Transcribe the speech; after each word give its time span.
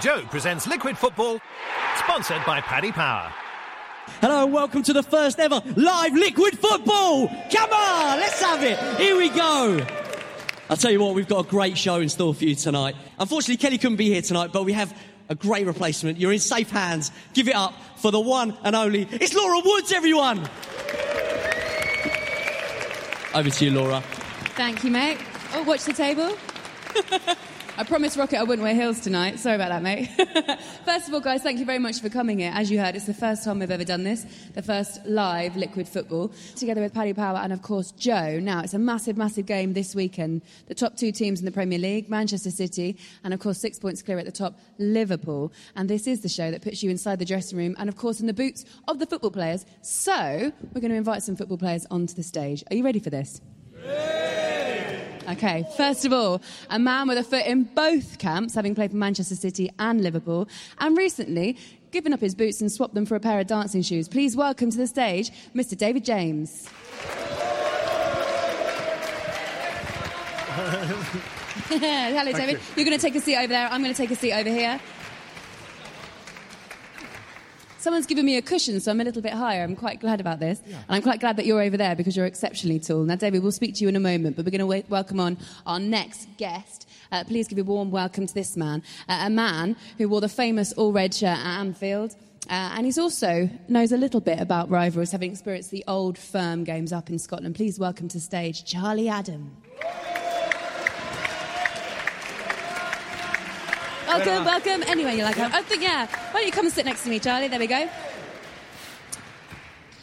Joe 0.00 0.24
presents 0.30 0.66
Liquid 0.66 0.96
Football, 0.96 1.38
sponsored 1.96 2.42
by 2.46 2.62
Paddy 2.62 2.90
Power. 2.90 3.30
Hello 4.20 4.44
and 4.44 4.52
welcome 4.52 4.82
to 4.84 4.92
the 4.92 5.02
first 5.02 5.38
ever 5.38 5.60
live 5.76 6.14
liquid 6.14 6.58
football. 6.58 7.28
Come 7.28 7.70
on, 7.70 8.18
let's 8.18 8.40
have 8.40 8.62
it. 8.64 8.78
Here 8.98 9.16
we 9.16 9.28
go. 9.28 9.84
I'll 10.70 10.78
tell 10.78 10.90
you 10.90 11.00
what, 11.00 11.14
we've 11.14 11.28
got 11.28 11.44
a 11.44 11.48
great 11.48 11.76
show 11.76 11.96
in 11.96 12.08
store 12.08 12.32
for 12.34 12.44
you 12.44 12.54
tonight. 12.54 12.96
Unfortunately, 13.18 13.58
Kelly 13.58 13.76
couldn't 13.76 13.98
be 13.98 14.08
here 14.08 14.22
tonight, 14.22 14.50
but 14.50 14.64
we 14.64 14.72
have 14.72 14.96
a 15.28 15.34
great 15.34 15.66
replacement. 15.66 16.18
You're 16.18 16.32
in 16.32 16.38
safe 16.38 16.70
hands. 16.70 17.12
Give 17.34 17.46
it 17.46 17.54
up 17.54 17.74
for 17.96 18.10
the 18.10 18.20
one 18.20 18.56
and 18.64 18.74
only. 18.74 19.06
It's 19.10 19.34
Laura 19.34 19.60
Woods, 19.62 19.92
everyone. 19.92 20.38
Over 23.34 23.50
to 23.50 23.64
you, 23.64 23.70
Laura. 23.72 24.00
Thank 24.56 24.84
you, 24.84 24.90
mate. 24.90 25.18
Oh, 25.54 25.62
watch 25.64 25.84
the 25.84 25.92
table. 25.92 26.34
I 27.78 27.84
promised 27.84 28.18
Rocket 28.18 28.38
I 28.38 28.42
wouldn't 28.42 28.62
wear 28.62 28.74
heels 28.74 29.00
tonight. 29.00 29.38
Sorry 29.38 29.54
about 29.54 29.70
that, 29.70 29.82
mate. 29.82 30.10
first 30.84 31.08
of 31.08 31.14
all, 31.14 31.20
guys, 31.20 31.42
thank 31.42 31.58
you 31.58 31.64
very 31.64 31.78
much 31.78 32.02
for 32.02 32.10
coming 32.10 32.40
here. 32.40 32.52
As 32.54 32.70
you 32.70 32.78
heard, 32.78 32.94
it's 32.94 33.06
the 33.06 33.14
first 33.14 33.44
time 33.44 33.60
we've 33.60 33.70
ever 33.70 33.84
done 33.84 34.04
this, 34.04 34.26
the 34.52 34.60
first 34.60 35.04
live 35.06 35.56
liquid 35.56 35.88
football, 35.88 36.30
together 36.54 36.82
with 36.82 36.92
Paddy 36.92 37.14
Power 37.14 37.38
and, 37.38 37.50
of 37.50 37.62
course, 37.62 37.90
Joe. 37.92 38.38
Now, 38.40 38.60
it's 38.60 38.74
a 38.74 38.78
massive, 38.78 39.16
massive 39.16 39.46
game 39.46 39.72
this 39.72 39.94
weekend. 39.94 40.42
The 40.66 40.74
top 40.74 40.98
two 40.98 41.12
teams 41.12 41.38
in 41.38 41.46
the 41.46 41.50
Premier 41.50 41.78
League, 41.78 42.10
Manchester 42.10 42.50
City, 42.50 42.98
and, 43.24 43.32
of 43.32 43.40
course, 43.40 43.56
six 43.56 43.78
points 43.78 44.02
clear 44.02 44.18
at 44.18 44.26
the 44.26 44.32
top, 44.32 44.58
Liverpool. 44.76 45.50
And 45.74 45.88
this 45.88 46.06
is 46.06 46.20
the 46.20 46.28
show 46.28 46.50
that 46.50 46.60
puts 46.60 46.82
you 46.82 46.90
inside 46.90 47.20
the 47.20 47.24
dressing 47.24 47.56
room 47.56 47.74
and, 47.78 47.88
of 47.88 47.96
course, 47.96 48.20
in 48.20 48.26
the 48.26 48.34
boots 48.34 48.66
of 48.86 48.98
the 48.98 49.06
football 49.06 49.30
players. 49.30 49.64
So, 49.80 50.52
we're 50.74 50.80
going 50.82 50.90
to 50.90 50.96
invite 50.96 51.22
some 51.22 51.36
football 51.36 51.58
players 51.58 51.86
onto 51.90 52.12
the 52.12 52.22
stage. 52.22 52.62
Are 52.70 52.76
you 52.76 52.84
ready 52.84 53.00
for 53.00 53.08
this? 53.08 53.40
Okay, 55.32 55.66
first 55.78 56.04
of 56.04 56.12
all, 56.12 56.42
a 56.68 56.78
man 56.78 57.08
with 57.08 57.16
a 57.16 57.24
foot 57.24 57.46
in 57.46 57.64
both 57.64 58.18
camps, 58.18 58.54
having 58.54 58.74
played 58.74 58.90
for 58.90 58.98
Manchester 58.98 59.34
City 59.34 59.70
and 59.78 60.02
Liverpool, 60.02 60.46
and 60.78 60.94
recently 60.94 61.56
given 61.90 62.12
up 62.12 62.20
his 62.20 62.34
boots 62.34 62.60
and 62.60 62.70
swapped 62.70 62.94
them 62.94 63.06
for 63.06 63.16
a 63.16 63.20
pair 63.20 63.40
of 63.40 63.46
dancing 63.46 63.80
shoes. 63.80 64.08
Please 64.08 64.36
welcome 64.36 64.70
to 64.70 64.76
the 64.76 64.86
stage 64.86 65.30
Mr. 65.54 65.74
David 65.76 66.04
James. 66.04 66.68
Hello, 71.68 72.32
David. 72.32 72.54
You. 72.54 72.60
You're 72.76 72.84
going 72.84 72.98
to 72.98 73.02
take 73.02 73.14
a 73.14 73.20
seat 73.20 73.36
over 73.36 73.48
there. 73.48 73.68
I'm 73.68 73.82
going 73.82 73.94
to 73.94 73.96
take 73.96 74.10
a 74.10 74.16
seat 74.16 74.34
over 74.34 74.50
here. 74.50 74.78
Someone's 77.82 78.06
given 78.06 78.24
me 78.24 78.36
a 78.36 78.42
cushion, 78.42 78.78
so 78.78 78.92
I'm 78.92 79.00
a 79.00 79.04
little 79.04 79.22
bit 79.22 79.32
higher. 79.32 79.64
I'm 79.64 79.74
quite 79.74 79.98
glad 79.98 80.20
about 80.20 80.38
this. 80.38 80.62
Yeah. 80.64 80.76
And 80.76 80.84
I'm 80.88 81.02
quite 81.02 81.18
glad 81.18 81.36
that 81.36 81.46
you're 81.46 81.60
over 81.60 81.76
there 81.76 81.96
because 81.96 82.16
you're 82.16 82.26
exceptionally 82.26 82.78
tall. 82.78 83.02
Now, 83.02 83.16
David, 83.16 83.42
we'll 83.42 83.50
speak 83.50 83.74
to 83.74 83.82
you 83.82 83.88
in 83.88 83.96
a 83.96 84.00
moment, 84.00 84.36
but 84.36 84.44
we're 84.44 84.56
going 84.56 84.82
to 84.82 84.88
welcome 84.88 85.18
on 85.18 85.36
our 85.66 85.80
next 85.80 86.28
guest. 86.36 86.88
Uh, 87.10 87.24
please 87.24 87.48
give 87.48 87.58
a 87.58 87.64
warm 87.64 87.90
welcome 87.90 88.24
to 88.24 88.34
this 88.34 88.56
man, 88.56 88.84
uh, 89.08 89.24
a 89.24 89.30
man 89.30 89.74
who 89.98 90.08
wore 90.08 90.20
the 90.20 90.28
famous 90.28 90.72
all 90.74 90.92
red 90.92 91.12
shirt 91.12 91.36
at 91.36 91.58
Anfield. 91.58 92.14
Uh, 92.48 92.70
and 92.76 92.86
he's 92.86 92.98
also 92.98 93.50
knows 93.66 93.90
a 93.90 93.96
little 93.96 94.20
bit 94.20 94.38
about 94.38 94.70
rivals, 94.70 95.10
having 95.10 95.32
experienced 95.32 95.72
the 95.72 95.82
old 95.88 96.16
firm 96.16 96.62
games 96.62 96.92
up 96.92 97.10
in 97.10 97.18
Scotland. 97.18 97.56
Please 97.56 97.80
welcome 97.80 98.06
to 98.06 98.20
stage 98.20 98.64
Charlie 98.64 99.08
Adam. 99.08 99.56
Welcome, 104.06 104.44
welcome. 104.44 104.82
Anyway, 104.84 105.16
you 105.16 105.22
like 105.22 105.36
yeah. 105.36 105.50
I 105.52 105.62
think, 105.62 105.82
yeah. 105.82 106.06
Why 106.06 106.40
don't 106.40 106.46
you 106.46 106.52
come 106.52 106.66
and 106.66 106.74
sit 106.74 106.84
next 106.84 107.04
to 107.04 107.10
me, 107.10 107.18
Charlie? 107.18 107.48
There 107.48 107.58
we 107.58 107.66
go. 107.66 107.88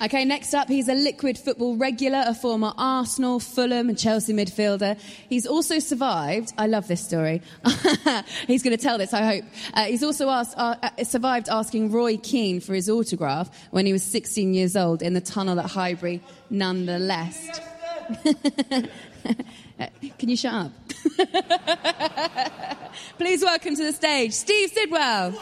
Okay, 0.01 0.23
next 0.23 0.53
up, 0.53 0.69
he's 0.69 0.87
a 0.87 0.93
liquid 0.93 1.37
football 1.37 1.75
regular, 1.75 2.23
a 2.25 2.33
former 2.33 2.71
Arsenal, 2.77 3.41
Fulham, 3.41 3.89
and 3.89 3.97
Chelsea 3.97 4.31
midfielder. 4.31 4.97
He's 5.27 5.45
also 5.45 5.79
survived. 5.79 6.53
I 6.57 6.67
love 6.67 6.87
this 6.87 7.03
story. 7.05 7.41
he's 8.47 8.63
going 8.63 8.75
to 8.75 8.81
tell 8.81 8.97
this, 8.97 9.13
I 9.13 9.23
hope. 9.23 9.43
Uh, 9.73 9.85
he's 9.85 10.01
also 10.01 10.29
asked, 10.29 10.57
uh, 10.57 10.75
uh, 10.81 11.03
survived 11.03 11.49
asking 11.49 11.91
Roy 11.91 12.15
Keane 12.15 12.61
for 12.61 12.73
his 12.73 12.89
autograph 12.89 13.49
when 13.71 13.85
he 13.85 13.91
was 13.91 14.01
16 14.03 14.53
years 14.53 14.77
old 14.77 15.01
in 15.01 15.15
the 15.15 15.21
tunnel 15.21 15.59
at 15.59 15.69
Highbury, 15.69 16.21
nonetheless. 16.49 17.59
Uh, 19.79 19.87
can 20.17 20.27
you 20.27 20.35
shut 20.35 20.53
up? 20.53 20.71
Please 23.17 23.41
welcome 23.41 23.77
to 23.77 23.83
the 23.83 23.93
stage 23.93 24.33
Steve 24.33 24.69
Sidwell. 24.71 25.33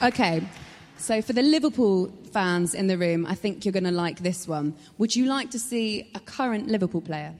Okay, 0.00 0.42
so 0.96 1.20
for 1.22 1.32
the 1.32 1.42
Liverpool 1.42 2.12
fans 2.32 2.74
in 2.74 2.86
the 2.86 2.98
room, 2.98 3.26
I 3.26 3.34
think 3.34 3.64
you're 3.64 3.72
going 3.72 3.84
to 3.84 3.90
like 3.90 4.20
this 4.20 4.46
one. 4.46 4.74
Would 4.98 5.16
you 5.16 5.26
like 5.26 5.50
to 5.50 5.58
see 5.58 6.08
a 6.14 6.20
current 6.20 6.68
Liverpool 6.68 7.00
player? 7.00 7.34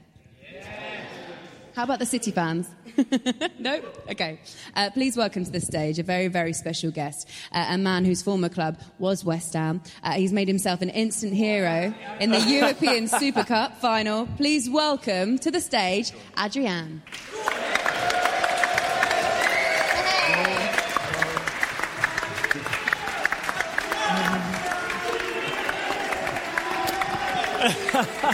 How 1.75 1.83
about 1.83 1.97
the 1.97 2.05
City 2.05 2.29
fans? 2.29 2.69
no? 3.59 3.81
Okay. 4.11 4.39
Uh, 4.75 4.91
please 4.91 5.17
welcome 5.17 5.43
to 5.43 5.51
the 5.51 5.59
stage 5.59 5.97
a 5.97 6.03
very, 6.03 6.27
very 6.27 6.53
special 6.53 6.91
guest, 6.91 7.27
uh, 7.51 7.65
a 7.69 7.77
man 7.79 8.05
whose 8.05 8.21
former 8.21 8.49
club 8.49 8.79
was 8.99 9.25
West 9.25 9.53
Ham. 9.53 9.81
Uh, 10.03 10.11
he's 10.11 10.31
made 10.31 10.47
himself 10.47 10.83
an 10.83 10.89
instant 10.89 11.33
hero 11.33 11.91
in 12.19 12.29
the 12.29 12.39
European 12.47 13.07
Super 13.07 13.43
Cup 13.43 13.75
final. 13.81 14.27
Please 14.37 14.69
welcome 14.69 15.39
to 15.39 15.49
the 15.49 15.59
stage 15.59 16.11
Adrian. 16.37 17.01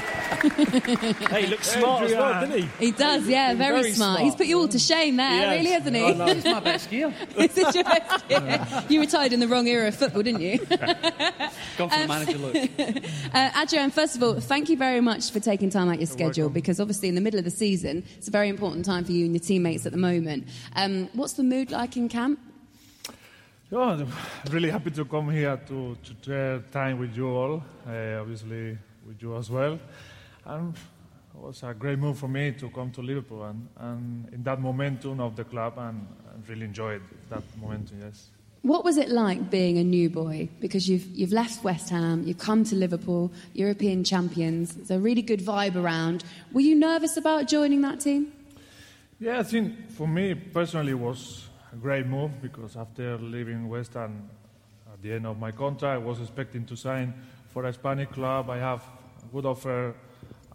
hey, 0.40 1.42
he 1.44 1.48
looks 1.48 1.72
smart 1.72 2.04
as 2.04 2.12
well, 2.14 2.34
doesn't 2.42 2.58
he? 2.58 2.86
He 2.86 2.92
does, 2.92 3.28
yeah, 3.28 3.54
very, 3.54 3.82
very 3.82 3.92
smart. 3.92 4.18
smart. 4.18 4.20
He's 4.22 4.36
put 4.36 4.48
you 4.48 4.60
all 4.60 4.68
to 4.68 4.80
shame 4.80 5.18
there, 5.18 5.30
yes. 5.30 5.58
really, 5.58 5.72
hasn't 5.72 5.96
he? 5.96 6.04
Oh, 6.04 6.14
no, 6.14 6.28
it's 6.28 6.46
my 6.46 6.60
best 6.60 6.90
gear. 6.90 7.14
this 7.36 7.58
is 7.58 7.76
your 7.76 7.84
best 7.84 8.28
gear. 8.28 8.66
you 8.90 9.00
retired 9.00 9.34
in 9.34 9.40
the 9.40 9.48
wrong 9.48 9.68
era 9.68 9.88
of 9.88 9.96
football, 9.96 10.24
didn't 10.24 10.42
you? 10.42 10.58
Gone 11.78 11.90
for 11.90 11.96
um, 11.96 12.02
the 12.02 12.08
manager 12.08 12.38
look. 12.38 12.56
Uh, 13.34 13.52
Adrian, 13.62 13.92
first 13.92 14.16
of 14.16 14.24
all, 14.24 14.40
thank 14.40 14.70
you 14.70 14.78
very 14.78 15.02
much 15.02 15.32
for 15.32 15.40
taking 15.40 15.70
time 15.70 15.88
out 15.88 16.00
your 16.00 16.08
schedule 16.08 16.50
because 16.50 16.80
obviously 16.80 17.08
in 17.08 17.16
the 17.16 17.22
middle 17.22 17.38
of 17.38 17.46
the 17.46 17.52
season, 17.52 18.04
it's 18.18 18.28
a 18.28 18.32
very 18.32 18.50
important 18.50 18.86
time 18.86 19.04
for 19.04 19.12
you 19.12 19.26
and 19.26 19.36
your 19.36 19.40
teammates 19.42 19.86
at 19.86 19.92
the 19.92 19.98
moment. 19.98 20.48
Um, 20.76 21.10
what's 21.14 21.34
the 21.34 21.44
mood 21.44 21.70
like 21.70 21.96
in 21.96 22.10
camp? 22.10 22.40
Oh, 23.72 23.82
I'm 23.82 24.12
really 24.50 24.72
happy 24.72 24.90
to 24.92 25.06
come 25.06 25.30
here 25.30 25.56
to, 25.68 25.96
to 26.04 26.16
share 26.26 26.60
time 26.72 26.98
with 26.98 27.16
you 27.16 27.28
all, 27.28 27.64
uh, 27.88 28.20
obviously 28.20 28.78
with 29.06 29.22
you 29.22 29.38
as 29.38 29.50
well. 29.50 29.80
And 30.46 30.76
it 30.76 31.40
was 31.40 31.64
a 31.64 31.74
great 31.74 32.00
move 32.00 32.18
for 32.18 32.28
me 32.28 32.52
to 32.54 32.70
come 32.70 32.92
to 32.92 33.02
Liverpool 33.02 33.44
and, 33.44 33.68
and 33.78 34.34
in 34.34 34.44
that 34.44 34.60
momentum 34.60 35.20
of 35.20 35.36
the 35.36 35.44
club 35.44 35.74
and, 35.78 36.08
really 36.48 36.66
enjoyed 36.66 37.02
that 37.30 37.44
momentum, 37.60 38.00
yes. 38.02 38.30
What 38.62 38.84
was 38.84 38.98
it 38.98 39.10
like 39.10 39.50
being 39.50 39.78
a 39.78 39.84
new 39.84 40.10
boy? 40.10 40.50
Because 40.60 40.90
you've, 40.90 41.06
you've 41.08 41.34
left 41.34 41.64
West 41.64 41.90
Ham, 41.90 42.24
you've 42.26 42.38
come 42.38 42.64
to 42.64 42.76
Liverpool, 42.76 43.32
European 43.54 44.04
champions. 44.04 44.74
There's 44.76 44.92
a 44.92 45.00
really 45.00 45.22
good 45.22 45.42
vibe 45.42 45.76
around. 45.76 46.24
Were 46.54 46.62
you 46.62 46.76
nervous 46.76 47.18
about 47.18 47.48
joining 47.48 47.82
that 47.82 48.00
team? 48.00 48.32
Yeah, 49.20 49.40
I 49.40 49.44
think 49.44 49.92
for 49.92 50.08
me 50.08 50.34
personally 50.34 50.92
it 50.92 51.00
was 51.00 51.50
a 51.74 51.76
great 51.76 52.06
move 52.06 52.42
because 52.42 52.78
after 52.78 53.18
leaving 53.18 53.68
West 53.68 53.94
Ham 53.94 54.30
at 54.92 55.02
the 55.02 55.12
end 55.12 55.26
of 55.28 55.38
my 55.38 55.52
contract, 55.52 56.02
I 56.02 56.06
was 56.06 56.20
expecting 56.20 56.66
to 56.66 56.76
sign 56.76 57.14
for 57.50 57.66
a 57.66 57.74
Spanish 57.74 58.10
club. 58.10 58.50
I 58.50 58.58
have 58.58 58.82
a 58.82 59.34
good 59.34 59.46
offer 59.46 59.94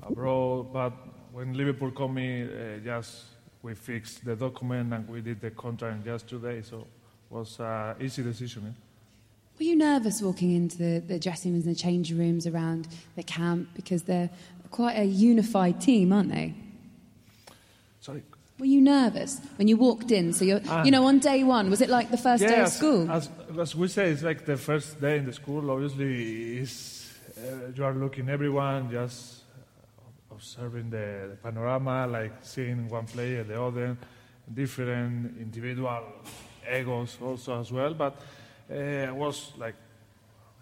abroad, 0.06 0.72
but 0.72 0.92
when 1.32 1.54
Liverpool 1.54 1.90
called 1.90 2.14
me, 2.14 2.42
uh, 2.42 2.78
just 2.84 3.24
we 3.62 3.74
fixed 3.74 4.24
the 4.24 4.36
document 4.36 4.92
and 4.92 5.08
we 5.08 5.20
did 5.20 5.40
the 5.40 5.50
contract 5.50 6.04
just 6.04 6.28
today, 6.28 6.62
so 6.62 6.80
it 6.80 6.86
was 7.30 7.58
an 7.58 7.96
easy 8.00 8.22
decision. 8.22 8.66
Eh? 8.68 8.80
Were 9.58 9.64
you 9.64 9.76
nervous 9.76 10.20
walking 10.20 10.52
into 10.52 10.76
the, 10.76 10.98
the 11.00 11.18
dressing 11.18 11.52
rooms 11.52 11.66
and 11.66 11.74
the 11.74 11.78
change 11.78 12.12
rooms 12.12 12.46
around 12.46 12.88
the 13.16 13.22
camp 13.22 13.68
because 13.74 14.02
they're 14.02 14.30
quite 14.70 14.98
a 14.98 15.04
unified 15.04 15.80
team, 15.80 16.12
aren't 16.12 16.32
they? 16.32 16.52
Sorry. 18.00 18.22
Were 18.58 18.66
you 18.66 18.80
nervous 18.80 19.40
when 19.56 19.68
you 19.68 19.76
walked 19.76 20.10
in? 20.10 20.32
So 20.32 20.44
you're, 20.44 20.60
uh, 20.68 20.84
you 20.84 20.90
know, 20.90 21.06
on 21.06 21.20
day 21.20 21.44
one, 21.44 21.70
was 21.70 21.80
it 21.80 21.88
like 21.88 22.10
the 22.10 22.16
first 22.16 22.42
yeah, 22.42 22.48
day 22.48 22.60
of 22.62 22.68
school? 22.68 23.10
As, 23.10 23.28
as, 23.58 23.74
we 23.74 23.88
say, 23.88 24.10
it's 24.10 24.22
like 24.22 24.44
the 24.44 24.56
first 24.56 25.00
day 25.00 25.18
in 25.18 25.26
the 25.26 25.32
school. 25.32 25.70
Obviously, 25.70 26.58
is 26.58 27.12
uh, 27.38 27.70
you 27.74 27.84
are 27.84 27.94
looking 27.94 28.28
everyone, 28.28 28.90
just 28.90 29.43
observing 30.34 30.90
the, 30.90 31.28
the, 31.30 31.36
panorama, 31.42 32.06
like 32.06 32.32
seeing 32.42 32.88
one 32.88 33.06
player, 33.06 33.44
the 33.44 33.60
other, 33.60 33.96
different 34.52 35.36
individual 35.40 36.02
egos 36.70 37.18
also 37.20 37.60
as 37.60 37.72
well. 37.72 37.94
But 37.94 38.20
uh, 38.70 38.74
I 38.74 39.10
was 39.10 39.52
like 39.56 39.74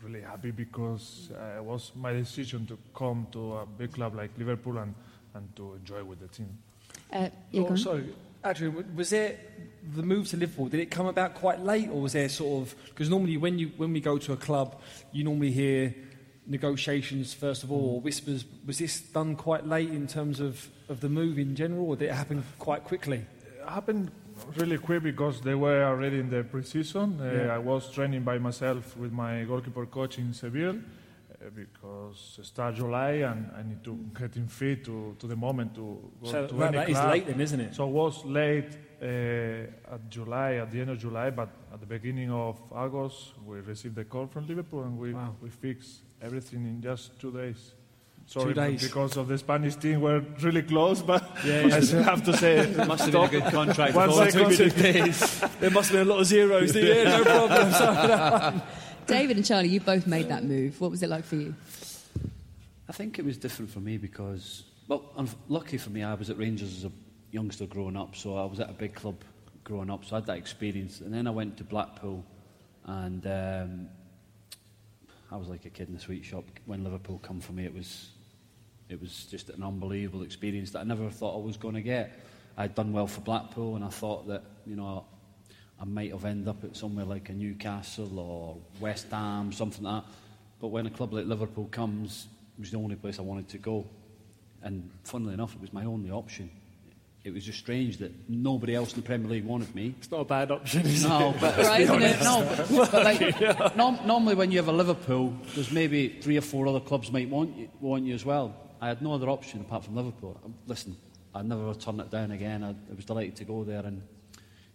really 0.03 0.21
happy 0.21 0.51
because 0.51 1.31
uh, 1.35 1.59
it 1.59 1.65
was 1.65 1.93
my 1.95 2.13
decision 2.13 2.67
to 2.67 2.79
come 2.95 3.27
to 3.33 3.59
a 3.59 3.67
big 3.67 3.93
club 3.93 4.15
like 4.15 4.31
Liverpool 4.37 4.79
and, 4.79 4.95
and 5.35 5.57
to 5.57 5.75
enjoy 5.75 6.03
with 6.05 6.21
the 6.21 6.29
team. 6.29 6.59
Uh, 7.13 7.29
oh, 7.55 7.77
sorry. 7.77 8.15
Actually, 8.45 8.85
was 8.97 9.13
it 9.13 9.39
the 9.95 10.03
move 10.03 10.29
to 10.29 10.37
Liverpool? 10.37 10.67
Did 10.67 10.81
it 10.81 10.91
come 10.91 11.07
about 11.07 11.35
quite 11.35 11.61
late, 11.61 11.89
or 11.89 12.01
was 12.01 12.15
there 12.15 12.29
sort 12.29 12.63
of 12.63 12.75
because 12.87 13.09
normally 13.09 13.37
when 13.37 13.57
you 13.57 13.71
when 13.77 13.93
we 13.93 14.01
go 14.01 14.19
to 14.19 14.33
a 14.33 14.37
club, 14.37 14.81
you 15.13 15.23
normally 15.23 15.53
hear 15.53 15.95
negotiations 16.47 17.35
first 17.35 17.63
of 17.65 17.71
all, 17.73 18.01
whispers? 18.01 18.45
Was 18.67 18.79
this 18.79 19.01
done 19.01 19.37
quite 19.37 19.67
late 19.67 19.91
in 19.91 20.07
terms 20.07 20.41
of, 20.41 20.69
of 20.89 21.01
the 21.01 21.09
move 21.09 21.39
in 21.39 21.55
general, 21.57 21.89
or 21.89 21.97
did 21.97 22.09
it 22.11 22.15
happen 22.15 22.45
quite 22.59 22.85
quickly? 22.85 23.25
It 23.61 23.69
happened 23.69 24.11
really 24.57 24.79
quick 24.79 25.03
because 25.03 25.41
they 25.41 25.55
were 25.55 25.85
already 25.85 26.19
in 26.19 26.31
the 26.31 26.43
preseason. 26.43 27.21
Uh, 27.21 27.53
I 27.53 27.59
was 27.59 27.91
training 27.91 28.23
by 28.23 28.39
myself 28.39 28.97
with 28.97 29.13
my 29.13 29.45
goalkeeper 29.45 29.87
coach 29.87 30.19
in 30.19 30.33
Seville 30.33 30.77
uh, 30.79 31.51
because 31.55 32.39
it 32.41 32.47
start 32.47 32.75
July 32.75 33.23
and 33.31 33.51
I 33.57 33.63
need 33.63 33.85
to 33.85 33.99
get 34.19 34.37
in 34.37 34.49
fit 34.49 34.85
to, 34.87 35.15
to 35.21 35.27
the 35.27 35.37
moment 35.37 35.75
to 35.77 36.11
go 36.25 36.31
So 36.31 36.47
to 36.49 36.55
that, 36.57 36.73
that 36.73 36.91
is 36.91 36.99
late 36.99 37.27
then, 37.27 37.41
isn't 37.41 37.61
it? 37.61 37.75
So 37.75 37.87
it 37.89 37.93
was 37.93 38.25
late 38.25 38.77
uh, 39.01 39.05
at 39.95 40.09
July, 40.11 40.55
at 40.55 40.73
the 40.73 40.81
end 40.81 40.91
of 40.91 40.99
July, 40.99 41.31
but 41.31 41.49
at 41.73 41.81
the 41.81 41.87
beginning 41.87 42.31
of 42.33 42.61
August, 42.73 43.35
we 43.47 43.61
received 43.61 43.95
the 43.95 44.05
call 44.05 44.27
from 44.27 44.47
Liverpool 44.49 44.83
and 44.83 44.99
we, 44.99 45.13
Wow. 45.15 45.37
we 45.41 45.51
fixed 45.51 46.01
everything 46.23 46.65
in 46.65 46.81
just 46.81 47.19
two 47.21 47.33
days. 47.33 47.73
Sorry, 48.27 48.55
days. 48.55 48.83
because 48.83 49.17
of 49.17 49.27
the 49.29 49.37
Spanish 49.37 49.75
team 49.77 50.01
we're 50.01 50.21
really 50.41 50.63
close, 50.63 51.03
but 51.03 51.29
Yeah, 51.45 51.69
I 51.73 51.81
still 51.81 52.05
have 52.05 52.25
to 52.25 52.37
say 52.37 52.59
it 52.59 52.77
Must 52.77 53.03
have 53.05 53.13
been 53.13 53.25
a 53.25 53.29
good 53.29 53.53
contract. 53.53 53.95
One 53.95 54.09
for 54.09 54.15
all 54.15 54.31
second. 54.31 54.57
two 54.57 54.71
days. 54.71 55.41
there 55.61 55.71
must 55.71 55.91
have 55.91 55.99
been 55.99 56.07
a 56.07 56.11
lot 56.11 56.21
of 56.21 56.27
zeros. 56.27 56.75
yeah, 56.75 57.19
no 57.19 57.25
problem. 57.25 57.73
Sorry. 57.73 58.63
David 59.07 59.37
and 59.37 59.45
Charlie, 59.45 59.69
you 59.69 59.81
both 59.81 60.07
made 60.07 60.29
that 60.29 60.45
move. 60.45 60.81
What 60.81 60.93
was 60.93 61.03
it 61.03 61.11
like 61.11 61.25
for 61.25 61.35
you? 61.35 61.55
I 62.89 62.93
think 62.93 63.19
it 63.19 63.25
was 63.25 63.37
different 63.37 63.71
for 63.71 63.81
me 63.81 63.99
because, 63.99 64.63
well, 64.87 65.03
I'm 65.17 65.29
lucky 65.49 65.77
for 65.77 65.91
me, 65.91 66.05
I 66.05 66.15
was 66.15 66.31
at 66.31 66.39
Rangers 66.39 66.77
as 66.77 66.85
a 66.85 66.93
youngster 67.33 67.67
growing 67.67 67.97
up, 67.97 68.15
so 68.15 68.37
I 68.37 68.45
was 68.45 68.61
at 68.61 68.71
a 68.71 68.75
big 68.75 68.95
club 68.95 69.17
growing 69.65 69.91
up, 69.91 70.05
so 70.05 70.15
I 70.17 70.19
had 70.19 70.27
that 70.27 70.37
experience. 70.39 71.01
And 71.01 71.13
then 71.13 71.27
I 71.27 71.31
went 71.31 71.57
to 71.57 71.65
Blackpool, 71.65 72.25
and 72.85 73.27
um, 73.27 73.89
I 75.33 75.37
was 75.37 75.49
like 75.49 75.65
a 75.65 75.71
kid 75.71 75.89
in 75.89 75.97
a 75.97 76.01
sweet 76.01 76.27
shop. 76.27 76.45
When 76.67 76.85
Liverpool 76.85 77.19
come 77.23 77.41
for 77.41 77.53
me, 77.53 77.65
it 77.65 77.75
was, 77.75 78.11
it 78.91 79.01
was 79.01 79.25
just 79.31 79.49
an 79.49 79.63
unbelievable 79.63 80.23
experience 80.23 80.73
that 80.73 80.81
I 80.81 80.85
never 80.85 81.09
thought 81.09 81.35
I 81.35 81.43
was 81.43 81.57
going 81.57 81.75
to 81.75 81.81
get. 81.81 82.21
I'd 82.59 82.75
done 82.75 82.93
well 82.93 83.07
for 83.07 83.23
Blackpool, 83.23 83.77
and 83.77 83.85
I 83.85 83.89
thought 83.89 84.29
that, 84.29 84.45
you 84.67 84.77
know, 84.77 85.07
I 85.81 85.87
might 85.87 86.13
have 86.13 86.27
ended 86.27 86.49
up 86.49 86.63
at 86.65 86.77
somewhere 86.77 87.07
like 87.07 87.31
a 87.31 87.33
Newcastle 87.33 88.19
or 88.19 88.59
West 88.79 89.07
Ham, 89.11 89.53
something 89.53 89.83
like 89.83 90.05
that. 90.05 90.13
But 90.61 90.69
when 90.69 90.87
a 90.87 90.91
club 90.91 91.15
like 91.15 91.25
Liverpool 91.25 91.67
comes, 91.71 92.27
it 92.59 92.61
was 92.61 92.71
the 92.71 92.77
only 92.77 92.97
place 92.97 93.19
I 93.19 93.23
wanted 93.23 93.49
to 93.49 93.59
go. 93.59 93.87
And 94.63 94.91
funnily 95.03 95.33
enough, 95.33 95.55
it 95.55 95.63
was 95.63 95.73
my 95.73 95.87
only 95.87 96.11
option. 96.11 96.51
It 97.25 97.33
was 97.33 97.45
just 97.45 97.61
strange 97.61 97.99
that 97.99 98.13
nobody 98.29 98.75
else 98.75 98.95
in 98.95 99.01
the 99.01 99.07
Premier 99.07 99.31
League 99.31 99.45
wanted 99.45 99.73
me. 99.77 99.95
It's 99.99 100.11
not 100.11 100.23
a 100.23 100.25
bad 100.25 100.51
option, 100.51 100.81
is 100.85 101.05
No, 101.05 101.31
it? 101.31 101.41
but, 101.41 101.57
Right, 101.67 101.87
no, 101.87 102.45
but, 102.69 102.91
but 102.91 103.05
like, 103.05 103.77
norm, 103.77 103.99
normally 104.05 104.35
when 104.35 104.51
you 104.51 104.59
have 104.59 104.67
a 104.67 104.73
Liverpool, 104.73 105.33
there's 105.55 105.71
maybe 105.71 106.09
three 106.21 106.37
or 106.37 106.41
four 106.41 106.67
other 106.67 106.81
clubs 106.81 107.13
might 107.13 107.29
want 107.29 107.57
you, 107.57 107.69
want 107.81 108.05
you 108.05 108.15
as 108.15 108.25
well. 108.25 108.57
I 108.81 108.89
had 108.89 109.03
no 109.03 109.13
other 109.15 109.29
option 109.29 109.61
apart 109.61 109.85
from 109.85 109.95
Liverpool. 109.95 110.41
Um, 110.45 110.55
Listen, 110.67 110.97
I'd 111.33 111.47
never 111.49 111.73
turn 111.75 112.01
it 112.01 112.11
down 112.11 112.33
again. 112.33 112.65
I, 112.65 112.71
I 112.71 112.95
was 112.97 113.05
delighted 113.05 113.37
to 113.37 113.45
go 113.45 113.63
there, 113.63 113.87
and 113.87 114.03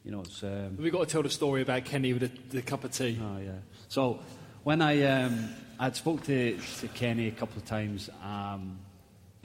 you 0.06 0.12
know, 0.12 0.22
it's. 0.22 0.42
Um, 0.42 0.78
We've 0.78 0.94
got 0.94 1.06
to 1.06 1.12
tell 1.12 1.24
the 1.24 1.30
story 1.30 1.62
about 1.64 1.84
Kenny 1.84 2.14
with 2.14 2.22
the, 2.22 2.56
the 2.56 2.62
cup 2.62 2.86
of 2.86 2.92
tea. 2.94 3.20
Oh 3.22 3.40
yeah. 3.40 3.52
So 3.90 4.20
when 4.64 4.82
I 4.82 5.04
um, 5.04 5.50
I'd 5.78 5.98
spoke 5.98 6.24
to, 6.28 6.58
to 6.58 6.88
Kenny 6.88 7.28
a 7.28 7.32
couple 7.32 7.58
of 7.58 7.66
times, 7.66 8.10
um, 8.24 8.80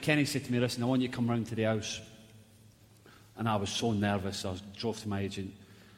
Kenny 0.01 0.23
said 0.23 0.45
to 0.45 0.51
me, 0.53 0.59
"Listen, 0.61 0.81
I 0.83 0.85
want 0.85 1.01
you 1.01 1.09
to 1.09 1.13
come 1.13 1.29
round 1.29 1.47
to 1.47 1.55
the 1.55 1.63
house." 1.63 1.99
And 3.43 3.49
I 3.49 3.57
was 3.57 3.71
so 3.71 3.91
nervous. 3.91 4.45
I 4.45 4.55
drove 4.77 5.01
to 5.01 5.09
my 5.09 5.19
agent, 5.19 5.53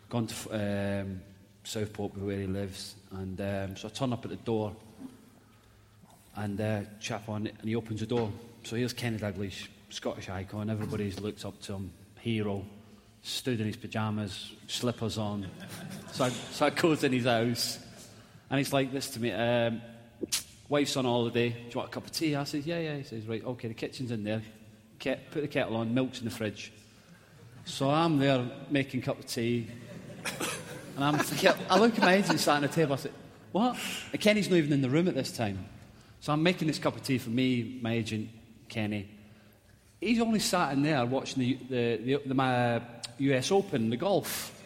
gone 0.09 0.25
to 0.25 1.03
um, 1.03 1.21
Southport 1.63 2.17
where 2.17 2.39
he 2.39 2.47
lives, 2.47 2.95
and 3.11 3.39
um, 3.39 3.77
so 3.77 3.87
I 3.87 3.91
turn 3.91 4.13
up 4.13 4.25
at 4.25 4.31
the 4.31 4.37
door, 4.37 4.75
and 6.37 6.59
uh, 6.59 6.81
chap 6.99 7.29
on 7.29 7.45
it, 7.45 7.53
and 7.59 7.69
he 7.69 7.75
opens 7.75 7.99
the 7.99 8.07
door. 8.07 8.31
So 8.63 8.77
here's 8.77 8.93
Kenny 8.93 9.19
Dalglish, 9.19 9.67
Scottish 9.91 10.27
icon. 10.27 10.71
Everybody's 10.71 11.19
looked 11.19 11.45
up 11.45 11.61
to 11.61 11.73
him, 11.73 11.91
hero. 12.19 12.65
Stood 13.21 13.59
in 13.59 13.67
his 13.67 13.77
pyjamas, 13.77 14.53
slippers 14.65 15.19
on. 15.19 15.45
So 16.13 16.23
I, 16.23 16.29
so 16.29 16.65
I 16.65 16.71
goes 16.71 17.03
in 17.03 17.13
his 17.13 17.25
house, 17.25 17.77
and 18.49 18.57
he's 18.57 18.73
like 18.73 18.91
this 18.91 19.11
to 19.11 19.19
me. 19.19 19.31
Um, 19.31 19.83
wife's 20.67 20.97
on 20.97 21.05
holiday. 21.05 21.49
Do 21.49 21.57
you 21.59 21.75
want 21.75 21.89
a 21.89 21.93
cup 21.93 22.05
of 22.05 22.11
tea? 22.11 22.35
I 22.35 22.43
says, 22.45 22.65
yeah, 22.65 22.79
yeah. 22.79 22.95
He 22.95 23.03
says, 23.03 23.27
right, 23.27 23.45
okay, 23.45 23.67
the 23.67 23.75
kitchen's 23.75 24.09
in 24.09 24.23
there. 24.23 24.41
Put 25.29 25.41
the 25.41 25.47
kettle 25.47 25.75
on, 25.75 25.93
milk's 25.93 26.17
in 26.17 26.25
the 26.25 26.31
fridge. 26.31 26.73
So 27.65 27.89
I'm 27.89 28.19
there 28.19 28.45
making 28.69 29.01
a 29.01 29.03
cup 29.03 29.17
of 29.17 29.25
tea, 29.25 29.67
and 30.95 31.03
I'm 31.03 31.17
thinking, 31.17 31.51
I 31.67 31.79
look 31.79 31.95
at 31.95 32.01
my 32.01 32.13
agent 32.13 32.39
sat 32.39 32.57
on 32.57 32.61
the 32.61 32.67
table. 32.67 32.93
I 32.93 32.97
said, 32.97 33.11
what? 33.51 33.75
And 34.11 34.21
Kenny's 34.21 34.49
not 34.49 34.57
even 34.57 34.71
in 34.71 34.81
the 34.81 34.89
room 34.89 35.07
at 35.07 35.15
this 35.15 35.31
time. 35.31 35.65
So 36.19 36.31
I'm 36.31 36.43
making 36.43 36.67
this 36.67 36.77
cup 36.77 36.95
of 36.95 37.03
tea 37.03 37.17
for 37.17 37.31
me, 37.31 37.79
my 37.81 37.93
agent, 37.93 38.29
Kenny. 38.69 39.09
He's 39.99 40.21
only 40.21 40.39
sat 40.39 40.73
in 40.73 40.83
there 40.83 41.05
watching 41.05 41.39
the, 41.39 41.53
the, 41.69 41.97
the, 41.97 42.21
the 42.27 42.33
my 42.35 42.81
US 43.17 43.51
Open, 43.51 43.89
the 43.89 43.97
golf. 43.97 44.61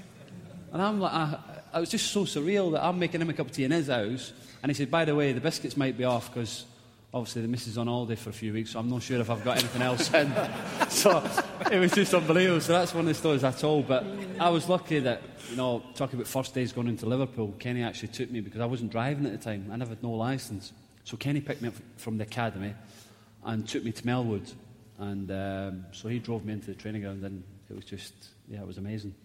And 0.73 0.81
I'm 0.81 0.99
like, 0.99 1.13
I, 1.13 1.39
I 1.73 1.79
was 1.79 1.89
just 1.89 2.11
so 2.11 2.25
surreal 2.25 2.73
that 2.73 2.83
I'm 2.83 2.99
making 2.99 3.21
him 3.21 3.29
a 3.29 3.33
cup 3.33 3.47
of 3.47 3.53
tea 3.53 3.63
in 3.63 3.71
his 3.71 3.87
house. 3.87 4.33
And 4.61 4.69
he 4.69 4.73
said, 4.73 4.91
by 4.91 5.05
the 5.05 5.15
way, 5.15 5.31
the 5.31 5.41
biscuits 5.41 5.77
might 5.77 5.97
be 5.97 6.03
off 6.03 6.33
because 6.33 6.65
obviously 7.13 7.41
the 7.41 7.47
missus 7.47 7.77
on 7.77 7.87
holiday 7.87 8.15
for 8.15 8.29
a 8.29 8.33
few 8.33 8.53
weeks, 8.53 8.71
so 8.71 8.79
I'm 8.79 8.89
not 8.89 9.01
sure 9.01 9.19
if 9.19 9.29
I've 9.29 9.43
got 9.43 9.57
anything 9.57 9.81
else 9.81 10.13
in. 10.13 10.31
so 10.89 11.23
it 11.71 11.79
was 11.79 11.91
just 11.91 12.13
unbelievable. 12.13 12.61
So 12.61 12.73
that's 12.73 12.93
one 12.93 13.01
of 13.01 13.07
the 13.07 13.13
stories 13.13 13.43
I 13.43 13.51
told. 13.51 13.87
But 13.87 14.05
I 14.39 14.49
was 14.49 14.69
lucky 14.69 14.99
that, 14.99 15.21
you 15.49 15.55
know, 15.55 15.83
talking 15.95 16.19
about 16.19 16.27
first 16.27 16.53
days 16.53 16.71
going 16.71 16.87
into 16.87 17.05
Liverpool, 17.05 17.55
Kenny 17.59 17.83
actually 17.83 18.09
took 18.09 18.29
me 18.29 18.41
because 18.41 18.61
I 18.61 18.65
wasn't 18.65 18.91
driving 18.91 19.25
at 19.25 19.31
the 19.31 19.37
time. 19.37 19.69
I 19.71 19.75
never 19.75 19.89
had 19.89 20.03
no 20.03 20.11
licence. 20.11 20.71
So 21.03 21.17
Kenny 21.17 21.41
picked 21.41 21.61
me 21.61 21.69
up 21.69 21.75
from 21.97 22.17
the 22.17 22.23
academy 22.23 22.75
and 23.43 23.67
took 23.67 23.83
me 23.83 23.91
to 23.91 24.03
Melwood. 24.03 24.53
And 24.99 25.31
um, 25.31 25.85
so 25.91 26.09
he 26.09 26.19
drove 26.19 26.45
me 26.45 26.53
into 26.53 26.67
the 26.67 26.75
training 26.75 27.01
ground 27.01 27.23
and 27.23 27.43
it 27.69 27.75
was 27.75 27.85
just, 27.85 28.13
yeah, 28.47 28.61
it 28.61 28.67
was 28.67 28.77
amazing. 28.77 29.15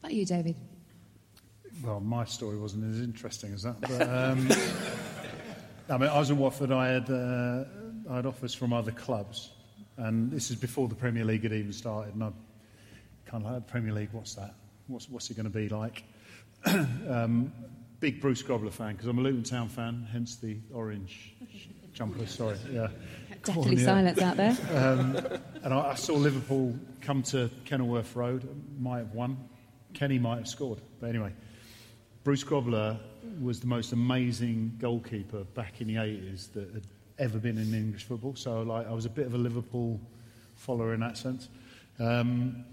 What 0.00 0.08
about 0.08 0.16
you, 0.16 0.24
David? 0.24 0.56
Well, 1.82 2.00
my 2.00 2.24
story 2.24 2.58
wasn't 2.58 2.84
as 2.94 3.00
interesting 3.00 3.52
as 3.52 3.62
that. 3.62 3.80
But, 3.80 4.08
um, 4.08 4.48
I 5.92 5.98
mean, 5.98 6.08
I 6.08 6.18
was 6.18 6.30
in 6.30 6.38
Watford. 6.38 6.72
I 6.72 6.88
had, 6.88 7.10
uh, 7.10 7.64
I 8.08 8.16
had 8.16 8.24
offers 8.24 8.54
from 8.54 8.72
other 8.72 8.92
clubs, 8.92 9.50
and 9.98 10.30
this 10.30 10.50
is 10.50 10.56
before 10.56 10.88
the 10.88 10.94
Premier 10.94 11.22
League 11.22 11.42
had 11.42 11.52
even 11.52 11.72
started. 11.74 12.14
And 12.14 12.24
I 12.24 12.30
kind 13.26 13.44
of 13.44 13.52
like 13.52 13.66
Premier 13.66 13.92
League. 13.92 14.08
What's 14.12 14.34
that? 14.36 14.54
What's 14.86 15.10
what's 15.10 15.30
it 15.30 15.36
going 15.36 15.44
to 15.44 15.50
be 15.50 15.68
like? 15.68 16.04
um, 16.64 17.52
big 18.00 18.22
Bruce 18.22 18.42
Grobbelaar 18.42 18.72
fan 18.72 18.92
because 18.92 19.06
I'm 19.06 19.18
a 19.18 19.20
Luton 19.20 19.42
Town 19.42 19.68
fan, 19.68 20.08
hence 20.10 20.36
the 20.36 20.56
orange 20.72 21.34
jumper. 21.92 22.26
Sorry, 22.26 22.56
yeah. 22.70 22.88
Definitely 23.44 23.76
silence 23.76 24.20
out 24.20 24.38
there. 24.38 24.56
Um, 24.72 25.18
and 25.62 25.74
I, 25.74 25.90
I 25.90 25.94
saw 25.94 26.14
Liverpool 26.14 26.74
come 27.02 27.22
to 27.24 27.50
Kenilworth 27.66 28.16
Road, 28.16 28.48
might 28.78 28.98
have 28.98 29.12
won. 29.12 29.36
Kenny 29.92 30.18
might 30.18 30.38
have 30.38 30.48
scored. 30.48 30.80
But 31.00 31.10
anyway, 31.10 31.32
Bruce 32.24 32.44
Grobbelaar 32.44 32.98
was 33.40 33.60
the 33.60 33.66
most 33.66 33.92
amazing 33.92 34.76
goalkeeper 34.78 35.44
back 35.44 35.80
in 35.80 35.88
the 35.88 35.96
80s 35.96 36.52
that 36.52 36.72
had 36.72 36.86
ever 37.18 37.38
been 37.38 37.58
in 37.58 37.72
English 37.74 38.04
football. 38.04 38.34
So 38.34 38.62
like, 38.62 38.86
I 38.86 38.92
was 38.92 39.06
a 39.06 39.10
bit 39.10 39.26
of 39.26 39.34
a 39.34 39.38
Liverpool 39.38 40.00
follower 40.56 40.94
in 40.94 41.00
that 41.00 41.16
sense. 41.16 41.48
Um, 41.98 42.64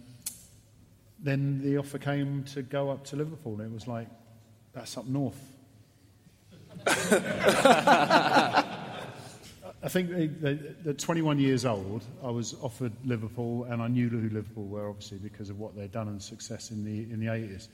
then 1.19 1.61
the 1.61 1.77
offer 1.77 1.97
came 1.97 2.43
to 2.45 2.61
go 2.61 2.89
up 2.89 3.03
to 3.05 3.15
Liverpool, 3.15 3.53
and 3.53 3.69
it 3.69 3.73
was 3.73 3.87
like, 3.87 4.07
that's 4.73 4.97
up 4.97 5.05
north. 5.05 5.39
I 9.81 9.87
think 9.87 10.11
at 10.85 10.97
21 10.97 11.39
years 11.39 11.65
old, 11.65 12.03
I 12.23 12.29
was 12.29 12.55
offered 12.61 12.93
Liverpool, 13.05 13.65
and 13.65 13.81
I 13.81 13.87
knew 13.87 14.09
who 14.09 14.29
Liverpool 14.29 14.65
were, 14.65 14.89
obviously, 14.89 15.17
because 15.17 15.49
of 15.49 15.59
what 15.59 15.75
they'd 15.75 15.91
done 15.91 16.07
and 16.07 16.21
success 16.21 16.71
in 16.71 16.85
the, 16.85 17.11
in 17.11 17.19
the 17.19 17.27
80s. 17.27 17.67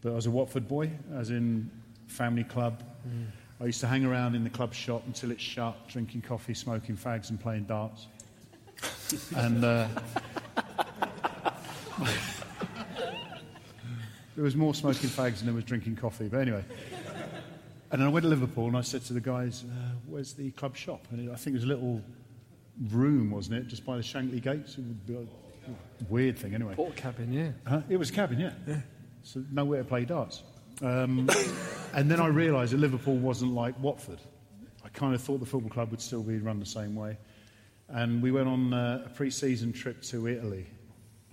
But 0.00 0.12
I 0.12 0.14
was 0.14 0.26
a 0.26 0.30
Watford 0.30 0.68
boy, 0.68 0.90
as 1.14 1.30
in 1.30 1.70
family 2.08 2.44
club. 2.44 2.82
I 3.60 3.64
used 3.64 3.80
to 3.80 3.86
hang 3.86 4.04
around 4.04 4.34
in 4.34 4.44
the 4.44 4.50
club 4.50 4.72
shop 4.72 5.02
until 5.06 5.30
it 5.30 5.40
shut, 5.40 5.88
drinking 5.88 6.22
coffee, 6.22 6.54
smoking 6.54 6.96
fags, 6.96 7.30
and 7.30 7.40
playing 7.40 7.64
darts. 7.64 8.06
and 9.36 9.64
uh, 9.64 9.88
there 14.36 14.44
was 14.44 14.54
more 14.54 14.74
smoking 14.74 15.10
fags 15.10 15.38
than 15.38 15.46
there 15.46 15.54
was 15.54 15.64
drinking 15.64 15.96
coffee. 15.96 16.28
But 16.28 16.40
anyway. 16.40 16.64
And 17.90 18.00
then 18.00 18.06
I 18.06 18.10
went 18.10 18.24
to 18.24 18.28
Liverpool 18.28 18.66
and 18.66 18.76
I 18.76 18.82
said 18.82 19.02
to 19.06 19.14
the 19.14 19.20
guys, 19.20 19.64
uh, 19.64 19.92
where's 20.06 20.34
the 20.34 20.50
club 20.52 20.76
shop? 20.76 21.06
And 21.10 21.32
I 21.32 21.36
think 21.36 21.54
it 21.54 21.58
was 21.58 21.64
a 21.64 21.68
little 21.68 22.02
room, 22.90 23.30
wasn't 23.30 23.56
it, 23.56 23.66
just 23.66 23.84
by 23.84 23.96
the 23.96 24.02
Shankly 24.02 24.42
gates? 24.42 24.76
It 24.76 24.82
would 24.82 25.06
be 25.06 25.14
a 25.14 25.26
weird 26.08 26.38
thing, 26.38 26.54
anyway. 26.54 26.74
Port 26.74 26.96
cabin, 26.96 27.32
yeah. 27.32 27.50
Huh? 27.66 27.80
It 27.88 27.96
was 27.96 28.10
a 28.10 28.12
cabin, 28.12 28.38
yeah. 28.38 28.80
So 29.22 29.42
nowhere 29.50 29.82
to 29.82 29.88
play 29.88 30.04
darts. 30.04 30.42
Um, 30.80 31.28
and 31.94 32.10
then 32.10 32.20
I 32.20 32.28
realised 32.28 32.72
that 32.72 32.78
Liverpool 32.78 33.16
wasn't 33.16 33.52
like 33.52 33.78
Watford. 33.80 34.20
I 34.84 34.88
kind 34.90 35.14
of 35.14 35.20
thought 35.20 35.40
the 35.40 35.46
football 35.46 35.70
club 35.70 35.90
would 35.90 36.00
still 36.00 36.22
be 36.22 36.38
run 36.38 36.60
the 36.60 36.66
same 36.66 36.94
way. 36.94 37.18
And 37.88 38.22
we 38.22 38.30
went 38.30 38.48
on 38.48 38.72
uh, 38.72 39.02
a 39.06 39.08
pre-season 39.08 39.72
trip 39.72 40.02
to 40.02 40.28
Italy 40.28 40.66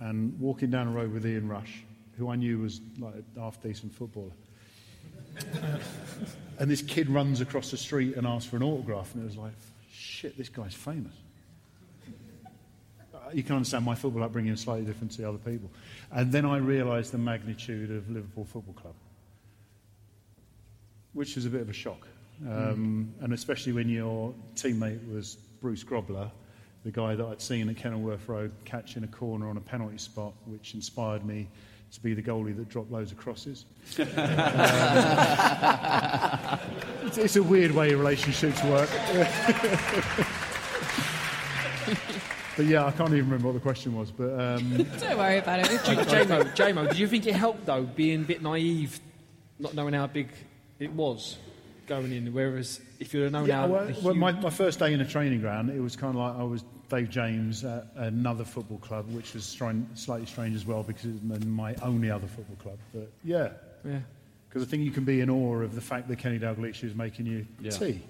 and 0.00 0.38
walking 0.40 0.70
down 0.70 0.86
the 0.86 0.92
road 0.92 1.12
with 1.12 1.26
Ian 1.26 1.48
Rush, 1.48 1.84
who 2.16 2.30
I 2.30 2.36
knew 2.36 2.58
was 2.58 2.80
like 2.98 3.14
a 3.36 3.40
half-decent 3.40 3.94
footballer. 3.94 4.32
and 6.58 6.70
this 6.70 6.82
kid 6.82 7.10
runs 7.10 7.40
across 7.40 7.70
the 7.70 7.76
street 7.76 8.16
and 8.16 8.26
asks 8.26 8.48
for 8.48 8.56
an 8.56 8.62
autograph, 8.62 9.14
and 9.14 9.22
it 9.22 9.26
was 9.26 9.36
like, 9.36 9.52
shit, 9.92 10.36
this 10.36 10.48
guy's 10.48 10.74
famous. 10.74 11.12
You 13.32 13.42
can 13.42 13.56
understand 13.56 13.84
my 13.84 13.94
football 13.94 14.22
upbringing 14.22 14.52
is 14.52 14.60
slightly 14.60 14.84
different 14.84 15.12
to 15.12 15.28
other 15.28 15.38
people. 15.38 15.70
And 16.12 16.30
then 16.30 16.46
I 16.46 16.58
realised 16.58 17.12
the 17.12 17.18
magnitude 17.18 17.90
of 17.90 18.08
Liverpool 18.08 18.44
Football 18.44 18.74
Club, 18.74 18.94
which 21.16 21.34
was 21.34 21.46
a 21.46 21.50
bit 21.50 21.62
of 21.62 21.70
a 21.70 21.72
shock. 21.72 22.06
Um, 22.46 23.14
And 23.22 23.32
especially 23.32 23.72
when 23.72 23.88
your 23.88 24.34
teammate 24.54 25.00
was 25.12 25.36
Bruce 25.62 25.82
Grobbelaar, 25.82 26.30
the 26.84 26.92
guy 26.92 27.14
that 27.14 27.26
I'd 27.26 27.40
seen 27.40 27.70
at 27.70 27.76
Kenilworth 27.76 28.28
Road 28.28 28.52
catching 28.66 29.02
a 29.02 29.06
corner 29.06 29.48
on 29.48 29.56
a 29.56 29.60
penalty 29.60 29.96
spot, 29.96 30.34
which 30.44 30.74
inspired 30.74 31.24
me 31.24 31.48
to 31.92 32.00
be 32.02 32.12
the 32.12 32.22
goalie 32.22 32.54
that 32.56 32.68
dropped 32.68 32.90
loads 32.90 33.12
of 33.12 33.18
crosses. 33.18 33.64
Um, 33.98 34.06
it's, 37.06 37.18
it's 37.18 37.36
a 37.36 37.42
weird 37.42 37.70
way 37.70 37.94
relationships 37.94 38.62
work. 38.64 38.90
but 42.56 42.66
yeah, 42.66 42.84
I 42.84 42.90
can't 42.90 43.10
even 43.10 43.26
remember 43.26 43.46
what 43.48 43.54
the 43.54 43.60
question 43.60 43.94
was. 43.94 44.10
But 44.10 44.38
um, 44.38 44.76
Don't 45.00 45.16
worry 45.16 45.38
about 45.38 45.60
it. 45.60 45.70
We've 45.70 45.80
JMO, 45.80 46.54
JMO, 46.56 46.88
did 46.88 46.98
you 46.98 47.06
think 47.06 47.26
it 47.26 47.36
helped 47.36 47.64
though, 47.64 47.84
being 47.84 48.22
a 48.22 48.24
bit 48.24 48.42
naive, 48.42 49.00
not 49.58 49.74
knowing 49.74 49.94
how 49.94 50.08
big 50.08 50.28
it 50.78 50.92
was 50.92 51.38
going 51.86 52.12
in? 52.12 52.32
Whereas 52.32 52.80
if 53.00 53.14
you'd 53.14 53.24
have 53.24 53.32
known 53.32 53.46
yeah, 53.46 53.60
how. 53.62 53.66
well, 53.68 53.86
the 53.86 54.00
well, 54.02 54.14
my, 54.14 54.32
my 54.32 54.50
first 54.50 54.78
day 54.78 54.92
in 54.92 55.00
a 55.00 55.06
training 55.06 55.40
ground, 55.40 55.70
it 55.70 55.80
was 55.80 55.96
kind 55.96 56.14
of 56.14 56.20
like 56.20 56.36
I 56.36 56.42
was 56.44 56.64
Dave 56.88 57.10
James 57.10 57.64
at 57.64 57.86
another 57.96 58.44
football 58.44 58.78
club, 58.78 59.10
which 59.10 59.34
was 59.34 59.44
strange, 59.44 59.86
slightly 59.98 60.26
strange 60.26 60.54
as 60.54 60.64
well 60.66 60.82
because 60.82 61.04
it 61.06 61.14
was 61.28 61.44
my 61.44 61.74
only 61.82 62.10
other 62.10 62.26
football 62.26 62.56
club. 62.56 62.78
But 62.92 63.10
yeah, 63.24 63.50
yeah. 63.84 63.98
because 64.48 64.62
I 64.62 64.66
think 64.66 64.84
you 64.84 64.90
can 64.90 65.04
be 65.04 65.20
in 65.20 65.30
awe 65.30 65.62
of 65.62 65.74
the 65.74 65.80
fact 65.80 66.08
that 66.08 66.18
Kenny 66.18 66.38
Dalglish 66.38 66.84
is 66.84 66.94
making 66.94 67.26
you 67.26 67.46
Yeah. 67.60 67.70
tea. 67.70 68.02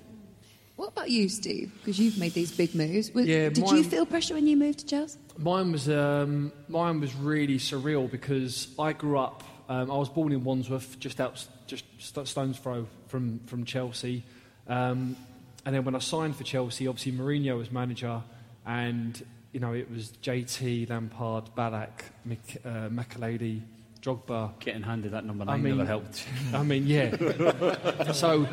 What 0.76 0.88
about 0.88 1.08
you, 1.08 1.30
Steve? 1.30 1.72
Because 1.78 1.98
you've 1.98 2.18
made 2.18 2.34
these 2.34 2.52
big 2.54 2.74
moves. 2.74 3.10
Was- 3.14 3.26
Yeah, 3.26 3.48
did 3.48 3.64
mine- 3.64 3.76
you 3.76 3.84
feel 3.84 4.04
pressure 4.04 4.34
when 4.34 4.46
you 4.46 4.58
moved 4.58 4.80
to 4.80 4.86
Chelsea? 4.86 5.18
Mine 5.38 5.72
was 5.72 5.88
um, 5.88 6.52
mine 6.68 7.00
was 7.00 7.14
really 7.14 7.56
surreal 7.58 8.10
because 8.10 8.68
I 8.78 8.92
grew 8.92 9.18
up. 9.18 9.42
Um, 9.68 9.90
I 9.90 9.96
was 9.96 10.08
born 10.08 10.32
in 10.32 10.44
Wandsworth, 10.44 10.98
just 11.00 11.20
out, 11.20 11.44
just 11.66 11.84
st- 11.98 12.28
stones 12.28 12.58
throw 12.58 12.86
from 13.08 13.40
from 13.46 13.64
Chelsea. 13.64 14.22
Um, 14.68 15.16
and 15.64 15.74
then 15.74 15.84
when 15.84 15.96
I 15.96 15.98
signed 15.98 16.36
for 16.36 16.44
Chelsea, 16.44 16.86
obviously 16.86 17.12
Mourinho 17.12 17.58
was 17.58 17.72
manager, 17.72 18.22
and 18.64 19.20
you 19.52 19.58
know 19.60 19.72
it 19.72 19.90
was 19.90 20.12
JT, 20.22 20.88
Lampard, 20.88 21.50
Ballack, 21.56 22.04
Mc, 22.24 22.38
uh, 22.64 22.88
Makelele, 22.88 23.60
Drogba. 24.00 24.56
Getting 24.60 24.82
handed 24.82 25.12
that 25.12 25.24
number 25.24 25.44
nine 25.44 25.54
I 25.60 25.62
mean- 25.62 25.76
never 25.78 25.86
helped. 25.86 26.24
I 26.54 26.62
mean, 26.62 26.86
yeah. 26.86 28.12
so, 28.12 28.46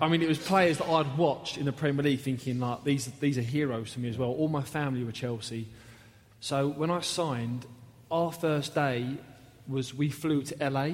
I 0.00 0.08
mean, 0.08 0.20
it 0.20 0.28
was 0.28 0.38
players 0.38 0.76
that 0.78 0.88
I'd 0.88 1.16
watched 1.16 1.56
in 1.56 1.64
the 1.64 1.72
Premier 1.72 2.02
League, 2.04 2.20
thinking 2.20 2.60
like 2.60 2.84
these 2.84 3.06
these 3.20 3.38
are 3.38 3.42
heroes 3.42 3.94
to 3.94 4.00
me 4.00 4.10
as 4.10 4.18
well. 4.18 4.30
All 4.30 4.48
my 4.48 4.62
family 4.62 5.04
were 5.04 5.12
Chelsea. 5.12 5.68
So 6.40 6.68
when 6.68 6.90
I 6.90 7.00
signed, 7.00 7.64
our 8.10 8.32
first 8.32 8.74
day 8.74 9.16
was 9.70 9.94
we 9.94 10.10
flew 10.10 10.42
to 10.42 10.68
LA 10.70 10.90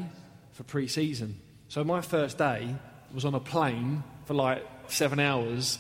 for 0.53 0.63
pre-season. 0.65 1.41
So 1.69 1.83
my 1.85 2.01
first 2.01 2.39
day 2.39 2.75
was 3.15 3.25
on 3.25 3.35
a 3.35 3.41
plane 3.41 4.03
for 4.27 4.35
like 4.35 4.65
seven 4.89 5.19
hours 5.19 5.79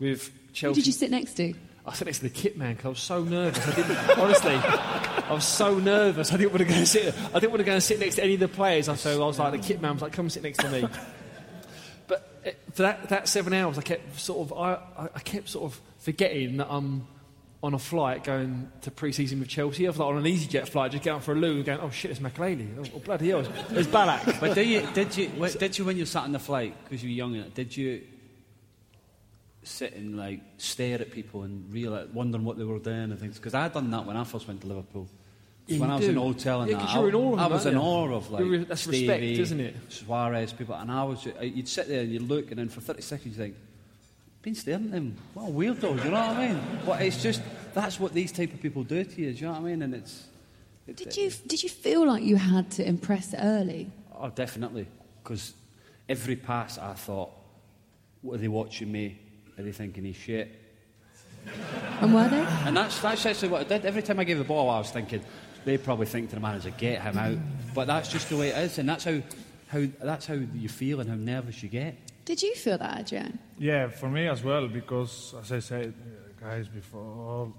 with 0.00 0.26
Who 0.28 0.52
Chelsea. 0.52 0.80
did 0.80 0.86
you 0.86 0.92
sit 0.92 1.10
next 1.10 1.34
to? 1.34 1.54
I 1.86 1.94
sat 1.94 2.06
next 2.06 2.18
to 2.18 2.24
the 2.24 2.30
kit 2.30 2.58
man 2.58 2.74
because 2.74 2.84
I 2.84 2.88
was 2.90 2.98
so 3.00 3.24
nervous. 3.24 3.66
I 3.66 3.74
didn't, 3.74 4.18
honestly, 4.18 4.54
I 4.54 5.32
was 5.32 5.44
so 5.44 5.78
nervous. 5.78 6.32
I 6.32 6.36
didn't 6.36 6.50
want 6.52 6.58
to 6.60 6.64
go 6.66 6.74
and 6.74 6.86
sit. 6.88 7.14
I 7.34 7.38
didn't 7.38 7.50
want 7.50 7.60
to 7.60 7.64
go 7.64 7.72
and 7.72 7.82
sit 7.82 7.98
next 7.98 8.16
to 8.16 8.24
any 8.24 8.34
of 8.34 8.40
the 8.40 8.48
players. 8.48 8.88
I 8.90 8.94
So 8.96 9.22
I 9.22 9.26
was 9.26 9.38
like, 9.38 9.52
the 9.52 9.58
kit 9.66 9.80
man 9.80 9.94
was 9.94 10.02
like, 10.02 10.12
"Come 10.12 10.28
sit 10.28 10.42
next 10.42 10.58
to 10.58 10.68
me." 10.70 10.86
But 12.06 12.40
eh, 12.44 12.52
for 12.72 12.82
that, 12.82 13.08
that 13.08 13.28
seven 13.28 13.52
hours, 13.54 13.78
I 13.78 13.82
kept 13.82 14.18
sort 14.20 14.50
of, 14.50 14.58
I, 14.58 14.74
I- 14.98 15.08
I 15.14 15.20
kept 15.20 15.48
sort 15.48 15.64
of 15.72 15.80
forgetting 15.98 16.58
that 16.58 16.66
I'm 16.70 17.06
on 17.62 17.74
a 17.74 17.78
flight 17.78 18.22
going 18.22 18.70
to 18.82 18.90
pre-season 18.90 19.40
with 19.40 19.48
Chelsea. 19.48 19.86
I 19.86 19.90
was 19.90 19.98
like 19.98 20.08
on 20.08 20.16
an 20.18 20.24
EasyJet 20.24 20.68
flight, 20.68 20.92
just 20.92 21.02
going 21.02 21.20
for 21.20 21.32
a 21.32 21.34
loo 21.34 21.56
and 21.56 21.64
going, 21.64 21.80
"Oh 21.80 21.90
shit, 21.90 22.10
it's 22.12 22.20
Makelele. 22.20 22.68
Oh, 22.78 22.84
oh, 22.94 22.98
bloody 23.00 23.30
hell, 23.30 23.40
it's, 23.40 23.88
Ballack. 23.88 24.38
But 24.40 24.54
did 24.54 24.68
you, 24.68 24.86
did 24.94 25.16
you, 25.16 25.28
wh- 25.30 25.58
did 25.58 25.76
you 25.76 25.84
when 25.84 25.96
you 25.96 26.06
sat 26.06 26.24
on 26.24 26.32
the 26.32 26.38
flight, 26.38 26.74
because 26.84 27.02
you 27.02 27.08
were 27.10 27.14
young, 27.14 27.50
did 27.54 27.76
you 27.76 28.02
sit 29.64 29.94
and 29.94 30.16
like 30.16 30.40
stare 30.56 31.00
at 31.00 31.10
people 31.10 31.42
and 31.42 31.72
realize, 31.72 32.08
wondering 32.12 32.44
what 32.44 32.58
they 32.58 32.64
were 32.64 32.78
doing 32.78 33.10
and 33.10 33.18
things? 33.18 33.36
Because 33.36 33.54
I 33.54 33.62
had 33.62 33.72
done 33.72 33.90
that 33.90 34.06
when 34.06 34.16
I 34.16 34.24
first 34.24 34.46
went 34.46 34.60
to 34.62 34.66
Liverpool. 34.66 35.08
Yeah, 35.66 35.80
when 35.80 35.90
I 35.90 35.96
was 35.96 36.04
in 36.04 36.14
do. 36.14 36.20
the 36.20 36.26
hotel 36.26 36.62
and 36.62 36.70
Yeah, 36.70 36.78
that, 36.78 36.94
you're 36.94 37.08
in 37.10 37.14
awe 37.14 37.32
of 37.34 37.38
I, 37.40 37.44
I 37.44 37.48
was 37.48 37.66
in 37.66 37.76
awe 37.76 38.14
of 38.14 38.30
like 38.30 38.44
You're- 38.44 38.64
that's 38.64 38.86
respect, 38.86 39.18
Stevie, 39.18 39.40
isn't 39.40 39.60
it? 39.60 39.76
Suarez, 39.90 40.52
people, 40.52 40.74
and 40.76 40.90
I 40.90 41.04
was, 41.04 41.26
you'd 41.42 41.68
sit 41.68 41.88
there 41.88 42.00
and 42.02 42.10
you 42.10 42.20
look, 42.20 42.50
and 42.50 42.58
then 42.58 42.68
for 42.70 42.80
30 42.80 43.02
seconds 43.02 43.36
you 43.36 43.42
think, 43.42 43.56
been 44.48 44.54
staring 44.54 44.84
at 44.86 44.92
them. 44.92 45.16
What 45.34 45.48
a 45.48 45.52
weirdo, 45.52 46.04
you 46.04 46.10
know 46.10 46.26
what 46.26 46.36
I 46.36 46.48
mean? 46.48 46.60
But 46.86 47.02
it's 47.02 47.22
just 47.22 47.42
that's 47.74 48.00
what 48.00 48.14
these 48.14 48.32
type 48.32 48.52
of 48.54 48.60
people 48.60 48.82
do 48.82 49.04
to 49.04 49.20
you. 49.20 49.32
Do 49.32 49.38
you 49.38 49.46
know 49.46 49.52
what 49.52 49.60
I 49.60 49.64
mean? 49.64 49.82
And 49.82 49.94
it's. 49.94 50.26
it's 50.86 51.02
Did 51.02 51.16
you 51.16 51.30
did 51.46 51.62
you 51.62 51.68
feel 51.68 52.06
like 52.06 52.22
you 52.22 52.36
had 52.36 52.70
to 52.72 52.86
impress 52.86 53.34
early? 53.34 53.90
Oh, 54.18 54.30
definitely. 54.30 54.86
Because 55.22 55.54
every 56.08 56.36
pass 56.36 56.78
I 56.78 56.94
thought, 56.94 57.30
what 58.22 58.34
are 58.34 58.38
they 58.38 58.48
watching 58.48 58.90
me? 58.90 59.18
Are 59.58 59.62
they 59.62 59.72
thinking 59.72 60.04
he's 60.04 60.16
shit? 60.16 60.48
And 62.00 62.14
were 62.14 62.28
they? 62.28 62.44
And 62.66 62.76
that's, 62.76 63.00
that's 63.00 63.24
actually 63.26 63.48
what 63.48 63.60
I 63.60 63.64
did. 63.64 63.84
Every 63.84 64.02
time 64.02 64.18
I 64.18 64.24
gave 64.24 64.38
the 64.38 64.44
ball, 64.44 64.70
I 64.70 64.78
was 64.78 64.90
thinking, 64.90 65.22
they 65.64 65.78
probably 65.78 66.06
think 66.06 66.30
to 66.30 66.36
the 66.36 66.40
manager, 66.40 66.70
get 66.76 67.02
him 67.02 67.16
out. 67.16 67.38
But 67.74 67.86
that's 67.86 68.08
just 68.08 68.28
the 68.28 68.36
way 68.36 68.48
it 68.48 68.58
is. 68.58 68.78
And 68.78 68.88
that's 68.88 69.04
how, 69.04 69.20
how, 69.68 69.84
that's 70.02 70.26
how 70.26 70.34
you 70.34 70.68
feel 70.68 71.00
and 71.00 71.08
how 71.08 71.16
nervous 71.16 71.62
you 71.62 71.68
get. 71.68 71.96
Did 72.24 72.42
you 72.42 72.54
feel 72.54 72.78
that, 72.78 73.00
Adrian? 73.00 73.38
Yeah, 73.58 73.88
for 73.88 74.08
me 74.08 74.28
as 74.28 74.42
well, 74.44 74.68
because 74.68 75.34
as 75.40 75.50
I 75.50 75.58
said, 75.58 75.92
uh, 76.00 76.40
guys, 76.40 76.68
before 76.68 77.52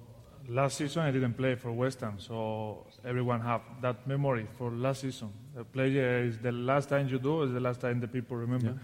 last 0.48 0.78
season 0.78 1.04
I 1.04 1.12
didn't 1.12 1.34
play 1.34 1.56
for 1.56 1.72
West 1.74 2.00
Ham, 2.00 2.16
so 2.20 2.88
everyone 3.04 3.42
have 3.42 3.62
that 3.82 4.08
memory 4.08 4.48
for 4.58 4.72
last 4.72 5.02
season. 5.02 5.30
The 5.54 5.66
player 5.66 6.24
is 6.24 6.38
the 6.38 6.54
last 6.54 6.88
time 6.88 7.10
you 7.10 7.20
do 7.20 7.44
is 7.44 7.52
the 7.52 7.60
last 7.60 7.82
time 7.82 8.00
the 8.00 8.08
people 8.08 8.38
remember. 8.38 8.80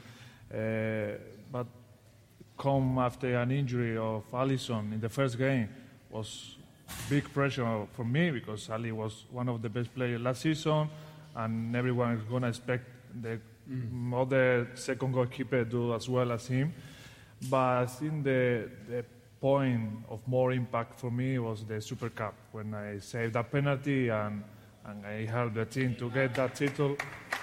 Uh, 0.53 1.17
but 1.51 1.67
come 2.57 2.98
after 2.98 3.34
an 3.38 3.51
injury 3.51 3.98
of 3.98 4.29
Alisson 4.31 4.93
in 4.93 5.00
the 5.00 5.10
first 5.10 5.38
game 5.38 5.69
was 6.10 6.57
big 7.10 7.24
pressure 7.34 7.88
for 7.93 8.03
me 8.03 8.29
because 8.31 8.69
Ali 8.69 8.91
was 8.91 9.25
one 9.31 9.48
of 9.48 9.62
the 9.62 9.69
best 9.69 9.93
players 9.95 10.19
last 10.22 10.41
season, 10.41 10.89
and 11.34 11.75
everyone 11.75 12.12
is 12.17 12.24
gonna 12.24 12.50
expect 12.50 12.86
the 13.22 13.39
other 14.13 14.67
second 14.75 15.13
goalkeeper 15.13 15.63
do 15.63 15.93
as 15.93 16.10
well 16.10 16.31
as 16.34 16.45
him. 16.48 16.74
But 17.50 17.58
I 17.58 17.86
think 17.86 18.24
the, 18.24 18.70
the 18.89 19.06
point 19.39 19.89
of 20.10 20.27
more 20.27 20.51
impact 20.51 21.00
for 21.00 21.12
me 21.12 21.38
was 21.39 21.63
the 21.65 21.82
Super 21.82 22.10
Cup 22.10 22.34
when 22.51 22.74
I 22.74 23.00
saved 23.00 23.34
that 23.34 23.51
penalty 23.51 24.10
and, 24.10 24.44
and 24.86 25.06
I 25.06 25.25
helped 25.25 25.56
the 25.56 25.65
team 25.65 25.96
to 25.96 26.10
get 26.10 26.34
that 26.36 26.56
title. 26.56 26.98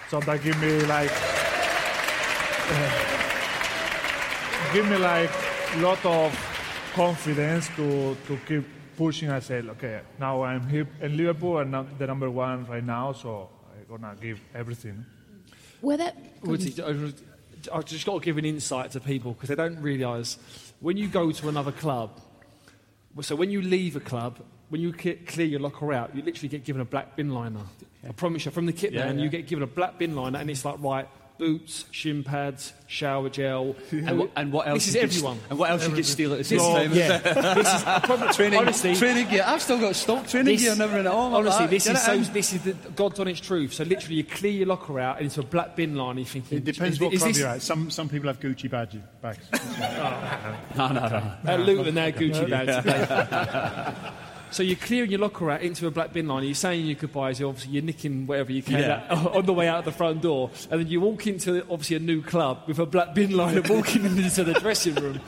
So 0.09 0.21
that 0.21 0.43
gave 0.43 0.61
me 0.61 0.81
like 0.87 1.11
give 4.73 4.89
me 4.89 4.97
like 4.97 5.31
lot 5.77 6.05
of 6.05 6.93
confidence 6.95 7.69
to, 7.77 8.17
to 8.27 8.37
keep 8.47 8.65
pushing. 8.97 9.31
I 9.31 9.41
said, 9.41 9.67
okay, 9.67 10.01
now 10.19 10.43
I'm 10.43 10.69
here 10.69 10.87
in 11.01 11.17
Liverpool 11.17 11.59
and 11.59 11.75
I'm 11.75 11.89
the 11.99 12.07
number 12.07 12.31
one 12.31 12.67
right 12.67 12.85
now, 12.85 13.13
so 13.13 13.49
I'm 13.73 14.01
gonna 14.01 14.15
give 14.21 14.41
everything. 14.55 15.05
Were 15.81 15.97
there? 15.97 16.13
Would 17.63 17.67
you- 17.67 17.73
I- 17.73 17.79
I've 17.79 17.85
just 17.85 18.07
got 18.07 18.19
to 18.19 18.25
give 18.25 18.39
an 18.39 18.45
insight 18.45 18.91
to 18.93 19.01
people 19.01 19.33
because 19.33 19.49
they 19.49 19.55
don't 19.55 19.81
realise 19.81 20.37
when 20.81 20.97
you 20.97 21.09
go 21.09 21.31
to 21.33 21.49
another 21.49 21.73
club. 21.73 22.11
So 23.21 23.37
when 23.37 23.51
you 23.51 23.61
leave 23.63 23.95
a 23.95 24.01
club, 24.01 24.39
when 24.71 24.81
you 24.81 24.93
clear 24.93 25.47
your 25.47 25.61
locker 25.61 25.93
out, 25.93 26.17
you 26.17 26.23
literally 26.23 26.49
get 26.49 26.65
given 26.65 26.81
a 26.81 26.85
black 26.85 27.15
bin 27.15 27.31
liner. 27.31 27.61
I 28.09 28.13
promise 28.13 28.47
you, 28.47 28.51
from 28.51 28.67
the 28.67 28.73
kit 28.73 28.93
Yeah, 28.93 29.05
man, 29.07 29.19
yeah. 29.19 29.25
you 29.25 29.31
get 29.31 29.47
given 29.47 29.63
a 29.63 29.67
black 29.67 29.99
bin 29.99 30.17
liner, 30.17 30.39
and 30.39 30.51
it's 30.51 30.65
like 30.65 30.77
right. 30.81 31.07
Boots, 31.43 31.87
shin 31.91 32.23
pads, 32.23 32.73
shower 32.87 33.29
gel. 33.29 33.75
And, 33.91 34.17
what, 34.21 34.31
and 34.37 34.53
what 34.53 34.69
else? 34.69 34.87
This 34.87 34.95
is 34.95 35.17
everyone. 35.17 35.39
st- 35.39 35.51
and 35.51 35.59
what 35.59 35.71
else 35.73 35.89
you 35.89 35.93
could 35.93 36.07
steal 36.07 36.31
at 36.35 36.39
the 36.39 36.45
same 36.45 36.59
This- 36.59 36.69
time? 36.69 36.93
yeah, 36.95 37.19
this 37.55 37.67
is 37.75 37.85
I 37.87 37.99
promise, 37.99 38.37
training, 38.37 38.61
honestly, 38.61 38.95
training 38.95 39.29
gear. 39.29 39.43
I've 39.45 39.61
still 39.61 39.81
got 39.81 39.97
stock 39.97 40.29
training 40.29 40.55
this- 40.55 40.63
gear 40.63 40.71
and 40.73 40.81
everything 40.81 41.07
at 41.07 41.13
home. 41.13 41.35
honestly, 41.35 41.67
this 41.67 41.85
that. 41.87 41.97
is 41.97 42.07
Get 42.07 42.27
so. 42.27 42.33
This 42.33 42.53
is 42.53 42.63
the 42.63 42.73
God's 42.95 43.19
honest 43.19 43.43
truth. 43.43 43.73
So 43.73 43.83
literally, 43.83 44.15
you 44.19 44.25
clear 44.25 44.53
your 44.53 44.67
locker 44.69 45.01
out 45.01 45.17
and 45.17 45.25
into 45.25 45.41
a 45.41 45.45
black 45.45 45.75
bin 45.75 45.97
line. 45.97 46.17
You're 46.19 46.27
thinking, 46.27 46.59
It 46.59 46.65
depends 46.65 46.99
is, 46.99 47.01
what 47.01 47.13
is 47.13 47.21
club 47.23 47.31
this, 47.33 47.39
you're 47.41 47.49
at. 47.49 47.63
Some, 47.63 47.91
some 47.91 48.09
people 48.09 48.29
have 48.29 48.39
Gucci 48.39 48.71
badge, 48.71 48.97
bags. 49.21 49.45
Oh. 49.83 50.57
No, 50.77 50.89
no, 50.93 51.09
no. 51.09 51.35
At 51.45 51.61
Luton, 51.61 51.95
they're 51.97 52.13
Gucci 52.13 52.49
bags. 52.49 54.09
so 54.53 54.63
you're 54.63 54.77
clearing 54.77 55.11
your 55.11 55.21
locker 55.21 55.51
out 55.51 55.63
into 55.63 55.87
a 55.87 55.91
black 55.91 56.13
bin 56.13 56.29
line. 56.29 56.45
You're 56.45 56.55
saying 56.55 56.87
your 56.87 56.95
goodbyes. 56.95 57.41
You're 57.41 57.49
obviously 57.49 57.73
you're 57.73 57.83
nicking 57.83 58.27
whatever 58.27 58.53
you 58.53 58.63
can 58.63 58.79
Yeah. 58.79 59.05
out- 59.09 59.35
on 59.37 59.47
the 59.47 59.53
way 59.53 59.67
out 59.67 59.81
of 59.81 59.85
the 59.87 59.93
front 59.93 60.23
door, 60.23 60.51
and 60.71 60.81
then 60.81 60.89
you 60.89 61.01
walk 61.01 61.27
into 61.27 61.63
obviously 61.71 61.97
a 61.97 62.01
new 62.01 62.23
club 62.23 62.63
with 62.67 62.79
a 62.79 62.87
black 62.87 63.15
bin 63.15 63.37
liner 63.37 63.63
walking 63.69 64.05
into 64.17 64.45
the 64.45 64.55
dressing 64.55 64.95
room, 64.95 65.21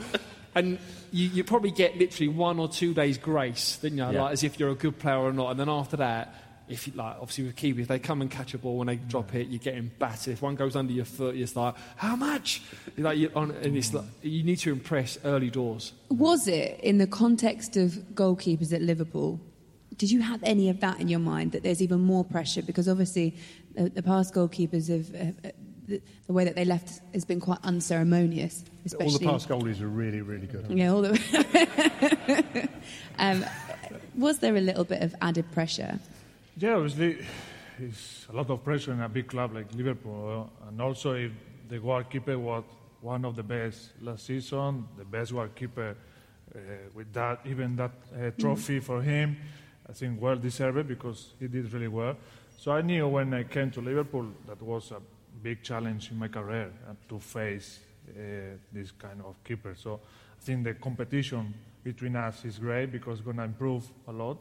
and 0.55 0.79
you, 1.11 1.27
you 1.29 1.43
probably 1.43 1.71
get 1.71 1.97
literally 1.97 2.27
one 2.29 2.59
or 2.59 2.67
two 2.67 2.93
days 2.93 3.17
grace, 3.17 3.77
then 3.77 3.97
you? 3.97 4.03
Yeah. 4.03 4.21
Like 4.23 4.33
as 4.33 4.43
if 4.43 4.59
you're 4.59 4.69
a 4.69 4.75
good 4.75 4.99
player 4.99 5.17
or 5.19 5.33
not, 5.33 5.51
and 5.51 5.59
then 5.59 5.69
after 5.69 5.97
that. 5.97 6.33
If 6.67 6.87
you, 6.87 6.93
like 6.93 7.15
obviously 7.19 7.45
with 7.45 7.55
keepers, 7.55 7.83
if 7.83 7.87
they 7.87 7.99
come 7.99 8.21
and 8.21 8.29
catch 8.31 8.53
a 8.53 8.57
ball 8.57 8.81
and 8.81 8.89
they 8.89 8.97
mm. 8.97 9.07
drop 9.07 9.33
it, 9.35 9.47
you're 9.47 9.59
getting 9.59 9.91
battered. 9.99 10.33
If 10.33 10.41
one 10.41 10.55
goes 10.55 10.75
under 10.75 10.93
your 10.93 11.05
foot, 11.05 11.35
you're 11.35 11.47
like, 11.55 11.75
how 11.95 12.15
much? 12.15 12.61
You're 12.95 13.05
like, 13.05 13.17
you're 13.17 13.35
on, 13.35 13.51
and 13.51 13.77
it's 13.77 13.93
like, 13.93 14.05
you 14.21 14.43
need 14.43 14.57
to 14.59 14.71
impress 14.71 15.17
early 15.23 15.49
doors. 15.49 15.93
Was 16.09 16.47
it 16.47 16.79
in 16.81 16.97
the 16.97 17.07
context 17.07 17.77
of 17.77 17.91
goalkeepers 18.13 18.73
at 18.73 18.81
Liverpool? 18.81 19.39
Did 19.97 20.11
you 20.11 20.21
have 20.21 20.41
any 20.43 20.69
of 20.69 20.81
that 20.81 20.99
in 20.99 21.07
your 21.07 21.19
mind 21.19 21.53
that 21.53 21.63
there's 21.63 21.81
even 21.81 22.01
more 22.01 22.25
pressure? 22.25 22.61
Because 22.61 22.89
obviously, 22.89 23.35
the, 23.75 23.89
the 23.89 24.03
past 24.03 24.33
goalkeepers 24.33 24.89
have. 24.89 25.15
have 25.15 25.53
the, 25.87 26.01
the 26.25 26.33
way 26.33 26.43
that 26.45 26.55
they 26.55 26.65
left 26.65 26.99
has 27.13 27.25
been 27.25 27.39
quite 27.39 27.59
unceremonious, 27.63 28.63
especially. 28.85 29.13
All 29.13 29.19
the 29.19 29.25
past 29.25 29.49
goalies 29.49 29.81
are 29.81 29.87
really, 29.87 30.21
really 30.21 30.47
good. 30.47 30.65
Yeah, 30.69 30.91
all 30.91 31.03
the. 31.03 32.69
um, 33.19 33.45
was 34.15 34.39
there 34.39 34.55
a 34.55 34.61
little 34.61 34.83
bit 34.83 35.03
of 35.03 35.13
added 35.21 35.51
pressure? 35.51 35.99
Yeah, 36.57 36.75
obviously, 36.75 37.17
it's 37.79 38.27
a 38.29 38.33
lot 38.33 38.49
of 38.49 38.63
pressure 38.63 38.93
in 38.93 39.01
a 39.01 39.09
big 39.09 39.27
club 39.27 39.53
like 39.53 39.73
Liverpool, 39.75 40.49
uh, 40.63 40.69
and 40.69 40.81
also 40.81 41.11
if 41.11 41.33
the 41.67 41.79
goalkeeper 41.79 42.39
was 42.39 42.63
one 43.01 43.25
of 43.25 43.35
the 43.35 43.43
best 43.43 43.91
last 43.99 44.25
season, 44.25 44.87
the 44.97 45.03
best 45.03 45.33
goalkeeper 45.33 45.97
uh, 46.55 46.59
with 46.93 47.11
that, 47.11 47.41
even 47.45 47.75
that 47.75 47.91
uh, 48.13 48.31
trophy 48.39 48.79
for 48.79 49.01
him, 49.01 49.35
I 49.89 49.91
think 49.91 50.21
well 50.21 50.37
deserved 50.37 50.87
because 50.87 51.33
he 51.41 51.47
did 51.49 51.73
really 51.73 51.89
well. 51.89 52.15
So 52.57 52.71
I 52.71 52.81
knew 52.81 53.05
when 53.09 53.33
I 53.33 53.43
came 53.43 53.69
to 53.71 53.81
Liverpool 53.81 54.25
that 54.47 54.61
was 54.61 54.91
a 54.91 55.01
big 55.43 55.61
challenge 55.61 56.09
in 56.11 56.17
my 56.17 56.29
career 56.29 56.71
uh, 56.89 56.93
to 57.09 57.19
face 57.19 57.79
uh, 58.09 58.21
this 58.71 58.91
kind 58.91 59.21
of 59.25 59.35
keeper. 59.43 59.75
So 59.75 59.99
I 60.39 60.41
think 60.41 60.63
the 60.63 60.75
competition 60.75 61.53
between 61.83 62.15
us 62.15 62.45
is 62.45 62.59
great 62.59 62.93
because 62.93 63.19
it's 63.19 63.25
going 63.25 63.37
to 63.37 63.43
improve 63.43 63.83
a 64.07 64.13
lot. 64.13 64.37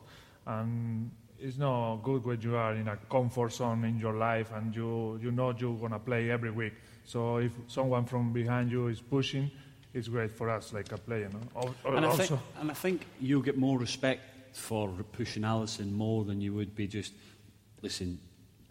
And 0.46 1.10
it's 1.44 1.58
not 1.58 1.96
good 1.96 2.24
when 2.24 2.40
you 2.40 2.56
are 2.56 2.74
in 2.74 2.88
a 2.88 2.96
comfort 3.10 3.52
zone 3.52 3.84
in 3.84 3.98
your 3.98 4.14
life 4.14 4.50
and 4.54 4.74
you, 4.74 5.20
you 5.22 5.30
know 5.30 5.54
you're 5.56 5.76
going 5.76 5.92
to 5.92 5.98
play 5.98 6.30
every 6.30 6.50
week. 6.50 6.72
So 7.04 7.36
if 7.36 7.52
someone 7.68 8.06
from 8.06 8.32
behind 8.32 8.70
you 8.70 8.88
is 8.88 9.00
pushing, 9.00 9.50
it's 9.92 10.08
great 10.08 10.30
for 10.30 10.48
us 10.48 10.72
like 10.72 10.90
a 10.92 10.96
player. 10.96 11.28
No? 11.30 11.74
and, 11.84 12.06
I 12.06 12.16
think, 12.16 12.40
and 12.58 12.70
I 12.70 12.74
think 12.74 13.06
you'll 13.20 13.42
get 13.42 13.58
more 13.58 13.78
respect 13.78 14.22
for 14.54 14.88
pushing 15.12 15.42
Alisson 15.42 15.92
more 15.92 16.24
than 16.24 16.40
you 16.40 16.54
would 16.54 16.74
be 16.74 16.86
just, 16.86 17.12
listen, 17.82 18.18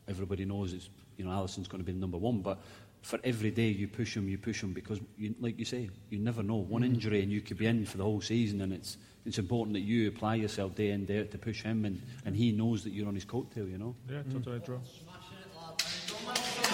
everybody 0.07 0.43
knows 0.43 0.73
it's 0.73 0.89
you 1.15 1.25
know, 1.25 1.31
Alisson's 1.31 1.67
going 1.67 1.79
to 1.79 1.85
be 1.85 1.91
the 1.91 1.99
number 1.99 2.17
one. 2.17 2.41
But 2.41 2.57
for 3.03 3.19
every 3.23 3.51
day 3.51 3.67
you 3.67 3.87
push 3.87 4.17
him, 4.17 4.27
you 4.27 4.39
push 4.39 4.63
him 4.63 4.73
because, 4.73 4.99
you, 5.15 5.35
like 5.39 5.59
you 5.59 5.65
say, 5.65 5.91
you 6.09 6.17
never 6.17 6.41
know. 6.41 6.55
One 6.55 6.81
mm. 6.81 6.85
injury 6.85 7.21
and 7.21 7.31
you 7.31 7.41
could 7.41 7.59
be 7.59 7.67
in 7.67 7.85
for 7.85 7.97
the 7.97 8.03
whole 8.03 8.19
season, 8.19 8.61
and 8.61 8.73
it's 8.73 8.97
it's 9.25 9.39
important 9.39 9.73
that 9.73 9.81
you 9.81 10.07
apply 10.07 10.35
yourself 10.35 10.75
day 10.75 10.91
in 10.91 11.05
day 11.05 11.21
out 11.21 11.31
to 11.31 11.37
push 11.37 11.61
him, 11.61 11.85
and, 11.85 12.01
and 12.25 12.35
he 12.35 12.51
knows 12.51 12.83
that 12.83 12.91
you're 12.91 13.07
on 13.07 13.15
his 13.15 13.25
coattail. 13.25 13.69
You 13.69 13.77
know. 13.77 13.95
Yeah, 14.09 14.23
totally 14.31 14.59
mm. 14.59 14.65
true. 14.65 14.81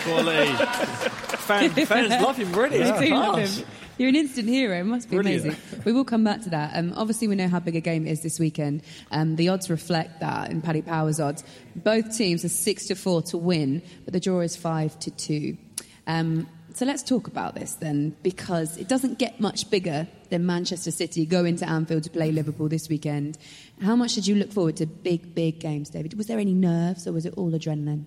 Quality. 0.04 0.54
Fan, 1.38 1.70
fans 1.86 2.22
love 2.22 2.38
him, 2.38 2.54
really. 2.54 2.80
Yeah. 2.80 3.00
do 3.00 3.16
love 3.16 3.40
him. 3.40 3.66
You're 3.98 4.10
an 4.10 4.16
instant 4.16 4.48
hero. 4.48 4.80
It 4.80 4.86
must 4.86 5.10
be 5.10 5.18
Brilliant. 5.18 5.46
amazing. 5.46 5.82
We 5.84 5.92
will 5.92 6.06
come 6.06 6.24
back 6.24 6.42
to 6.44 6.50
that. 6.52 6.72
Um, 6.74 6.94
obviously, 6.96 7.28
we 7.28 7.36
know 7.36 7.50
how 7.50 7.60
big 7.60 7.76
a 7.76 7.82
game 7.82 8.08
it 8.08 8.12
is 8.12 8.22
this 8.22 8.40
weekend. 8.40 8.82
Um, 9.12 9.36
the 9.36 9.50
odds 9.50 9.70
reflect 9.70 10.22
that 10.22 10.52
in 10.52 10.62
Paddy 10.62 10.82
Power's 10.82 11.20
odds. 11.20 11.44
Both 11.76 12.16
teams 12.16 12.46
are 12.46 12.50
six 12.50 12.86
to 12.88 12.96
four 12.96 13.22
to 13.24 13.38
win, 13.38 13.82
but 14.06 14.14
the 14.14 14.22
draw 14.22 14.40
is 14.40 14.56
five 14.56 14.98
to 15.00 15.12
two. 15.12 15.58
Um, 16.08 16.48
so 16.74 16.86
let's 16.86 17.04
talk 17.04 17.28
about 17.28 17.56
this 17.56 17.74
then, 17.74 18.16
because 18.24 18.78
it 18.78 18.88
doesn't 18.88 19.20
get 19.20 19.40
much 19.40 19.70
bigger 19.70 20.08
than 20.30 20.46
Manchester 20.46 20.92
City 20.92 21.26
going 21.26 21.56
to 21.58 21.68
Anfield 21.68 22.04
to 22.04 22.10
play 22.10 22.32
Liverpool 22.32 22.70
this 22.70 22.90
weekend. 22.90 23.38
How 23.82 23.96
much 23.96 24.16
did 24.16 24.28
you 24.28 24.36
look 24.36 24.52
forward 24.52 24.78
to 24.78 24.86
big, 24.86 25.34
big 25.34 25.60
games, 25.60 25.90
David? 25.90 26.18
Was 26.18 26.28
there 26.28 26.40
any 26.40 26.54
nerves 26.54 27.08
or 27.08 27.14
was 27.14 27.26
it 27.26 27.34
all 27.36 27.52
adrenaline? 27.52 28.06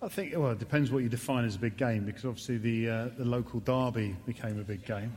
I 0.00 0.08
think, 0.08 0.34
well, 0.36 0.50
it 0.50 0.58
depends 0.58 0.90
what 0.90 1.02
you 1.02 1.08
define 1.08 1.44
as 1.44 1.56
a 1.56 1.58
big 1.58 1.76
game, 1.76 2.04
because 2.04 2.24
obviously 2.24 2.58
the, 2.58 2.88
uh, 2.90 3.08
the 3.16 3.24
local 3.24 3.60
derby 3.60 4.14
became 4.26 4.60
a 4.60 4.64
big 4.64 4.84
game. 4.84 5.16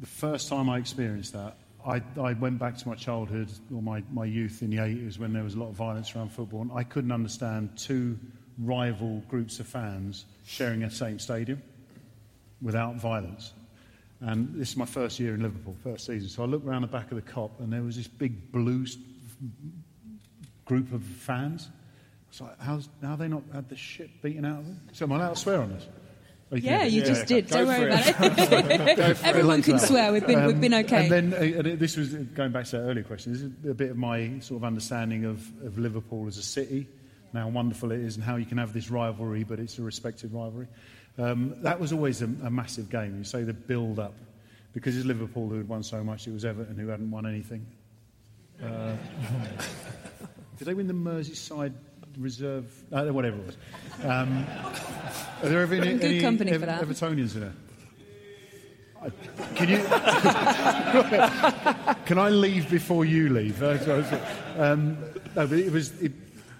The 0.00 0.06
first 0.06 0.48
time 0.48 0.70
I 0.70 0.78
experienced 0.78 1.34
that, 1.34 1.56
I, 1.86 2.02
I 2.20 2.32
went 2.32 2.58
back 2.58 2.76
to 2.78 2.88
my 2.88 2.94
childhood 2.94 3.50
or 3.74 3.80
my, 3.80 4.02
my 4.12 4.24
youth 4.24 4.62
in 4.62 4.70
the 4.70 4.78
80s 4.78 5.18
when 5.18 5.32
there 5.32 5.44
was 5.44 5.54
a 5.54 5.58
lot 5.58 5.68
of 5.68 5.74
violence 5.74 6.16
around 6.16 6.32
football, 6.32 6.62
and 6.62 6.72
I 6.72 6.82
couldn't 6.82 7.12
understand 7.12 7.76
two 7.76 8.18
rival 8.58 9.22
groups 9.28 9.60
of 9.60 9.66
fans 9.66 10.24
sharing 10.44 10.82
a 10.82 10.90
same 10.90 11.18
stadium 11.18 11.62
without 12.62 12.96
violence. 12.96 13.52
And 14.20 14.54
this 14.54 14.70
is 14.70 14.76
my 14.76 14.86
first 14.86 15.20
year 15.20 15.34
in 15.34 15.42
Liverpool, 15.42 15.76
first 15.82 16.06
season. 16.06 16.28
So 16.28 16.42
I 16.42 16.46
looked 16.46 16.66
around 16.66 16.82
the 16.82 16.88
back 16.88 17.10
of 17.10 17.16
the 17.16 17.30
Kop, 17.30 17.60
and 17.60 17.72
there 17.72 17.82
was 17.82 17.96
this 17.96 18.08
big 18.08 18.50
blue 18.50 18.86
group 20.64 20.92
of 20.92 21.02
fans. 21.02 21.68
It's 22.30 22.40
like, 22.40 22.58
how's, 22.60 22.88
how 23.02 23.10
have 23.10 23.18
they 23.18 23.28
not 23.28 23.42
had 23.52 23.68
the 23.68 23.76
shit 23.76 24.22
beaten 24.22 24.44
out 24.44 24.60
of 24.60 24.66
them? 24.66 24.80
So 24.92 25.04
am 25.04 25.12
I 25.12 25.16
allowed 25.16 25.34
to 25.34 25.36
swear 25.36 25.60
on 25.60 25.72
this? 25.72 25.86
Yeah, 26.52 26.84
you 26.84 27.00
yeah, 27.00 27.06
just 27.06 27.22
yeah, 27.22 27.26
did. 27.26 27.48
Don't 27.48 27.66
worry 27.66 27.92
it. 27.92 28.16
about 28.16 28.38
it. 28.38 29.18
Everyone 29.24 29.62
can 29.62 29.80
swear. 29.80 30.12
We've 30.12 30.26
been, 30.26 30.38
um, 30.38 30.46
we've 30.46 30.60
been 30.60 30.74
okay. 30.74 31.08
And 31.08 31.32
then 31.32 31.34
uh, 31.34 31.76
this 31.76 31.96
was 31.96 32.14
going 32.14 32.52
back 32.52 32.66
to 32.66 32.76
that 32.76 32.82
earlier 32.82 33.02
question. 33.02 33.32
This 33.32 33.42
is 33.42 33.50
a 33.68 33.74
bit 33.74 33.90
of 33.90 33.96
my 33.96 34.38
sort 34.38 34.60
of 34.60 34.64
understanding 34.64 35.24
of, 35.24 35.44
of 35.64 35.76
Liverpool 35.76 36.28
as 36.28 36.38
a 36.38 36.42
city, 36.42 36.86
how 37.36 37.48
wonderful 37.48 37.92
it 37.92 38.00
is, 38.00 38.16
and 38.16 38.24
how 38.24 38.36
you 38.36 38.46
can 38.46 38.58
have 38.58 38.72
this 38.72 38.90
rivalry, 38.90 39.44
but 39.44 39.58
it's 39.58 39.78
a 39.78 39.82
respected 39.82 40.32
rivalry. 40.32 40.68
Um, 41.18 41.56
that 41.62 41.80
was 41.80 41.92
always 41.92 42.22
a, 42.22 42.26
a, 42.26 42.50
massive 42.50 42.90
game. 42.90 43.16
You 43.16 43.24
say 43.24 43.42
the 43.42 43.54
build 43.54 43.98
up, 43.98 44.14
because 44.74 44.96
it's 44.96 45.06
Liverpool 45.06 45.48
who 45.48 45.56
had 45.56 45.68
won 45.68 45.82
so 45.82 46.04
much. 46.04 46.26
It 46.26 46.32
was 46.32 46.44
Everton 46.44 46.76
who 46.76 46.88
hadn't 46.88 47.10
won 47.10 47.26
anything. 47.26 47.66
Uh, 48.62 48.94
did 50.58 50.66
they 50.66 50.74
win 50.74 50.86
the 50.86 50.94
Merseyside 50.94 51.72
reserve, 52.18 52.84
uh, 52.92 53.06
whatever 53.06 53.38
it 53.38 53.46
was. 53.46 53.56
Um, 54.04 54.46
are 55.42 55.48
there 55.48 55.60
ever 55.60 55.74
any, 55.74 55.94
good 55.94 56.04
any 56.04 56.20
company 56.20 56.52
Ever, 56.52 56.60
for 56.60 56.66
that. 56.66 56.82
Evertonians 56.82 57.34
in 57.34 57.40
there? 57.40 57.52
Can 59.54 59.68
you? 59.68 59.76
can 62.06 62.18
I 62.18 62.30
leave 62.30 62.70
before 62.70 63.04
you 63.04 63.28
leave? 63.28 63.62
Um, 64.58 64.96
no, 65.36 65.46
but 65.46 65.58
it 65.58 65.70
was 65.70 65.92
it, 66.00 66.12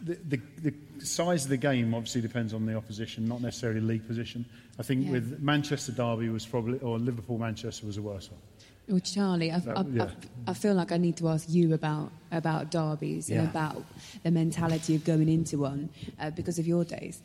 the, 0.07 0.39
the, 0.63 0.73
the, 0.99 1.05
size 1.05 1.45
of 1.45 1.51
the 1.51 1.57
game 1.57 1.95
obviously 1.95 2.21
depends 2.21 2.55
on 2.55 2.65
the 2.65 2.75
opposition, 2.77 3.27
not 3.27 3.41
necessarily 3.41 3.81
league 3.81 4.07
position. 4.07 4.45
I 4.79 4.83
think 4.83 5.07
yeah. 5.07 5.13
with 5.13 5.41
Manchester 5.41 5.93
Derby 5.93 6.29
was 6.29 6.47
probably, 6.47 6.79
or 6.79 6.99
Liverpool 6.99 7.39
Manchester 7.39 7.87
was 7.87 7.97
a 7.97 8.03
worse 8.03 8.31
one. 8.31 8.41
Well, 8.89 9.01
Charlie, 9.01 9.51
I, 9.51 9.57
I, 9.57 9.85
yeah. 9.91 10.05
I, 10.47 10.51
I, 10.53 10.55
feel 10.55 10.75
like 10.75 10.93
I 10.93 10.97
need 10.97 11.17
to 11.17 11.29
ask 11.29 11.49
you 11.49 11.75
about, 11.75 12.13
about 12.31 12.71
derbies 12.71 13.29
yeah. 13.29 13.41
and 13.41 13.49
about 13.49 13.83
the 14.23 14.31
mentality 14.31 14.95
of 14.95 15.05
going 15.05 15.29
into 15.29 15.59
one 15.59 15.91
uh, 16.21 16.31
because 16.31 16.61
of 16.61 16.69
your 16.69 16.85
days. 16.85 17.21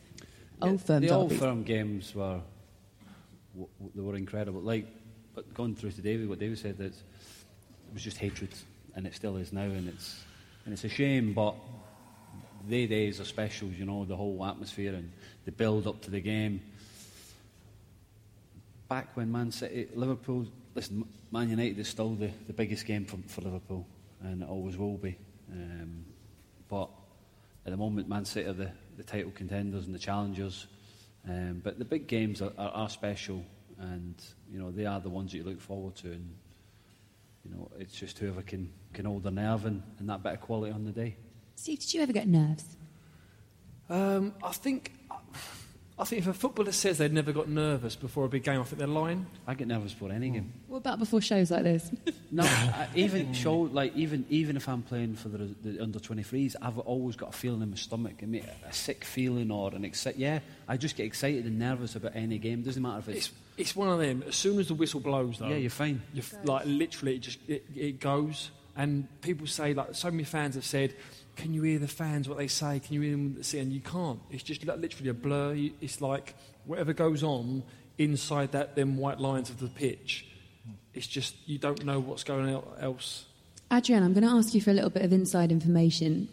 Old 0.59 0.81
Firm 0.81 1.01
The 1.01 1.09
derbies. 1.09 1.31
Old 1.31 1.33
Firm 1.35 1.63
games 1.63 2.15
were, 2.15 2.41
they 3.93 4.01
were 4.01 4.15
incredible. 4.15 4.61
Like, 4.61 4.87
but 5.35 5.53
going 5.53 5.75
through 5.75 5.91
to 5.91 6.01
David, 6.01 6.27
what 6.27 6.39
David 6.39 6.57
said, 6.57 6.79
that 6.79 6.93
it 6.93 7.93
was 7.93 8.03
just 8.03 8.17
hatred, 8.17 8.49
and 8.95 9.05
it 9.05 9.13
still 9.13 9.37
is 9.37 9.53
now, 9.53 9.61
and 9.61 9.87
it's, 9.87 10.23
and 10.65 10.73
it's 10.73 10.83
a 10.83 10.89
shame, 10.89 11.33
but 11.33 11.53
they 12.67 12.87
days 12.87 13.19
are 13.19 13.25
special, 13.25 13.69
you 13.69 13.85
know, 13.85 14.05
the 14.05 14.15
whole 14.15 14.45
atmosphere 14.45 14.93
and 14.93 15.11
the 15.45 15.51
build 15.51 15.87
up 15.87 16.01
to 16.01 16.11
the 16.11 16.21
game. 16.21 16.61
Back 18.89 19.15
when 19.15 19.31
Man 19.31 19.51
City, 19.51 19.87
Liverpool 19.93 20.47
listen, 20.75 21.05
Man 21.31 21.49
United 21.49 21.79
is 21.79 21.87
still 21.87 22.13
the, 22.15 22.29
the 22.47 22.53
biggest 22.53 22.85
game 22.85 23.05
for, 23.05 23.17
for 23.27 23.41
Liverpool, 23.41 23.85
and 24.21 24.41
it 24.41 24.49
always 24.49 24.77
will 24.77 24.97
be. 24.97 25.17
Um, 25.51 26.05
but 26.69 26.89
at 27.65 27.71
the 27.71 27.77
moment, 27.77 28.07
Man 28.07 28.25
City 28.25 28.47
are 28.49 28.53
the, 28.53 28.71
the 28.97 29.03
title 29.03 29.31
contenders 29.31 29.85
and 29.85 29.95
the 29.95 29.99
challengers. 29.99 30.67
Um, 31.27 31.61
but 31.63 31.77
the 31.77 31.85
big 31.85 32.07
games 32.07 32.41
are, 32.41 32.51
are, 32.57 32.71
are, 32.71 32.89
special, 32.89 33.43
and 33.79 34.15
you 34.51 34.59
know 34.59 34.71
they 34.71 34.85
are 34.85 34.99
the 34.99 35.09
ones 35.09 35.31
that 35.31 35.37
you 35.37 35.43
look 35.43 35.61
forward 35.61 35.95
to. 35.97 36.07
And 36.07 36.35
you 37.45 37.55
know 37.55 37.69
it's 37.77 37.93
just 37.93 38.17
whoever 38.17 38.41
can 38.41 38.71
can 38.93 39.05
hold 39.05 39.23
their 39.23 39.31
nerve 39.31 39.65
and, 39.65 39.83
and 39.99 40.09
that 40.09 40.23
bit 40.23 40.33
of 40.33 40.41
quality 40.41 40.73
on 40.73 40.83
the 40.83 40.91
day. 40.91 41.15
Steve, 41.61 41.77
did 41.77 41.93
you 41.93 42.01
ever 42.01 42.11
get 42.11 42.27
nerves? 42.27 42.75
Um, 43.87 44.33
I 44.41 44.51
think 44.51 44.93
I 45.99 46.05
think 46.05 46.23
if 46.23 46.27
a 46.27 46.33
footballer 46.33 46.71
says 46.71 46.97
they've 46.97 47.13
never 47.13 47.31
got 47.31 47.49
nervous 47.49 47.95
before 47.95 48.25
a 48.25 48.29
big 48.29 48.43
game, 48.43 48.59
I 48.59 48.63
think 48.63 48.79
they're 48.79 48.87
lying. 48.87 49.27
I 49.45 49.53
get 49.53 49.67
nervous 49.67 49.93
before 49.93 50.11
any 50.11 50.31
game. 50.31 50.51
What 50.65 50.79
about 50.79 50.97
before 50.97 51.21
shows 51.21 51.51
like 51.51 51.61
this? 51.61 51.91
no, 52.31 52.45
I, 52.45 52.87
even 52.95 53.31
show 53.33 53.59
like 53.59 53.95
even 53.95 54.25
even 54.31 54.57
if 54.57 54.67
I'm 54.67 54.81
playing 54.81 55.17
for 55.17 55.29
the, 55.29 55.53
the 55.63 55.83
under 55.83 55.99
23s, 55.99 56.55
I've 56.59 56.79
always 56.79 57.15
got 57.15 57.29
a 57.29 57.37
feeling 57.37 57.61
in 57.61 57.69
my 57.69 57.75
stomach, 57.75 58.15
I 58.23 58.25
mean, 58.25 58.43
a 58.67 58.73
sick 58.73 59.05
feeling 59.05 59.51
or 59.51 59.71
an 59.75 59.85
excited. 59.85 60.19
Yeah, 60.19 60.39
I 60.67 60.77
just 60.77 60.95
get 60.95 61.05
excited 61.05 61.45
and 61.45 61.59
nervous 61.59 61.95
about 61.95 62.15
any 62.15 62.39
game. 62.39 62.63
Doesn't 62.63 62.81
matter 62.81 62.97
if 62.97 63.09
it's. 63.09 63.17
It's, 63.17 63.31
it's 63.57 63.75
one 63.75 63.89
of 63.89 63.99
them. 63.99 64.23
As 64.27 64.35
soon 64.35 64.57
as 64.57 64.69
the 64.69 64.73
whistle 64.73 64.99
blows, 64.99 65.37
though, 65.37 65.49
yeah, 65.49 65.57
you're 65.57 65.69
fine. 65.69 66.01
You're 66.11 66.25
like 66.43 66.63
literally, 66.65 67.17
it 67.17 67.19
just 67.19 67.37
it, 67.47 67.65
it 67.75 67.99
goes. 67.99 68.49
And 68.75 69.07
people 69.21 69.45
say 69.45 69.75
like 69.75 69.93
so 69.93 70.09
many 70.09 70.23
fans 70.23 70.55
have 70.55 70.65
said 70.65 70.95
can 71.35 71.53
you 71.53 71.63
hear 71.63 71.79
the 71.79 71.87
fans, 71.87 72.27
what 72.27 72.37
they 72.37 72.47
say? 72.47 72.79
Can 72.79 72.93
you 72.93 73.01
hear 73.01 73.11
them 73.11 73.43
say? 73.43 73.59
And 73.59 73.71
you 73.71 73.81
can't. 73.81 74.19
It's 74.29 74.43
just 74.43 74.65
literally 74.65 75.09
a 75.09 75.13
blur. 75.13 75.55
It's 75.81 76.01
like 76.01 76.35
whatever 76.65 76.93
goes 76.93 77.23
on 77.23 77.63
inside 77.97 78.51
that 78.51 78.75
them 78.75 78.97
white 78.97 79.19
lines 79.19 79.49
of 79.49 79.59
the 79.59 79.67
pitch. 79.67 80.27
It's 80.93 81.07
just 81.07 81.35
you 81.45 81.57
don't 81.57 81.85
know 81.85 81.99
what's 81.99 82.23
going 82.23 82.53
on 82.53 82.63
else. 82.79 83.25
Adrian, 83.71 84.03
I'm 84.03 84.13
going 84.13 84.25
to 84.25 84.29
ask 84.29 84.53
you 84.53 84.61
for 84.61 84.71
a 84.71 84.73
little 84.73 84.89
bit 84.89 85.03
of 85.03 85.13
inside 85.13 85.51
information. 85.51 86.27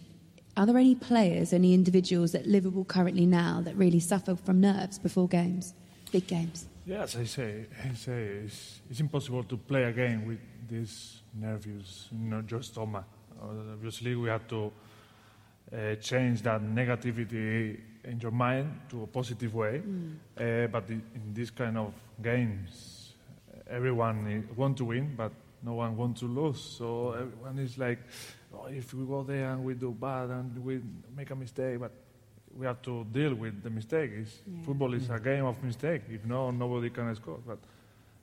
Are 0.56 0.66
there 0.66 0.76
any 0.76 0.96
players, 0.96 1.52
any 1.52 1.72
individuals 1.72 2.34
at 2.34 2.46
Liverpool 2.46 2.84
currently 2.84 3.26
now 3.26 3.60
that 3.64 3.76
really 3.76 4.00
suffer 4.00 4.34
from 4.34 4.60
nerves 4.60 4.98
before 4.98 5.28
games, 5.28 5.72
big 6.10 6.26
games? 6.26 6.66
Yeah, 6.84 7.02
as 7.02 7.14
I 7.14 7.24
say, 7.24 7.66
I 7.84 7.94
say 7.94 8.22
it's, 8.44 8.80
it's 8.90 8.98
impossible 8.98 9.44
to 9.44 9.56
play 9.56 9.84
a 9.84 9.92
game 9.92 10.26
with 10.26 10.40
this 10.68 11.20
nervous, 11.32 12.08
not 12.10 12.50
your 12.50 12.62
stomach. 12.62 13.04
Uh, 13.40 13.74
obviously, 13.74 14.16
we 14.16 14.28
have 14.28 14.48
to 14.48 14.72
uh, 15.72 15.94
change 15.96 16.42
that 16.42 16.60
negativity 16.62 17.78
in 18.04 18.18
your 18.20 18.30
mind 18.32 18.80
to 18.88 19.02
a 19.02 19.06
positive 19.06 19.54
way. 19.54 19.82
Uh, 20.36 20.66
but 20.68 20.84
i- 20.90 20.92
in 21.14 21.34
this 21.34 21.50
kind 21.50 21.76
of 21.76 21.92
games, 22.22 23.14
everyone 23.68 24.44
want 24.56 24.76
to 24.78 24.84
win, 24.84 25.14
but 25.16 25.32
no 25.62 25.74
one 25.74 25.96
want 25.96 26.16
to 26.18 26.26
lose. 26.26 26.60
So 26.60 27.12
everyone 27.12 27.58
is 27.58 27.76
like, 27.78 27.98
oh, 28.54 28.66
if 28.66 28.94
we 28.94 29.04
go 29.06 29.22
there 29.24 29.50
and 29.52 29.64
we 29.64 29.74
do 29.74 29.90
bad 29.90 30.30
and 30.30 30.64
we 30.64 30.80
make 31.16 31.30
a 31.30 31.36
mistake, 31.36 31.78
but 31.80 31.92
we 32.56 32.64
have 32.66 32.80
to 32.82 33.04
deal 33.12 33.34
with 33.34 33.62
the 33.62 33.70
mistake. 33.70 34.10
It's, 34.14 34.38
Football 34.64 34.94
is 34.94 35.10
a 35.10 35.18
game 35.20 35.44
of 35.44 35.62
mistake. 35.62 36.02
If 36.10 36.24
no, 36.24 36.50
nobody 36.50 36.90
can 36.90 37.14
score. 37.14 37.40
But, 37.46 37.58
we 37.58 37.66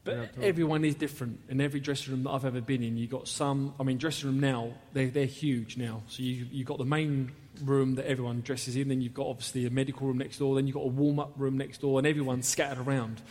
But 0.06 0.44
everyone 0.44 0.86
is 0.86 0.96
different. 0.96 1.40
In 1.50 1.60
every 1.60 1.80
dressing 1.80 2.14
room 2.14 2.24
that 2.24 2.30
I've 2.30 2.46
ever 2.46 2.62
been 2.62 2.84
in, 2.84 2.96
you've 2.96 3.10
got 3.12 3.28
some. 3.28 3.74
I 3.80 3.84
mean, 3.84 3.98
dressing 3.98 4.30
room 4.30 4.40
now 4.40 4.74
they 4.94 5.08
they're 5.08 5.26
huge 5.26 5.76
now. 5.78 6.04
So 6.08 6.24
you 6.24 6.46
you've 6.52 6.68
got 6.68 6.78
the 6.78 6.86
main 6.86 7.32
room 7.64 7.96
that 7.96 8.06
everyone 8.08 8.42
dresses 8.42 8.76
in. 8.76 8.88
Then 8.90 9.02
you've 9.02 9.14
got 9.14 9.28
obviously 9.28 9.66
a 9.66 9.70
medical 9.70 10.08
room 10.08 10.18
next 10.20 10.38
door. 10.38 10.56
Then 10.56 10.68
you've 10.68 10.76
got 10.76 10.84
a 10.86 10.90
warm 10.90 11.20
up 11.20 11.34
room 11.38 11.58
next 11.58 11.82
door, 11.82 11.98
and 12.00 12.08
everyone's 12.08 12.48
scattered 12.48 12.86
around. 12.88 13.22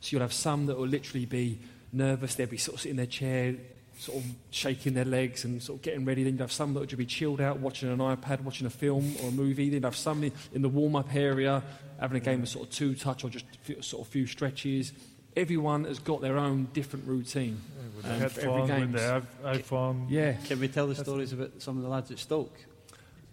So 0.00 0.08
you'll 0.14 0.22
have 0.22 0.32
some 0.32 0.66
that 0.66 0.76
will 0.78 0.88
literally 0.88 1.26
be 1.26 1.60
nervous. 1.92 2.34
They'll 2.34 2.46
be 2.46 2.56
sort 2.56 2.76
of 2.76 2.80
sitting 2.80 2.92
in 2.92 2.96
their 2.96 3.06
chair, 3.06 3.54
sort 3.98 4.18
of 4.18 4.24
shaking 4.50 4.94
their 4.94 5.04
legs 5.04 5.44
and 5.44 5.62
sort 5.62 5.78
of 5.78 5.82
getting 5.82 6.04
ready. 6.04 6.24
Then 6.24 6.32
you'd 6.34 6.40
have 6.40 6.50
some 6.50 6.72
that 6.74 6.80
would 6.80 6.96
be 6.96 7.06
chilled 7.06 7.40
out, 7.40 7.58
watching 7.60 7.90
an 7.90 7.98
iPad, 7.98 8.40
watching 8.40 8.66
a 8.66 8.70
film 8.70 9.14
or 9.22 9.28
a 9.28 9.32
movie. 9.32 9.66
Then 9.66 9.74
you'd 9.74 9.84
have 9.84 9.96
some 9.96 10.24
in- 10.24 10.32
in 10.54 10.62
the 10.62 10.68
warm 10.68 10.96
up 10.96 11.14
area, 11.14 11.62
having 12.00 12.16
a 12.16 12.24
game 12.24 12.42
of 12.42 12.48
sort 12.48 12.66
of 12.68 12.72
two 12.74 12.94
touch 12.94 13.22
or 13.22 13.28
just 13.30 13.44
sort 13.80 14.00
of 14.02 14.08
a 14.08 14.10
few 14.10 14.26
stretches. 14.26 14.92
Everyone 15.36 15.84
has 15.84 15.98
got 15.98 16.20
their 16.20 16.36
own 16.38 16.68
different 16.72 17.06
routine. 17.06 17.60
with 17.96 18.04
the 18.04 18.10
um, 18.14 18.22
every 18.22 18.42
headphone, 18.42 18.90
with 18.92 18.92
the 18.92 19.22
i- 19.44 19.56
iPhone. 19.56 20.06
Yeah, 20.10 20.32
Can 20.44 20.60
we 20.60 20.68
tell 20.68 20.86
the 20.86 20.94
stories 20.94 21.32
about 21.32 21.50
some 21.62 21.76
of 21.76 21.82
the 21.82 21.88
lads 21.88 22.10
at 22.10 22.18
Stoke? 22.18 22.54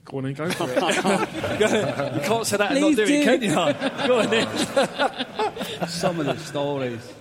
go 0.05 0.17
on 0.17 0.25
and 0.25 0.35
go 0.35 0.49
for 0.49 0.63
it. 0.69 0.75
you 2.15 2.21
can't 2.27 2.45
say 2.47 2.57
that 2.57 2.71
and 2.71 2.81
not 2.81 2.87
Please 2.87 2.95
do 2.95 3.03
it, 3.03 3.07
do. 3.07 3.23
can 3.25 3.41
you? 3.43 3.53
Go 4.07 4.19
on 4.21 4.29
then. 4.29 5.87
some 5.87 6.19
of 6.19 6.25
the 6.25 6.37
stories. 6.37 7.13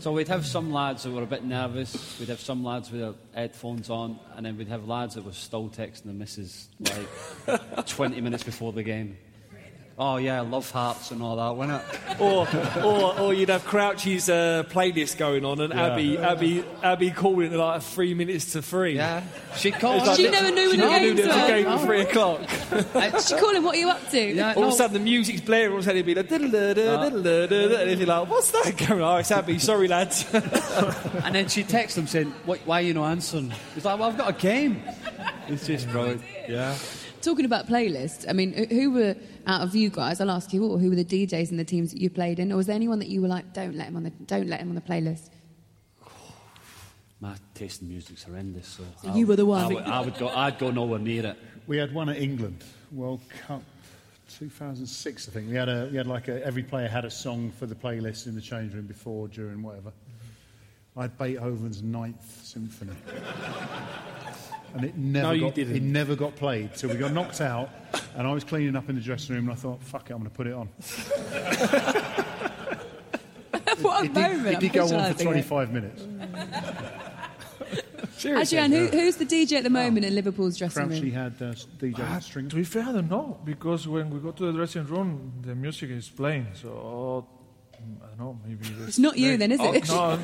So 0.00 0.12
we'd 0.12 0.28
have 0.28 0.44
some 0.44 0.70
lads 0.70 1.04
that 1.04 1.12
were 1.12 1.22
a 1.22 1.26
bit 1.26 1.44
nervous. 1.44 2.18
We'd 2.20 2.28
have 2.28 2.40
some 2.40 2.62
lads 2.62 2.90
with 2.90 3.00
their 3.00 3.14
headphones 3.34 3.88
on, 3.88 4.18
and 4.34 4.44
then 4.44 4.58
we'd 4.58 4.68
have 4.68 4.86
lads 4.86 5.14
that 5.14 5.24
were 5.24 5.32
still 5.32 5.70
texting 5.70 6.02
the 6.04 6.12
missus 6.12 6.68
like 7.46 7.86
20 7.86 8.20
minutes 8.20 8.42
before 8.42 8.72
the 8.72 8.82
game. 8.82 9.16
Oh 9.98 10.18
yeah, 10.18 10.42
love 10.42 10.70
hearts 10.70 11.10
and 11.10 11.22
all 11.22 11.36
that, 11.36 11.56
wasn't 11.56 11.80
it? 11.80 12.20
or, 12.20 12.46
or, 12.84 13.18
or 13.18 13.32
you'd 13.32 13.48
have 13.48 13.64
Crouchy's 13.64 14.28
uh, 14.28 14.62
playlist 14.68 15.16
going 15.16 15.42
on 15.46 15.58
and 15.58 15.72
Abby, 15.72 16.18
Abby, 16.18 16.62
Abby 16.82 17.10
calling 17.10 17.50
it 17.50 17.56
like 17.56 17.80
three 17.80 18.12
minutes 18.12 18.52
to 18.52 18.60
three. 18.60 18.96
Yeah, 18.96 19.22
she 19.56 19.70
called. 19.70 20.14
She 20.14 20.28
never 20.28 20.50
knew 20.50 20.68
when 20.68 20.70
She 20.72 20.76
the 20.76 20.86
never 20.86 21.00
knew 21.00 21.14
games 21.14 21.20
there 21.20 21.26
was 21.28 21.36
a 21.36 21.40
were. 21.40 21.46
game 21.48 21.66
at 21.66 21.80
three 21.80 22.00
o'clock. 22.02 22.40
She 23.26 23.34
call 23.36 23.54
him, 23.54 23.64
what 23.64 23.74
are 23.76 23.78
you 23.78 23.88
up 23.88 24.10
to? 24.10 24.20
Yeah, 24.34 24.52
All 24.54 24.64
of 24.64 24.68
a 24.68 24.72
sudden 24.72 24.92
the 24.92 25.00
music's 25.00 25.40
blaring, 25.40 25.70
all 25.72 25.78
of 25.78 25.80
a 25.80 25.84
sudden 25.84 25.96
it'd 25.96 26.06
be 26.06 26.14
like, 26.14 26.28
diddle-da-da, 26.28 27.02
diddle-da-da-da, 27.04 27.90
and 27.90 27.98
you're 27.98 28.06
like, 28.06 28.28
what's 28.28 28.50
that 28.50 28.76
going 28.76 29.00
on? 29.00 29.14
Oh, 29.14 29.16
it's 29.16 29.30
Abby, 29.30 29.58
sorry 29.58 29.88
lads. 29.88 30.26
And 31.24 31.34
then 31.34 31.48
she 31.48 31.64
texted 31.64 31.96
him 31.98 32.06
saying, 32.06 32.34
"Why, 32.44 32.58
why 32.66 32.80
are 32.80 32.82
you 32.84 32.94
not 32.94 33.10
answering?" 33.12 33.50
He's 33.74 33.84
like, 33.84 33.98
"Well, 33.98 34.08
I've 34.10 34.18
got 34.18 34.28
a 34.28 34.32
game." 34.34 34.80
It's 35.48 35.66
just 35.66 35.88
brilliant. 35.90 36.22
Yeah. 36.48 36.76
Talking 37.26 37.44
about 37.44 37.66
playlists, 37.66 38.24
I 38.28 38.32
mean, 38.34 38.52
who- 38.52 38.66
who 38.66 38.90
were 38.92 39.16
out 39.48 39.62
of 39.62 39.74
you 39.74 39.90
guys? 39.90 40.20
I'll 40.20 40.30
ask 40.30 40.52
you 40.52 40.62
all. 40.62 40.78
Who 40.78 40.90
were 40.90 40.94
the 40.94 41.04
DJs 41.04 41.50
and 41.50 41.58
the 41.58 41.64
teams 41.64 41.90
that 41.90 42.00
you 42.00 42.08
played 42.08 42.38
in, 42.38 42.52
or 42.52 42.56
was 42.56 42.66
there 42.66 42.76
anyone 42.76 43.00
that 43.00 43.08
you 43.08 43.20
were 43.20 43.26
like, 43.26 43.52
don't 43.52 43.74
let 43.74 43.88
him 43.88 43.96
on 43.96 44.04
the, 44.04 44.10
don't 44.10 44.46
let 44.46 44.60
him 44.60 44.68
on 44.68 44.76
the 44.76 44.80
playlist? 44.80 45.30
My 47.20 47.34
taste 47.52 47.82
in 47.82 47.88
music's 47.88 48.22
horrendous. 48.22 48.68
So, 48.68 48.84
So 49.02 49.12
you 49.16 49.26
were 49.26 49.34
the 49.34 49.44
one. 49.44 49.64
I 49.64 49.66
would, 49.66 49.82
I 49.84 50.00
would 50.02 50.16
go. 50.18 50.28
I'd 50.28 50.56
go 50.60 50.70
nowhere 50.70 51.00
near 51.00 51.26
it. 51.26 51.36
We 51.66 51.78
had 51.78 51.92
one 51.92 52.08
at 52.08 52.16
England 52.18 52.62
World 52.92 53.20
Cup 53.44 53.62
2006, 54.38 55.28
I 55.28 55.32
think. 55.32 55.48
We 55.50 55.56
had 55.56 55.68
a 55.68 55.88
we 55.90 55.96
had 55.96 56.06
like 56.06 56.28
a, 56.28 56.46
every 56.46 56.62
player 56.62 56.86
had 56.86 57.04
a 57.04 57.10
song 57.10 57.50
for 57.50 57.66
the 57.66 57.74
playlist 57.74 58.28
in 58.28 58.36
the 58.36 58.40
change 58.40 58.72
room 58.72 58.86
before, 58.86 59.26
during, 59.26 59.64
whatever. 59.64 59.92
I 60.96 61.02
had 61.02 61.18
Beethoven's 61.18 61.82
Ninth 61.82 62.40
Symphony, 62.44 62.92
and 64.74 64.84
it 64.84 64.96
never 64.96 65.28
No, 65.28 65.32
you 65.32 65.40
got 65.42 65.54
didn't. 65.54 65.76
it 65.76 65.82
never 65.82 66.14
got 66.16 66.36
played. 66.36 66.76
So 66.76 66.88
we 66.88 66.94
got 66.96 67.12
knocked 67.12 67.40
out, 67.40 67.70
and 68.16 68.26
I 68.26 68.32
was 68.32 68.44
cleaning 68.44 68.76
up 68.76 68.88
in 68.88 68.94
the 68.96 69.00
dressing 69.00 69.34
room, 69.36 69.44
and 69.48 69.52
I 69.52 69.60
thought, 69.60 69.82
"Fuck 69.82 70.10
it, 70.10 70.14
I'm 70.14 70.18
going 70.20 70.30
to 70.30 70.36
put 70.36 70.46
it 70.46 70.52
on." 70.54 70.68
what 73.82 74.02
a 74.02 74.04
It 74.06 74.14
did, 74.14 74.22
moment! 74.22 74.46
it 74.48 74.60
did 74.60 74.72
go 74.72 74.82
on 74.84 74.88
for 74.88 74.94
I'm 74.96 75.12
visualising 75.14 75.38
it. 75.38 75.46
25 75.48 75.72
minutes. 75.72 76.02
Seriously. 78.18 78.58
Adrian, 78.58 78.72
who, 78.72 78.86
who's 78.98 79.16
the 79.16 79.26
DJ 79.26 79.58
at 79.58 79.62
the 79.62 79.70
moment 79.70 80.06
in 80.06 80.14
Liverpool's 80.14 80.56
dressing 80.56 80.88
Crouchy 80.88 81.02
room? 81.02 81.10
had 81.12 81.32
uh, 81.42 81.52
DJ 81.78 81.98
Ah, 82.00 82.18
string. 82.18 82.48
to 82.48 82.56
be 82.56 82.64
fair, 82.64 82.84
I 82.84 82.92
don't 82.92 83.10
know 83.10 83.38
because 83.44 83.86
when 83.86 84.08
we 84.10 84.20
go 84.20 84.30
to 84.30 84.46
the 84.46 84.52
dressing 84.52 84.86
room, 84.86 85.32
the 85.42 85.54
music 85.54 85.90
is 85.90 86.08
playing. 86.08 86.46
So 86.54 87.26
I 87.74 88.06
don't 88.08 88.18
know. 88.18 88.38
Maybe 88.46 88.66
It's 88.86 88.98
not 88.98 89.18
you 89.18 89.36
then, 89.36 89.52
is 89.52 89.60
Oh, 89.60 89.72
it? 89.72 89.86
no, 89.88 90.16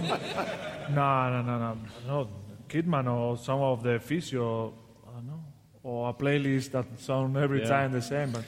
no, 0.91 1.43
no, 1.43 1.43
no, 1.43 1.59
no, 1.59 1.77
no. 2.07 2.29
Kidman 2.73 3.07
or 3.13 3.37
some 3.37 3.61
of 3.61 3.83
the 3.83 3.99
physio. 4.01 4.73
I 5.09 5.13
don't 5.17 5.27
know. 5.27 5.41
Or 5.83 6.09
a 6.11 6.15
playlist 6.15 6.71
that 6.73 6.87
sound 7.01 7.37
every 7.37 7.61
Yeah. 7.63 7.69
time 7.69 7.93
the 7.93 8.03
same. 8.03 8.31
But 8.33 8.45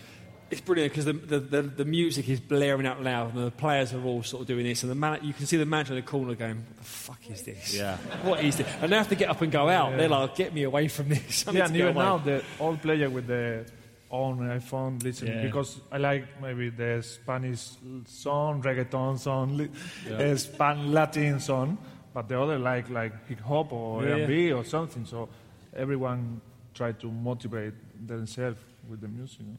It's 0.50 0.60
brilliant 0.60 0.92
because 0.92 1.06
the, 1.06 1.14
the, 1.14 1.40
the, 1.40 1.62
the 1.62 1.84
music 1.84 2.28
is 2.28 2.38
blaring 2.38 2.86
out 2.86 3.02
loud 3.02 3.34
and 3.34 3.46
the 3.46 3.50
players 3.50 3.92
are 3.92 4.02
all 4.04 4.22
sort 4.22 4.42
of 4.42 4.46
doing 4.46 4.64
this 4.66 4.82
and 4.82 4.90
the 4.90 4.94
man, 4.94 5.18
you 5.22 5.32
can 5.32 5.46
see 5.46 5.56
the 5.56 5.66
manager 5.66 5.94
in 5.94 6.00
the 6.04 6.06
corner 6.06 6.34
going, 6.34 6.56
what 6.58 6.76
the 6.76 6.84
fuck 6.84 7.30
is 7.30 7.42
this? 7.42 7.74
Yeah. 7.74 7.96
What 8.22 8.44
is 8.44 8.56
this? 8.56 8.66
And 8.80 8.92
they 8.92 8.96
have 8.96 9.08
to 9.08 9.16
get 9.16 9.30
up 9.30 9.40
and 9.42 9.50
go 9.50 9.68
out. 9.68 9.96
They're 9.96 10.08
like, 10.08 10.36
get 10.36 10.54
me 10.54 10.62
away 10.62 10.86
from 10.88 11.08
this. 11.08 11.44
I 11.48 11.52
yeah, 11.52 11.66
and 11.66 11.74
even 11.76 11.88
away." 11.96 12.04
now 12.04 12.18
the 12.18 12.42
old 12.60 12.80
player 12.82 13.10
with 13.10 13.26
the 13.26 13.64
own 14.10 14.38
iPhone 14.38 15.02
listening 15.02 15.34
Yeah. 15.38 15.42
because 15.46 15.80
I 15.90 15.96
like 15.96 16.40
maybe 16.40 16.68
the 16.68 17.02
Spanish 17.02 17.70
song, 18.06 18.62
reggaeton 18.62 19.18
song, 19.18 19.56
li- 19.56 19.70
uh, 20.12 20.36
Span 20.36 20.92
Latin 20.92 21.40
song, 21.40 21.78
but 22.14 22.28
the 22.28 22.40
other 22.40 22.58
like 22.58 22.88
like 22.88 23.26
hip 23.28 23.40
hop 23.40 23.72
or 23.72 24.04
Yeah, 24.04 24.22
R&B 24.22 24.52
or 24.52 24.64
something. 24.64 25.04
So 25.04 25.28
everyone 25.76 26.40
try 26.72 26.92
to 26.92 27.06
motivate 27.10 27.74
themselves 28.06 28.58
with 28.88 29.00
the 29.00 29.08
music. 29.08 29.40
you 29.40 29.46
know. 29.46 29.58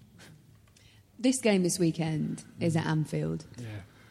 This 1.19 1.39
game 1.41 1.63
this 1.63 1.77
weekend 1.79 2.43
is 2.59 2.75
at 2.75 2.85
Anfield. 2.85 3.45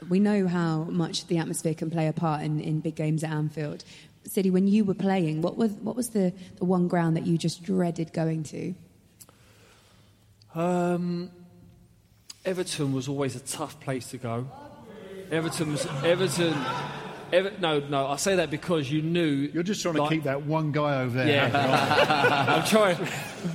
We 0.08 0.20
know 0.20 0.46
how 0.46 0.84
much 0.84 1.26
the 1.26 1.38
atmosphere 1.38 1.74
can 1.74 1.90
play 1.90 2.08
a 2.08 2.12
part 2.12 2.42
in, 2.42 2.60
in 2.60 2.80
big 2.80 2.94
games 2.94 3.24
at 3.24 3.30
Anfield. 3.30 3.84
City, 4.26 4.50
when 4.50 4.66
you 4.66 4.84
were 4.84 4.94
playing, 4.94 5.42
what 5.42 5.56
was, 5.56 5.72
what 5.72 5.96
was 5.96 6.08
the, 6.10 6.32
the 6.56 6.64
one 6.64 6.88
ground 6.88 7.16
that 7.16 7.26
you 7.26 7.36
just 7.38 7.62
dreaded 7.62 8.12
going 8.12 8.42
to? 8.44 8.74
Um, 10.54 11.30
Everton 12.44 12.92
was 12.92 13.08
always 13.08 13.36
a 13.36 13.40
tough 13.40 13.80
place 13.80 14.08
to 14.08 14.18
go. 14.18 14.48
Everton 15.30 15.72
was 15.72 15.86
Everton. 16.04 16.54
Ever, 17.34 17.52
no, 17.58 17.80
no, 17.80 18.06
I 18.06 18.14
say 18.14 18.36
that 18.36 18.48
because 18.48 18.88
you 18.88 19.02
knew. 19.02 19.50
You're 19.52 19.64
just 19.64 19.82
trying 19.82 19.96
to 19.96 20.08
keep 20.08 20.22
that 20.22 20.46
one 20.46 20.70
guy 20.70 21.00
over 21.00 21.18
there. 21.18 21.26
Yeah, 21.26 22.46
I'm 22.62 22.64
trying. 22.64 22.96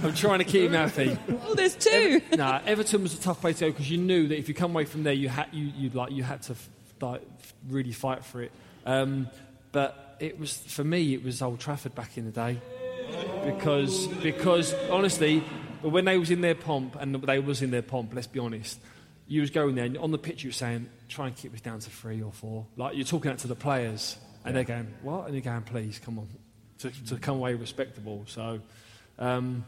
I'm 0.04 0.14
trying 0.14 0.40
to 0.40 0.44
keep 0.44 0.64
him 0.64 0.74
happy. 0.74 1.18
Oh, 1.48 1.56
there's 1.56 1.76
two! 1.76 2.22
nah, 2.36 2.60
Everton 2.66 3.04
was 3.04 3.18
a 3.18 3.22
tough 3.22 3.40
place 3.40 3.60
to 3.60 3.66
go 3.66 3.72
because 3.72 3.90
you 3.90 3.98
knew 3.98 4.28
that 4.28 4.38
if 4.38 4.50
you 4.50 4.54
come 4.54 4.72
away 4.72 4.84
from 4.84 5.04
there, 5.04 5.14
you 5.14 5.30
had 5.30 5.48
you 5.54 5.72
you 5.78 5.90
like 5.92 6.12
you 6.12 6.24
had 6.24 6.42
to 6.44 6.56
like, 7.00 7.22
really 7.70 7.94
fight 7.94 8.26
for 8.26 8.42
it. 8.42 8.52
Um, 8.86 9.30
but 9.72 10.18
it 10.20 10.38
was 10.38 10.58
for 10.58 10.84
me, 10.84 11.14
it 11.14 11.24
was 11.24 11.42
Old 11.42 11.62
Trafford 11.62 11.96
back 11.96 12.18
in 12.18 12.26
the 12.26 12.32
day 12.32 12.60
because 13.46 14.08
because 14.08 14.74
honestly, 14.90 15.40
when 15.82 16.04
they 16.04 16.18
was 16.18 16.32
in 16.32 16.42
their 16.42 16.56
pomp 16.56 16.98
and 17.00 17.16
they 17.16 17.40
was 17.40 17.62
in 17.62 17.72
their 17.72 17.82
pomp, 17.82 18.14
let's 18.14 18.28
be 18.28 18.40
honest, 18.40 18.78
you 19.30 19.40
was 19.42 19.50
going 19.52 19.76
there 19.76 19.86
and 19.86 19.98
on 19.98 20.12
the 20.12 20.18
pitch 20.18 20.44
you 20.44 20.50
were 20.50 20.54
saying, 20.54 20.90
try 21.08 21.28
and 21.28 21.36
keep 21.36 21.54
us 21.54 21.62
down 21.62 21.80
to 21.80 21.90
three 21.90 22.22
or 22.22 22.34
four. 22.34 22.66
Like 22.76 22.96
you're 22.96 23.06
talking 23.06 23.32
out 23.32 23.38
to 23.40 23.48
the 23.48 23.56
players 23.56 24.18
and 24.44 24.54
they're 24.56 24.66
going, 24.66 24.94
what? 25.04 25.26
And 25.26 25.34
you're 25.34 25.44
going, 25.44 25.62
please 25.62 26.00
come 26.00 26.20
on, 26.20 26.28
to, 26.80 26.90
to 27.08 27.16
come 27.16 27.38
away 27.38 27.54
respectable. 27.54 28.26
So. 28.28 28.60
Um, 29.18 29.64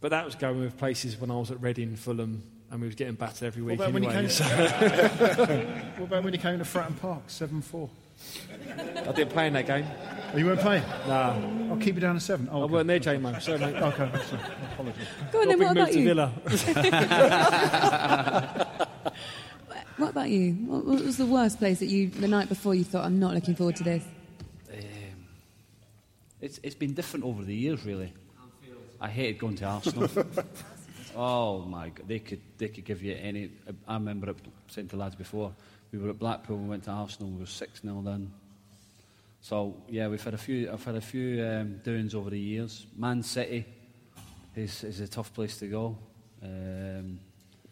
but 0.00 0.10
that 0.10 0.26
was 0.26 0.34
going 0.34 0.60
with 0.60 0.76
places 0.76 1.18
when 1.18 1.30
I 1.30 1.36
was 1.36 1.50
at 1.50 1.62
Reading, 1.62 1.96
Fulham, 1.96 2.42
and 2.70 2.80
we 2.80 2.86
was 2.86 2.94
getting 2.94 3.14
battered 3.14 3.46
every 3.46 3.62
week 3.62 3.78
What 3.78 3.88
about, 3.88 3.94
when 3.94 4.02
he 4.02 4.08
anyway. 4.10 4.22
came 4.22 4.30
so 4.30 4.44
what 5.96 6.06
about 6.08 6.24
when 6.24 6.34
he 6.34 6.38
came 6.38 6.58
to 6.58 6.64
Fratton 6.64 7.00
Park, 7.00 7.22
7 7.28 7.62
4? 7.62 7.88
I 8.96 9.12
didn't 9.12 9.30
play 9.30 9.46
in 9.46 9.52
that 9.54 9.66
game. 9.66 9.86
Oh, 10.32 10.36
you 10.36 10.46
weren't 10.46 10.60
playing? 10.60 10.82
Nah, 11.06 11.36
I'll 11.70 11.76
keep 11.76 11.94
you 11.94 12.00
down 12.00 12.14
to 12.14 12.20
7. 12.20 12.48
Oh, 12.50 12.60
I 12.60 12.64
okay. 12.64 12.72
weren't 12.72 12.88
there, 12.88 12.98
J-Mo. 12.98 13.38
Sorry, 13.38 13.58
mate. 13.58 13.76
Okay, 13.76 14.10
sorry. 14.24 14.42
Apologies. 14.72 15.06
Go 15.30 15.40
on 15.42 15.48
then, 15.48 15.58
Got 15.58 15.66
what 15.66 15.72
about 15.72 15.86
move 15.86 15.94
to 15.94 16.00
you? 16.00 16.06
Villa. 16.06 16.32
What 19.96 20.10
about 20.10 20.28
you? 20.28 20.54
What, 20.54 20.86
what 20.86 21.04
was 21.04 21.18
the 21.18 21.26
worst 21.26 21.58
place 21.58 21.78
that 21.78 21.86
you, 21.86 22.08
the 22.08 22.26
night 22.26 22.48
before, 22.48 22.74
you 22.74 22.82
thought, 22.82 23.04
I'm 23.04 23.20
not 23.20 23.34
looking 23.34 23.54
forward 23.54 23.76
to 23.76 23.84
this? 23.84 24.02
Um, 24.72 25.26
it's, 26.40 26.58
it's 26.64 26.74
been 26.74 26.94
different 26.94 27.24
over 27.24 27.44
the 27.44 27.54
years, 27.54 27.84
really. 27.84 28.12
I 29.00 29.08
hated 29.08 29.38
going 29.38 29.54
to 29.56 29.66
Arsenal. 29.66 30.08
Oh 31.16 31.60
my 31.60 31.90
God, 31.90 32.08
they 32.08 32.18
could 32.18 32.40
they 32.58 32.66
could 32.66 32.84
give 32.84 33.00
you 33.00 33.14
any. 33.14 33.52
I 33.86 33.94
remember 33.94 34.30
it, 34.30 34.36
saying 34.66 34.88
to 34.88 34.96
lads 34.96 35.14
before, 35.14 35.52
we 35.94 36.02
were 36.04 36.10
at 36.10 36.18
Blackpool, 36.18 36.56
we 36.56 36.68
went 36.68 36.84
to 36.84 36.90
Arsenal, 36.90 37.30
we 37.30 37.40
were 37.40 37.46
six 37.46 37.80
0 37.80 38.02
then. 38.04 38.32
So 39.40 39.76
yeah, 39.88 40.08
we've 40.08 40.22
had 40.22 40.34
a 40.34 40.38
few. 40.38 40.70
I've 40.72 40.84
had 40.84 40.96
a 40.96 41.00
few 41.00 41.44
um, 41.44 41.78
doings 41.84 42.14
over 42.14 42.30
the 42.30 42.38
years. 42.38 42.86
Man 42.96 43.22
City 43.22 43.66
is 44.56 44.82
is 44.84 45.00
a 45.00 45.08
tough 45.08 45.32
place 45.34 45.58
to 45.58 45.66
go. 45.66 45.98
Um, 46.42 47.20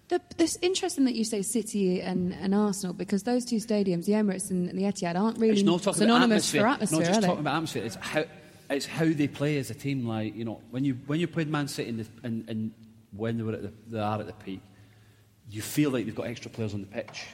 The, 0.08 0.20
it's 0.38 0.58
interesting 0.60 1.04
that 1.06 1.14
you 1.14 1.24
say 1.24 1.40
City 1.42 2.02
and, 2.02 2.34
and 2.34 2.54
Arsenal 2.54 2.92
because 2.92 3.22
those 3.22 3.44
two 3.46 3.56
stadiums, 3.56 4.04
the 4.04 4.12
Emirates 4.12 4.50
and 4.50 4.68
the 4.68 4.82
Etihad, 4.82 5.16
aren't 5.16 5.38
really 5.38 5.62
not 5.62 5.82
synonymous 5.82 6.54
atmosphere. 6.54 6.60
for 6.60 6.66
atmosphere, 6.68 6.98
Not 6.98 7.06
just 7.06 7.18
are 7.18 7.20
they? 7.22 7.26
talking 7.26 7.40
about 7.40 7.54
atmosphere. 7.54 7.84
It's 7.84 7.94
how 7.96 8.24
it's 8.68 8.86
how 8.86 9.06
they 9.06 9.28
play 9.28 9.56
as 9.56 9.70
a 9.70 9.74
team. 9.74 10.06
Like 10.06 10.36
you 10.36 10.44
know, 10.44 10.60
when 10.70 10.84
you 10.84 10.98
when 11.06 11.18
you 11.20 11.26
played 11.26 11.48
Man 11.48 11.68
City 11.68 11.88
in 11.88 11.96
the, 11.96 12.06
and, 12.22 12.48
and 12.48 12.72
when 13.16 13.38
they 13.38 13.42
were 13.44 13.54
at 13.54 13.62
the, 13.62 13.72
they 13.88 13.98
are 14.00 14.20
at 14.20 14.26
the 14.26 14.32
peak, 14.44 14.60
you 15.50 15.62
feel 15.62 15.90
like 15.90 16.04
they've 16.04 16.14
got 16.14 16.26
extra 16.26 16.50
players 16.50 16.74
on 16.74 16.82
the 16.82 16.86
pitch, 16.86 17.24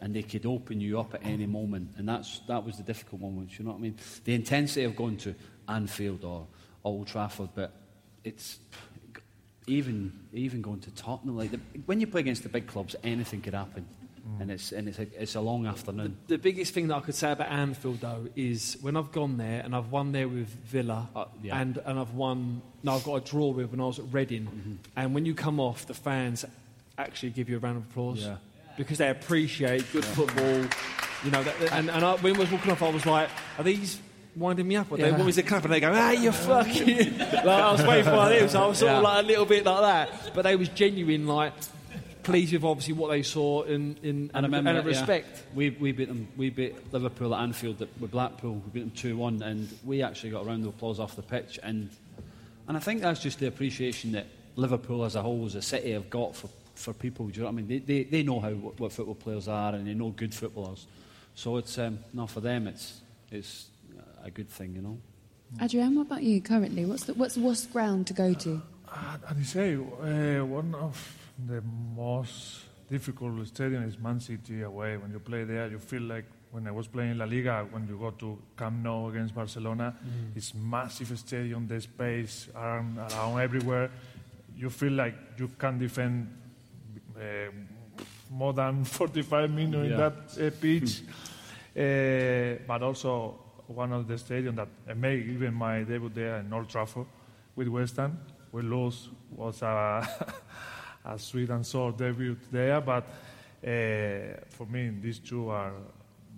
and 0.00 0.14
they 0.14 0.22
could 0.22 0.46
open 0.46 0.80
you 0.80 0.98
up 1.00 1.14
at 1.14 1.24
any 1.24 1.46
moment. 1.46 1.90
And 1.96 2.08
that's 2.08 2.40
that 2.48 2.64
was 2.64 2.76
the 2.76 2.82
difficult 2.82 3.20
moments. 3.22 3.58
You 3.58 3.64
know 3.64 3.72
what 3.72 3.78
I 3.78 3.82
mean? 3.82 3.96
The 4.24 4.34
intensity 4.34 4.84
of 4.84 4.94
going 4.96 5.16
to 5.18 5.34
Anfield 5.68 6.24
or 6.24 6.46
Old 6.84 7.06
Trafford, 7.08 7.50
but 7.54 7.72
it's 8.24 8.58
even 9.66 10.12
even 10.32 10.62
going 10.62 10.80
to 10.80 10.90
Tottenham. 10.92 11.36
Like 11.36 11.50
the, 11.50 11.60
when 11.86 12.00
you 12.00 12.06
play 12.06 12.20
against 12.20 12.42
the 12.42 12.48
big 12.48 12.66
clubs, 12.66 12.94
anything 13.02 13.40
could 13.42 13.54
happen. 13.54 13.86
And 14.40 14.50
it's 14.50 14.72
and 14.72 14.88
it's 14.88 14.98
a, 14.98 15.06
it's 15.22 15.36
a 15.36 15.40
long 15.40 15.66
afternoon. 15.68 16.16
The 16.26 16.36
biggest 16.36 16.74
thing 16.74 16.88
that 16.88 16.96
I 16.96 17.00
could 17.00 17.14
say 17.14 17.30
about 17.30 17.46
Anfield, 17.48 18.00
though, 18.00 18.26
is 18.34 18.76
when 18.80 18.96
I've 18.96 19.12
gone 19.12 19.36
there 19.36 19.60
and 19.64 19.72
I've 19.72 19.92
won 19.92 20.10
there 20.10 20.26
with 20.26 20.48
Villa, 20.48 21.08
Uh, 21.14 21.26
yeah. 21.44 21.60
and, 21.60 21.78
and 21.86 21.96
I've 21.96 22.12
won, 22.14 22.60
no, 22.82 22.94
I've 22.96 23.04
got 23.04 23.14
a 23.14 23.20
draw 23.20 23.50
with 23.50 23.70
when 23.70 23.80
I 23.80 23.84
was 23.84 24.00
at 24.00 24.06
Reading, 24.10 24.46
Mm-hmm. 24.46 24.72
and 24.96 25.14
when 25.14 25.26
you 25.26 25.34
come 25.36 25.60
off, 25.60 25.86
the 25.86 25.94
fans 25.94 26.44
actually 26.98 27.30
give 27.30 27.48
you 27.48 27.56
a 27.58 27.60
round 27.60 27.76
of 27.76 27.84
applause 27.88 28.24
Yeah. 28.24 28.38
Because 28.76 28.98
they 28.98 29.08
appreciate 29.08 29.84
good 29.92 30.04
football. 30.04 30.64
You 31.24 31.30
know, 31.30 31.42
that, 31.42 31.72
and, 31.72 31.90
and 31.90 32.04
I, 32.04 32.14
when 32.16 32.36
I 32.36 32.38
was 32.38 32.50
walking 32.52 32.70
off, 32.70 32.82
I 32.82 32.90
was 32.90 33.06
like, 33.06 33.28
are 33.58 33.64
these 33.64 33.98
winding 34.36 34.68
me 34.68 34.76
up? 34.76 34.92
Or 34.92 34.96
they 34.98 35.04
Yeah. 35.04 35.12
want 35.12 35.26
me 35.26 35.32
to 35.32 35.42
clap, 35.42 35.64
and 35.64 35.72
they 35.72 35.80
go, 35.80 35.90
ah, 35.94 36.10
you're 36.10 36.32
fucking. 36.32 37.18
like, 37.18 37.44
I 37.46 37.72
was 37.72 37.82
waiting 37.82 38.04
for 38.04 38.28
them, 38.28 38.48
so 38.48 38.62
I 38.62 38.66
was 38.66 38.78
sort 38.78 38.92
of 38.92 39.02
like 39.02 39.24
a 39.24 39.26
little 39.26 39.46
bit 39.46 39.64
like 39.64 39.80
that. 40.10 40.34
But 40.34 40.42
they 40.42 40.56
was 40.56 40.68
genuine, 40.68 41.26
like, 41.26 41.52
pleased 42.22 42.52
with 42.52 42.64
obviously 42.64 42.92
what 42.94 43.08
they 43.10 43.22
saw 43.22 43.62
in, 43.62 43.96
in 44.02 44.30
And 44.34 44.44
remember, 44.44 44.70
and 44.70 44.78
yeah, 44.84 44.84
respect. 44.84 45.44
we, 45.54 45.70
we 45.70 45.92
beat 45.92 46.08
them. 46.08 46.28
We 46.36 46.50
beat 46.50 46.92
Liverpool 46.92 47.34
at 47.34 47.40
Anfield 47.40 47.78
with 47.98 48.10
Blackpool. 48.10 48.54
We 48.54 48.70
beat 48.72 48.80
them 48.80 48.90
two 48.90 49.16
one, 49.16 49.42
and 49.42 49.68
we 49.84 50.02
actually 50.02 50.30
got 50.30 50.42
a 50.42 50.44
round 50.44 50.64
of 50.64 50.74
applause 50.74 51.00
off 51.00 51.16
the 51.16 51.22
pitch. 51.22 51.58
And 51.62 51.88
and 52.68 52.76
I 52.76 52.80
think 52.80 53.00
that's 53.00 53.20
just 53.22 53.38
the 53.38 53.46
appreciation 53.46 54.12
that 54.12 54.26
Liverpool 54.56 55.04
as 55.04 55.14
a 55.14 55.22
whole, 55.22 55.46
as 55.46 55.54
a 55.54 55.62
city, 55.62 55.92
have 55.92 56.10
got 56.10 56.34
for, 56.34 56.48
for 56.76 56.92
people. 56.92 57.26
Do 57.26 57.32
you 57.32 57.40
know 57.40 57.46
what 57.46 57.52
I 57.52 57.62
mean? 57.62 57.68
They, 57.68 57.78
they, 57.78 58.04
they 58.04 58.22
know 58.22 58.40
how 58.40 58.50
what, 58.50 58.78
what 58.78 58.92
football 58.92 59.14
players 59.14 59.48
are, 59.48 59.74
and 59.74 59.86
they 59.86 59.94
know 59.94 60.10
good 60.10 60.34
footballers. 60.34 60.86
So 61.34 61.56
it's 61.56 61.78
um, 61.78 61.98
no 62.12 62.26
for 62.26 62.40
them. 62.40 62.66
It's 62.66 63.00
it's 63.30 63.68
a 64.24 64.30
good 64.30 64.48
thing, 64.48 64.74
you 64.74 64.82
know. 64.82 64.98
Adrian, 65.60 65.94
what 65.94 66.06
about 66.06 66.22
you 66.22 66.40
currently? 66.40 66.84
What's 66.84 67.04
the, 67.04 67.14
what's 67.14 67.34
the 67.34 67.40
worst 67.40 67.72
ground 67.72 68.06
to 68.08 68.12
go 68.12 68.34
to? 68.34 68.60
Uh, 68.88 69.16
and 69.28 69.38
I 69.38 69.42
say 69.42 69.74
uh, 69.74 70.44
one 70.44 70.74
of 70.74 71.16
the 71.46 71.62
most 71.94 72.64
difficult 72.90 73.46
stadium 73.46 73.84
is 73.84 73.98
Man 73.98 74.20
City 74.20 74.62
away. 74.62 74.96
When 74.96 75.12
you 75.12 75.20
play 75.20 75.44
there, 75.44 75.68
you 75.68 75.78
feel 75.78 76.02
like 76.02 76.24
when 76.50 76.66
I 76.66 76.70
was 76.70 76.86
playing 76.86 77.18
La 77.18 77.24
Liga, 77.24 77.66
when 77.70 77.86
you 77.86 77.96
go 77.98 78.10
to 78.10 78.38
Camp 78.56 78.82
Nou 78.82 79.08
against 79.10 79.34
Barcelona, 79.34 79.94
it's 80.34 80.54
massive 80.54 81.18
stadium, 81.18 81.66
the 81.66 81.80
space 81.80 82.48
around, 82.54 82.98
around 82.98 83.40
everywhere. 83.40 83.90
You 84.56 84.70
feel 84.70 84.92
like 84.92 85.14
you 85.38 85.50
can 85.58 85.78
defend 85.78 86.28
more 88.30 88.52
than 88.52 88.84
45 88.84 89.50
minutes 89.50 89.74
in 89.76 89.96
that 89.96 90.46
uh, 90.46 90.50
pitch. 90.60 91.02
Uh, 91.76 92.56
but 92.66 92.82
also 92.82 93.38
one 93.66 93.92
of 93.92 94.08
the 94.08 94.14
stadiums 94.14 94.56
that 94.56 94.68
I 94.88 94.94
made 94.94 95.28
even 95.28 95.52
my 95.52 95.82
debut 95.82 96.08
there 96.08 96.38
in 96.38 96.50
Old 96.50 96.70
Trafford 96.70 97.04
with 97.54 97.68
West 97.68 97.96
Ham. 97.96 98.18
We 98.50 98.62
lose 98.62 99.10
was 99.30 99.60
a, 99.60 100.08
a 101.04 101.18
sweet 101.18 101.50
and 101.50 101.66
sour 101.66 101.92
debut 101.92 102.38
there, 102.50 102.80
but 102.80 103.04
uh, 103.62 104.40
for 104.48 104.66
me 104.70 104.90
these 105.02 105.18
two 105.18 105.50
are 105.50 105.74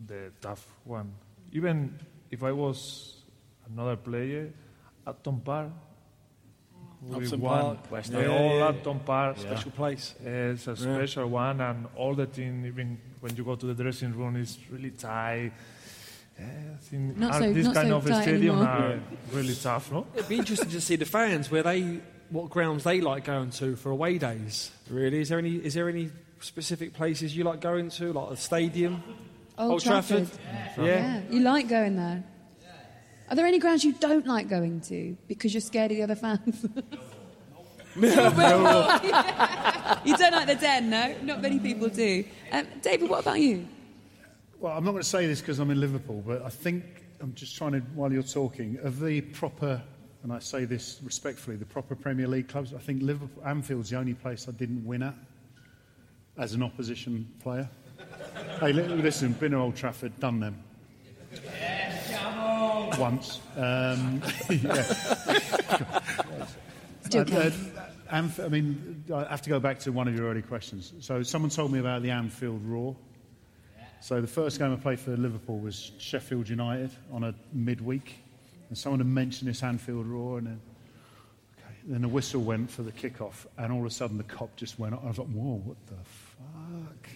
the 0.09 0.33
tough 0.41 0.67
one. 0.83 1.14
Even 1.53 1.97
if 2.33 2.43
I 2.43 2.51
was 2.51 3.19
another 3.73 3.95
player, 3.95 4.53
Upton 5.07 5.41
Park. 5.41 5.71
we 5.71 5.88
Upton 7.15 7.41
won. 7.41 7.61
Park, 7.63 7.91
West 7.93 8.13
the 8.13 8.23
Ham. 8.23 8.31
old 8.31 8.53
Yeah. 8.59 8.67
Upton 8.69 8.99
Park. 9.01 9.39
Special 9.39 9.71
place. 9.71 10.15
It's 10.25 10.67
a 10.67 10.77
special 10.77 11.29
one, 11.29 11.61
and 11.61 11.87
all 11.97 12.15
the 12.15 12.27
team, 12.27 12.67
even 12.67 12.99
when 13.21 13.37
you 13.37 13.45
go 13.45 13.55
to 13.57 13.67
the 13.67 13.75
dressing 13.83 14.13
room, 14.17 14.37
is 14.37 14.59
really 14.71 14.91
tight. 14.91 15.53
Yeah, 16.39 16.45
I 16.75 16.77
think 16.83 17.17
Not 17.17 17.35
so- 17.35 17.53
this 17.53 17.65
not 17.67 17.75
kind 17.75 17.89
so 17.89 17.97
of 17.97 18.07
tight 18.07 18.23
stadium 18.23 18.57
anymore. 18.57 18.69
are 18.69 19.01
really 19.33 19.55
tough, 19.55 19.91
no? 19.91 20.07
It'd 20.15 20.29
be 20.29 20.39
interesting 20.39 20.71
to 20.71 20.81
see 20.81 20.97
the 20.97 21.05
fans 21.05 21.51
where 21.51 21.63
they 21.63 22.01
what 22.31 22.51
grounds 22.51 22.85
they 22.85 23.01
like 23.01 23.25
going 23.25 23.51
to 23.51 23.75
for 23.77 23.91
away 23.91 24.19
days. 24.19 24.71
Really, 24.91 25.21
is 25.21 25.29
there 25.31 25.39
any 25.39 25.57
is 25.57 25.75
there 25.75 25.89
any 25.89 26.11
specific 26.41 26.95
places 26.95 27.37
you 27.37 27.43
like 27.45 27.61
going 27.61 27.91
to, 27.91 28.13
like 28.13 28.31
a 28.33 28.37
stadium? 28.37 29.03
Old, 29.57 29.83
Trafford. 29.83 30.29
Yeah. 30.79 30.85
Yeah. 30.85 31.21
you 31.31 31.41
like 31.41 31.69
going 31.69 31.97
there. 31.97 32.23
Are 33.31 33.37
there 33.37 33.47
any 33.47 33.59
grounds 33.59 33.85
you 33.85 33.93
don't 33.93 34.27
like 34.27 34.49
going 34.49 34.81
to 34.83 35.17
because 35.27 35.53
you're 35.53 35.61
scared 35.61 35.91
of 35.91 35.97
the 35.99 36.03
other 36.03 36.14
fans? 36.14 36.67
No. 37.97 39.01
You 40.05 40.17
don't 40.17 40.33
like 40.33 40.47
the 40.47 40.55
den, 40.55 40.91
no? 40.91 41.14
Not 41.23 41.41
many 41.41 41.59
people 41.59 41.88
do. 41.88 42.23
Um, 42.53 42.67
David, 42.83 43.09
what 43.09 43.21
about 43.21 43.41
you? 43.41 43.67
Well, 44.61 44.77
I'm 44.77 44.85
not 44.85 44.93
going 44.93 45.03
to 45.03 45.09
say 45.09 45.27
this 45.27 45.41
because 45.41 45.59
I'm 45.59 45.71
in 45.71 45.81
Liverpool, 45.81 46.23
but 46.27 46.43
I 46.43 46.51
think 46.51 46.85
I'm 47.21 47.35
just 47.35 47.57
trying 47.57 47.73
to, 47.73 47.81
while 47.95 48.12
you're 48.12 48.23
talking, 48.23 48.79
of 48.83 49.01
the 49.01 49.23
proper, 49.23 49.83
and 50.23 50.33
I 50.33 50.38
say 50.38 50.64
this 50.67 51.01
respectfully, 51.03 51.57
the 51.57 51.64
proper 51.64 51.95
Premier 51.97 52.29
League 52.29 52.49
clubs, 52.49 52.75
I 52.75 52.79
think 52.79 53.03
Liverpool, 53.03 53.43
Anfield's 53.45 53.91
the 53.91 53.97
only 53.97 54.14
place 54.14 54.47
I 54.49 54.53
didn't 54.53 54.85
win 54.85 55.03
at 55.03 55.14
as 56.37 56.53
an 56.53 56.62
opposition 56.62 57.27
player. 57.43 57.69
hey, 58.61 58.73
li- 58.73 58.83
listen, 58.83 59.33
been 59.33 59.53
to 59.53 59.59
Old 59.59 59.75
Trafford, 59.75 60.19
done 60.21 60.38
them. 60.38 60.62
Once. 62.96 63.40
Um, 63.57 64.22
yeah. 64.51 64.85
Uh, 65.70 66.05
count. 67.11 67.33
uh, 67.33 67.51
Anf- 68.12 68.42
I 68.44 68.48
mean, 68.48 69.05
I 69.14 69.24
have 69.24 69.42
to 69.42 69.51
go 69.51 69.61
back 69.61 69.81
to 69.81 69.92
one 69.92 70.09
of 70.09 70.16
your 70.16 70.29
early 70.31 70.42
questions. 70.42 70.92
So, 71.01 71.22
someone 71.22 71.51
told 71.51 71.72
me 71.72 71.79
about 71.79 72.03
the 72.03 72.11
Anfield 72.11 72.64
Roar. 72.64 72.96
So, 74.01 74.20
the 74.20 74.27
first 74.27 74.59
game 74.59 74.72
I 74.72 74.77
played 74.77 74.98
for 75.01 75.16
Liverpool 75.16 75.59
was 75.59 75.92
Sheffield 75.98 76.48
United 76.48 76.90
on 77.12 77.24
a 77.24 77.35
midweek, 77.53 78.14
and 78.68 78.79
someone 78.79 79.01
had 79.01 79.07
mentioned 79.09 79.51
this 79.51 79.62
Anfield 79.62 80.07
Roar, 80.07 80.38
and 80.38 80.46
then, 80.46 80.61
okay, 81.59 81.74
then 81.87 82.03
the 82.03 82.09
whistle 82.09 82.40
went 82.42 82.70
for 82.70 82.83
the 82.83 82.92
kickoff, 82.92 83.46
and 83.59 83.72
all 83.72 83.81
of 83.81 83.87
a 83.87 83.90
sudden 83.90 84.16
the 84.16 84.24
Kop 84.24 84.48
just 84.57 84.79
went. 84.79 84.94
up. 84.94 85.05
I 85.05 85.09
was 85.09 85.18
like, 85.18 85.29
"Whoa, 85.29 85.61
what 85.64 85.77
the 85.87 85.94
fuck?" 86.05 87.09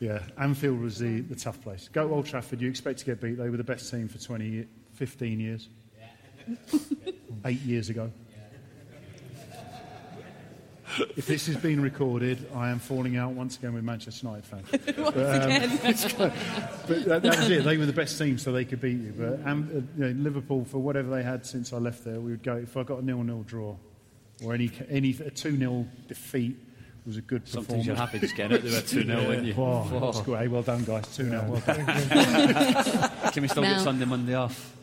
Yeah, 0.00 0.20
Anfield 0.38 0.80
was 0.80 0.98
the, 0.98 1.20
the 1.20 1.36
tough 1.36 1.60
place. 1.62 1.88
Go 1.92 2.08
to 2.08 2.14
Old 2.14 2.26
Trafford, 2.26 2.60
you 2.60 2.68
expect 2.68 2.98
to 3.00 3.04
get 3.06 3.20
beat. 3.20 3.36
They 3.38 3.48
were 3.48 3.56
the 3.56 3.62
best 3.64 3.90
team 3.90 4.08
for 4.08 4.18
20, 4.18 4.44
ye- 4.48 4.66
15 4.94 5.40
years. 5.40 5.68
Eight 7.44 7.60
years 7.60 7.88
ago. 7.88 8.10
If 11.16 11.26
this 11.26 11.48
is 11.48 11.56
being 11.56 11.80
recorded, 11.80 12.46
I 12.54 12.70
am 12.70 12.78
falling 12.78 13.16
out 13.16 13.32
once 13.32 13.56
again 13.56 13.74
with 13.74 13.82
Manchester 13.82 14.26
United 14.26 14.44
fans. 14.46 14.70
Once 14.96 15.16
um, 15.16 15.50
again. 15.50 15.70
But 16.86 17.04
that, 17.06 17.22
that 17.22 17.36
was 17.38 17.50
it. 17.50 17.64
They 17.64 17.76
were 17.78 17.86
the 17.86 17.92
best 17.92 18.16
team, 18.16 18.38
so 18.38 18.52
they 18.52 18.64
could 18.64 18.80
beat 18.80 18.98
you. 18.98 19.12
But 19.16 19.44
um, 19.48 19.68
uh, 19.70 20.04
you 20.06 20.14
know, 20.14 20.22
Liverpool, 20.22 20.64
for 20.64 20.78
whatever 20.78 21.10
they 21.10 21.22
had 21.22 21.46
since 21.46 21.72
I 21.72 21.78
left 21.78 22.04
there, 22.04 22.20
we 22.20 22.30
would 22.30 22.42
go. 22.42 22.56
If 22.56 22.76
I 22.76 22.84
got 22.84 23.02
a 23.02 23.04
nil-nil 23.04 23.42
draw 23.42 23.76
or 24.44 24.54
any 24.54 24.70
any 24.88 25.10
a 25.10 25.30
two-nil 25.30 25.86
defeat 26.06 26.56
was 27.06 27.16
a 27.16 27.20
good 27.22 27.46
Sometimes 27.46 27.86
you're 27.86 27.96
happy 27.96 28.18
just 28.18 28.34
getting 28.34 28.56
out 28.56 28.62
there 28.64 28.78
at 28.78 28.86
2 28.86 29.04
0, 29.04 29.16
wouldn't 29.28 29.46
you? 29.46 29.54
Wow, 29.54 29.86
that's 30.00 30.20
great. 30.22 30.48
Well 30.50 30.62
done, 30.62 30.84
guys. 30.84 31.04
Two 31.14 31.28
0 31.28 31.44
Well 31.48 31.60
done. 31.66 31.86
Can 33.32 33.42
we 33.42 33.48
still 33.48 33.62
Now- 33.62 33.74
get 33.76 33.82
Sunday, 33.82 34.04
Monday 34.04 34.34
off? 34.34 34.74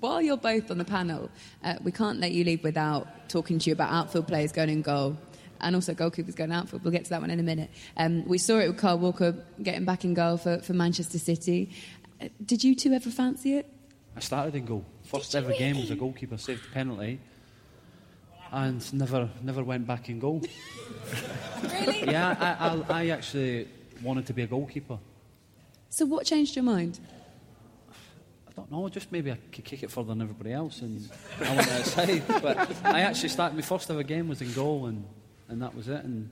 While 0.00 0.22
you're 0.22 0.38
both 0.38 0.70
on 0.70 0.78
the 0.78 0.84
panel, 0.84 1.30
uh, 1.62 1.74
we 1.82 1.92
can't 1.92 2.20
let 2.20 2.32
you 2.32 2.42
leave 2.42 2.64
without 2.64 3.28
talking 3.28 3.58
to 3.58 3.68
you 3.68 3.74
about 3.74 3.92
outfield 3.92 4.26
players 4.28 4.50
going 4.50 4.70
in 4.70 4.80
goal 4.80 5.16
and 5.60 5.74
also 5.74 5.92
goalkeepers 5.92 6.34
going 6.34 6.50
outfield. 6.52 6.82
We'll 6.84 6.92
get 6.92 7.04
to 7.04 7.10
that 7.10 7.20
one 7.20 7.28
in 7.30 7.38
a 7.38 7.42
minute. 7.42 7.70
Um, 7.98 8.26
we 8.26 8.38
saw 8.38 8.58
it 8.60 8.68
with 8.68 8.78
Kyle 8.78 8.98
Walker 8.98 9.34
getting 9.62 9.84
back 9.84 10.04
in 10.06 10.14
goal 10.14 10.38
for, 10.38 10.58
for 10.60 10.72
Manchester 10.72 11.18
City. 11.18 11.70
Uh, 12.18 12.28
did 12.44 12.64
you 12.64 12.74
two 12.74 12.92
ever 12.94 13.10
fancy 13.10 13.56
it? 13.56 13.70
I 14.16 14.20
started 14.20 14.54
in 14.54 14.64
goal. 14.64 14.86
First 15.04 15.34
ever 15.34 15.52
game 15.52 15.76
was 15.76 15.90
a 15.90 15.96
goalkeeper 15.96 16.38
saved 16.38 16.64
a 16.66 16.70
penalty, 16.74 17.20
and 18.52 18.92
never 18.92 19.28
never 19.42 19.62
went 19.62 19.86
back 19.86 20.08
in 20.08 20.18
goal. 20.18 20.42
Really? 21.62 22.04
yeah, 22.10 22.36
I, 22.40 22.68
I, 22.68 23.02
I 23.02 23.08
actually 23.10 23.68
wanted 24.02 24.26
to 24.26 24.32
be 24.32 24.42
a 24.42 24.46
goalkeeper. 24.46 24.98
So 25.88 26.06
what 26.06 26.26
changed 26.26 26.56
your 26.56 26.64
mind? 26.64 27.00
I 28.48 28.52
don't 28.54 28.70
know, 28.70 28.88
just 28.88 29.10
maybe 29.12 29.32
I 29.32 29.38
could 29.52 29.64
kick 29.64 29.82
it 29.82 29.90
further 29.90 30.08
than 30.08 30.22
everybody 30.22 30.52
else, 30.52 30.82
and 30.82 31.08
I 31.40 31.56
went 31.56 31.70
outside. 31.72 32.22
But 32.42 32.70
I 32.84 33.00
actually 33.00 33.28
started. 33.30 33.54
My 33.54 33.62
first 33.62 33.90
ever 33.90 34.02
game 34.02 34.28
was 34.28 34.42
in 34.42 34.52
goal, 34.52 34.86
and 34.86 35.04
and 35.48 35.62
that 35.62 35.74
was 35.74 35.88
it. 35.88 36.04
And 36.04 36.30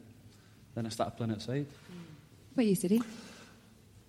then 0.74 0.86
I 0.86 0.88
started 0.88 1.16
playing 1.16 1.32
outside. 1.32 1.66
What 2.54 2.66
you, 2.66 2.74
City? 2.74 3.00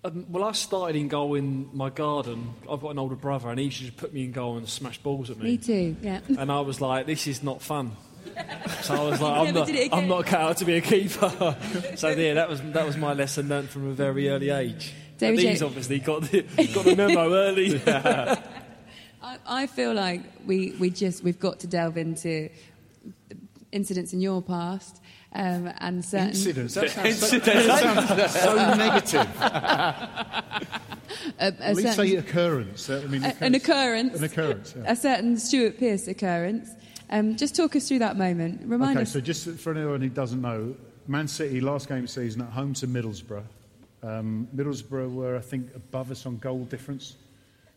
Um, 0.04 0.26
well, 0.30 0.46
I 0.46 0.54
started 0.54 0.96
in 0.96 1.10
goal 1.10 1.36
in 1.36 1.70
my 1.74 1.90
garden. 1.90 2.54
I've 2.72 2.80
got 2.80 2.92
an 2.92 3.00
older 3.00 3.16
brother, 3.16 3.50
and 3.50 3.60
he 3.60 3.66
used 3.66 3.86
to 3.86 3.92
put 3.92 4.14
me 4.14 4.24
in 4.24 4.32
goal 4.32 4.58
and 4.58 4.68
smash 4.68 4.98
balls 5.00 5.30
at 5.30 5.38
me. 5.38 5.44
Me 5.44 5.58
too. 5.58 5.96
Yeah. 6.02 6.22
And 6.38 6.50
I 6.52 6.62
was 6.62 6.80
like, 6.80 7.06
this 7.06 7.28
is 7.28 7.44
not 7.44 7.62
fun. 7.62 7.92
So 8.82 8.96
I 8.96 9.10
was 9.10 9.22
like, 9.22 9.48
I'm 9.48 9.54
not, 9.54 9.94
I'm 9.94 10.08
not 10.08 10.26
cut 10.26 10.40
out 10.40 10.58
to 10.58 10.66
be 10.66 10.76
a 10.76 10.82
keeper. 10.82 11.30
so 11.96 12.10
yeah, 12.10 12.36
that 12.36 12.50
was 12.50 12.62
that 12.62 12.86
was 12.86 12.96
my 12.96 13.14
lesson 13.14 13.50
learned 13.50 13.70
from 13.70 13.88
a 13.88 13.94
very 13.94 14.30
early 14.30 14.50
age. 14.50 14.94
David 15.18 15.40
these 15.40 15.62
obviously 15.62 16.00
got 16.00 16.22
the, 16.24 16.42
got 16.74 16.86
the 16.86 16.96
memo 16.96 17.34
early. 17.34 17.82
I, 17.86 18.38
I 19.46 19.68
feel 19.68 19.94
like 19.94 20.22
we, 20.46 20.72
we 20.80 20.90
just 20.90 21.24
we've 21.24 21.40
got 21.40 21.60
to 21.62 21.68
delve 21.68 21.98
into 21.98 22.50
incidents 23.72 24.14
in 24.14 24.22
your 24.22 24.42
past 24.42 25.02
um, 25.34 25.72
and 25.80 26.04
certain 26.04 26.30
Incidents. 26.30 26.74
That 26.74 26.89
sounds, 26.92 27.20
so, 27.20 27.39
that 27.39 28.30
sounds 28.32 28.34
so 28.42 28.56
negative. 28.76 29.28
a, 29.42 30.44
a 31.39 31.46
At 31.62 31.76
least 31.76 31.96
certain- 31.96 32.08
say 32.10 32.15
occurrence. 32.15 32.89
I 32.89 33.06
mean, 33.06 33.24
a- 33.24 33.36
an 33.42 33.56
occurrence, 33.56 34.18
An 34.18 34.24
occurrence. 34.24 34.74
Yeah. 34.78 34.92
a 34.92 34.96
certain 34.96 35.38
Stuart 35.38 35.78
Pearce 35.80 36.08
occurrence. 36.08 36.70
Um, 37.12 37.36
just 37.36 37.56
talk 37.56 37.76
us 37.76 37.88
through 37.88 38.00
that 38.00 38.18
moment. 38.18 38.62
Remind 38.65 38.98
Okay, 38.98 39.04
us. 39.04 39.12
so 39.12 39.20
just 39.22 39.48
for 39.60 39.74
anyone 39.74 40.02
who 40.02 40.10
doesn't 40.10 40.42
know, 40.42 40.76
Man 41.08 41.28
City 41.28 41.60
last 41.60 41.88
game 41.88 42.04
of 42.04 42.10
season 42.10 42.42
at 42.42 42.50
home 42.50 42.74
to 42.76 42.88
Middlesbrough. 42.88 43.44
Um, 44.04 44.48
Middlesbrough 44.56 45.12
were, 45.13 45.36
I 45.36 45.42
think, 45.42 45.74
above 45.76 46.12
us 46.12 46.26
on 46.26 46.38
goal 46.38 46.65
difference. 46.65 47.15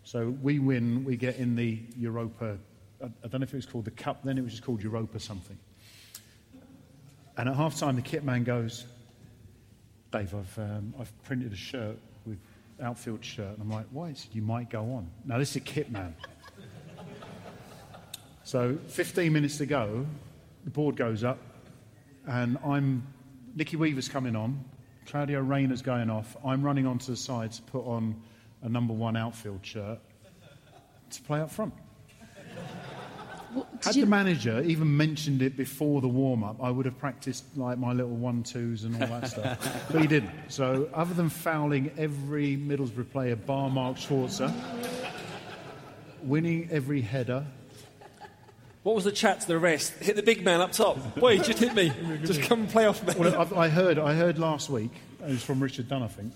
So 0.05 0.31
we 0.43 0.59
win, 0.59 1.05
we 1.05 1.17
get 1.17 1.37
in 1.37 1.57
the 1.57 1.81
Europa. 1.97 2.59
I, 3.03 3.07
I 3.07 3.29
don't 3.29 3.41
know 3.41 3.45
if 3.45 3.53
it 3.55 3.57
was 3.57 3.67
called 3.67 3.87
the 3.87 3.91
Cup 3.91 4.23
then, 4.23 4.37
it 4.37 4.43
was 4.43 4.53
just 4.53 4.65
called 4.65 4.83
Europa 4.83 5.19
something. 5.19 5.59
And 7.37 7.49
at 7.49 7.57
half 7.57 7.79
time, 7.79 7.97
the 7.97 8.03
kit 8.03 8.25
man 8.25 8.45
goes, 8.45 8.87
Dave, 10.11 10.35
I've, 10.35 10.59
um, 10.59 10.95
I've 11.01 11.23
printed 11.25 11.53
a 11.53 11.57
shirt 11.57 11.97
with 12.27 12.39
outfield 12.83 13.25
shirt. 13.25 13.53
And 13.53 13.63
I'm 13.63 13.71
like, 13.71 13.87
why? 13.91 14.13
Said, 14.13 14.35
you 14.35 14.43
might 14.43 14.69
go 14.69 14.83
on. 14.93 15.11
Now, 15.25 15.39
this 15.39 15.51
is 15.51 15.57
a 15.57 15.61
kit 15.61 15.91
man. 15.91 16.15
So 18.45 18.77
15 18.89 19.33
minutes 19.33 19.59
to 19.59 19.67
go, 19.67 20.05
the 20.65 20.71
board 20.71 20.97
goes 20.97 21.23
up, 21.23 21.39
and 22.27 22.59
I'm 22.67 23.07
Nicky 23.55 23.77
Weaver's 23.77 24.09
coming 24.09 24.35
on, 24.35 24.65
Claudio 25.07 25.41
Reyna's 25.41 25.81
going 25.81 26.11
off. 26.11 26.37
I'm 26.45 26.63
running 26.63 26.87
onto 26.87 27.07
the 27.07 27.17
side 27.17 27.53
to 27.53 27.63
put 27.63 27.87
on 27.87 28.21
a 28.63 28.69
number 28.69 28.93
one 28.93 29.17
outfield 29.17 29.65
shirt 29.65 29.99
to 31.11 31.23
play 31.23 31.41
up 31.41 31.51
front. 31.51 31.73
What- 33.53 33.69
Had 33.85 33.97
you- 33.97 34.05
the 34.05 34.11
manager 34.11 34.63
even 34.63 34.97
mentioned 34.97 35.43
it 35.43 35.57
before 35.57 36.01
the 36.01 36.09
warm 36.09 36.43
up, 36.45 36.57
I 36.63 36.71
would 36.71 36.87
have 36.87 36.99
practiced 36.99 37.45
like 37.57 37.79
my 37.79 37.93
little 37.93 38.17
one 38.17 38.43
twos 38.43 38.85
and 38.85 38.95
all 38.95 39.09
that 39.21 39.29
stuff. 39.29 39.89
But 39.93 40.01
he 40.01 40.07
didn't. 40.07 40.31
So, 40.49 40.89
other 40.95 41.13
than 41.15 41.29
fouling 41.29 41.91
every 41.99 42.57
Middlesbrough 42.57 43.11
player, 43.11 43.37
bar 43.37 43.69
Mark 43.71 43.97
Schwarzer, 43.97 44.53
winning 46.23 46.69
every 46.71 47.01
header, 47.03 47.45
what 48.83 48.95
was 48.97 49.05
the 49.05 49.13
chat 49.13 49.41
to 49.43 49.47
the 49.49 49.59
rest? 49.59 49.93
Hit 50.01 50.17
the 50.17 50.23
big 50.23 50.45
man 50.45 50.61
up 50.61 50.73
top. 50.73 51.15
Boy, 51.17 51.39
just 51.39 51.59
hit 51.61 51.75
me. 51.75 51.93
Just 52.25 52.43
come 52.43 52.61
and 52.63 52.69
play 52.69 52.87
off 52.87 53.07
me. 53.07 53.15
Well, 53.17 53.41
I've, 53.41 53.53
I 53.53 53.69
heard, 53.69 53.97
I 53.99 54.15
heard 54.15 54.39
last 54.41 54.71
week, 54.71 54.91
it 55.21 55.29
was 55.29 55.43
from 55.45 55.63
Richard 55.63 55.89
Dunne, 55.89 56.03
I 56.03 56.09
think, 56.09 56.33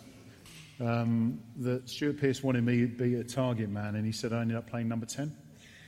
um, 0.80 1.40
that 1.58 1.88
Stuart 1.88 2.20
Pearce 2.20 2.42
wanted 2.44 2.62
me 2.64 2.82
to 2.82 2.86
be 2.86 3.16
a 3.16 3.24
target 3.24 3.68
man, 3.68 3.96
and 3.96 4.06
he 4.06 4.12
said 4.12 4.32
I 4.32 4.42
ended 4.42 4.56
up 4.56 4.68
playing 4.68 4.88
number 4.88 5.06
10. 5.06 5.34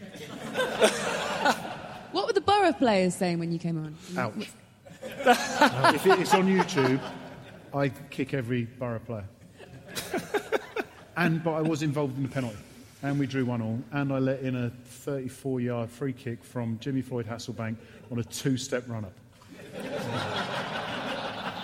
what 2.68 2.80
were 2.80 2.80
the 2.80 2.86
Borough 2.86 2.90
players 2.90 3.14
saying 3.14 3.38
when 3.38 3.52
you 3.52 3.58
came 3.58 3.78
on? 3.78 3.96
Ouch. 4.16 4.50
if 5.94 6.06
it, 6.06 6.20
it's 6.20 6.34
on 6.34 6.46
YouTube, 6.46 7.00
I 7.74 7.88
kick 8.10 8.34
every 8.34 8.64
Borough 8.64 8.98
player. 8.98 9.24
and, 11.16 11.42
but 11.42 11.52
I 11.52 11.62
was 11.62 11.82
involved 11.82 12.16
in 12.16 12.22
the 12.22 12.28
penalty, 12.28 12.56
and 13.02 13.18
we 13.18 13.26
drew 13.26 13.44
one 13.44 13.62
all, 13.62 13.80
and 13.92 14.12
I 14.12 14.18
let 14.18 14.40
in 14.40 14.56
a 14.56 14.70
34 14.70 15.60
yard 15.60 15.90
free 15.90 16.12
kick 16.12 16.44
from 16.44 16.78
Jimmy 16.80 17.02
Floyd 17.02 17.26
Hasselbaink 17.26 17.76
on 18.10 18.18
a 18.18 18.24
two 18.24 18.56
step 18.56 18.84
run 18.88 19.04
up. 19.04 19.12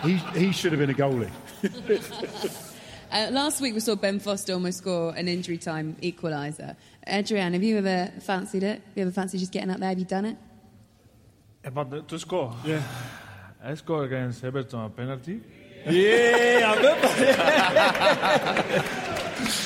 he, 0.05 0.17
he 0.38 0.53
should 0.53 0.73
have 0.73 0.79
been 0.79 0.90
a 0.90 0.95
goalie. 0.95 1.31
Uh, 3.12 3.29
last 3.31 3.61
week 3.61 3.75
we 3.75 3.79
saw 3.79 3.95
Ben 3.95 4.19
Foster 4.19 4.55
almost 4.55 4.79
score 4.79 5.14
an 5.14 5.29
injury 5.29 5.57
time 5.57 5.97
equaliser. 6.03 6.75
Adrian, 7.07 7.53
have 7.53 7.62
you 7.62 7.79
ever 7.79 8.11
fancied 8.21 8.64
it? 8.64 8.83
Have 8.83 8.97
you 8.97 9.03
ever 9.03 9.12
fancied 9.12 9.38
just 9.38 9.53
getting 9.53 9.71
up 9.71 9.79
there? 9.79 9.90
Have 9.90 10.01
you 10.01 10.05
done 10.05 10.25
it? 10.25 10.37
About 11.64 11.90
the, 11.90 12.03
to 12.03 12.18
score? 12.18 12.55
Yeah. 12.64 12.83
I 13.62 13.74
scored 13.74 14.07
against 14.07 14.44
Everton 14.44 14.81
a 14.81 14.90
penalty. 14.90 15.40
Yeah, 15.87 16.72
I 16.72 16.77
remember. 16.77 17.09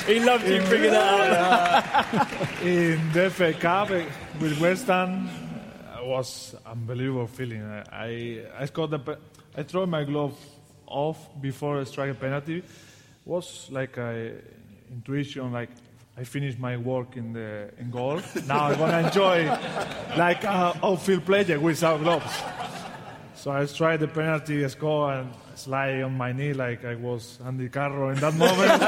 he 0.07 0.19
loved 0.19 0.47
you 0.47 0.61
bringing 0.63 0.91
that 0.91 1.31
up. 1.33 2.61
In 2.63 3.11
the 3.11 3.29
FA 3.29 3.53
Cup 3.53 3.89
with 4.39 4.59
West 4.59 4.87
Ham, 4.87 5.29
it 5.97 6.05
was 6.05 6.55
unbelievable 6.65 7.27
feeling. 7.27 7.63
I, 7.63 7.83
I, 7.91 8.45
I 8.59 8.65
scored 8.65 8.91
the, 8.91 9.17
I 9.55 9.63
threw 9.63 9.85
my 9.85 10.03
glove 10.05 10.37
off 10.87 11.17
before 11.41 11.79
I 11.79 11.83
strike 11.83 12.11
a 12.11 12.15
penalty. 12.15 12.57
It 12.59 12.65
Was 13.25 13.67
like 13.71 13.97
a 13.97 14.33
intuition, 14.91 15.51
like 15.51 15.69
I 16.19 16.25
finished 16.25 16.59
my 16.59 16.75
work 16.75 17.15
in 17.15 17.31
the 17.31 17.69
in 17.79 17.89
goal. 17.91 18.19
Now 18.45 18.65
I'm 18.65 18.77
gonna 18.77 19.07
enjoy 19.07 19.45
like 20.17 20.43
a 20.43 20.77
outfield 20.83 21.25
player 21.25 21.57
without 21.57 22.01
gloves. 22.01 22.33
So 23.35 23.51
I 23.51 23.65
tried 23.65 24.01
the 24.01 24.09
penalty 24.09 24.67
score 24.67 25.13
and 25.13 25.33
slide 25.55 26.01
on 26.01 26.17
my 26.17 26.33
knee 26.33 26.51
like 26.51 26.83
I 26.83 26.95
was 26.95 27.39
Andy 27.45 27.69
Carroll 27.69 28.09
in 28.09 28.19
that 28.19 28.33
moment. 28.33 28.83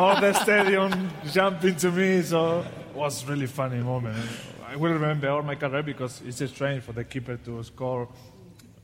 All 0.00 0.18
the 0.18 0.32
stadium 0.32 1.10
jumping 1.30 1.76
to 1.76 1.90
me, 1.90 2.22
so 2.22 2.60
it 2.60 2.96
was 2.96 3.26
really 3.26 3.46
funny 3.46 3.82
moment. 3.82 4.16
I 4.66 4.76
will 4.76 4.94
remember 4.94 5.28
all 5.28 5.42
my 5.42 5.56
career 5.56 5.82
because 5.82 6.22
it's 6.24 6.42
strange 6.54 6.82
for 6.84 6.92
the 6.92 7.04
keeper 7.04 7.36
to 7.36 7.62
score 7.64 8.08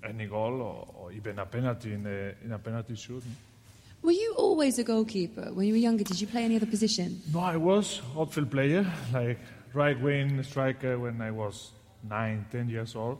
any 0.04 0.26
goal 0.26 0.60
or, 0.60 0.88
or 0.98 1.12
even 1.12 1.38
a 1.38 1.46
penalty 1.46 1.94
in, 1.94 2.02
the, 2.02 2.34
in 2.44 2.52
a 2.52 2.58
penalty 2.58 2.96
shoot. 2.96 3.24
Were 4.02 4.12
you 4.12 4.34
always 4.36 4.78
a 4.78 4.84
goalkeeper? 4.84 5.52
When 5.52 5.66
you 5.66 5.74
were 5.74 5.78
younger, 5.78 6.04
did 6.04 6.20
you 6.20 6.26
play 6.26 6.44
any 6.44 6.56
other 6.56 6.66
position? 6.66 7.20
No, 7.32 7.40
I 7.40 7.56
was 7.56 8.00
outfield 8.16 8.50
player, 8.50 8.86
like 9.12 9.38
right 9.74 10.00
wing 10.00 10.42
striker 10.42 10.98
when 10.98 11.20
I 11.20 11.30
was 11.30 11.72
nine, 12.08 12.46
ten 12.50 12.70
years 12.70 12.96
old. 12.96 13.18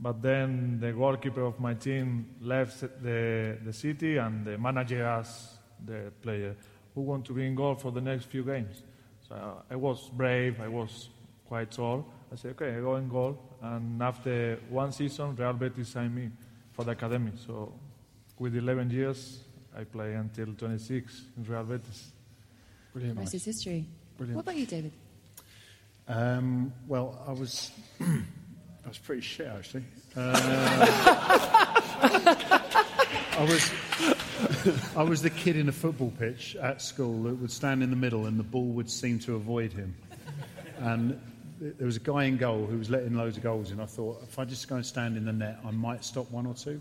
But 0.00 0.20
then 0.20 0.78
the 0.80 0.92
goalkeeper 0.92 1.42
of 1.42 1.60
my 1.60 1.74
team 1.74 2.34
left 2.40 2.80
the, 2.80 3.58
the 3.64 3.72
city 3.72 4.16
and 4.16 4.44
the 4.44 4.58
manager 4.58 5.04
asked 5.04 5.58
the 5.84 6.12
player 6.22 6.56
who 6.94 7.02
want 7.02 7.24
to 7.26 7.32
be 7.32 7.46
in 7.46 7.54
goal 7.54 7.76
for 7.76 7.92
the 7.92 8.00
next 8.00 8.24
few 8.24 8.42
games. 8.42 8.82
So 9.28 9.62
I 9.70 9.76
was 9.76 10.10
brave, 10.10 10.60
I 10.60 10.68
was 10.68 11.10
quite 11.46 11.70
tall. 11.70 12.06
I 12.32 12.36
said, 12.36 12.52
okay, 12.52 12.76
I 12.76 12.80
go 12.80 12.96
in 12.96 13.08
goal. 13.08 13.38
And 13.62 14.02
after 14.02 14.58
one 14.68 14.90
season, 14.90 15.36
Real 15.36 15.52
Betis 15.52 15.88
signed 15.88 16.14
me 16.14 16.30
for 16.72 16.84
the 16.84 16.92
academy. 16.92 17.32
So 17.46 17.72
with 18.38 18.56
11 18.56 18.90
years, 18.90 19.40
I 19.78 19.84
play 19.84 20.14
until 20.14 20.52
26 20.54 21.22
in 21.36 21.44
Real 21.44 21.62
Betis. 21.62 22.10
The 22.96 23.12
rest 23.12 23.34
is 23.34 23.44
history. 23.44 23.86
What 24.16 24.40
about 24.40 24.56
you, 24.56 24.66
David? 24.66 24.90
Um, 26.08 26.72
well, 26.88 27.22
I 27.28 27.32
was, 27.32 27.70
I 28.00 28.88
was 28.88 28.98
pretty 28.98 29.22
shit 29.22 29.46
actually. 29.46 29.84
Uh, 30.16 30.32
I 33.38 33.46
was, 33.48 33.70
I 34.96 35.02
was 35.04 35.22
the 35.22 35.30
kid 35.30 35.56
in 35.56 35.68
a 35.68 35.72
football 35.72 36.12
pitch 36.18 36.56
at 36.56 36.82
school 36.82 37.22
that 37.24 37.36
would 37.36 37.52
stand 37.52 37.84
in 37.84 37.90
the 37.90 37.96
middle 37.96 38.26
and 38.26 38.36
the 38.36 38.44
ball 38.44 38.70
would 38.70 38.90
seem 38.90 39.20
to 39.20 39.36
avoid 39.36 39.72
him. 39.72 39.94
And 40.78 41.20
there 41.60 41.86
was 41.86 41.96
a 41.96 42.00
guy 42.00 42.24
in 42.24 42.36
goal 42.36 42.66
who 42.66 42.78
was 42.78 42.90
letting 42.90 43.14
loads 43.14 43.36
of 43.36 43.44
goals 43.44 43.70
in. 43.70 43.78
I 43.78 43.86
thought 43.86 44.24
if 44.24 44.40
I 44.40 44.44
just 44.44 44.66
go 44.66 44.74
and 44.74 44.84
stand 44.84 45.16
in 45.16 45.24
the 45.24 45.32
net, 45.32 45.60
I 45.64 45.70
might 45.70 46.04
stop 46.04 46.28
one 46.32 46.46
or 46.46 46.54
two. 46.54 46.80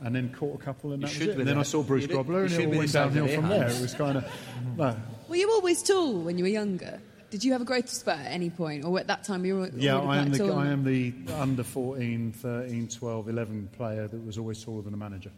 And 0.00 0.14
then 0.14 0.30
caught 0.30 0.60
a 0.60 0.62
couple, 0.62 0.92
and 0.92 1.02
that 1.02 1.08
was 1.08 1.20
it. 1.20 1.38
And 1.38 1.48
then 1.48 1.58
I 1.58 1.62
saw 1.62 1.82
Bruce 1.82 2.06
Grobbelaar, 2.06 2.42
and 2.42 2.50
should 2.50 2.60
it 2.60 2.66
all 2.66 2.78
went 2.78 2.92
downhill 2.92 3.28
from 3.28 3.48
there. 3.48 3.68
It 3.68 3.80
was 3.80 3.94
kind 3.94 4.18
of 4.18 4.30
no. 4.76 4.96
Were 5.28 5.36
you 5.36 5.50
always 5.50 5.82
tall 5.82 6.20
when 6.20 6.36
you 6.38 6.44
were 6.44 6.50
younger? 6.50 7.00
Did 7.30 7.44
you 7.44 7.52
have 7.52 7.60
a 7.60 7.64
growth 7.64 7.88
spurt 7.88 8.18
at 8.18 8.30
any 8.30 8.50
point? 8.50 8.84
Or 8.84 8.98
at 9.00 9.08
that 9.08 9.24
time 9.24 9.44
you 9.44 9.56
were 9.56 9.70
Yeah, 9.74 9.98
I 9.98 10.18
am, 10.18 10.30
the. 10.30 10.44
I 10.52 10.68
am 10.68 10.84
the 10.84 11.12
under 11.34 11.64
14, 11.64 12.32
13, 12.32 12.88
12, 12.88 13.28
11 13.28 13.68
player 13.72 14.06
that 14.06 14.24
was 14.24 14.38
always 14.38 14.62
taller 14.62 14.82
than 14.82 14.94
a 14.94 14.96
manager. 14.96 15.30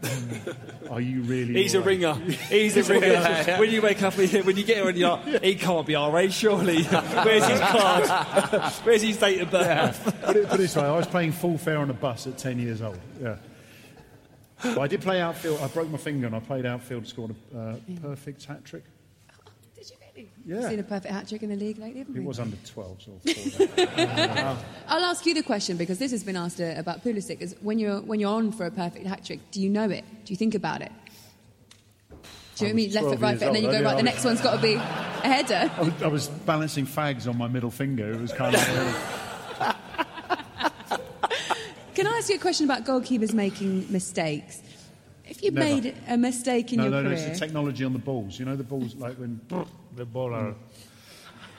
Are 0.90 1.00
you 1.00 1.22
really? 1.22 1.54
He's 1.54 1.74
a 1.74 1.78
all 1.78 1.84
right? 1.84 1.90
ringer. 1.90 2.14
He's 2.14 2.76
a 2.76 2.82
ringer. 2.84 3.56
when 3.58 3.70
you 3.70 3.82
wake 3.82 4.02
up, 4.02 4.16
when 4.16 4.56
you 4.56 4.64
get 4.64 4.76
here 4.76 4.88
and 4.88 4.96
you're 4.96 5.10
like, 5.10 5.42
he 5.42 5.54
can't 5.56 5.86
be 5.86 5.96
our 5.96 6.16
age, 6.18 6.34
surely. 6.34 6.82
Where's 6.84 7.46
his 7.46 7.60
card? 7.60 8.72
Where's 8.84 9.02
his 9.02 9.16
date 9.16 9.40
of 9.40 9.50
birth? 9.50 10.04
Put 10.22 10.36
it, 10.36 10.48
put 10.48 10.54
it 10.54 10.58
this 10.58 10.76
way, 10.76 10.84
I 10.84 10.96
was 10.96 11.06
playing 11.06 11.32
full 11.32 11.58
fare 11.58 11.78
on 11.78 11.90
a 11.90 11.94
bus 11.94 12.26
at 12.26 12.38
10 12.38 12.58
years 12.60 12.80
old. 12.80 12.98
Yeah. 13.20 13.36
I 14.64 14.86
did 14.88 15.00
play 15.02 15.20
outfield. 15.20 15.60
I 15.60 15.68
broke 15.68 15.88
my 15.90 15.98
finger 15.98 16.26
and 16.26 16.34
I 16.34 16.40
played 16.40 16.66
outfield, 16.66 17.06
scored 17.06 17.34
a 17.54 17.58
uh, 17.58 17.76
perfect 18.02 18.44
hat 18.44 18.64
trick. 18.64 18.84
Did 19.76 19.90
you 19.90 19.96
really? 20.14 20.30
Yeah. 20.44 20.68
Seen 20.68 20.80
a 20.80 20.82
perfect 20.82 21.14
hat 21.14 21.28
trick 21.28 21.42
in 21.44 21.50
the 21.50 21.56
league 21.56 21.78
lately, 21.78 22.00
haven't 22.00 22.16
It 22.16 22.20
we? 22.20 22.26
was 22.26 22.40
under 22.40 22.56
12, 22.56 23.02
so 23.02 23.20
I'll 24.88 25.04
ask 25.04 25.24
you 25.26 25.34
the 25.34 25.42
question 25.44 25.76
because 25.76 25.98
this 25.98 26.10
has 26.10 26.24
been 26.24 26.36
asked 26.36 26.60
uh, 26.60 26.74
about 26.76 27.04
Pulisic. 27.04 27.40
Is 27.40 27.54
when 27.60 27.78
you're 27.78 28.00
when 28.00 28.18
you're 28.18 28.32
on 28.34 28.50
for 28.50 28.66
a 28.66 28.70
perfect 28.70 29.06
hat 29.06 29.24
trick, 29.24 29.38
do 29.52 29.60
you 29.60 29.68
know 29.70 29.88
it? 29.88 30.04
Do 30.24 30.32
you 30.32 30.36
think 30.36 30.54
about 30.56 30.82
it? 30.82 30.90
Do 32.56 32.66
you 32.66 32.72
know 32.72 32.74
what 32.74 32.82
I 32.82 32.86
mean? 32.86 32.92
Left 32.92 33.06
foot, 33.06 33.20
right 33.20 33.38
foot, 33.38 33.46
and 33.46 33.56
then 33.56 33.62
you 33.62 33.70
go 33.70 33.82
right. 33.82 33.96
The 33.96 34.02
next 34.02 34.24
one's 34.24 34.40
got 34.40 34.56
to 34.56 34.62
be 34.62 34.74
a 34.74 34.78
header. 34.80 35.70
I 35.76 35.82
was, 35.82 36.02
I 36.02 36.06
was 36.08 36.28
balancing 36.28 36.86
fags 36.86 37.28
on 37.28 37.38
my 37.38 37.46
middle 37.46 37.70
finger. 37.70 38.10
It 38.10 38.20
was 38.20 38.32
kind 38.32 38.56
of. 38.56 39.76
Can 41.98 42.06
I 42.06 42.18
ask 42.18 42.28
you 42.28 42.36
a 42.36 42.38
question 42.38 42.64
about 42.64 42.84
goalkeepers 42.84 43.34
making 43.34 43.90
mistakes? 43.90 44.62
If 45.26 45.42
you 45.42 45.50
Never. 45.50 45.66
made 45.82 45.96
a 46.06 46.16
mistake 46.16 46.72
in 46.72 46.76
no, 46.76 46.84
your 46.84 46.92
no, 46.92 47.02
no, 47.02 47.08
career, 47.08 47.26
it's 47.26 47.40
the 47.40 47.44
technology 47.44 47.82
on 47.82 47.92
the 47.92 47.98
balls. 47.98 48.38
You 48.38 48.44
know 48.44 48.54
the 48.54 48.62
balls, 48.62 48.94
like 48.94 49.16
when. 49.16 49.40
The 49.96 50.04
ball 50.04 50.32
are 50.32 50.54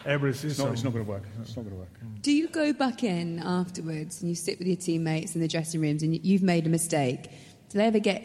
every 0.06 0.30
It's 0.30 0.58
not, 0.58 0.72
it's 0.72 0.86
not 0.86 0.94
going 0.94 1.04
to 1.04 1.12
work. 1.12 1.24
It's 1.42 1.58
not 1.58 1.64
going 1.64 1.76
to 1.76 1.80
work. 1.82 1.90
do 2.22 2.32
you 2.32 2.48
go 2.48 2.72
back 2.72 3.04
in 3.04 3.40
afterwards 3.40 4.22
and 4.22 4.30
you 4.30 4.36
sit 4.36 4.60
with 4.60 4.68
your 4.70 4.78
teammates 4.78 5.36
in 5.36 5.42
the 5.42 5.48
dressing 5.50 5.82
rooms 5.82 6.04
and 6.04 6.14
you- 6.14 6.22
you've 6.24 6.42
made 6.42 6.66
a 6.66 6.70
mistake? 6.70 7.24
Do 7.68 7.78
they 7.78 7.88
ever 7.88 8.00
get 8.00 8.24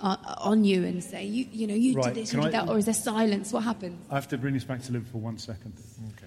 uh, 0.00 0.16
on 0.38 0.64
you 0.64 0.82
and 0.86 1.04
say, 1.04 1.26
you, 1.26 1.46
you 1.52 1.66
know, 1.66 1.74
you 1.74 1.92
Right, 1.94 2.06
did 2.06 2.22
this, 2.22 2.32
you 2.32 2.40
did 2.40 2.54
I- 2.54 2.64
that, 2.64 2.70
or 2.70 2.78
is 2.78 2.86
there 2.86 2.94
silence? 2.94 3.52
What 3.52 3.64
happens? 3.64 4.02
I 4.10 4.14
have 4.14 4.28
to 4.28 4.38
bring 4.38 4.54
this 4.54 4.64
back 4.64 4.80
to 4.84 4.92
Liverpool 4.92 5.20
one 5.20 5.36
second. 5.36 5.74
Okay. 6.16 6.26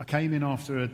I 0.00 0.04
came 0.04 0.32
in 0.32 0.42
after 0.42 0.84
a, 0.84 0.90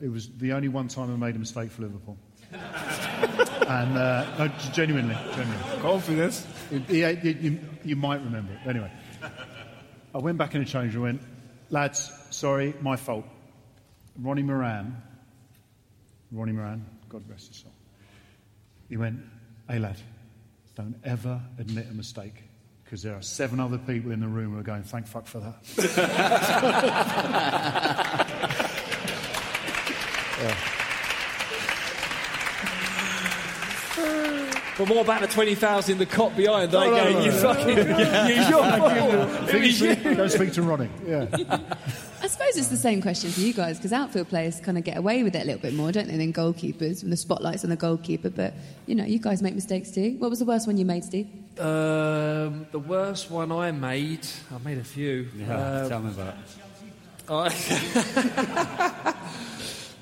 it 0.00 0.08
was 0.08 0.28
the 0.38 0.52
only 0.52 0.68
one 0.68 0.86
time 0.86 1.12
I 1.12 1.16
made 1.16 1.34
a 1.34 1.40
mistake 1.40 1.72
for 1.72 1.82
Liverpool. 1.82 2.16
and 3.68 3.98
uh, 3.98 4.24
no, 4.38 4.48
genuinely, 4.72 5.16
genuinely. 5.34 5.80
Confidence. 5.80 6.46
Yeah, 6.88 7.10
you, 7.10 7.30
you, 7.40 7.60
you 7.84 7.96
might 7.96 8.22
remember 8.22 8.52
it. 8.52 8.60
Anyway, 8.68 8.90
I 10.14 10.18
went 10.18 10.38
back 10.38 10.54
in 10.54 10.62
the 10.62 10.68
change 10.68 10.94
room 10.94 11.06
and 11.06 11.18
went, 11.18 11.28
lads, 11.70 12.12
sorry, 12.30 12.74
my 12.80 12.96
fault. 12.96 13.24
Ronnie 14.20 14.42
Moran, 14.42 15.02
Ronnie 16.30 16.52
Moran, 16.52 16.84
God 17.08 17.22
rest 17.28 17.48
his 17.48 17.56
soul. 17.58 17.72
He 18.88 18.96
went, 18.96 19.18
hey 19.68 19.78
lad, 19.78 19.96
don't 20.76 20.96
ever 21.04 21.40
admit 21.58 21.88
a 21.90 21.94
mistake 21.94 22.44
because 22.84 23.02
there 23.02 23.14
are 23.14 23.22
seven 23.22 23.58
other 23.58 23.78
people 23.78 24.12
in 24.12 24.20
the 24.20 24.28
room 24.28 24.52
who 24.52 24.60
are 24.60 24.62
going, 24.62 24.84
thank 24.84 25.06
fuck 25.06 25.26
for 25.26 25.40
that. 25.40 25.56
But 34.76 34.88
more 34.88 35.02
about 35.02 35.20
the 35.20 35.28
20,000 35.28 35.92
in 35.92 35.98
the 35.98 36.06
Kop 36.06 36.36
behind. 36.36 36.72
No, 36.72 36.80
I 36.80 36.86
no, 36.86 36.96
go, 36.96 37.10
no, 37.12 37.20
you 37.24 37.30
no. 37.30 37.38
fucking. 37.38 37.76
Use 38.36 38.48
your 38.48 38.64
fault. 38.64 39.48
It 39.54 39.60
was 39.60 39.80
you. 39.80 39.94
Go 40.16 40.26
speak 40.26 40.52
to 40.54 40.62
Ronnie. 40.62 40.88
Yeah. 41.06 41.26
I 42.20 42.26
suppose 42.26 42.56
it's 42.56 42.68
the 42.68 42.76
same 42.76 43.00
question 43.02 43.30
for 43.30 43.40
you 43.40 43.52
guys 43.52 43.76
because 43.76 43.92
outfield 43.92 44.28
players 44.30 44.58
kind 44.60 44.76
of 44.76 44.82
get 44.82 44.96
away 44.96 45.22
with 45.22 45.36
it 45.36 45.42
a 45.42 45.44
little 45.44 45.60
bit 45.60 45.74
more, 45.74 45.92
don't 45.92 46.08
they, 46.08 46.16
than 46.16 46.32
goalkeepers 46.32 47.02
when 47.02 47.10
the 47.10 47.16
spotlight's 47.16 47.62
on 47.62 47.70
the 47.70 47.76
goalkeeper. 47.76 48.30
But, 48.30 48.54
you 48.86 48.94
know, 48.96 49.04
you 49.04 49.18
guys 49.20 49.42
make 49.42 49.54
mistakes 49.54 49.90
too. 49.92 50.16
What 50.18 50.30
was 50.30 50.40
the 50.40 50.44
worst 50.44 50.66
one 50.66 50.76
you 50.76 50.84
made, 50.84 51.04
Steve? 51.04 51.28
Um, 51.60 52.66
the 52.72 52.80
worst 52.84 53.30
one 53.30 53.52
I 53.52 53.70
made, 53.70 54.26
I 54.52 54.58
made 54.66 54.78
a 54.78 54.84
few. 54.84 55.28
Yeah, 55.36 55.82
Um, 55.82 55.88
tell 55.88 56.00
me 56.00 56.10
about 56.10 56.34
it. 56.34 56.34
I, 57.28 59.14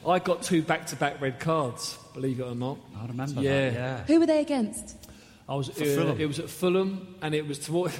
I 0.08 0.18
got 0.18 0.42
two 0.42 0.62
back-to-back 0.62 1.20
red 1.20 1.38
cards. 1.40 1.98
Believe 2.14 2.40
it 2.40 2.44
or 2.44 2.54
not. 2.54 2.78
I 3.00 3.06
remember 3.06 3.40
Yeah. 3.42 3.70
that. 3.70 3.72
Yeah. 3.74 4.04
Who 4.04 4.20
were 4.20 4.26
they 4.26 4.40
against? 4.40 4.96
I 5.48 5.54
was. 5.54 5.68
For 5.68 5.82
uh, 5.84 5.86
Fulham. 5.86 6.20
It 6.20 6.26
was 6.26 6.38
at 6.38 6.50
Fulham, 6.50 7.14
and 7.22 7.34
it 7.34 7.46
was 7.46 7.58
toward. 7.58 7.92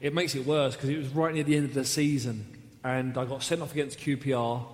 It 0.00 0.12
makes 0.14 0.34
it 0.34 0.46
worse 0.46 0.74
because 0.76 0.90
it 0.90 0.98
was 0.98 1.08
right 1.08 1.32
near 1.34 1.42
the 1.44 1.56
end 1.56 1.66
of 1.66 1.74
the 1.74 1.84
season, 1.84 2.46
and 2.84 3.16
I 3.16 3.24
got 3.24 3.42
sent 3.42 3.62
off 3.62 3.72
against 3.72 3.98
QPR. 3.98 4.64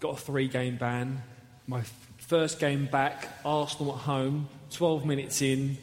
Got 0.00 0.14
a 0.14 0.20
three-game 0.20 0.76
ban. 0.76 1.22
My 1.68 1.80
f- 1.80 2.06
first 2.18 2.58
game 2.58 2.86
back, 2.86 3.28
Arsenal 3.44 3.92
at 3.94 4.00
home. 4.00 4.48
Twelve 4.70 5.04
minutes 5.06 5.40
in, 5.42 5.78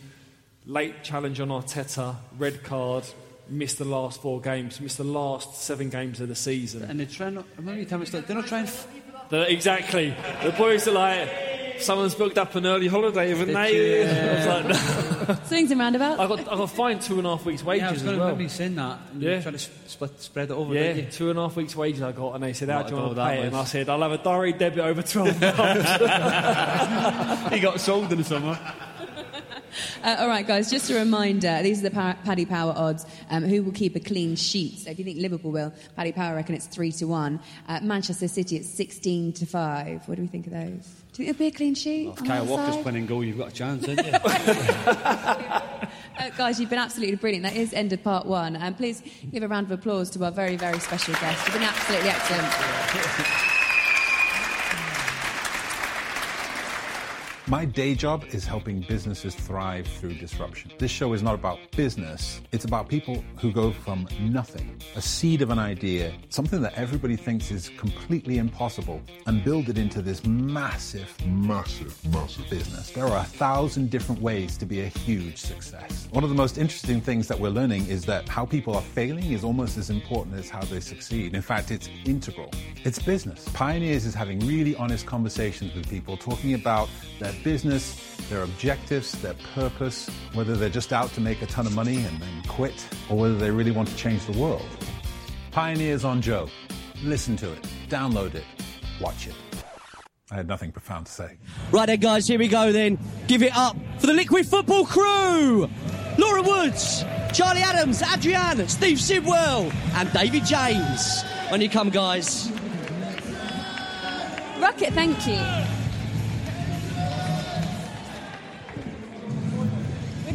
late 0.66 1.04
challenge 1.04 1.40
on 1.40 1.48
Arteta, 1.50 2.16
red 2.38 2.64
card. 2.64 3.06
Missed 3.48 3.78
the 3.80 3.86
last 3.86 4.22
four 4.22 4.42
games. 4.42 4.80
Missed 4.80 4.98
the 4.98 5.04
last 5.04 5.62
seven 5.64 5.90
games 5.90 6.20
of 6.22 6.28
the 6.28 6.36
season. 6.36 6.84
And 6.84 7.00
they 7.00 7.06
try 7.06 7.30
not. 7.30 7.46
Remember 7.58 7.80
you 7.80 7.86
tell 7.86 7.98
me 8.00 8.06
stuff. 8.06 8.28
They're 8.28 8.36
not 8.36 8.46
trying. 8.48 8.66
F- 8.66 8.88
The- 9.30 9.52
exactly. 9.52 10.14
The 10.44 10.52
boys 10.52 10.88
are 10.88 10.92
like, 10.92 11.30
someone's 11.82 12.16
booked 12.16 12.38
up 12.38 12.54
an 12.56 12.66
early 12.66 12.88
holiday, 12.88 13.30
haven't 13.30 13.48
Did 13.48 13.56
they? 13.56 14.02
you? 14.02 14.10
I 14.10 14.36
was 14.36 14.46
like, 14.48 15.28
no. 15.30 15.36
Swings 15.46 15.72
and 15.72 15.80
roundabouts? 15.80 16.20
I 16.20 16.28
got 16.28 16.40
I 16.42 16.56
got 16.56 16.70
fined 16.72 17.02
two 17.02 17.18
and 17.18 17.28
a 17.28 17.30
half 17.32 17.46
weeks' 17.46 17.64
wages 17.64 17.82
yeah, 17.82 17.88
I 17.90 17.92
was 17.92 18.00
as 18.02 18.04
going 18.06 18.16
to 18.16 18.20
well. 18.20 18.28
remember 18.30 18.44
you 18.44 18.50
saying 18.50 18.76
that. 18.76 19.00
And 19.14 19.22
you 19.22 19.30
Yeah. 19.30 19.36
were 19.38 19.42
trying 19.42 19.54
to 19.56 19.60
s- 19.60 19.70
split, 19.88 20.22
spread 20.22 20.50
it 20.50 20.54
over. 20.54 20.74
Yeah, 20.74 20.82
didn't 20.94 21.06
you? 21.06 21.12
two 21.12 21.30
and 21.30 21.40
a 21.40 21.42
half 21.44 21.56
weeks' 21.56 21.76
wages 21.76 22.02
I 22.02 22.12
got, 22.12 22.34
and 22.36 22.44
they 22.44 22.54
said, 22.54 22.70
"How 22.70 22.78
What 22.78 22.88
do 22.88 22.94
you 22.94 23.00
a 23.00 23.04
want 23.04 23.12
to 23.12 23.16
goal 23.16 23.26
that 23.26 23.32
pay 23.36 23.42
it?" 23.42 23.46
And 23.48 23.56
I 23.56 23.60
was. 23.62 23.70
said, 23.70 23.90
"I'll 23.90 24.02
have 24.02 24.12
a 24.12 24.18
direct 24.18 24.60
debit 24.60 24.80
over 24.80 25.02
twelve 25.02 25.40
months." 25.42 25.54
he 27.54 27.60
got 27.60 27.80
sold 27.80 28.12
in 28.12 28.18
the 28.18 28.24
summer. 28.24 28.60
Uh, 30.04 30.16
all 30.20 30.28
right, 30.28 30.48
guys, 30.48 30.70
just 30.72 30.90
a 30.90 30.96
reminder 30.96 31.62
these 31.62 31.80
are 31.80 31.84
the 31.84 31.92
pa- 31.92 32.18
Paddy 32.26 32.46
Power 32.46 32.74
odds. 32.76 33.06
Um, 33.30 33.44
who 33.44 33.64
will 33.64 33.72
keep 33.72 33.96
a 33.96 34.00
clean 34.00 34.36
sheet? 34.36 34.80
So 34.80 34.90
if 34.90 34.98
you 35.00 35.06
think 35.06 35.20
Liverpool 35.20 35.52
will, 35.52 35.72
Paddy 35.96 36.12
Power 36.12 36.36
reckon 36.36 36.56
it's 36.56 36.66
3 36.68 36.92
to 36.94 37.06
1. 37.06 37.40
Uh, 37.68 37.80
Manchester 37.84 38.28
City, 38.28 38.56
it's 38.58 38.70
16 38.70 39.34
to 39.34 39.46
5. 39.46 40.08
What 40.08 40.16
do 40.16 40.22
we 40.24 40.28
think 40.28 40.48
of 40.48 40.54
those? 40.54 40.88
Do 41.20 41.26
it'll 41.26 41.38
be 41.38 41.48
a 41.48 41.52
clean 41.52 41.76
sheet? 41.76 42.08
If 42.08 42.24
Kyle 42.24 42.46
Walker's 42.46 42.76
side? 42.76 42.84
playing 42.84 43.06
goal, 43.06 43.26
you've 43.26 43.38
got 43.38 43.50
a 43.50 43.52
chance, 43.52 43.86
haven't 43.86 44.06
you? 44.06 44.14
Uh, 46.20 46.30
guys, 46.36 46.60
you've 46.60 46.70
been 46.70 46.80
absolutely 46.80 47.16
brilliant. 47.16 47.44
That 47.44 47.56
is 47.56 47.74
end 47.74 47.94
of 47.94 48.04
part 48.04 48.26
one. 48.26 48.58
And 48.58 48.76
please 48.76 49.02
give 49.32 49.42
a 49.42 49.48
round 49.48 49.68
of 49.68 49.72
applause 49.72 50.10
to 50.12 50.26
our 50.26 50.32
very, 50.32 50.58
very 50.58 50.78
special 50.80 51.14
guest. 51.14 51.48
You've 51.48 51.54
been 51.54 51.64
absolutely 51.64 52.10
excellent. 52.10 53.46
My 57.50 57.66
day 57.66 57.96
job 57.96 58.26
is 58.30 58.46
helping 58.46 58.82
businesses 58.82 59.34
thrive 59.34 59.88
through 59.88 60.14
disruption. 60.14 60.70
This 60.78 60.92
show 60.92 61.14
is 61.14 61.24
not 61.24 61.34
about 61.34 61.58
business, 61.76 62.42
it's 62.52 62.66
about 62.66 62.88
people 62.88 63.24
who 63.38 63.52
go 63.52 63.72
from 63.72 64.08
nothing, 64.20 64.80
a 64.96 65.02
seed 65.02 65.42
of 65.42 65.50
an 65.50 65.58
idea, 65.58 66.14
something 66.30 66.62
that 66.62 66.76
everybody 66.76 67.16
thinks 67.16 67.50
is 67.50 67.70
completely 67.70 68.38
impossible, 68.38 69.02
and 69.26 69.44
build 69.44 69.68
it 69.68 69.80
into 69.80 70.04
this 70.04 70.24
massive, 70.26 71.12
massive, 71.26 71.98
massive 72.14 72.48
business. 72.52 72.92
There 72.92 73.08
are 73.08 73.18
a 73.18 73.24
thousand 73.24 73.90
different 73.90 74.22
ways 74.22 74.56
to 74.58 74.68
be 74.68 74.82
a 74.82 74.88
huge 74.88 75.38
success. 75.38 76.08
One 76.12 76.24
of 76.24 76.30
the 76.30 76.36
most 76.36 76.60
interesting 76.60 77.02
things 77.02 77.28
that 77.30 77.40
we're 77.40 77.50
learning 77.50 77.88
is 77.88 78.06
that 78.06 78.30
how 78.30 78.46
people 78.46 78.76
are 78.76 78.84
failing 78.84 79.32
is 79.32 79.44
almost 79.44 79.76
as 79.76 79.90
important 79.90 80.36
as 80.36 80.52
how 80.52 80.62
they 80.66 80.82
succeed. 80.82 81.34
In 81.34 81.42
fact, 81.42 81.72
it's 81.72 81.90
integral. 82.06 82.52
It's 82.84 83.00
business. 83.00 83.50
Pioneers 83.54 84.06
is 84.06 84.14
having 84.14 84.40
really 84.42 84.76
honest 84.76 85.08
conversations 85.08 85.74
with 85.74 85.90
people, 85.90 86.16
talking 86.16 86.54
about 86.54 86.90
their 87.20 87.34
business, 87.44 88.18
their 88.30 88.44
objectives, 88.44 89.12
their 89.22 89.36
purpose, 89.56 90.10
whether 90.34 90.56
they're 90.56 90.70
just 90.70 90.94
out 90.94 91.12
to 91.14 91.22
make 91.22 91.42
a 91.42 91.46
ton 91.48 91.66
of 91.66 91.74
money 91.74 91.98
and 91.98 92.20
then 92.20 92.44
quit, 92.48 92.88
or 93.10 93.18
whether 93.18 93.36
they 93.36 93.52
really 93.52 93.72
want 93.72 93.88
to 93.90 93.96
change 93.96 94.26
the 94.26 94.38
world. 94.40 94.66
Pioneers 95.52 96.06
on 96.06 96.22
Joe. 96.22 96.50
Listen 97.04 97.36
to 97.38 97.52
it, 97.52 97.66
download 97.88 98.36
it, 98.36 98.44
watch 99.00 99.28
it. 99.28 99.36
I 100.32 100.36
had 100.36 100.48
nothing 100.48 100.72
profound 100.72 101.08
to 101.08 101.12
say. 101.12 101.38
Right 101.72 101.88
then, 101.88 102.00
guys, 102.00 102.28
here 102.28 102.38
we 102.38 102.48
go 102.48 102.72
then. 102.72 103.00
Give 103.28 103.42
it 103.42 103.56
up 103.56 103.76
for 103.98 104.08
the 104.08 104.14
Liquid 104.14 104.46
Football 104.46 104.86
crew. 104.86 105.70
Laura 106.20 106.44
Woods, 106.44 107.04
Charlie 107.34 107.62
Adams, 107.62 108.04
Adrian, 108.04 108.68
Steve 108.68 109.00
Sidwell, 109.00 109.72
and 109.96 110.12
David 110.12 110.46
James. 110.46 111.24
When 111.50 111.62
you 111.62 111.70
come, 111.70 111.90
guys. 111.90 112.52
Rocket, 114.60 114.94
thank 114.94 115.26
you. 115.26 115.79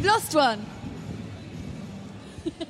Lost 0.05 0.35
one. 0.35 0.65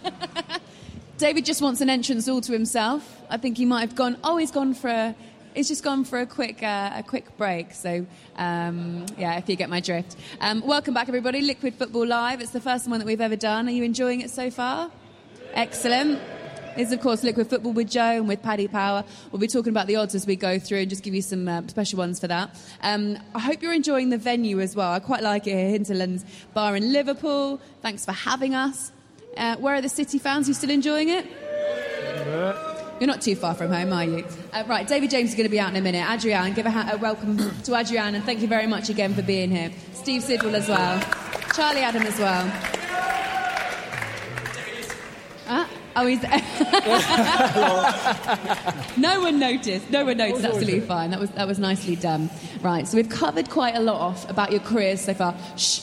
David 1.17 1.45
just 1.45 1.61
wants 1.61 1.81
an 1.81 1.89
entrance 1.89 2.27
all 2.27 2.41
to 2.41 2.51
himself. 2.51 3.21
I 3.29 3.37
think 3.37 3.57
he 3.57 3.65
might 3.65 3.81
have 3.81 3.95
gone. 3.95 4.17
Oh, 4.23 4.37
he's 4.37 4.51
gone 4.51 4.73
for 4.73 4.89
a. 4.89 5.15
He's 5.53 5.69
just 5.69 5.83
gone 5.83 6.03
for 6.03 6.19
a 6.19 6.25
quick, 6.25 6.61
uh, 6.61 6.91
a 6.95 7.03
quick 7.03 7.37
break. 7.37 7.71
So, 7.71 8.05
um, 8.35 9.05
yeah, 9.17 9.37
if 9.37 9.47
you 9.47 9.55
get 9.55 9.69
my 9.69 9.79
drift. 9.79 10.17
Um, 10.41 10.61
welcome 10.65 10.93
back, 10.93 11.07
everybody. 11.07 11.39
Liquid 11.41 11.75
Football 11.75 12.07
Live. 12.07 12.41
It's 12.41 12.51
the 12.51 12.59
first 12.59 12.89
one 12.89 12.99
that 12.99 13.05
we've 13.05 13.21
ever 13.21 13.37
done. 13.37 13.69
Are 13.69 13.71
you 13.71 13.83
enjoying 13.83 14.19
it 14.19 14.29
so 14.31 14.51
far? 14.51 14.91
Excellent. 15.53 16.19
Is, 16.77 16.91
of 16.91 16.99
course, 16.99 17.23
Liquid 17.23 17.47
Football 17.47 17.71
with 17.71 17.89
Joe 17.89 18.17
and 18.17 18.27
with 18.27 18.43
Paddy 18.43 18.67
Power. 18.67 19.05
We'll 19.31 19.39
be 19.39 19.47
talking 19.47 19.69
about 19.69 19.87
the 19.87 19.95
odds 19.95 20.13
as 20.13 20.27
we 20.27 20.35
go 20.35 20.59
through 20.59 20.79
and 20.79 20.89
just 20.89 21.03
give 21.03 21.15
you 21.15 21.21
some 21.21 21.47
uh, 21.47 21.61
special 21.67 21.97
ones 21.97 22.19
for 22.19 22.27
that. 22.27 22.53
Um, 22.81 23.17
I 23.33 23.39
hope 23.39 23.61
you're 23.61 23.73
enjoying 23.73 24.09
the 24.09 24.17
venue 24.17 24.59
as 24.59 24.75
well. 24.75 24.91
I 24.91 24.99
quite 24.99 25.23
like 25.23 25.47
it 25.47 25.53
here, 25.55 25.69
Hinterlands 25.69 26.25
Bar 26.53 26.75
in 26.75 26.91
Liverpool. 26.91 27.61
Thanks 27.81 28.03
for 28.03 28.11
having 28.11 28.55
us. 28.55 28.91
Uh, 29.37 29.55
where 29.57 29.75
are 29.75 29.81
the 29.81 29.89
City 29.89 30.19
fans? 30.19 30.49
You 30.49 30.53
still 30.53 30.69
enjoying 30.69 31.09
it? 31.09 31.25
You're 32.99 33.07
not 33.07 33.21
too 33.21 33.35
far 33.35 33.53
from 33.53 33.71
home, 33.71 33.91
are 33.93 34.03
you? 34.05 34.25
Uh, 34.53 34.63
right, 34.67 34.87
David 34.87 35.09
James 35.09 35.29
is 35.29 35.35
going 35.35 35.45
to 35.45 35.51
be 35.51 35.59
out 35.59 35.69
in 35.69 35.75
a 35.77 35.81
minute. 35.81 36.05
Adrian, 36.09 36.53
give 36.53 36.65
a, 36.65 36.71
ha- 36.71 36.91
a 36.93 36.97
welcome 36.97 37.37
to 37.63 37.75
Adrian, 37.75 38.15
and 38.15 38.23
thank 38.23 38.41
you 38.41 38.47
very 38.47 38.67
much 38.67 38.89
again 38.89 39.13
for 39.13 39.21
being 39.21 39.49
here. 39.51 39.71
Steve 39.93 40.23
Sidwell 40.23 40.55
as 40.55 40.67
well. 40.67 40.99
Charlie 41.53 41.81
Adam 41.81 42.03
as 42.03 42.17
well. 42.19 42.84
Oh, 45.97 46.05
he's. 46.05 46.21
no 48.97 49.21
one 49.21 49.39
noticed. 49.39 49.89
No 49.89 50.05
one 50.05 50.17
noticed. 50.17 50.43
Absolutely 50.43 50.81
fine. 50.81 51.11
That 51.11 51.19
was 51.19 51.29
that 51.31 51.47
was 51.47 51.57
nicely 51.57 51.95
done. 51.95 52.29
Right. 52.61 52.87
So 52.87 52.97
we've 52.97 53.09
covered 53.09 53.49
quite 53.49 53.75
a 53.75 53.79
lot 53.79 54.01
off 54.01 54.29
about 54.29 54.51
your 54.51 54.59
careers 54.59 55.01
so 55.01 55.13
far. 55.13 55.35
Shh. 55.57 55.79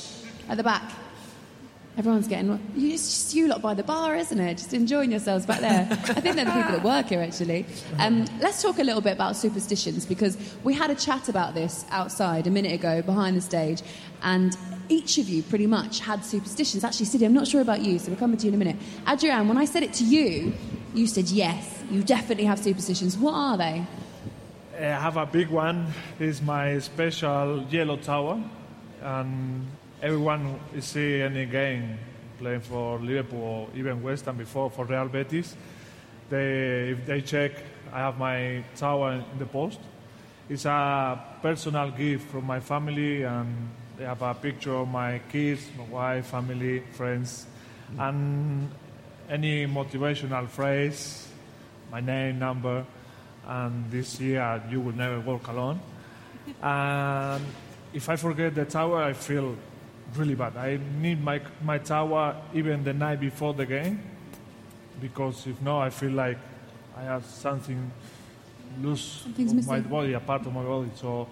At 0.49 0.59
the 0.59 0.63
back. 0.63 0.83
Everyone's 1.99 2.27
getting. 2.27 2.59
It's 2.75 3.05
just 3.05 3.35
you 3.35 3.49
lot 3.49 3.61
by 3.61 3.75
the 3.75 3.83
bar, 3.83 4.17
isn't 4.17 4.41
it? 4.41 4.57
Just 4.57 4.73
enjoying 4.73 5.11
yourselves 5.11 5.45
back 5.45 5.61
there. 5.61 5.87
I 5.91 6.21
think 6.21 6.37
they're 6.37 6.47
the 6.47 6.51
people 6.51 6.73
that 6.73 6.83
work 6.83 7.07
here, 7.07 7.21
actually. 7.21 7.67
Um, 7.99 8.25
let's 8.41 8.63
talk 8.63 8.79
a 8.79 8.83
little 8.83 9.03
bit 9.03 9.13
about 9.13 9.37
superstitions 9.37 10.07
because 10.07 10.39
we 10.65 10.73
had 10.73 10.91
a 10.91 10.95
chat 10.95 11.29
about 11.29 11.55
this 11.55 11.85
outside 11.91 12.47
a 12.47 12.51
minute 12.51 12.73
ago 12.73 13.03
behind 13.03 13.37
the 13.37 13.43
stage, 13.43 13.83
and 14.23 14.57
each 14.89 15.19
of 15.19 15.29
you 15.29 15.43
pretty 15.43 15.67
much 15.67 16.01
had 16.01 16.25
superstitions. 16.25 16.83
Actually, 16.83 17.07
Sidney, 17.07 17.27
I'm 17.27 17.35
not 17.35 17.47
sure 17.47 17.61
about 17.61 17.83
you, 17.83 17.99
so 17.99 18.09
we'll 18.09 18.19
come 18.19 18.35
to 18.35 18.43
you 18.43 18.49
in 18.49 18.55
a 18.55 18.65
minute. 18.65 18.77
Adrian, 19.07 19.47
when 19.47 19.59
I 19.59 19.67
said 19.67 19.83
it 19.83 19.93
to 19.95 20.05
you, 20.05 20.55
you 20.95 21.07
said 21.07 21.29
yes, 21.29 21.83
you 21.91 22.03
definitely 22.03 22.45
have 22.45 22.59
superstitions. 22.59 23.19
What 23.19 23.35
are 23.35 23.59
they? 23.59 23.85
I 24.79 24.99
have 24.99 25.19
a 25.19 25.27
big 25.27 25.51
one. 25.51 25.93
Is 26.19 26.41
my 26.41 26.79
special 26.79 27.67
yellow 27.71 27.99
tower, 27.99 28.43
and 29.03 29.67
everyone 30.03 30.59
is 30.75 30.85
see 30.85 31.23
any 31.23 31.47
game 31.47 31.97
playing 32.39 32.61
for 32.61 32.99
Liverpool 32.99 33.41
or 33.41 33.69
even 33.77 34.03
West 34.03 34.25
Ham 34.25 34.37
before 34.37 34.69
for 34.69 34.85
Real 34.85 35.07
Betis. 35.07 35.55
They, 36.29 36.91
if 36.91 37.07
they 37.07 37.21
check, 37.21 37.53
I 37.93 38.01
have 38.01 38.19
my 38.19 38.65
tower 38.75 39.13
in 39.13 39.39
the 39.39 39.47
post. 39.47 39.79
It's 40.49 40.65
a 40.65 41.23
personal 41.41 41.93
gift 41.93 42.29
from 42.31 42.47
my 42.47 42.59
family, 42.59 43.23
and 43.23 43.71
they 43.97 44.05
have 44.05 44.23
a 44.23 44.35
picture 44.35 44.75
of 44.75 44.89
my 44.89 45.21
kids, 45.31 45.63
my 45.79 45.85
wife, 45.85 46.27
family, 46.27 46.81
friends, 46.93 47.47
and 47.97 48.69
any 49.31 49.67
motivational 49.67 50.49
phrase, 50.49 51.29
my 51.93 52.01
name, 52.01 52.41
number, 52.41 52.85
and 53.47 53.89
this 53.91 54.19
year 54.19 54.63
you 54.69 54.81
will 54.81 54.97
never 54.97 55.21
walk 55.21 55.47
alone. 55.47 55.81
And 56.61 57.45
if 57.93 58.09
I 58.09 58.17
forget 58.17 58.55
the 58.55 58.65
tower, 58.65 59.05
I 59.05 59.13
feel 59.13 59.57
really 60.17 60.35
bad. 60.35 60.57
I 60.57 60.79
need 61.01 61.23
my, 61.23 61.41
my 61.63 61.79
tower 61.79 62.37
even 62.55 62.85
the 62.85 62.93
night 62.93 63.21
before 63.21 63.55
the 63.55 63.67
game 63.67 64.01
because 65.01 65.47
if 65.47 65.61
not, 65.63 65.81
I 65.83 65.91
feel 65.91 66.13
like 66.13 66.39
I 66.97 67.03
have 67.03 67.25
something 67.25 67.91
loose 68.81 69.23
Something's 69.23 69.53
of 69.53 69.67
my 69.67 69.77
missing. 69.77 69.91
body, 69.91 70.13
a 70.13 70.21
part 70.21 70.47
of 70.47 70.53
my 70.53 70.63
body. 70.63 70.91
So 70.97 71.29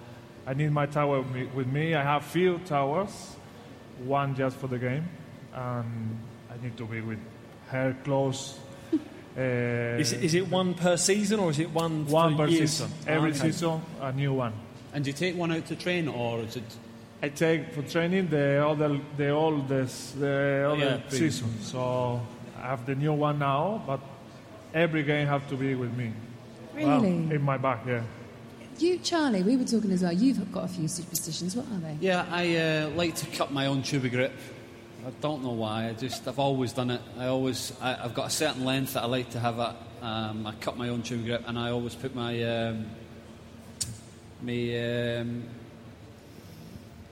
I 0.47 0.55
need 0.55 0.73
my 0.73 0.87
tower 0.87 1.21
with 1.21 1.31
me, 1.31 1.47
with 1.55 1.67
me. 1.67 1.95
I 1.95 2.03
have 2.03 2.25
few 2.25 2.59
towers, 2.65 3.37
one 4.05 4.35
just 4.35 4.57
for 4.57 4.67
the 4.67 4.79
game, 4.79 5.09
and 5.55 6.19
I 6.51 6.63
need 6.63 6.77
to 6.79 6.87
be 6.87 7.01
with 7.01 7.19
her 7.69 7.97
close. 8.05 8.59
Uh, 9.37 9.97
Is 10.03 10.13
it, 10.13 10.25
is 10.25 10.35
it 10.35 10.51
one 10.51 10.75
per 10.75 10.97
season 10.97 11.39
or 11.39 11.51
is 11.53 11.61
it 11.61 11.71
one 11.71 12.05
one 12.07 12.37
per 12.37 12.49
years? 12.49 12.73
season. 12.73 12.91
Every 13.07 13.31
Okay. 13.31 13.39
season, 13.39 13.81
a 14.01 14.11
new 14.13 14.33
one. 14.35 14.53
And 14.93 15.05
do 15.05 15.11
you 15.11 15.17
take 15.17 15.37
one 15.37 15.53
out 15.53 15.67
to 15.67 15.77
train, 15.77 16.09
or 16.09 16.41
is 16.41 16.57
it? 16.57 16.65
I 17.23 17.29
take 17.29 17.73
for 17.73 17.83
training 17.83 18.29
the 18.29 18.67
other, 18.67 18.99
the 19.17 19.29
oldest, 19.31 20.19
the 20.19 20.71
other 20.73 20.85
yeah, 20.85 20.97
big. 20.97 21.13
season. 21.13 21.61
So 21.61 22.21
I 22.59 22.69
have 22.69 22.87
the 22.87 22.95
new 22.95 23.13
one 23.13 23.39
now, 23.39 23.83
but 23.87 24.01
every 24.73 25.03
game 25.03 25.27
have 25.27 25.47
to 25.51 25.57
be 25.57 25.75
with 25.75 25.95
me. 25.97 26.13
Well, 26.75 27.01
Really? 27.03 27.35
in 27.35 27.43
my 27.43 27.59
back, 27.59 27.85
yeah. 27.87 28.03
You, 28.79 28.99
Charlie, 28.99 29.43
we 29.43 29.59
were 29.59 29.65
talking 29.65 29.91
as 29.93 30.03
well. 30.03 30.13
You've 30.13 30.51
got 30.51 30.65
a 30.65 30.69
few 30.69 30.89
superstitions. 30.89 31.55
What 31.55 31.67
are 31.67 31.79
they? 31.79 31.99
Yeah, 32.01 32.25
I 32.31 32.57
uh, 32.57 32.89
like 32.97 33.15
to 33.17 33.27
cut 33.27 33.53
my 33.53 33.67
own 33.67 33.83
Tubigrip. 33.83 34.33
I 35.07 35.11
don't 35.21 35.43
know 35.43 35.53
why. 35.53 35.89
I 35.89 35.93
just 35.93 36.27
I've 36.27 36.39
always 36.39 36.73
done 36.73 36.91
it. 36.91 37.03
I 37.19 37.27
always 37.27 37.73
I, 37.83 38.03
I've 38.05 38.15
got 38.15 38.29
a 38.29 38.31
certain 38.31 38.65
length 38.65 38.95
that 38.95 39.03
I 39.03 39.07
like 39.07 39.29
to 39.31 39.41
have 39.41 39.59
it. 39.59 40.03
Um, 40.03 40.47
I 40.47 40.53
cut 40.53 40.79
my 40.79 40.89
own 40.89 41.03
Tubigrip, 41.03 41.43
and 41.47 41.59
I 41.59 41.71
always 41.71 41.95
put 41.95 42.15
my 42.15 42.43
um, 42.43 42.87
my 44.41 45.19
um, 45.19 45.45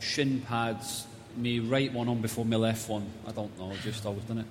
shin 0.00 0.40
pads, 0.42 1.06
me 1.36 1.58
right 1.60 1.92
one 1.92 2.08
on 2.08 2.20
before 2.20 2.44
my 2.44 2.56
left 2.56 2.88
one. 2.88 3.06
I 3.26 3.32
don't 3.32 3.56
know. 3.58 3.70
I've 3.70 3.82
just 3.82 4.04
always 4.06 4.24
done 4.24 4.38
it. 4.38 4.46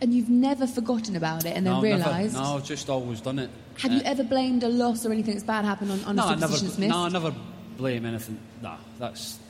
And 0.00 0.14
you've 0.14 0.30
never 0.30 0.66
forgotten 0.66 1.16
about 1.16 1.44
it 1.44 1.56
and 1.56 1.66
then 1.66 1.72
no, 1.74 1.82
realised. 1.82 2.34
no, 2.34 2.56
I've 2.56 2.64
just 2.64 2.88
always 2.88 3.20
done 3.20 3.40
it. 3.40 3.50
Have 3.78 3.90
Uh, 3.90 3.94
you 3.96 4.00
ever 4.02 4.22
blamed 4.22 4.62
a 4.62 4.68
loss 4.68 5.04
or 5.04 5.12
anything 5.12 5.34
that's 5.34 5.44
bad 5.44 5.64
happened 5.64 5.90
on, 5.90 6.04
on 6.04 6.16
no, 6.16 6.22
a 6.22 6.26
I 6.26 6.28
never, 6.36 6.40
superstition 6.54 6.66
that's 6.68 6.78
missed? 6.78 6.90
no, 6.90 7.04
I 7.04 7.08
never 7.08 7.34
blame 7.76 8.04
anything. 8.04 8.38
No, 8.62 8.74
that's. 8.98 9.40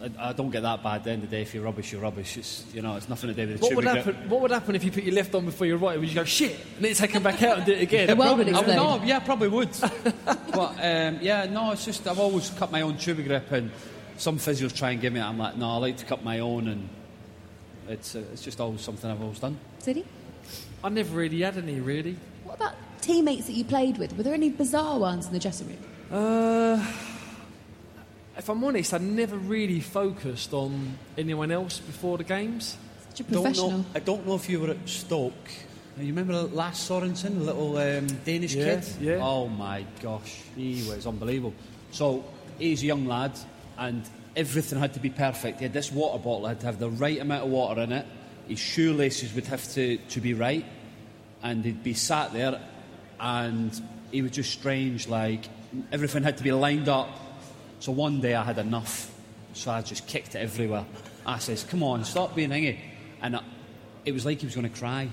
I, 0.00 0.28
I 0.28 0.32
don't 0.34 0.50
get 0.50 0.62
that 0.62 0.82
bad. 0.84 0.96
At 0.96 1.04
the 1.04 1.10
end 1.10 1.24
of 1.24 1.30
the 1.30 1.36
day, 1.36 1.42
if 1.42 1.54
you're 1.54 1.64
rubbish, 1.64 1.90
you're 1.90 2.02
rubbish. 2.02 2.36
It's 2.36 2.64
you 2.72 2.82
know, 2.82 2.94
it's 2.96 3.08
nothing 3.08 3.34
to 3.34 3.34
do 3.34 3.50
with 3.50 3.60
the 3.60 3.66
What 3.66 3.74
would, 3.76 3.84
Tubigrip. 3.84 3.96
happen, 3.96 4.28
what 4.28 4.40
would 4.42 4.50
happen 4.52 4.74
if 4.76 4.84
you 4.84 4.92
put 4.92 5.02
your 5.02 5.14
left 5.14 5.34
on 5.34 5.44
before 5.46 5.66
your 5.66 5.78
right? 5.78 5.98
Would 5.98 6.08
you 6.08 6.14
go, 6.14 6.24
shit, 6.24 6.54
and 6.76 6.84
then 6.84 6.94
take 6.94 7.12
them 7.14 7.22
back 7.24 7.42
out 7.42 7.56
and 7.56 7.66
do 7.66 7.72
it 7.72 7.82
again? 7.82 8.06
The 8.06 8.14
world 8.14 8.38
would 8.38 8.48
I 8.48 8.76
no, 8.76 9.02
yeah, 9.04 9.18
probably 9.20 9.48
would. 9.48 9.70
but 10.24 10.70
um, 10.84 11.18
yeah, 11.20 11.46
no, 11.50 11.72
it's 11.72 11.84
just 11.84 12.06
I've 12.06 12.20
always 12.20 12.50
cut 12.50 12.70
my 12.70 12.82
own 12.82 12.94
Tubigrip, 12.94 13.50
and 13.50 13.70
some 14.18 14.38
physios 14.38 14.74
try 14.74 14.90
and 14.90 15.00
give 15.00 15.12
me 15.12 15.20
it. 15.20 15.24
I'm 15.24 15.38
like, 15.38 15.56
no, 15.56 15.70
I 15.70 15.76
like 15.76 15.96
to 15.98 16.04
cut 16.04 16.24
my 16.24 16.40
own, 16.40 16.68
and 16.68 16.88
it's 17.88 18.14
uh, 18.14 18.22
it's 18.32 18.42
just 18.42 18.60
always 18.60 18.80
something 18.80 19.10
I've 19.10 19.20
always 19.22 19.38
done. 19.38 19.58
Sidney? 19.78 20.04
I 20.84 20.88
never 20.88 21.16
really 21.16 21.40
had 21.40 21.56
any, 21.58 21.80
really. 21.80 22.16
What 22.44 22.56
about 22.56 22.74
teammates 23.00 23.46
that 23.46 23.54
you 23.54 23.64
played 23.64 23.98
with? 23.98 24.16
Were 24.16 24.22
there 24.22 24.34
any 24.34 24.50
bizarre 24.50 24.98
ones 24.98 25.26
in 25.26 25.32
the 25.32 25.38
dressing 25.38 25.68
room? 25.68 25.78
Uh, 26.10 26.86
if 28.36 28.48
I'm 28.48 28.62
honest, 28.64 28.94
I 28.94 28.98
never 28.98 29.36
really 29.36 29.80
focused 29.80 30.52
on 30.52 30.96
anyone 31.16 31.50
else 31.50 31.80
before 31.80 32.18
the 32.18 32.24
games. 32.24 32.76
Such 33.10 33.20
a 33.20 33.22
Don't 33.24 33.42
professional. 33.42 33.70
know, 33.78 33.84
I 33.94 33.98
don't 34.00 34.26
know 34.26 34.34
if 34.34 34.48
you 34.48 34.60
were 34.60 34.70
at 34.70 34.88
Stoke. 34.88 35.32
You 35.98 36.08
remember 36.08 36.34
Lasse 36.42 36.88
Sorensen, 36.90 37.38
the 37.38 37.44
little 37.44 37.78
um, 37.78 38.06
Danish 38.24 38.54
Yeah, 38.54 38.76
kid? 38.80 38.84
yeah. 39.00 39.18
Oh 39.22 39.48
my 39.48 39.84
gosh, 40.02 40.42
he 40.54 40.84
was 40.88 41.06
unbelievable. 41.06 41.54
So 41.90 42.22
he's 42.58 42.82
a 42.82 42.86
young 42.86 43.06
lad, 43.06 43.32
and 43.78 44.08
everything 44.34 44.78
had 44.78 44.94
to 44.94 45.00
be 45.00 45.10
perfect. 45.10 45.58
He 45.58 45.64
had 45.64 45.72
this 45.72 45.90
water 45.90 46.18
bottle, 46.18 46.46
had 46.46 46.60
to 46.60 46.66
have 46.66 46.78
the 46.78 46.90
right 46.90 47.20
amount 47.20 47.44
of 47.44 47.50
water 47.50 47.80
in 47.80 47.92
it. 47.92 48.06
His 48.48 48.58
shoelaces 48.58 49.34
would 49.34 49.46
have 49.46 49.66
to, 49.72 49.96
to 49.96 50.20
be 50.20 50.34
right, 50.34 50.64
and 51.42 51.64
he'd 51.64 51.82
be 51.82 51.94
sat 51.94 52.32
there, 52.32 52.60
and 53.18 53.80
he 54.12 54.22
was 54.22 54.32
just 54.32 54.52
strange. 54.52 55.08
Like 55.08 55.46
everything 55.90 56.22
had 56.22 56.36
to 56.38 56.44
be 56.44 56.52
lined 56.52 56.88
up. 56.88 57.08
So 57.80 57.92
one 57.92 58.20
day 58.20 58.34
I 58.34 58.44
had 58.44 58.58
enough, 58.58 59.12
so 59.52 59.70
I 59.70 59.82
just 59.82 60.06
kicked 60.06 60.34
it 60.34 60.38
everywhere. 60.38 60.86
I 61.26 61.38
says, 61.38 61.64
"Come 61.64 61.82
on, 61.82 62.04
stop 62.04 62.34
being 62.34 62.50
hingy," 62.50 62.78
and 63.20 63.36
I, 63.36 63.42
it 64.04 64.12
was 64.12 64.24
like 64.24 64.40
he 64.40 64.46
was 64.46 64.54
going 64.54 64.70
to 64.70 64.78
cry, 64.78 65.08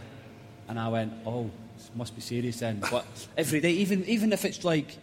and 0.67 0.79
I 0.79 0.89
went, 0.89 1.13
"Oh, 1.25 1.49
this 1.75 1.89
must 1.95 2.15
be 2.15 2.21
serious 2.21 2.59
then." 2.59 2.81
But 2.91 3.05
every 3.35 3.59
day, 3.61 3.71
even 3.71 4.05
even 4.05 4.31
if 4.31 4.45
it's 4.45 4.63
like 4.63 4.95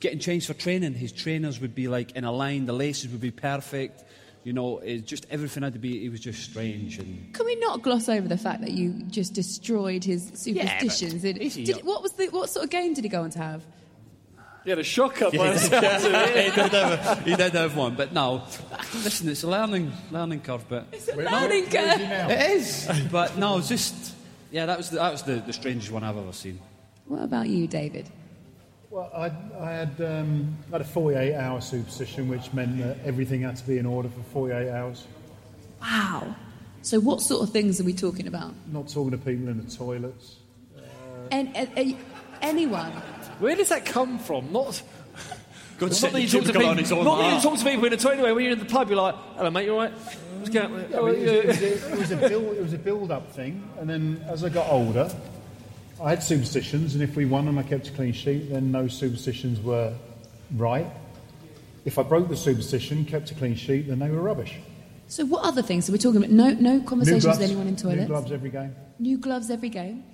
getting 0.00 0.18
changed 0.18 0.46
for 0.46 0.54
training, 0.54 0.94
his 0.94 1.12
trainers 1.12 1.60
would 1.60 1.74
be 1.74 1.88
like 1.88 2.12
in 2.16 2.24
a 2.24 2.32
line, 2.32 2.66
the 2.66 2.72
laces 2.72 3.10
would 3.12 3.20
be 3.20 3.30
perfect. 3.30 4.04
You 4.44 4.52
know, 4.52 4.78
it 4.78 5.06
just 5.06 5.26
everything 5.28 5.64
had 5.64 5.72
to 5.72 5.78
be. 5.80 6.04
It 6.04 6.08
was 6.10 6.20
just 6.20 6.42
strange 6.44 6.98
and. 6.98 7.34
Can 7.34 7.46
we 7.46 7.56
not 7.56 7.82
gloss 7.82 8.08
over 8.08 8.28
the 8.28 8.38
fact 8.38 8.60
that 8.60 8.70
you 8.70 8.92
just 9.08 9.34
destroyed 9.34 10.04
his 10.04 10.30
superstitions? 10.34 11.24
It- 11.24 11.42
easy, 11.42 11.64
did- 11.64 11.84
what 11.84 12.02
was 12.02 12.12
the 12.12 12.26
what 12.28 12.48
sort 12.48 12.64
of 12.64 12.70
game 12.70 12.94
did 12.94 13.02
he 13.04 13.10
go 13.10 13.22
on 13.22 13.30
to 13.30 13.38
have? 13.38 13.62
Yeah, 14.64 14.74
the 14.76 14.84
shocker. 14.84 15.30
by 15.30 15.52
the 15.52 15.58
sounds 15.58 16.04
of 16.04 16.12
it. 16.12 16.52
he, 16.52 16.60
did 16.60 16.72
have, 16.72 17.24
he 17.24 17.36
did 17.36 17.52
have 17.52 17.76
one, 17.76 17.94
but 17.94 18.12
no. 18.12 18.42
Listen, 18.94 19.28
it's 19.28 19.44
a 19.44 19.48
learning 19.48 19.92
learning 20.10 20.40
curve, 20.40 20.64
but 20.68 20.86
It's 20.92 21.08
a 21.08 21.14
learning 21.16 21.66
curve. 21.66 22.00
it 22.00 22.50
is. 22.50 22.90
But 23.12 23.36
no, 23.38 23.58
it's 23.58 23.68
just 23.68 24.14
yeah, 24.50 24.66
that 24.66 24.76
was 24.78 24.90
the, 24.90 24.96
that 24.98 25.10
was 25.12 25.22
the, 25.22 25.34
the 25.36 25.52
strangest 25.52 25.90
one 25.90 26.04
I've 26.04 26.16
ever 26.16 26.32
seen. 26.32 26.58
What 27.06 27.22
about 27.22 27.48
you, 27.48 27.66
David? 27.66 28.08
Well, 28.90 29.10
I, 29.14 29.32
I 29.60 29.70
had 29.72 30.00
um, 30.00 30.56
I 30.68 30.72
had 30.72 30.80
a 30.80 30.84
48 30.84 31.34
hour 31.34 31.60
superstition, 31.60 32.28
which 32.28 32.52
meant 32.52 32.78
that 32.78 32.98
everything 33.04 33.42
had 33.42 33.56
to 33.56 33.66
be 33.66 33.78
in 33.78 33.86
order 33.86 34.08
for 34.08 34.20
48 34.32 34.70
hours. 34.70 35.06
Wow. 35.80 36.34
So, 36.82 37.00
what 37.00 37.20
sort 37.20 37.42
of 37.42 37.50
things 37.50 37.80
are 37.80 37.84
we 37.84 37.92
talking 37.92 38.28
about? 38.28 38.54
Not 38.72 38.88
talking 38.88 39.10
to 39.10 39.18
people 39.18 39.48
in 39.48 39.64
the 39.64 39.70
toilets. 39.70 40.36
And, 41.32 41.54
and- 41.56 41.70
and 41.76 41.96
anyone? 42.40 42.92
Where 43.40 43.56
does 43.56 43.70
that 43.70 43.84
come 43.84 44.18
from? 44.18 44.52
Not. 44.52 44.82
Good 45.78 45.90
Not 45.90 46.12
that 46.12 46.22
you 46.22 46.28
talk 46.28 46.44
to 46.44 46.52
people. 46.52 47.04
Not 47.04 47.18
that 47.18 47.34
you 47.34 47.40
talk 47.42 47.58
to 47.58 47.64
people 47.64 47.84
in 47.84 47.92
a 47.92 47.96
toilet. 47.98 48.14
Anyway, 48.14 48.32
when 48.32 48.44
you're 48.44 48.52
in 48.54 48.58
the 48.60 48.64
pub, 48.64 48.88
you're 48.88 48.96
like, 48.96 49.14
"Hello, 49.36 49.50
mate. 49.50 49.66
You 49.66 49.72
all 49.72 49.80
right? 49.82 49.92
What's 49.92 50.48
going 50.48 50.72
on?" 50.72 50.80
I 50.94 51.00
mean, 51.12 51.28
it, 51.28 51.46
was, 51.46 51.60
it, 51.60 51.98
was 51.98 52.10
a 52.12 52.16
build, 52.16 52.56
it 52.56 52.62
was 52.62 52.72
a 52.72 52.78
build-up 52.78 53.32
thing, 53.32 53.68
and 53.78 53.90
then 53.90 54.24
as 54.26 54.42
I 54.42 54.48
got 54.48 54.70
older, 54.70 55.10
I 56.00 56.10
had 56.10 56.22
superstitions, 56.22 56.94
and 56.94 57.02
if 57.02 57.16
we 57.16 57.24
won 57.24 57.48
and 57.48 57.58
I 57.58 57.62
kept 57.62 57.88
a 57.88 57.92
clean 57.92 58.12
sheet, 58.12 58.50
then 58.50 58.70
those 58.70 58.92
superstitions 58.92 59.60
were 59.60 59.94
right. 60.54 60.86
If 61.86 61.98
I 61.98 62.02
broke 62.02 62.28
the 62.28 62.36
superstition, 62.36 63.04
kept 63.04 63.30
a 63.30 63.34
clean 63.34 63.54
sheet, 63.54 63.88
then 63.88 63.98
they 63.98 64.10
were 64.10 64.20
rubbish. 64.20 64.58
So, 65.08 65.24
what 65.24 65.44
other 65.44 65.62
things 65.62 65.88
are 65.88 65.92
we 65.92 65.98
talking 65.98 66.18
about? 66.18 66.30
No, 66.30 66.50
no 66.50 66.80
conversations 66.80 67.24
gloves, 67.24 67.38
with 67.38 67.48
anyone 67.48 67.68
in 67.68 67.76
toilets. 67.76 68.00
New 68.00 68.06
gloves 68.08 68.32
every 68.32 68.50
game. 68.50 68.76
New 68.98 69.18
gloves 69.18 69.50
every 69.50 69.68
game. 69.68 70.04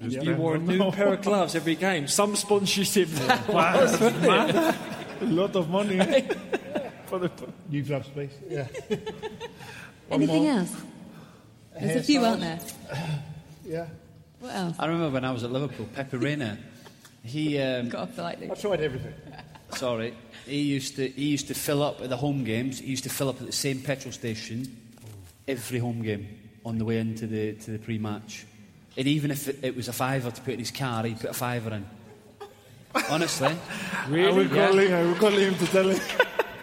You 0.00 0.34
wore 0.34 0.56
a 0.56 0.58
new 0.58 0.90
pair 0.92 1.14
of 1.14 1.22
gloves 1.22 1.54
every 1.54 1.76
game. 1.76 2.08
Some 2.08 2.36
sponsorship. 2.36 3.08
a 3.18 4.74
lot 5.22 5.56
of 5.56 5.70
money. 5.70 6.28
for 7.06 7.20
the, 7.20 7.30
New 7.70 7.82
gloves, 7.82 8.08
please. 8.08 8.32
Yeah. 8.48 8.66
Anything 10.10 10.46
else? 10.48 10.76
There's 11.78 11.96
a 11.96 12.02
few, 12.02 12.22
aren't 12.22 12.40
there? 12.40 12.60
Yeah. 13.64 13.86
What 14.42 14.54
else? 14.56 14.76
I 14.80 14.86
remember 14.86 15.10
when 15.10 15.24
I 15.24 15.30
was 15.30 15.44
at 15.44 15.52
Liverpool, 15.52 15.86
Pepe 15.94 16.16
Reina, 16.16 16.58
he, 17.22 17.60
um, 17.60 17.88
Got 17.88 18.02
off 18.08 18.16
the 18.16 18.22
light, 18.22 18.38
I 18.42 18.54
tried 18.54 18.80
everything. 18.80 19.14
sorry, 19.70 20.14
he 20.46 20.62
used 20.62 20.96
to 20.96 21.06
he 21.08 21.26
used 21.26 21.46
to 21.46 21.54
fill 21.54 21.80
up 21.80 22.00
at 22.00 22.08
the 22.10 22.16
home 22.16 22.42
games. 22.42 22.80
He 22.80 22.86
used 22.86 23.04
to 23.04 23.10
fill 23.10 23.28
up 23.28 23.40
at 23.40 23.46
the 23.46 23.52
same 23.52 23.80
petrol 23.80 24.10
station 24.12 24.76
every 25.46 25.78
home 25.78 26.02
game 26.02 26.26
on 26.64 26.78
the 26.78 26.84
way 26.84 26.98
into 26.98 27.28
the 27.28 27.52
to 27.52 27.70
the 27.70 27.78
pre-match. 27.78 28.44
And 28.96 29.06
even 29.06 29.30
if 29.30 29.46
it, 29.48 29.60
it 29.62 29.76
was 29.76 29.86
a 29.86 29.92
fiver 29.92 30.30
to 30.32 30.40
put 30.42 30.54
in 30.54 30.58
his 30.58 30.72
car, 30.72 31.04
he'd 31.04 31.20
put 31.20 31.30
a 31.30 31.34
fiver 31.34 31.70
in. 31.72 31.86
Honestly, 33.08 33.46
I 34.06 34.08
will 34.10 34.42
Yeah. 34.46 34.66
call 34.68 34.78
him. 34.78 34.92
I 34.92 35.02
will 35.04 35.14
call 35.14 35.30
him 35.30 35.54
to 35.54 35.66
tell 35.66 35.88
him. 35.88 36.00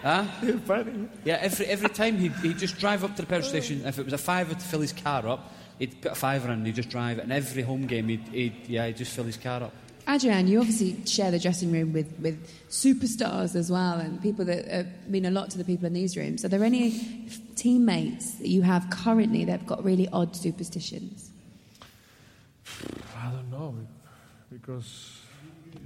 huh? 0.04 0.26
Yeah, 1.24 1.38
every 1.42 1.66
every 1.68 1.90
time 1.90 2.18
he'd, 2.18 2.34
he'd 2.44 2.58
just 2.58 2.78
drive 2.78 3.06
up 3.06 3.16
to 3.16 3.22
the 3.22 3.28
petrol 3.28 3.50
station. 3.50 3.86
If 3.86 3.98
it 4.00 4.04
was 4.04 4.14
a 4.14 4.18
fiver 4.18 4.54
to 4.54 4.60
fill 4.60 4.82
his 4.82 4.92
car 4.94 5.26
up, 5.28 5.54
he'd 5.80 6.02
put 6.02 6.12
a 6.12 6.16
fiver 6.16 6.48
in 6.48 6.54
and 6.54 6.66
he'd 6.66 6.76
just 6.76 6.90
drive 6.90 7.18
it. 7.18 7.24
And 7.24 7.32
every 7.32 7.64
home 7.64 7.88
game, 7.88 8.10
he'd, 8.10 8.28
he'd 8.28 8.68
yeah, 8.68 8.86
he'd 8.88 8.98
just 8.98 9.16
fill 9.16 9.24
his 9.26 9.38
car 9.38 9.64
up. 9.64 9.74
Adrian, 10.08 10.48
you 10.48 10.60
obviously 10.60 11.06
share 11.06 11.30
the 11.30 11.40
dressing 11.40 11.72
room 11.72 11.94
with, 11.94 12.12
with 12.20 12.50
superstars 12.70 13.56
as 13.56 13.72
well 13.72 14.00
and 14.00 14.20
people 14.22 14.44
that 14.46 14.68
uh, 14.72 14.84
mean 15.08 15.26
a 15.26 15.32
lot 15.32 15.52
to 15.52 15.58
the 15.58 15.64
people 15.64 15.86
in 15.86 15.94
these 15.94 16.18
rooms. 16.18 16.44
Are 16.44 16.48
there 16.48 16.64
any 16.64 17.28
teammates 17.56 18.36
that 18.36 18.48
you 18.48 18.64
have 18.64 18.90
currently 18.90 19.46
that 19.46 19.52
have 19.52 19.68
got 19.68 19.84
really 19.84 20.08
odd 20.10 20.36
superstitions? 20.36 21.32
I 23.18 23.32
don't 23.32 23.52
know 23.52 23.76
because 24.52 25.20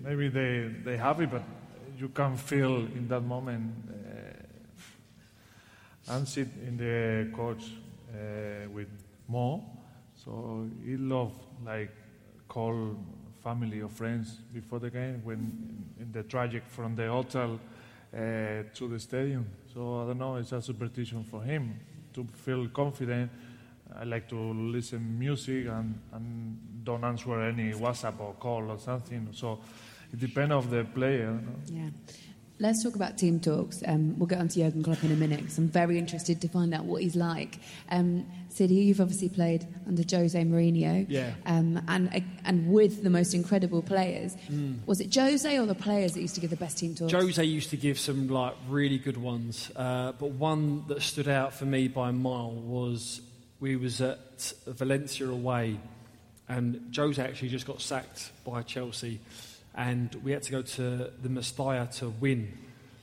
maybe 0.02 0.30
they 0.30 0.70
they 0.84 0.98
have 0.98 1.20
it, 1.22 1.32
but 1.32 1.44
you 1.98 2.10
can 2.10 2.38
feel 2.38 2.76
in 2.78 3.08
that 3.10 3.22
moment. 3.22 3.74
Uh, 3.90 3.94
I'm 6.14 6.26
sit 6.26 6.48
in 6.68 6.78
the 6.78 7.36
coach 7.36 7.64
uh, 8.14 8.70
with 8.70 8.90
Mo, 9.28 9.64
so 10.24 10.68
he 10.86 10.98
love 10.98 11.34
like 11.66 11.92
call 12.48 12.96
family 13.44 13.82
or 13.82 13.90
friends 13.90 14.38
before 14.54 14.80
the 14.80 14.90
game 14.90 15.22
when 15.24 15.86
in 16.00 16.12
the 16.12 16.24
tragic 16.24 16.64
from 16.68 16.96
the 16.96 17.08
hotel 17.08 17.60
uh, 18.16 18.64
to 18.74 18.88
the 18.88 19.00
stadium. 19.00 19.46
So 19.74 20.04
I 20.04 20.08
don't 20.08 20.20
know, 20.20 20.36
it's 20.36 20.52
a 20.52 20.62
superstition 20.62 21.24
for 21.24 21.42
him 21.42 21.80
to 22.14 22.26
feel 22.46 22.68
confident. 22.70 23.32
I 23.96 24.06
like 24.06 24.30
to 24.30 24.36
listen 24.36 25.20
music 25.20 25.68
and, 25.68 26.00
and 26.14 26.58
don't 26.84 27.04
answer 27.04 27.42
any 27.42 27.74
WhatsApp 27.74 28.20
or 28.20 28.34
call 28.34 28.72
or 28.72 28.80
something. 28.80 29.30
So 29.34 29.60
it 30.12 30.20
depends 30.20 30.54
of 30.54 30.70
the 30.70 30.84
player. 30.84 31.40
Yeah. 31.68 31.90
Let's 32.60 32.84
talk 32.84 32.96
about 32.96 33.18
team 33.18 33.40
talks. 33.40 33.84
Um, 33.86 34.18
we'll 34.18 34.28
get 34.28 34.40
on 34.40 34.48
to 34.48 34.60
Jurgen 34.60 34.84
Klopp 34.84 35.04
in 35.04 35.12
a 35.12 35.16
minute 35.16 35.40
because 35.40 35.58
I'm 35.58 35.68
very 35.68 35.98
interested 35.98 36.40
to 36.42 36.48
find 36.48 36.74
out 36.74 36.86
what 36.86 37.02
he's 37.02 37.16
like. 37.16 37.60
Um, 37.90 38.26
City, 38.54 38.76
you've 38.76 39.02
obviously 39.02 39.30
played 39.30 39.68
under 39.88 40.04
Jose 40.10 40.42
Mourinho. 40.42 41.06
Yeah. 41.10 41.32
Um, 41.46 41.82
and, 41.88 42.24
and 42.46 42.72
with 42.72 43.04
the 43.04 43.10
most 43.10 43.34
incredible 43.34 43.82
players. 43.82 44.36
Mm. 44.52 44.86
Was 44.86 45.02
it 45.02 45.14
Jose 45.14 45.60
or 45.60 45.66
the 45.66 45.76
players 45.76 46.14
that 46.14 46.22
used 46.22 46.36
to 46.36 46.42
give 46.42 46.50
the 46.50 46.56
best 46.56 46.78
team 46.78 46.96
talks? 46.96 47.12
Jose 47.12 47.44
used 47.44 47.70
to 47.72 47.78
give 47.78 48.00
some 48.00 48.28
like 48.28 48.56
really 48.70 48.98
good 48.98 49.18
ones, 49.18 49.72
uh, 49.76 50.14
but 50.14 50.32
one 50.32 50.86
that 50.88 51.02
stood 51.02 51.28
out 51.28 51.54
for 51.54 51.66
me 51.66 51.88
by 51.88 52.10
a 52.10 52.14
mile 52.14 52.52
was 52.52 53.22
we 53.60 53.76
was 53.76 54.02
at 54.02 54.54
Valencia 54.68 55.28
away, 55.28 55.80
and 56.50 56.94
Jose 56.96 57.22
actually 57.22 57.50
just 57.50 57.66
got 57.66 57.82
sacked 57.82 58.32
by 58.44 58.62
Chelsea, 58.62 59.20
and 59.76 60.14
we 60.24 60.32
had 60.32 60.44
to 60.44 60.52
go 60.52 60.62
to 60.62 61.12
the 61.22 61.30
Mestalla 61.30 61.90
to 62.00 62.10
win 62.10 62.52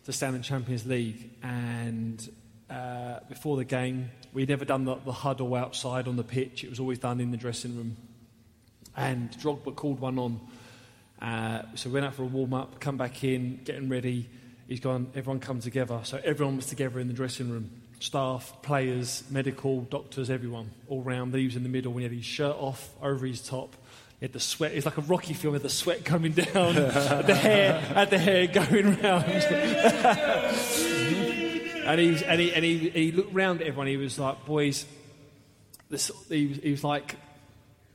to 0.04 0.12
stand 0.12 0.36
in 0.36 0.42
Champions 0.42 0.86
League, 0.86 1.30
and 1.42 2.30
uh, 2.68 3.20
before 3.28 3.56
the 3.56 3.64
game 3.64 4.10
we'd 4.32 4.48
never 4.48 4.64
done 4.64 4.84
the, 4.84 4.96
the 4.96 5.12
huddle 5.12 5.54
outside 5.54 6.08
on 6.08 6.16
the 6.16 6.24
pitch; 6.24 6.64
it 6.64 6.70
was 6.70 6.80
always 6.80 6.98
done 6.98 7.20
in 7.20 7.30
the 7.30 7.36
dressing 7.36 7.76
room, 7.76 7.96
and 8.96 9.30
Drogba 9.32 9.74
called 9.74 10.00
one 10.00 10.18
on. 10.18 10.40
Uh, 11.20 11.62
so 11.74 11.90
we 11.90 11.94
went 11.94 12.06
out 12.06 12.14
for 12.14 12.22
a 12.22 12.26
warm 12.26 12.54
up, 12.54 12.80
come 12.80 12.96
back 12.96 13.22
in, 13.24 13.60
getting 13.64 13.88
ready. 13.88 14.28
He's 14.66 14.80
gone, 14.80 15.08
everyone 15.14 15.40
come 15.40 15.60
together. 15.60 16.00
So 16.04 16.20
everyone 16.24 16.56
was 16.56 16.66
together 16.66 16.98
in 17.00 17.08
the 17.08 17.12
dressing 17.12 17.50
room 17.50 17.70
staff, 18.00 18.56
players, 18.62 19.22
medical, 19.30 19.82
doctors, 19.82 20.30
everyone, 20.30 20.70
all 20.88 21.02
round. 21.02 21.34
He 21.34 21.44
was 21.44 21.54
in 21.54 21.62
the 21.62 21.68
middle. 21.68 21.92
We 21.92 22.02
had 22.02 22.12
his 22.12 22.24
shirt 22.24 22.56
off 22.56 22.94
over 23.02 23.26
his 23.26 23.46
top. 23.46 23.76
He 24.18 24.24
had 24.24 24.32
the 24.32 24.40
sweat. 24.40 24.72
It's 24.72 24.86
like 24.86 24.98
a 24.98 25.02
Rocky 25.02 25.34
film 25.34 25.52
with 25.52 25.62
the 25.62 25.68
sweat 25.68 26.04
coming 26.04 26.32
down, 26.54 26.74
the 26.74 27.34
hair, 27.34 27.80
had 27.80 28.10
the 28.10 28.18
hair 28.18 28.46
going 28.46 29.00
round. 29.00 29.26
and 31.90 32.00
he, 32.00 32.10
was- 32.10 32.22
and, 32.22 32.40
he, 32.40 32.52
and 32.52 32.64
he, 32.64 32.90
he 32.90 33.12
looked 33.12 33.32
round 33.34 33.60
at 33.60 33.66
everyone. 33.66 33.86
He 33.86 33.96
was 33.96 34.18
like, 34.18 34.44
boys, 34.44 34.86
this, 35.88 36.10
he, 36.28 36.46
was, 36.46 36.56
he 36.58 36.70
was 36.70 36.84
like, 36.84 37.16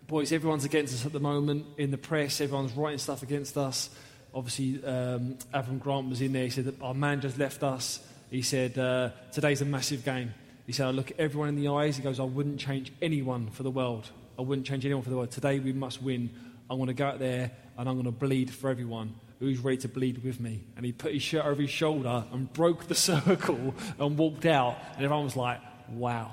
boys, 0.08 0.32
everyone's 0.32 0.66
against 0.66 0.94
us 0.94 1.06
at 1.06 1.14
the 1.14 1.20
moment 1.20 1.66
in 1.78 1.92
the 1.92 1.98
press. 1.98 2.42
Everyone's 2.42 2.74
writing 2.74 3.00
stuff 3.00 3.24
against 3.24 3.58
us. 3.58 3.90
Obviously, 4.34 4.84
um, 4.86 5.38
Avram 5.54 5.80
Grant 5.80 6.10
was 6.10 6.22
in 6.22 6.34
there. 6.34 6.44
He 6.44 6.50
said 6.50 6.66
that 6.66 6.82
our 6.82 6.94
man 6.94 7.22
just 7.22 7.38
left 7.38 7.64
us. 7.64 8.00
He 8.30 8.42
said, 8.42 8.78
uh, 8.78 9.12
today's 9.32 9.62
a 9.62 9.66
massive 9.66 10.04
game. 10.04 10.34
He 10.66 10.74
said, 10.74 10.88
I 10.88 10.92
look 10.92 11.12
at 11.12 11.20
everyone 11.20 11.50
in 11.50 11.56
the 11.56 11.70
eyes. 11.70 11.96
He 11.96 12.04
goes, 12.04 12.20
I 12.20 12.24
wouldn't 12.24 12.60
change 12.60 12.92
anyone 13.02 13.50
for 13.52 13.64
the 13.64 13.72
world. 13.72 14.10
I 14.38 14.42
wouldn't 14.42 14.68
change 14.68 14.84
anyone 14.84 15.04
for 15.04 15.10
the 15.10 15.16
world. 15.16 15.32
Today 15.32 15.60
we 15.60 15.72
must 15.74 16.02
win. 16.02 16.30
I'm 16.70 16.78
going 16.78 16.88
to 16.88 16.94
go 16.94 17.06
out 17.06 17.20
there 17.20 17.52
and 17.78 17.88
I'm 17.88 17.96
going 17.96 18.06
to 18.06 18.12
bleed 18.12 18.52
for 18.52 18.70
everyone. 18.70 19.16
Who's 19.40 19.60
ready 19.60 19.78
to 19.78 19.90
bleed 19.90 20.24
with 20.24 20.40
me? 20.40 20.64
And 20.78 20.86
he 20.86 20.92
put 20.92 21.14
his 21.14 21.22
shirt 21.22 21.46
over 21.46 21.62
his 21.62 21.70
shoulder 21.70 22.24
and 22.32 22.52
broke 22.54 22.88
the 22.88 22.96
circle 22.96 23.74
and 24.00 24.18
walked 24.18 24.46
out. 24.46 24.78
And 24.96 25.04
everyone 25.04 25.26
was 25.26 25.36
like, 25.36 25.60
wow. 25.90 26.32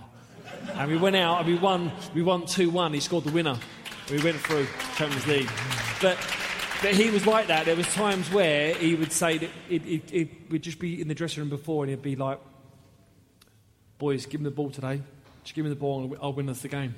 And 0.74 0.90
we 0.90 0.96
went 0.96 1.16
out 1.16 1.38
and 1.40 1.46
we 1.46 1.56
won. 1.56 1.92
We 2.14 2.22
won 2.22 2.46
two 2.46 2.70
one. 2.70 2.92
He 2.92 3.00
scored 3.00 3.24
the 3.24 3.32
winner. 3.32 3.58
We 4.10 4.22
went 4.22 4.36
through 4.38 4.66
Champions 4.96 5.26
League. 5.26 5.50
But 6.00 6.18
but 6.82 6.94
he 6.94 7.10
was 7.10 7.26
like 7.26 7.46
that. 7.46 7.66
There 7.66 7.76
was 7.76 7.86
times 7.94 8.30
where 8.32 8.74
he 8.74 8.96
would 8.96 9.12
say 9.12 9.38
that 9.38 9.50
it, 9.70 9.86
it, 9.86 10.12
it 10.12 10.50
would 10.50 10.62
just 10.62 10.80
be 10.80 11.00
in 11.00 11.06
the 11.06 11.14
dressing 11.14 11.40
room 11.40 11.48
before, 11.48 11.84
and 11.84 11.90
he'd 11.90 12.02
be 12.02 12.16
like, 12.16 12.40
"Boys, 13.98 14.26
give 14.26 14.40
me 14.40 14.44
the 14.44 14.50
ball 14.50 14.70
today. 14.70 15.00
Just 15.44 15.54
give 15.54 15.64
me 15.64 15.68
the 15.68 15.76
ball, 15.76 16.02
and 16.02 16.16
I'll 16.20 16.32
win 16.32 16.48
us 16.48 16.60
the 16.60 16.68
game." 16.68 16.94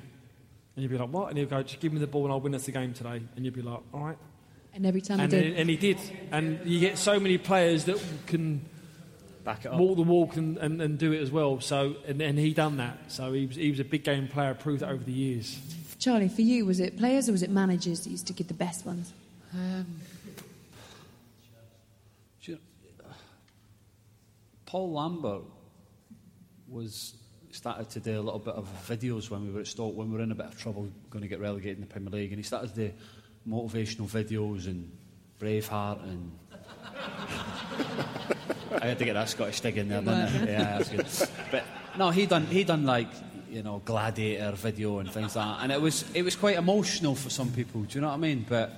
And 0.75 0.83
you'd 0.83 0.91
be 0.91 0.97
like, 0.97 1.09
"What?" 1.09 1.29
And 1.29 1.37
he'd 1.37 1.49
go, 1.49 1.61
"Just 1.61 1.79
give 1.79 1.93
me 1.93 1.99
the 1.99 2.07
ball, 2.07 2.23
and 2.23 2.33
I'll 2.33 2.41
win 2.41 2.55
us 2.55 2.65
the 2.65 2.71
game 2.71 2.93
today." 2.93 3.21
And 3.35 3.45
you'd 3.45 3.53
be 3.53 3.61
like, 3.61 3.79
"All 3.93 4.03
right." 4.03 4.17
And 4.75 4.85
every 4.85 5.01
time 5.01 5.19
And, 5.21 5.31
he 5.31 5.39
did. 5.39 5.57
and 5.57 5.69
he 5.69 5.77
did. 5.77 5.97
And 6.31 6.59
you 6.65 6.79
get 6.81 6.97
so 6.97 7.19
many 7.19 7.37
players 7.37 7.85
that 7.85 7.97
can 8.27 8.61
Back 9.45 9.63
it 9.65 9.71
up. 9.71 9.79
walk 9.79 9.95
the 9.95 10.03
walk 10.03 10.35
and, 10.35 10.57
and, 10.57 10.81
and 10.81 10.97
do 10.97 11.11
it 11.13 11.21
as 11.21 11.31
well. 11.31 11.61
So 11.61 11.95
and, 12.07 12.21
and 12.21 12.37
he 12.37 12.53
done 12.53 12.77
that. 12.77 12.97
So 13.11 13.31
he 13.31 13.45
was 13.45 13.55
he 13.55 13.69
was 13.69 13.79
a 13.79 13.85
big 13.85 14.03
game 14.03 14.27
player. 14.27 14.53
Proved 14.53 14.81
that 14.81 14.89
over 14.89 15.03
the 15.03 15.11
years. 15.13 15.57
Charlie, 15.97 16.27
for 16.29 16.41
you, 16.41 16.65
was 16.65 16.79
it 16.79 16.97
players 16.97 17.29
or 17.29 17.31
was 17.31 17.41
it 17.41 17.49
managers 17.49 18.01
that 18.01 18.09
used 18.09 18.27
to 18.27 18.33
give 18.33 18.47
the 18.47 18.53
best 18.53 18.85
ones? 18.85 19.13
Um, 19.53 19.85
Paul 24.65 24.91
Lambert 24.93 25.43
was 26.67 27.13
started 27.51 27.89
to 27.91 27.99
do 27.99 28.19
a 28.19 28.21
little 28.21 28.39
bit 28.39 28.55
of 28.55 28.67
videos 28.87 29.29
when 29.29 29.45
we 29.45 29.51
were 29.51 29.61
at 29.61 29.67
Stoke 29.67 29.95
when 29.95 30.09
we 30.11 30.17
were 30.17 30.23
in 30.23 30.31
a 30.31 30.35
bit 30.35 30.47
of 30.47 30.59
trouble 30.59 30.89
going 31.09 31.21
to 31.21 31.27
get 31.29 31.39
relegated 31.39 31.77
in 31.77 31.81
the 31.81 31.87
Premier 31.87 32.09
League 32.09 32.31
and 32.31 32.39
he 32.39 32.43
started 32.43 32.73
to 32.75 32.87
do 32.89 32.93
motivational 33.47 34.07
videos 34.07 34.65
and 34.67 34.91
Braveheart 35.39 36.03
and 36.03 36.31
I 38.81 38.87
had 38.87 38.99
to 38.99 39.05
get 39.05 39.13
that 39.13 39.29
Scottish 39.29 39.59
dig 39.61 39.77
in 39.77 39.89
there 39.89 40.01
didn't 40.01 40.13
I? 40.13 40.45
yeah 40.51 40.77
that's 40.77 40.89
good 40.89 41.29
but 41.51 41.63
no 41.97 42.09
he 42.09 42.25
done 42.25 42.45
he 42.47 42.63
done 42.63 42.85
like 42.85 43.07
you 43.49 43.63
know 43.63 43.81
gladiator 43.85 44.51
video 44.53 44.99
and 44.99 45.09
things 45.11 45.35
like 45.35 45.45
that 45.45 45.63
and 45.63 45.71
it 45.71 45.81
was 45.81 46.05
it 46.13 46.23
was 46.23 46.35
quite 46.35 46.57
emotional 46.57 47.15
for 47.15 47.29
some 47.29 47.51
people 47.51 47.81
do 47.81 47.95
you 47.95 48.01
know 48.01 48.07
what 48.07 48.13
I 48.15 48.17
mean 48.17 48.45
but 48.47 48.71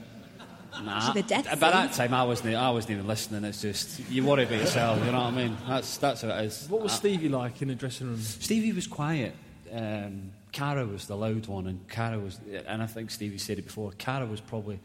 Nah, 0.83 1.11
the 1.11 1.23
death 1.23 1.45
by 1.59 1.71
that 1.71 1.93
time 1.93 2.13
I 2.13 2.23
wasn't. 2.23 2.53
I 2.53 2.69
wasn't 2.69 2.91
even 2.91 3.07
listening. 3.07 3.43
It's 3.45 3.63
just 3.63 3.99
you 4.11 4.23
worry 4.23 4.43
about 4.43 4.59
yourself. 4.59 4.99
You 5.03 5.11
know 5.11 5.23
what 5.23 5.33
I 5.33 5.35
mean? 5.35 5.57
That's 5.67 5.97
that's 5.97 6.21
how 6.21 6.29
it 6.29 6.45
is. 6.45 6.67
What 6.69 6.83
was 6.83 6.91
Uh, 6.91 6.95
Stevie 6.97 7.29
like 7.29 7.59
in 7.63 7.69
the 7.69 7.73
dressing 7.73 8.05
room? 8.05 8.19
Stevie 8.19 8.73
was 8.73 8.85
quiet. 8.85 9.33
Um, 9.73 10.29
Carra 10.51 10.85
was 10.85 11.07
the 11.07 11.15
loud 11.15 11.47
one, 11.47 11.67
and 11.67 11.87
Carra 11.87 12.19
was, 12.19 12.39
and 12.67 12.81
I 12.81 12.87
think 12.87 13.11
Stevie 13.11 13.37
said 13.37 13.59
it 13.59 13.65
before. 13.65 13.91
Carra 13.91 14.25
was 14.25 14.41
probably 14.41 14.79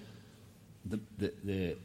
the 0.84 1.00
the 1.18 1.32
the, 1.44 1.76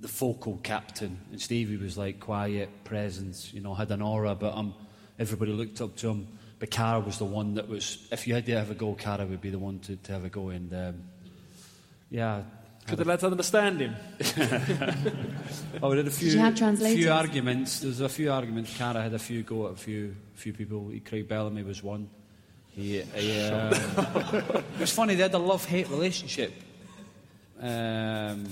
the 0.00 0.08
focal 0.08 0.58
captain, 0.62 1.18
and 1.30 1.40
Stevie 1.40 1.76
was 1.76 1.96
like 1.96 2.20
quiet 2.20 2.84
presence. 2.84 3.52
You 3.52 3.60
know, 3.60 3.74
had 3.74 3.90
an 3.90 4.02
aura, 4.02 4.34
but 4.34 4.54
um, 4.54 4.74
everybody 5.18 5.52
looked 5.52 5.80
up 5.80 5.96
to 5.96 6.10
him. 6.10 6.28
But 6.58 6.70
Carra 6.70 7.00
was 7.00 7.18
the 7.18 7.24
one 7.24 7.54
that 7.54 7.68
was. 7.68 8.08
If 8.10 8.26
you 8.26 8.34
had 8.34 8.46
to 8.46 8.52
have 8.56 8.70
a 8.70 8.74
go, 8.74 8.94
Carra 8.94 9.26
would 9.26 9.40
be 9.40 9.50
the 9.50 9.58
one 9.58 9.78
to, 9.80 9.96
to 9.96 10.12
have 10.12 10.24
a 10.24 10.28
go. 10.28 10.48
And 10.48 10.72
um, 10.72 11.02
yeah. 12.10 12.42
Could 12.86 12.98
the 12.98 13.04
lads 13.04 13.22
understand 13.22 13.80
him? 13.80 13.94
Oh, 15.82 15.90
we 15.90 15.98
had 15.98 16.06
a 16.06 16.10
few, 16.10 16.30
you 16.30 16.38
have 16.38 16.56
translators? 16.56 16.98
few 16.98 17.12
arguments. 17.12 17.80
There 17.80 17.88
was 17.88 18.00
a 18.00 18.08
few 18.08 18.32
arguments. 18.32 18.76
Carra 18.76 19.02
had 19.02 19.12
a 19.12 19.18
few 19.18 19.42
go 19.42 19.66
at 19.66 19.74
a 19.74 19.76
few 19.76 20.16
few 20.34 20.52
people. 20.52 20.90
Craig 21.04 21.28
Bellamy 21.28 21.62
was 21.62 21.82
one. 21.82 22.08
He, 22.78 23.02
he, 23.02 23.42
um, 23.42 23.72
it 23.72 24.78
was 24.78 24.92
funny. 24.92 25.16
They 25.16 25.22
had 25.22 25.34
a 25.34 25.38
love-hate 25.38 25.88
relationship. 25.88 26.52
Um, 27.60 28.46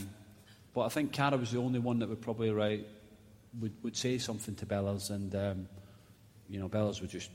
but 0.74 0.80
I 0.80 0.88
think 0.88 1.12
Carra 1.12 1.36
was 1.36 1.52
the 1.52 1.60
only 1.60 1.78
one 1.78 2.00
that 2.00 2.08
would 2.08 2.20
probably 2.20 2.50
right 2.50 2.84
would, 3.60 3.72
would 3.84 3.96
say 3.96 4.18
something 4.18 4.56
to 4.56 4.66
Bellas, 4.66 5.10
and 5.10 5.32
um, 5.36 5.68
you 6.48 6.58
know 6.58 6.68
Bellas 6.68 7.00
would 7.00 7.10
just 7.10 7.30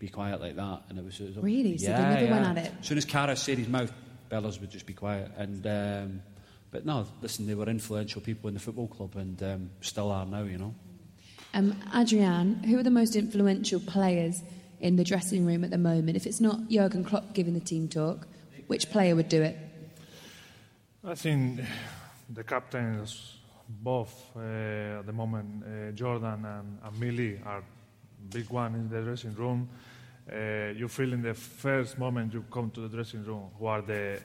be 0.00 0.08
quiet 0.08 0.40
like 0.40 0.56
that, 0.56 0.82
and 0.88 0.98
it 0.98 1.04
was, 1.04 1.20
it 1.20 1.36
was 1.36 1.44
Really? 1.44 1.78
So 1.78 1.86
they 1.86 1.92
yeah, 1.92 2.30
went 2.32 2.58
at 2.58 2.66
it? 2.66 2.72
As 2.80 2.86
soon 2.88 2.98
as 2.98 3.04
Carra 3.04 3.36
said 3.36 3.58
his 3.58 3.68
mouth, 3.68 3.92
Bellas 4.28 4.60
would 4.60 4.70
just 4.70 4.86
be 4.86 4.94
quiet. 4.94 5.30
And 5.36 5.64
um, 5.64 6.22
but 6.72 6.84
no, 6.84 7.06
listen, 7.22 7.46
they 7.46 7.54
were 7.54 7.68
influential 7.68 8.20
people 8.20 8.48
in 8.48 8.54
the 8.54 8.60
football 8.60 8.88
club, 8.88 9.14
and 9.14 9.40
um, 9.44 9.70
still 9.80 10.10
are 10.10 10.26
now. 10.26 10.42
You 10.42 10.58
know. 10.58 10.74
Um, 11.54 11.76
Adrian, 11.94 12.64
who 12.64 12.80
are 12.80 12.82
the 12.82 12.90
most 12.90 13.14
influential 13.14 13.78
players 13.78 14.42
in 14.80 14.96
the 14.96 15.04
dressing 15.04 15.44
room 15.44 15.64
at 15.64 15.70
the 15.70 15.78
moment? 15.78 16.16
If 16.16 16.26
it's 16.26 16.40
not 16.40 16.68
Jurgen 16.68 17.04
Klopp 17.04 17.32
giving 17.34 17.54
the 17.54 17.60
team 17.60 17.88
talk, 17.88 18.26
which 18.66 18.90
player 18.90 19.14
would 19.14 19.28
do 19.28 19.42
it? 19.42 19.56
I 21.04 21.14
think 21.14 21.60
the 22.28 22.44
captains, 22.44 23.38
both 23.68 24.30
uh, 24.36 25.00
at 25.00 25.06
the 25.06 25.12
moment, 25.12 25.64
uh, 25.64 25.92
Jordan 25.92 26.44
and, 26.44 26.78
and 26.84 27.00
Millie, 27.00 27.40
are 27.44 27.62
big 28.30 28.50
one 28.50 28.74
in 28.74 28.88
the 28.88 29.00
dressing 29.00 29.34
room. 29.34 29.68
Uh, 30.30 30.72
you 30.76 30.88
feel 30.88 31.12
in 31.12 31.22
the 31.22 31.34
first 31.34 31.98
moment 31.98 32.32
you 32.32 32.44
come 32.50 32.70
to 32.70 32.80
the 32.82 32.88
dressing 32.88 33.24
room 33.24 33.50
who 33.58 33.66
are 33.66 33.82
the 33.82 34.20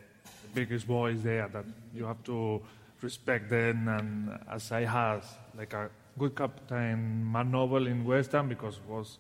biggest 0.53 0.87
boys 0.87 1.21
there 1.23 1.47
that 1.47 1.65
you 1.93 2.05
have 2.05 2.23
to 2.23 2.61
respect 3.01 3.49
them. 3.49 3.87
And 3.87 4.39
as 4.51 4.71
I 4.71 4.81
had 4.81 5.21
like 5.57 5.73
a 5.73 5.89
good 6.17 6.35
captain, 6.35 7.23
Mark 7.23 7.47
Noble 7.47 7.87
in 7.87 8.05
West 8.05 8.33
Ham 8.33 8.49
because 8.49 8.79
was 8.87 9.17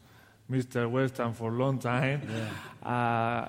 Mr. 0.49 0.89
West 0.89 1.17
Ham 1.17 1.33
for 1.33 1.51
a 1.51 1.55
long 1.55 1.79
time. 1.79 2.21
Uh, 2.83 2.87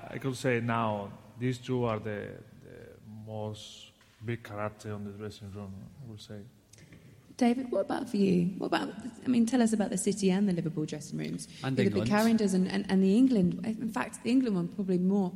I 0.09 0.17
could 0.19 0.35
say 0.35 0.59
now 0.59 1.09
these 1.39 1.57
two 1.59 1.83
are 1.85 1.99
the, 1.99 2.27
the 2.63 2.77
most 3.25 3.91
big 4.25 4.43
character 4.43 4.93
on 4.93 5.03
the 5.03 5.11
dressing 5.11 5.51
room. 5.53 5.71
I 6.05 6.09
would 6.09 6.21
say. 6.21 6.39
David, 7.37 7.71
what 7.71 7.81
about 7.81 8.09
for 8.09 8.17
you? 8.17 8.45
What 8.57 8.67
about, 8.67 8.89
I 9.23 9.27
mean, 9.27 9.45
tell 9.45 9.61
us 9.61 9.71
about 9.73 9.91
the 9.91 9.97
City 9.97 10.31
and 10.31 10.49
the 10.49 10.53
Liverpool 10.53 10.85
dressing 10.85 11.19
rooms. 11.19 11.47
And 11.63 11.77
the 11.77 11.83
big 11.83 11.91
England. 11.93 12.09
characters 12.09 12.55
and, 12.55 12.67
and, 12.67 12.83
and 12.89 13.03
the 13.03 13.15
England. 13.15 13.63
In 13.63 13.91
fact, 13.91 14.23
the 14.23 14.31
England 14.31 14.55
one 14.55 14.67
probably 14.69 14.97
more. 14.97 15.31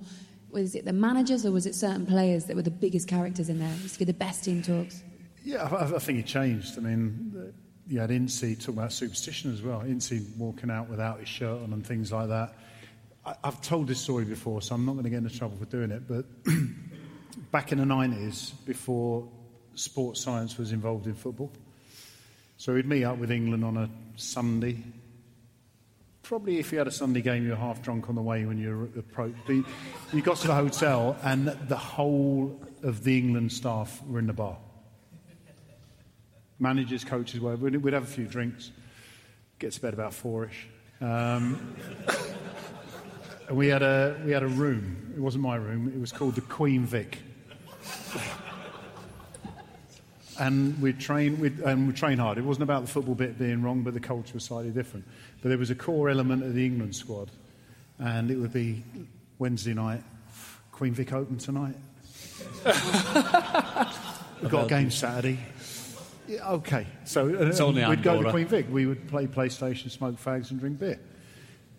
Was 0.49 0.73
it 0.73 0.83
the 0.83 0.93
managers 0.93 1.45
or 1.45 1.51
was 1.51 1.67
it 1.67 1.75
certain 1.75 2.07
players 2.07 2.45
that 2.45 2.55
were 2.55 2.63
the 2.63 2.71
biggest 2.71 3.07
characters 3.07 3.49
in 3.49 3.59
there? 3.59 3.69
Used 3.83 3.93
to 3.93 3.99
be 3.99 4.05
the 4.05 4.13
best 4.13 4.43
team 4.43 4.63
talks. 4.63 5.03
Yeah, 5.45 5.63
I, 5.71 5.95
I 5.95 5.99
think 5.99 6.17
it 6.17 6.25
changed. 6.25 6.75
I 6.79 6.81
mean, 6.81 7.31
the- 7.35 7.53
you 7.91 7.99
had 7.99 8.09
Incy 8.09 8.57
talking 8.57 8.77
about 8.77 8.93
superstition 8.93 9.53
as 9.53 9.61
well. 9.61 9.81
I 9.81 9.87
didn't 9.87 9.99
Incy 9.99 10.25
walking 10.37 10.71
out 10.71 10.89
without 10.89 11.19
his 11.19 11.27
shirt 11.27 11.61
on 11.61 11.73
and 11.73 11.85
things 11.85 12.09
like 12.09 12.29
that. 12.29 12.55
I, 13.25 13.35
I've 13.43 13.61
told 13.61 13.87
this 13.87 13.99
story 13.99 14.23
before, 14.23 14.61
so 14.61 14.75
I'm 14.75 14.85
not 14.85 14.93
going 14.93 15.03
to 15.03 15.09
get 15.09 15.17
into 15.17 15.37
trouble 15.37 15.57
for 15.57 15.65
doing 15.65 15.91
it. 15.91 16.07
But 16.07 16.25
back 17.51 17.73
in 17.73 17.79
the 17.79 17.83
90s, 17.83 18.53
before 18.65 19.27
sports 19.75 20.21
science 20.21 20.57
was 20.57 20.71
involved 20.71 21.05
in 21.05 21.15
football, 21.15 21.51
so 22.55 22.73
we'd 22.73 22.87
meet 22.87 23.03
up 23.03 23.17
with 23.17 23.29
England 23.29 23.65
on 23.65 23.75
a 23.75 23.89
Sunday. 24.15 24.77
Probably 26.23 26.59
if 26.59 26.71
you 26.71 26.77
had 26.77 26.87
a 26.87 26.91
Sunday 26.91 27.21
game, 27.21 27.43
you 27.43 27.49
were 27.49 27.57
half 27.57 27.81
drunk 27.81 28.07
on 28.07 28.15
the 28.15 28.21
way 28.21 28.45
when 28.45 28.57
you 28.57 28.89
approached. 28.97 29.35
You 29.49 30.21
got 30.21 30.37
to 30.37 30.47
the 30.47 30.55
hotel, 30.55 31.17
and 31.23 31.47
the 31.67 31.75
whole 31.75 32.57
of 32.83 33.03
the 33.03 33.17
England 33.17 33.51
staff 33.51 34.01
were 34.07 34.19
in 34.19 34.27
the 34.27 34.33
bar 34.33 34.57
managers, 36.61 37.03
coaches, 37.03 37.39
whatever. 37.39 37.65
We'd, 37.65 37.77
we'd 37.77 37.93
have 37.93 38.03
a 38.03 38.07
few 38.07 38.25
drinks. 38.25 38.71
Get 39.59 39.73
to 39.73 39.81
bed 39.81 39.93
about 39.93 40.13
four-ish. 40.13 40.67
Um, 41.01 41.75
and 43.49 43.57
we 43.57 43.67
had 43.67 43.81
a 43.81 44.21
we 44.23 44.31
had 44.31 44.43
a 44.43 44.47
room. 44.47 45.13
It 45.15 45.19
wasn't 45.19 45.43
my 45.43 45.55
room. 45.55 45.91
It 45.93 45.99
was 45.99 46.11
called 46.11 46.35
the 46.35 46.41
Queen 46.41 46.85
Vic. 46.85 47.17
and 50.39 50.79
we'd 50.81 50.99
train 50.99 51.39
we'd, 51.39 51.59
and 51.59 51.87
we'd 51.87 51.95
train 51.95 52.19
hard. 52.19 52.37
It 52.37 52.43
wasn't 52.43 52.63
about 52.63 52.83
the 52.83 52.87
football 52.87 53.15
bit 53.15 53.37
being 53.39 53.63
wrong, 53.63 53.81
but 53.81 53.93
the 53.93 53.99
culture 53.99 54.35
was 54.35 54.43
slightly 54.43 54.71
different. 54.71 55.05
But 55.41 55.49
there 55.49 55.57
was 55.57 55.71
a 55.71 55.75
core 55.75 56.09
element 56.09 56.43
of 56.43 56.53
the 56.53 56.65
England 56.65 56.95
squad, 56.95 57.31
and 57.99 58.29
it 58.29 58.37
would 58.37 58.53
be 58.53 58.83
Wednesday 59.39 59.73
night. 59.73 60.03
Queen 60.71 60.93
Vic 60.93 61.11
open 61.13 61.37
tonight. 61.37 61.75
We've 64.41 64.49
got 64.49 64.65
a 64.65 64.69
game 64.69 64.89
Saturday. 64.89 65.39
Yeah, 66.31 66.49
okay, 66.51 66.87
so 67.03 67.25
uh, 67.25 67.89
we'd 67.89 68.03
go 68.03 68.23
to 68.23 68.31
Queen 68.31 68.47
Vic. 68.47 68.65
We 68.69 68.85
would 68.85 69.05
play 69.09 69.27
PlayStation, 69.27 69.91
smoke 69.91 70.15
fags, 70.15 70.49
and 70.51 70.61
drink 70.61 70.79
beer. 70.79 70.97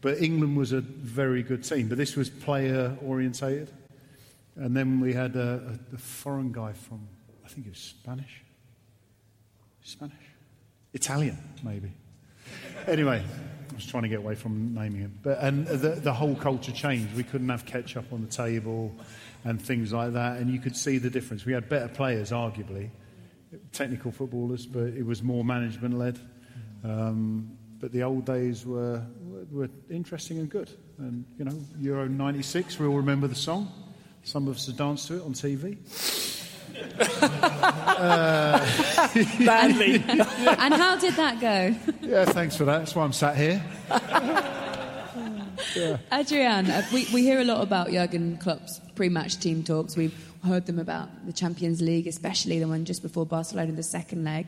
But 0.02 0.20
England 0.20 0.58
was 0.58 0.72
a 0.72 0.82
very 0.82 1.42
good 1.42 1.64
team. 1.64 1.88
But 1.88 1.96
this 1.96 2.16
was 2.16 2.28
player 2.28 2.94
orientated. 3.02 3.70
And 4.56 4.76
then 4.76 5.00
we 5.00 5.14
had 5.14 5.36
a, 5.36 5.78
a, 5.92 5.94
a 5.94 5.98
foreign 5.98 6.52
guy 6.52 6.74
from, 6.74 7.08
I 7.46 7.48
think 7.48 7.66
it 7.66 7.70
was 7.70 7.78
Spanish. 7.78 8.42
Spanish? 9.82 10.12
Italian, 10.92 11.38
maybe. 11.62 11.90
Anyway, 12.86 13.24
I 13.70 13.74
was 13.74 13.86
trying 13.86 14.02
to 14.02 14.10
get 14.10 14.18
away 14.18 14.34
from 14.34 14.74
naming 14.74 15.00
him. 15.00 15.18
But, 15.22 15.38
and 15.38 15.66
the, 15.66 15.90
the 15.90 16.12
whole 16.12 16.34
culture 16.34 16.72
changed. 16.72 17.16
We 17.16 17.22
couldn't 17.22 17.48
have 17.48 17.64
ketchup 17.64 18.12
on 18.12 18.20
the 18.20 18.30
table 18.30 18.94
and 19.44 19.62
things 19.62 19.94
like 19.94 20.12
that. 20.12 20.36
And 20.36 20.50
you 20.50 20.60
could 20.60 20.76
see 20.76 20.98
the 20.98 21.08
difference. 21.08 21.46
We 21.46 21.54
had 21.54 21.70
better 21.70 21.88
players, 21.88 22.32
arguably, 22.32 22.90
technical 23.72 24.12
footballers, 24.12 24.66
but 24.66 24.84
it 24.84 25.04
was 25.04 25.22
more 25.22 25.44
management 25.44 25.98
led. 25.98 26.18
Um, 26.84 27.56
but 27.78 27.92
the 27.92 28.02
old 28.02 28.24
days 28.24 28.64
were, 28.64 29.04
were, 29.22 29.44
were 29.50 29.68
interesting 29.90 30.38
and 30.38 30.48
good. 30.48 30.70
And, 30.98 31.24
you 31.38 31.44
know, 31.44 31.58
Euro 31.80 32.06
96, 32.06 32.78
we 32.78 32.86
all 32.86 32.96
remember 32.96 33.26
the 33.26 33.34
song. 33.34 33.70
Some 34.22 34.46
of 34.46 34.56
us 34.56 34.66
have 34.66 34.76
danced 34.76 35.08
to 35.08 35.16
it 35.16 35.22
on 35.22 35.32
TV. 35.32 35.78
Badly. 39.44 39.94
and 39.96 40.74
how 40.74 40.96
did 40.96 41.14
that 41.14 41.40
go? 41.40 41.74
Yeah, 42.02 42.24
thanks 42.24 42.56
for 42.56 42.64
that. 42.64 42.78
That's 42.78 42.94
why 42.94 43.04
I'm 43.04 43.12
sat 43.12 43.36
here. 43.36 43.62
Adrian, 46.12 46.70
uh, 46.70 46.82
we, 46.92 47.06
we 47.12 47.22
hear 47.22 47.40
a 47.40 47.44
lot 47.44 47.62
about 47.62 47.90
Jurgen 47.90 48.36
Klopp's 48.38 48.80
pre-match 48.94 49.38
team 49.38 49.62
talks. 49.62 49.96
We've 49.96 50.14
heard 50.44 50.66
them 50.66 50.78
about 50.78 51.26
the 51.26 51.32
Champions 51.32 51.80
League, 51.80 52.06
especially 52.06 52.58
the 52.58 52.68
one 52.68 52.84
just 52.84 53.02
before 53.02 53.24
Barcelona, 53.24 53.72
the 53.72 53.82
second 53.82 54.24
leg. 54.24 54.46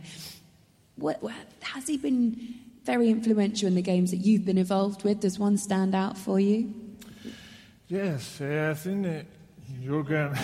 What, 0.97 1.22
what, 1.22 1.34
has 1.61 1.86
he 1.86 1.97
been 1.97 2.55
very 2.84 3.09
influential 3.09 3.68
in 3.68 3.74
the 3.74 3.82
games 3.82 4.11
that 4.11 4.18
you've 4.18 4.45
been 4.45 4.59
involved 4.59 5.05
with? 5.05 5.20
Does 5.20 5.38
one 5.38 5.57
stand 5.57 5.95
out 5.95 6.18
for 6.18 6.38
you? 6.40 6.74
Yes, 7.88 8.40
uh, 8.40 8.72
I 8.72 8.74
think 8.74 9.07
uh, 9.07 9.22
Jurgen. 9.82 10.34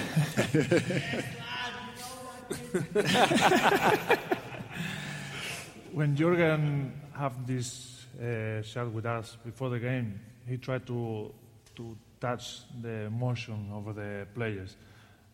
when 5.93 6.17
Jurgen 6.17 6.93
have 7.13 7.47
this 7.47 8.07
uh, 8.19 8.63
chat 8.63 8.91
with 8.91 9.07
us 9.07 9.37
before 9.45 9.71
the 9.71 9.79
game, 9.79 10.21
he 10.47 10.57
tried 10.57 10.87
to 10.87 11.33
to 11.77 11.97
touch 12.21 12.63
the 12.83 13.07
emotion 13.07 13.71
of 13.73 13.95
the 13.95 14.27
players. 14.35 14.77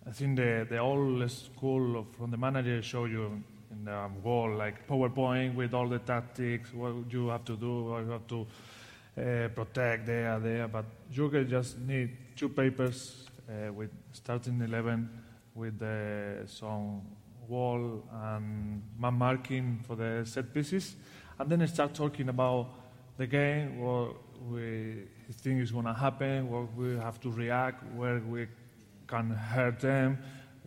I 0.09 0.13
think 0.13 0.37
the 0.37 0.67
the 0.69 0.79
old 0.79 1.29
school 1.31 1.99
of, 1.99 2.07
from 2.17 2.31
the 2.31 2.37
manager 2.37 2.81
show 2.81 3.07
you 3.07 3.43
in 3.73 3.85
the 3.85 4.09
wall 4.23 4.55
like 4.55 4.87
PowerPoint 4.87 5.57
with 5.57 5.75
all 5.75 5.89
the 5.89 5.99
tactics, 5.99 6.73
what 6.73 6.95
you 7.11 7.29
have 7.29 7.45
to 7.45 7.57
do, 7.57 7.85
what 7.85 8.05
you 8.05 8.11
have 8.11 8.27
to 8.29 8.47
uh, 9.19 9.49
protect 9.49 10.07
there, 10.07 10.39
there. 10.39 10.69
But 10.69 10.85
Jurgen 11.11 11.49
just 11.49 11.79
need 11.79 12.17
two 12.37 12.49
papers 12.49 13.27
uh, 13.49 13.73
with 13.73 13.91
starting 14.13 14.61
11 14.61 15.09
with 15.57 15.81
some 16.47 17.03
wall 17.49 18.05
and 18.13 18.83
man 18.99 19.15
marking 19.15 19.81
for 19.87 19.97
the 19.97 20.25
set 20.25 20.53
pieces, 20.53 20.95
and 21.39 21.51
then 21.51 21.67
start 21.67 21.95
talking 21.95 22.29
about 22.29 22.69
the 23.17 23.27
game, 23.27 23.81
what 23.81 24.15
we 24.49 25.05
think 25.33 25.63
is 25.63 25.73
going 25.73 25.87
to 25.87 25.95
happen, 25.95 26.49
what 26.51 26.75
we 26.77 26.97
have 26.97 27.19
to 27.21 27.31
react, 27.31 27.83
where 27.95 28.21
we 28.21 28.47
can 29.07 29.31
hurt 29.31 29.81
them, 29.81 30.19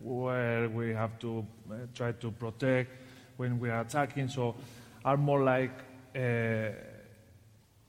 where 0.02 0.68
we 0.68 0.90
have 0.90 1.18
to 1.20 1.46
uh, 1.70 1.74
try 1.94 2.12
to 2.12 2.30
protect 2.30 2.90
when 3.36 3.58
we 3.60 3.70
are 3.70 3.80
attacking. 3.80 4.28
So, 4.28 4.54
are 5.04 5.16
more 5.16 5.42
like. 5.42 5.72
Uh, 6.14 6.70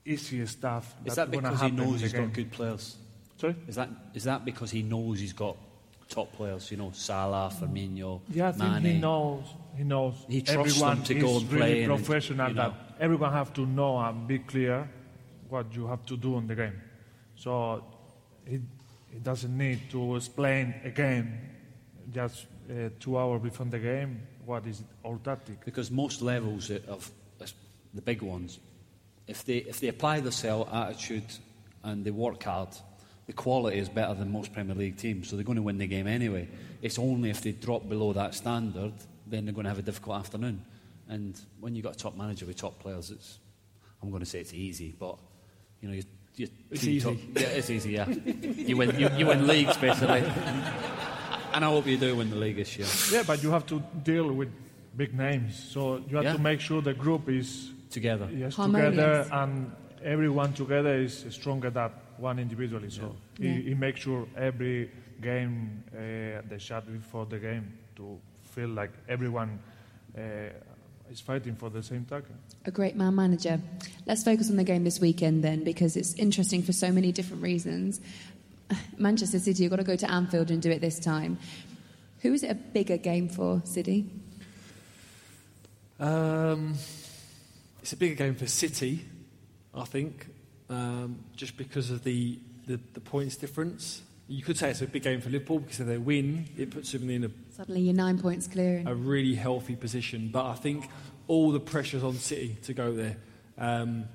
easy 0.05 0.45
stuff. 0.45 0.95
Is 1.05 1.15
that 1.15 1.31
because 1.31 1.61
he 1.61 1.71
knows 1.71 2.01
he's 2.01 2.13
game. 2.13 2.25
got 2.25 2.33
good 2.33 2.51
players? 2.51 2.97
Sorry? 3.37 3.55
Is 3.67 3.75
that 3.75 3.89
is 4.13 4.23
that 4.25 4.45
because 4.45 4.71
he 4.71 4.81
knows 4.83 5.19
he's 5.19 5.33
got 5.33 5.57
top 6.09 6.31
players? 6.33 6.69
You 6.71 6.77
know, 6.77 6.91
Salah, 6.93 7.51
Firmino, 7.59 8.21
Yeah, 8.29 8.49
I 8.49 8.51
think 8.51 8.71
Mane. 8.73 8.83
he 8.83 8.99
knows. 8.99 9.43
He 9.75 9.83
knows. 9.83 10.13
He 10.27 10.41
trusts 10.41 10.77
everyone 10.77 10.97
them 10.97 11.05
to 11.05 11.15
is 11.17 11.23
go 11.23 11.37
and 11.37 11.51
really 11.51 11.59
play 11.59 11.83
and, 11.83 11.95
professional. 11.95 12.49
you 12.49 12.53
know. 12.55 12.69
that 12.69 12.95
everyone 12.99 13.31
have 13.31 13.53
to 13.53 13.65
know 13.65 13.97
and 13.99 14.27
be 14.27 14.39
clear 14.39 14.89
what 15.49 15.73
you 15.75 15.87
have 15.87 16.05
to 16.05 16.17
do 16.17 16.37
in 16.37 16.47
the 16.47 16.55
game. 16.55 16.81
So 17.35 17.83
he, 18.45 18.59
he 19.11 19.19
doesn't 19.19 19.57
need 19.57 19.89
to 19.91 20.15
explain 20.15 20.73
again, 20.83 21.49
just 22.11 22.45
uh, 22.69 22.89
two 22.99 23.17
hours 23.17 23.41
before 23.41 23.65
the 23.65 23.79
game, 23.79 24.21
what 24.45 24.65
is 24.65 24.83
our 25.05 25.17
tactic. 25.17 25.63
Because 25.65 25.91
most 25.91 26.21
levels 26.21 26.69
of 26.69 26.87
of 26.87 27.11
the 27.93 28.01
big 28.01 28.21
ones, 28.21 28.59
if 29.27 29.43
they 29.43 29.57
if 29.57 29.79
they 29.79 29.87
apply 29.89 30.19
the 30.19 30.31
cell 30.31 30.67
attitude 30.71 31.25
and 31.83 32.05
they 32.05 32.11
work 32.11 32.43
hard, 32.43 32.69
the 33.27 33.33
quality 33.33 33.77
is 33.77 33.89
better 33.89 34.13
than 34.13 34.31
most 34.31 34.53
Premier 34.53 34.75
League 34.75 34.97
teams, 34.97 35.29
so 35.29 35.35
they're 35.35 35.45
going 35.45 35.57
to 35.57 35.61
win 35.61 35.77
the 35.77 35.87
game 35.87 36.07
anyway. 36.07 36.47
It's 36.81 36.97
only 36.97 37.29
if 37.29 37.41
they 37.41 37.51
drop 37.51 37.87
below 37.87 38.13
that 38.13 38.33
standard, 38.33 38.93
then 39.27 39.45
they're 39.45 39.53
going 39.53 39.65
to 39.65 39.69
have 39.69 39.79
a 39.79 39.83
difficult 39.83 40.17
afternoon. 40.17 40.65
And 41.07 41.39
when 41.59 41.75
you've 41.75 41.83
got 41.83 41.95
a 41.95 41.97
top 41.97 42.15
manager 42.15 42.45
with 42.45 42.55
top 42.55 42.79
players, 42.79 43.11
it's 43.11 43.39
I'm 44.01 44.09
going 44.09 44.21
to 44.21 44.29
say 44.29 44.39
it's 44.39 44.53
easy, 44.53 44.95
but 44.97 45.17
you 45.81 45.89
know 45.89 46.01
you. 46.35 46.45
you 46.47 46.51
It's 46.71 46.83
easy. 46.85 47.09
Top, 47.09 47.17
yeah, 47.35 47.47
it's 47.57 47.69
easy. 47.69 47.91
Yeah, 47.91 48.07
you 48.69 48.77
win. 48.77 48.99
You, 48.99 49.09
you 49.17 49.25
win 49.27 49.47
leagues 49.47 49.77
basically. 49.77 50.23
And 51.53 51.65
I 51.65 51.67
hope 51.69 51.85
you 51.87 51.97
do 51.97 52.15
win 52.15 52.29
the 52.29 52.37
league 52.37 52.55
this 52.55 52.77
year. 52.77 52.87
Yeah, 53.11 53.23
but 53.27 53.43
you 53.43 53.51
have 53.51 53.65
to 53.67 53.81
deal 54.03 54.31
with 54.31 54.49
big 54.95 55.13
names, 55.13 55.55
so 55.71 55.97
you 56.09 56.15
have 56.15 56.23
Yeah. 56.25 56.33
to 56.33 56.39
make 56.39 56.61
sure 56.61 56.81
the 56.81 56.93
group 56.93 57.27
is 57.29 57.71
Together. 57.89 58.29
yes 58.31 58.55
Harmonious. 58.55 58.91
together 58.91 59.27
and 59.33 59.71
everyone 60.03 60.53
together 60.53 60.95
is 60.95 61.25
stronger 61.29 61.69
than 61.69 61.89
one 62.17 62.39
individually. 62.39 62.89
So 62.89 63.15
Yeah. 63.37 63.53
he, 63.53 63.61
he 63.69 63.73
makes 63.73 63.99
sure 64.01 64.27
every 64.37 64.89
game 65.21 65.83
uh, 65.93 66.41
the 66.49 66.57
shot 66.57 66.85
before 66.91 67.25
the 67.25 67.37
game 67.39 67.73
to 67.97 68.17
feel 68.55 68.69
like 68.69 68.91
everyone 69.09 69.59
uh, 70.17 70.21
is 71.11 71.19
fighting 71.19 71.55
for 71.55 71.69
the 71.69 71.83
same 71.83 72.05
target. 72.05 72.31
A 72.65 72.71
great 72.71 72.95
man 72.95 73.15
manager. 73.15 73.59
Let's 74.05 74.23
focus 74.23 74.49
on 74.49 74.55
the 74.55 74.63
game 74.63 74.83
this 74.83 74.99
weekend 74.99 75.43
then, 75.43 75.63
because 75.63 75.97
it's 75.97 76.13
interesting 76.13 76.63
for 76.63 76.71
so 76.71 76.91
many 76.91 77.11
different 77.11 77.43
reasons. 77.43 77.99
Manchester 78.97 79.39
City, 79.39 79.63
you've 79.63 79.69
got 79.69 79.77
to 79.77 79.83
go 79.83 79.97
to 79.97 80.09
Anfield 80.09 80.49
and 80.49 80.61
do 80.61 80.71
it 80.71 80.79
this 80.79 80.99
time. 80.99 81.37
Who 82.21 82.33
is 82.33 82.43
it 82.43 82.51
a 82.51 82.55
bigger 82.55 82.97
game 82.97 83.27
for, 83.27 83.61
City? 83.65 84.09
Um, 85.99 86.75
it's 87.81 87.93
a 87.93 87.97
bigger 87.97 88.15
game 88.15 88.35
for 88.35 88.47
City, 88.47 89.05
I 89.73 89.83
think, 89.83 90.27
um, 90.69 91.19
just 91.35 91.57
because 91.57 91.91
of 91.91 92.03
the, 92.03 92.39
the, 92.67 92.79
the 92.93 93.01
points 93.01 93.35
difference. 93.35 94.01
You 94.31 94.43
could 94.43 94.57
say 94.57 94.69
it's 94.69 94.81
a 94.81 94.87
big 94.87 95.03
game 95.03 95.19
for 95.19 95.29
Liverpool 95.29 95.59
because 95.59 95.81
if 95.81 95.87
they 95.87 95.97
win, 95.97 96.45
it 96.57 96.71
puts 96.71 96.93
them 96.93 97.09
in 97.09 97.25
a, 97.25 97.31
Suddenly 97.53 97.81
you're 97.81 97.93
nine 97.93 98.17
points 98.17 98.47
clear. 98.47 98.81
a 98.85 98.95
really 98.95 99.35
healthy 99.35 99.75
position. 99.75 100.29
But 100.31 100.45
I 100.45 100.55
think 100.55 100.87
all 101.27 101.51
the 101.51 101.59
pressure's 101.59 102.01
on 102.01 102.13
City 102.15 102.55
to 102.63 102.73
go 102.73 102.93
there. 102.93 103.17
Um, 103.57 104.05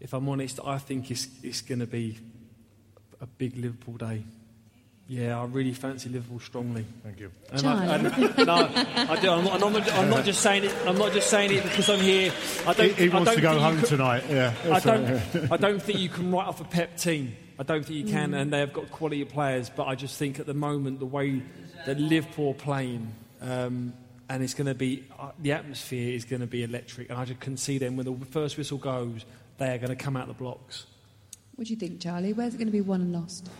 if 0.00 0.12
I'm 0.12 0.28
honest, 0.28 0.58
I 0.64 0.78
think 0.78 1.08
it's, 1.12 1.28
it's 1.44 1.60
going 1.60 1.78
to 1.78 1.86
be 1.86 2.18
a 3.20 3.26
big 3.26 3.56
Liverpool 3.56 3.94
day. 3.96 4.24
Yeah, 5.06 5.40
I 5.40 5.44
really 5.44 5.72
fancy 5.72 6.08
Liverpool 6.08 6.40
strongly. 6.40 6.84
Thank 7.04 7.20
you. 7.20 7.30
And 7.52 7.66
I, 7.66 7.94
and, 7.96 8.04
no, 8.46 8.54
I 8.54 9.18
do. 9.20 9.30
I'm 9.30 9.44
not, 9.44 9.62
I'm, 9.62 9.72
not, 9.72 9.92
I'm 9.92 10.10
not 10.10 10.24
just 10.24 10.40
saying 10.40 10.64
it. 10.64 10.74
I'm 10.86 10.98
not 10.98 11.12
just 11.12 11.30
saying 11.30 11.52
it 11.52 11.62
because 11.62 11.88
I'm 11.88 12.00
here. 12.00 12.32
I 12.66 12.72
don't. 12.72 12.88
He, 12.92 13.04
he 13.04 13.10
I 13.10 13.14
wants 13.14 13.30
don't 13.30 13.36
to 13.36 13.42
go 13.42 13.58
home 13.58 13.78
could- 13.80 13.88
tonight. 13.88 14.24
Yeah, 14.28 14.52
I 14.70 14.78
don't. 14.80 15.04
right. 15.34 15.52
I 15.52 15.56
don't 15.56 15.80
think 15.82 15.98
you 16.00 16.08
can 16.08 16.30
write 16.32 16.46
off 16.48 16.60
a 16.60 16.64
Pep 16.64 16.96
team. 16.96 17.36
I 17.60 17.62
don't 17.62 17.84
think 17.84 18.06
you 18.06 18.10
can, 18.10 18.32
and 18.32 18.50
they 18.50 18.60
have 18.60 18.72
got 18.72 18.90
quality 18.90 19.22
players. 19.26 19.68
But 19.68 19.86
I 19.86 19.94
just 19.94 20.16
think 20.16 20.40
at 20.40 20.46
the 20.46 20.54
moment 20.54 20.98
the 20.98 21.04
way 21.04 21.42
that 21.84 22.00
Liverpool 22.00 22.52
are 22.52 22.54
playing, 22.54 23.12
um, 23.42 23.92
and 24.30 24.42
it's 24.42 24.54
going 24.54 24.68
to 24.68 24.74
be 24.74 25.04
uh, 25.18 25.32
the 25.38 25.52
atmosphere 25.52 26.14
is 26.14 26.24
going 26.24 26.40
to 26.40 26.46
be 26.46 26.62
electric, 26.62 27.10
and 27.10 27.18
I 27.18 27.26
just 27.26 27.40
can 27.40 27.58
see 27.58 27.76
them 27.76 27.96
when 27.96 28.06
the 28.06 28.26
first 28.26 28.56
whistle 28.56 28.78
goes, 28.78 29.26
they 29.58 29.74
are 29.74 29.76
going 29.76 29.90
to 29.90 30.02
come 30.02 30.16
out 30.16 30.26
the 30.26 30.32
blocks. 30.32 30.86
What 31.54 31.66
do 31.66 31.74
you 31.74 31.78
think, 31.78 32.00
Charlie? 32.00 32.32
Where's 32.32 32.54
it 32.54 32.56
going 32.56 32.68
to 32.68 32.72
be 32.72 32.80
won 32.80 33.02
and 33.02 33.12
lost? 33.12 33.50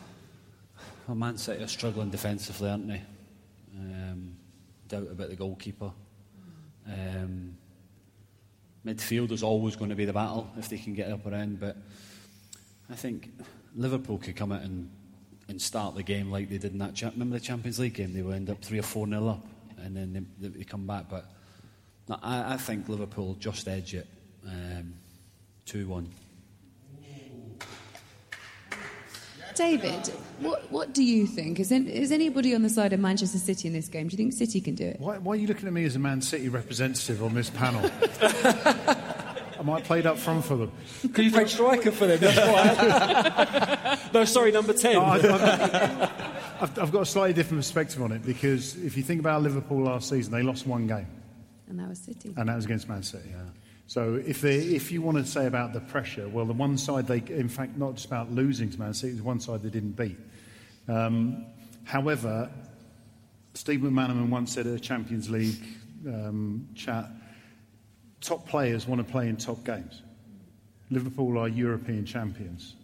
Well, 1.07 1.15
Man 1.15 1.37
City 1.37 1.63
are 1.63 1.69
struggling 1.69 2.09
defensively, 2.09 2.71
aren't 2.71 2.89
they? 2.89 3.03
Um, 3.79 4.35
doubt 4.89 5.09
about 5.11 5.29
the 5.29 5.37
goalkeeper. 5.37 5.93
Um, 6.87 7.55
midfield 8.87 9.31
is 9.31 9.43
always 9.43 9.77
going 9.77 9.91
to 9.91 9.97
be 9.97 10.07
the 10.07 10.15
battle 10.15 10.51
if 10.57 10.71
they 10.71 10.79
can 10.79 10.95
get 10.95 11.13
up 11.13 11.27
around, 11.27 11.61
but 11.61 11.77
I 12.89 12.95
think 12.95 13.31
Liverpool 13.75 14.19
could 14.19 14.37
come 14.37 14.53
out 14.53 14.63
and, 14.63 14.91
and 15.49 15.61
start 15.61 15.95
the 15.95 16.03
game 16.03 16.31
like 16.31 16.49
they 16.49 16.59
did 16.59 16.73
in 16.73 16.79
that. 16.79 16.95
Cha- 16.95 17.11
remember 17.11 17.39
the 17.39 17.45
Champions 17.45 17.79
League 17.79 17.95
game? 17.95 18.13
They 18.13 18.23
would 18.23 18.35
end 18.35 18.51
up 18.51 18.63
three 18.63 18.79
or 18.79 18.83
four 18.83 19.07
nil 19.07 19.29
up, 19.29 19.47
and 19.79 19.97
then 19.97 20.27
they, 20.41 20.49
they 20.49 20.65
come 20.65 20.87
back. 20.87 21.09
But 21.09 21.27
no, 22.09 22.19
I, 22.23 22.55
I 22.55 22.57
think 22.57 22.89
Liverpool 22.89 23.37
just 23.39 23.67
edge 23.69 23.95
it, 23.95 24.07
um, 24.47 24.95
two 25.67 25.89
one. 25.89 26.09
David, 29.57 30.07
what, 30.39 30.71
what 30.73 30.95
do 30.95 31.03
you 31.05 31.27
think? 31.27 31.61
Is, 31.61 31.71
an- 31.71 31.87
is 31.87 32.13
anybody 32.13 32.55
on 32.55 32.63
the 32.63 32.71
side 32.71 32.93
of 32.95 33.01
Manchester 33.01 33.37
City 33.37 33.69
in 33.69 33.75
this 33.75 33.89
game? 33.89 34.09
Do 34.09 34.13
you 34.13 34.17
think 34.17 34.33
City 34.33 34.61
can 34.61 34.75
do 34.75 34.87
it? 34.87 35.01
Why, 35.01 35.19
why 35.19 35.35
are 35.35 35.37
you 35.37 35.49
looking 35.49 35.67
at 35.67 35.73
me 35.75 35.85
as 35.85 35.97
a 35.97 35.99
Man 35.99 36.23
City 36.23 36.49
representative 36.49 37.23
on 37.23 37.35
this 37.35 37.51
panel? 37.51 37.83
Am 39.61 39.69
I 39.71 39.81
played 39.83 40.07
up 40.07 40.17
front 40.17 40.45
for 40.45 40.57
them? 40.57 40.73
Because 41.03 41.25
you 41.27 41.31
play 41.31 41.47
striker 41.47 41.93
for 41.93 42.07
them. 42.07 42.19
That's 42.19 42.39
why. 42.39 43.99
no, 44.15 44.25
sorry, 44.25 44.51
number 44.53 44.73
ten. 44.73 44.95
No, 44.95 45.03
I- 45.03 45.17
I've, 45.17 46.63
I've, 46.63 46.79
I've 46.79 46.93
got 46.93 47.03
a 47.03 47.07
slightly 47.07 47.35
different 47.35 47.61
perspective 47.63 48.03
on 48.03 48.11
it 48.13 48.25
because 48.25 48.77
if 48.83 48.97
you 48.97 49.03
think 49.03 49.21
about 49.21 49.43
Liverpool 49.43 49.83
last 49.85 50.09
season, 50.09 50.33
they 50.33 50.43
lost 50.43 50.67
one 50.67 50.87
game, 50.87 51.07
And 51.69 51.79
that 51.79 51.89
was 51.89 51.99
City. 51.99 52.33
and 52.37 52.49
that 52.49 52.57
was 52.57 52.65
against 52.65 52.89
Man 52.89 53.03
City. 53.03 53.31
So 53.87 54.15
if, 54.25 54.41
they, 54.41 54.57
if 54.57 54.93
you 54.93 55.03
want 55.03 55.19
to 55.19 55.25
say 55.27 55.47
about 55.47 55.73
the 55.73 55.81
pressure, 55.81 56.29
well, 56.29 56.45
the 56.47 56.53
one 56.53 56.79
side 56.79 57.07
they, 57.07 57.23
in 57.29 57.49
fact, 57.49 57.77
not 57.77 57.95
just 57.95 58.07
about 58.07 58.31
losing 58.31 58.71
to 58.71 58.79
Man 58.79 58.95
City, 58.95 59.13
it 59.13 59.17
was 59.17 59.23
one 59.23 59.41
side 59.41 59.63
they 59.63 59.69
didn't 59.69 59.93
beat. 59.97 60.17
Um, 60.89 61.45
however, 61.85 62.51
Steve 63.55 63.81
McManaman 63.81 64.29
once 64.29 64.53
said 64.53 64.67
at 64.67 64.75
a 64.75 64.79
Champions 64.81 65.29
League 65.29 65.61
um, 66.07 66.69
chat, 66.75 67.11
top 68.21 68.47
players 68.47 68.87
want 68.87 69.05
to 69.05 69.11
play 69.11 69.29
in 69.29 69.37
top 69.37 69.65
games. 69.65 70.03
Liverpool 70.91 71.39
are 71.39 71.49
European 71.49 72.05
champions 72.05 72.75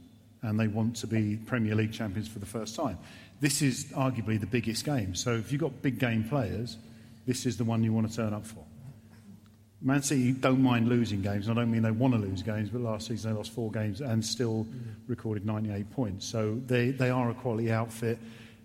and 0.42 0.58
they 0.58 0.68
want 0.68 0.96
to 0.96 1.06
be 1.06 1.36
Premier 1.46 1.74
League 1.74 1.92
champions 1.92 2.28
for 2.28 2.38
the 2.38 2.46
first 2.46 2.76
time. 2.76 2.98
This 3.40 3.62
is 3.62 3.86
arguably 3.86 4.40
the 4.40 4.46
biggest 4.46 4.84
game. 4.84 5.14
So 5.14 5.34
if 5.34 5.52
you've 5.52 5.60
got 5.60 5.82
big 5.82 5.98
game 5.98 6.24
players, 6.24 6.78
this 7.26 7.44
is 7.46 7.56
the 7.56 7.64
one 7.64 7.82
you 7.82 7.92
want 7.92 8.08
to 8.08 8.16
turn 8.16 8.32
up 8.32 8.46
for. 8.46 8.64
Man 9.82 10.02
City 10.02 10.32
don't 10.32 10.62
mind 10.62 10.88
losing 10.88 11.20
games. 11.20 11.50
I 11.50 11.54
don't 11.54 11.70
mean 11.70 11.82
they 11.82 11.90
want 11.90 12.14
to 12.14 12.20
lose 12.20 12.42
games, 12.42 12.70
but 12.70 12.80
last 12.80 13.08
season 13.08 13.30
they 13.30 13.36
lost 13.36 13.52
four 13.52 13.70
games 13.70 14.00
and 14.00 14.24
still 14.24 14.66
recorded 15.06 15.44
98 15.44 15.90
points. 15.90 16.26
So 16.26 16.60
they, 16.66 16.90
they 16.90 17.10
are 17.10 17.30
a 17.30 17.34
quality 17.34 17.70
outfit. 17.70 18.18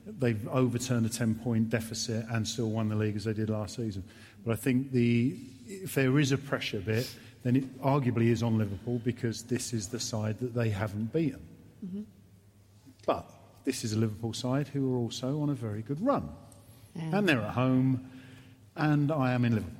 They've 0.06 0.48
overturned 0.48 1.06
a 1.06 1.10
10 1.10 1.36
point 1.36 1.70
deficit 1.70 2.26
and 2.30 2.48
still 2.48 2.70
won 2.70 2.90
the 2.90 2.96
league 2.96 3.18
as 3.18 3.26
they 3.26 3.34
did 3.34 3.50
last 3.50 3.76
season. 3.76 4.04
But 4.46 4.54
I 4.54 4.56
think 4.56 4.92
the, 4.92 5.38
if 5.68 5.96
there 5.96 6.20
is 6.20 6.32
a 6.32 6.38
pressure 6.38 6.80
bit, 6.80 7.10
then 7.44 7.56
it 7.56 7.82
arguably 7.82 8.28
is 8.28 8.44
on 8.44 8.58
Liverpool 8.58 9.02
because 9.04 9.44
this 9.44 9.74
is 9.74 9.88
the 9.88 10.00
side 10.00 10.40
that 10.40 10.54
they 10.54 10.70
haven't 10.70 11.12
beaten. 11.12 11.42
Mm-hmm. 11.86 12.02
But 13.06 13.30
this 13.64 13.84
is 13.84 13.94
a 13.94 13.98
Liverpool 13.98 14.34
side 14.34 14.68
who 14.68 14.94
are 14.94 14.98
also 14.98 15.42
on 15.42 15.50
a 15.50 15.54
very 15.54 15.82
good 15.82 16.04
run. 16.06 16.30
And 16.96 17.28
they're 17.28 17.42
at 17.42 17.54
home, 17.54 18.06
and 18.76 19.12
I 19.12 19.32
am 19.32 19.46
in 19.46 19.56
Liverpool. 19.56 19.78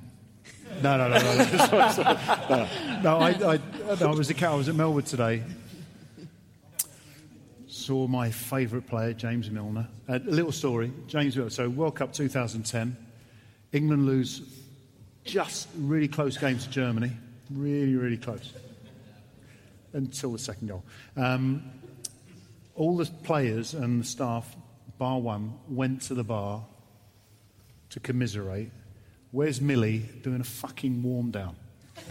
No, 0.82 0.96
no, 0.96 1.08
no, 1.08 1.18
no. 1.18 1.36
no, 1.36 1.44
sorry, 1.66 1.92
sorry. 1.92 2.18
no, 2.48 2.68
no 3.02 3.18
I, 3.18 3.28
I, 3.30 3.60
no, 4.00 4.10
I 4.10 4.14
was 4.14 4.30
at 4.30 4.42
I 4.42 4.54
was 4.54 4.68
at 4.68 4.74
Melwood 4.74 5.06
today. 5.06 5.42
Saw 7.66 8.06
my 8.06 8.30
favourite 8.30 8.86
player, 8.86 9.12
James 9.12 9.50
Milner. 9.50 9.86
A 10.08 10.18
little 10.20 10.52
story, 10.52 10.92
James 11.06 11.36
Milner. 11.36 11.50
So 11.50 11.68
World 11.68 11.96
Cup 11.96 12.12
2010, 12.12 12.96
England 13.72 14.06
lose 14.06 14.61
just 15.24 15.68
really 15.76 16.08
close 16.08 16.36
games 16.36 16.64
to 16.64 16.70
Germany, 16.70 17.12
really, 17.50 17.94
really 17.94 18.16
close 18.16 18.52
until 19.92 20.32
the 20.32 20.38
second 20.38 20.68
goal. 20.68 20.84
Um, 21.16 21.62
all 22.74 22.96
the 22.96 23.04
players 23.04 23.74
and 23.74 24.00
the 24.00 24.04
staff, 24.04 24.56
bar 24.98 25.20
one, 25.20 25.54
went 25.68 26.02
to 26.02 26.14
the 26.14 26.24
bar 26.24 26.64
to 27.90 28.00
commiserate. 28.00 28.70
Where's 29.30 29.60
Millie 29.60 30.08
doing 30.22 30.40
a 30.40 30.44
fucking 30.44 31.02
warm 31.02 31.30
down? 31.30 31.56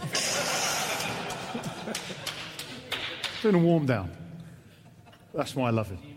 doing 3.42 3.56
a 3.56 3.58
warm 3.58 3.86
down. 3.86 4.10
That's 5.34 5.56
why 5.56 5.68
I 5.68 5.70
love 5.70 5.88
him. 5.88 6.11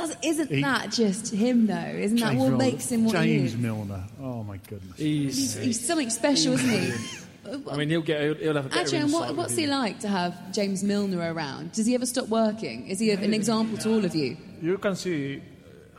Does, 0.00 0.16
isn't 0.22 0.50
He- 0.50 0.62
that 0.62 0.90
just 0.92 1.32
him, 1.34 1.66
though? 1.66 1.74
Isn't 1.74 2.18
that 2.20 2.34
what 2.34 2.48
Milner. 2.50 2.56
makes 2.56 2.90
him 2.92 3.04
what 3.04 3.12
James 3.14 3.26
he 3.26 3.46
is? 3.46 3.56
Milner. 3.56 4.04
Oh 4.20 4.42
my 4.42 4.58
goodness. 4.68 4.98
He's, 4.98 5.56
he's 5.56 5.86
something 5.86 6.10
special, 6.10 6.54
isn't 6.54 6.68
he? 6.68 6.92
I 7.70 7.76
mean, 7.76 7.88
he'll 7.88 8.02
get. 8.02 8.20
He'll, 8.20 8.34
he'll 8.34 8.54
have 8.54 8.66
a 8.66 8.68
better 8.68 8.80
Actually, 8.82 8.98
and 8.98 9.06
insight 9.06 9.20
what, 9.20 9.28
with 9.30 9.38
what's 9.38 9.56
he 9.56 9.66
like 9.66 10.00
to 10.00 10.08
have 10.08 10.52
James 10.52 10.84
Milner 10.84 11.32
around? 11.32 11.72
Does 11.72 11.86
he 11.86 11.94
ever 11.94 12.04
stop 12.04 12.28
working? 12.28 12.86
Is 12.88 12.98
he 12.98 13.10
a, 13.10 13.18
an 13.18 13.32
example 13.32 13.78
to 13.78 13.90
all 13.94 14.04
of 14.04 14.14
you? 14.14 14.36
You 14.60 14.76
can 14.78 14.94
see 14.96 15.40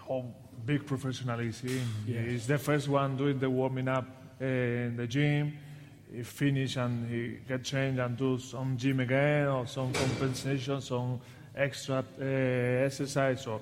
how 0.07 0.25
big 0.65 0.85
professional 0.85 1.39
is 1.39 1.59
he. 1.61 1.79
He's 2.05 2.45
the 2.45 2.59
first 2.59 2.87
one 2.87 3.17
doing 3.17 3.39
the 3.39 3.49
warming 3.49 3.87
up 3.87 4.05
uh, 4.39 4.45
in 4.45 4.95
the 4.95 5.07
gym. 5.07 5.57
He 6.13 6.21
finish 6.23 6.75
and 6.75 7.09
he 7.09 7.39
get 7.47 7.63
changed 7.63 7.99
and 7.99 8.15
do 8.17 8.37
some 8.37 8.77
gym 8.77 8.99
again 8.99 9.47
or 9.47 9.65
some 9.65 9.91
compensation, 9.93 10.81
some 10.81 11.19
extra 11.55 12.03
uh, 12.21 12.23
exercise. 12.85 13.41
So, 13.41 13.59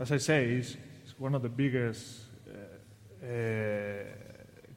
as 0.00 0.10
I 0.10 0.16
say, 0.16 0.56
he's, 0.56 0.76
he's 1.04 1.14
one 1.18 1.34
of 1.34 1.42
the 1.42 1.48
biggest 1.48 2.22
uh, 2.48 3.26
uh, 3.26 4.02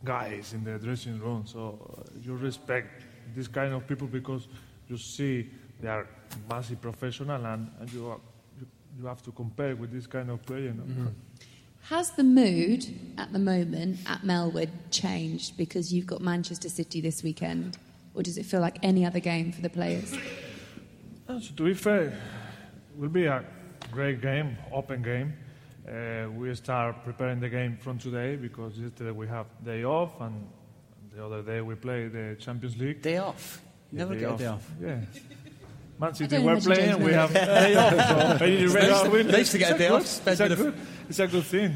guys 0.03 0.53
in 0.53 0.65
the 0.65 0.78
dressing 0.78 1.17
room. 1.19 1.45
So 1.47 1.80
uh, 1.97 2.19
you 2.21 2.36
respect 2.36 3.03
this 3.34 3.47
kind 3.47 3.74
of 3.74 3.88
people 3.88 4.07
because 4.07 4.49
you 4.89 4.97
see 4.97 5.49
they 5.80 5.88
are 5.88 6.07
massive 6.49 6.82
professional 6.82 7.45
and, 7.45 7.71
and 7.80 7.93
you, 7.93 8.09
are, 8.09 8.19
you 8.59 8.67
you 8.99 9.05
have 9.05 9.24
to 9.24 9.32
compare 9.32 9.76
with 9.78 9.91
this 9.93 10.05
kind 10.07 10.30
of 10.30 10.41
player. 10.45 10.74
no? 10.74 11.07
Has 11.89 12.11
the 12.11 12.24
mood 12.24 12.86
at 13.17 13.32
the 13.34 13.39
moment 13.39 13.99
at 14.05 14.21
Melwood 14.21 14.69
changed 14.91 15.57
because 15.57 15.93
you've 15.93 16.07
got 16.07 16.21
Manchester 16.21 16.69
City 16.69 17.01
this 17.01 17.24
weekend? 17.24 17.78
Or 18.13 18.24
does 18.24 18.38
it 18.38 18.45
feel 18.45 18.61
like 18.61 18.78
any 18.84 19.05
other 19.05 19.19
game 19.19 19.51
for 19.51 19.61
the 19.61 19.69
players? 19.69 20.13
So 21.28 21.39
to 21.55 21.63
be 21.63 21.74
fair, 21.74 22.03
it 22.03 22.13
will 22.95 23.09
be 23.09 23.26
a 23.26 23.43
great 23.93 24.21
game, 24.21 24.57
open 24.71 25.01
game. 25.01 25.33
Uh, 25.87 26.29
we 26.31 26.53
start 26.55 27.03
preparing 27.03 27.39
the 27.39 27.49
game 27.49 27.77
from 27.77 27.97
today 27.97 28.35
because 28.35 28.77
yesterday 28.77 29.11
we 29.11 29.27
have 29.27 29.45
day 29.63 29.83
off 29.83 30.19
and 30.21 30.47
the 31.15 31.23
other 31.25 31.41
day 31.41 31.61
we 31.61 31.75
play 31.75 32.07
the 32.07 32.35
Champions 32.39 32.77
League. 32.77 33.01
Day 33.01 33.17
off. 33.17 33.61
Yeah, 33.91 33.99
never 33.99 34.15
get 34.15 34.33
a 34.33 34.37
day 34.37 34.45
off. 34.47 34.69
Yeah. 34.81 34.99
Man 35.99 36.13
City 36.15 36.35
don't 36.35 36.45
were 36.45 36.51
imagine 36.53 36.73
playing, 36.73 36.99
we 37.03 37.11
knows. 37.11 37.31
have 37.31 37.33
day 37.33 37.75
off. 37.75 38.09
So 38.09 38.37
maybe 38.45 38.65
the 38.65 38.73
Red 39.13 39.27
nice 39.27 39.51
to 39.51 39.57
get 39.57 39.75
a 39.75 39.77
day 39.77 39.87
good- 39.89 39.95
off, 40.01 40.05
spend 40.07 40.33
It's 40.33 40.41
a 40.41 40.45
a 40.45 40.49
bit 40.49 40.59
of- 40.59 40.65
good, 40.65 40.75
it's 41.09 41.19
a 41.19 41.27
good 41.27 41.43
thing. 41.43 41.71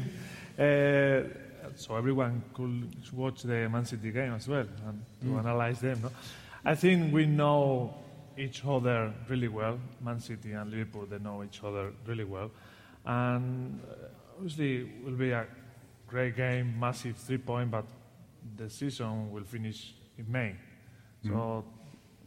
Uh, 0.58 1.72
so 1.76 1.94
everyone 1.96 2.42
could 2.52 2.90
watch 3.12 3.42
the 3.42 3.68
Man 3.68 3.84
City 3.84 4.10
game 4.10 4.32
as 4.34 4.48
well 4.48 4.66
and 4.86 5.02
to 5.20 5.26
Mm. 5.28 5.38
analyze 5.38 5.80
them. 5.80 6.00
No? 6.02 6.10
I 6.64 6.74
think 6.74 7.12
we 7.14 7.26
know 7.26 7.94
each 8.38 8.64
other 8.64 9.12
really 9.28 9.48
well. 9.48 9.78
Man 10.00 10.20
City 10.20 10.52
and 10.52 10.70
Liverpool, 10.70 11.06
they 11.06 11.18
know 11.18 11.42
each 11.42 11.62
other 11.64 11.92
really 12.06 12.24
well. 12.24 12.50
And 13.04 13.80
uh, 13.88 14.08
obviously, 14.36 14.82
it 14.82 15.04
will 15.04 15.12
be 15.12 15.30
a 15.30 15.46
great 16.06 16.36
game, 16.36 16.78
massive 16.78 17.16
three 17.16 17.38
point, 17.38 17.70
but 17.70 17.84
the 18.56 18.70
season 18.70 19.30
will 19.30 19.44
finish 19.44 19.94
in 20.16 20.30
May. 20.30 20.54
So 21.26 21.64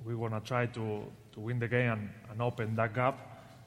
we 0.06 0.16
want 0.16 0.34
to 0.34 0.42
try 0.42 0.66
to, 0.68 1.04
to 1.32 1.40
win 1.40 1.60
the 1.60 1.68
game 1.68 1.92
and, 1.92 2.10
and 2.30 2.42
open 2.42 2.76
that 2.76 2.94
gap, 2.94 3.18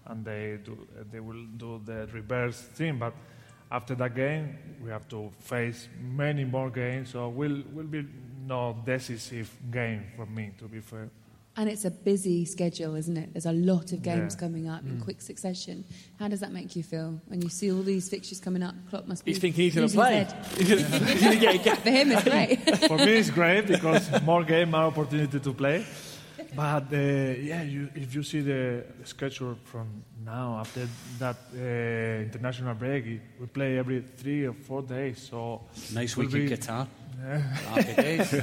and 0.06 0.24
they, 0.24 0.58
do, 0.62 0.86
they 1.10 1.20
will 1.20 1.46
do 1.56 1.80
the 1.84 2.06
reverse 2.12 2.60
thing. 2.60 2.98
But 2.98 3.14
after 3.70 3.94
that 3.94 4.14
game, 4.14 4.58
we 4.82 4.90
have 4.90 5.08
to 5.08 5.30
face 5.40 5.88
many 6.00 6.44
more 6.44 6.70
games, 6.70 7.10
so 7.10 7.28
will 7.28 7.62
will 7.72 7.86
be 7.86 8.06
no 8.46 8.76
decisive 8.84 9.50
game 9.70 10.04
for 10.14 10.26
me, 10.26 10.52
to 10.58 10.68
be 10.68 10.80
fair. 10.80 11.08
And 11.56 11.68
it's 11.68 11.84
a 11.84 11.90
busy 11.90 12.44
schedule, 12.46 12.96
isn't 12.96 13.16
it? 13.16 13.32
There's 13.32 13.46
a 13.46 13.52
lot 13.52 13.92
of 13.92 14.02
games 14.02 14.34
Yeah. 14.34 14.40
coming 14.40 14.68
up 14.68 14.82
in 14.84 15.00
quick 15.00 15.22
succession. 15.22 15.84
How 16.18 16.26
does 16.26 16.40
that 16.40 16.52
make 16.52 16.74
you 16.74 16.82
feel 16.82 17.20
when 17.28 17.42
you 17.42 17.48
see 17.48 17.70
all 17.70 17.82
these 17.82 18.08
fixtures 18.08 18.40
coming 18.40 18.62
up? 18.64 18.74
Klopp 18.90 19.06
must 19.06 19.24
be. 19.24 19.30
He's 19.30 19.40
thinking 19.40 19.64
he's 19.64 19.74
going 19.76 19.88
to 19.88 19.94
play. 19.94 20.24
his 20.24 20.32
head. 20.32 20.46
He's 20.58 20.82
gonna- 20.82 21.06
he's 21.12 21.22
gonna 21.22 21.36
get 21.36 21.54
a 21.54 21.58
ga- 21.58 21.74
For 21.76 21.90
him, 21.90 22.10
it's 22.10 22.24
great. 22.24 22.78
for 22.88 22.96
me, 22.98 23.12
it's 23.12 23.30
great 23.30 23.66
because 23.68 24.22
more 24.22 24.42
game, 24.42 24.72
more 24.72 24.84
opportunity 24.92 25.38
to 25.38 25.52
play. 25.52 25.84
But 26.56 26.92
uh, 26.92 26.96
yeah, 26.96 27.62
you, 27.62 27.88
if 27.94 28.14
you 28.14 28.22
see 28.24 28.40
the, 28.40 28.84
the 29.00 29.06
schedule 29.06 29.56
from 29.64 29.86
now 30.24 30.58
after 30.58 30.88
that 31.20 31.36
uh, 31.54 32.22
international 32.22 32.74
break, 32.74 33.04
we 33.40 33.46
play 33.46 33.78
every 33.78 34.04
three 34.16 34.44
or 34.46 34.54
four 34.54 34.82
days. 34.82 35.28
So 35.30 35.62
Nice 35.92 36.16
week 36.16 36.32
in 36.34 36.48
Qatar. 36.48 36.86
Happy 37.22 37.94
days. 38.02 38.34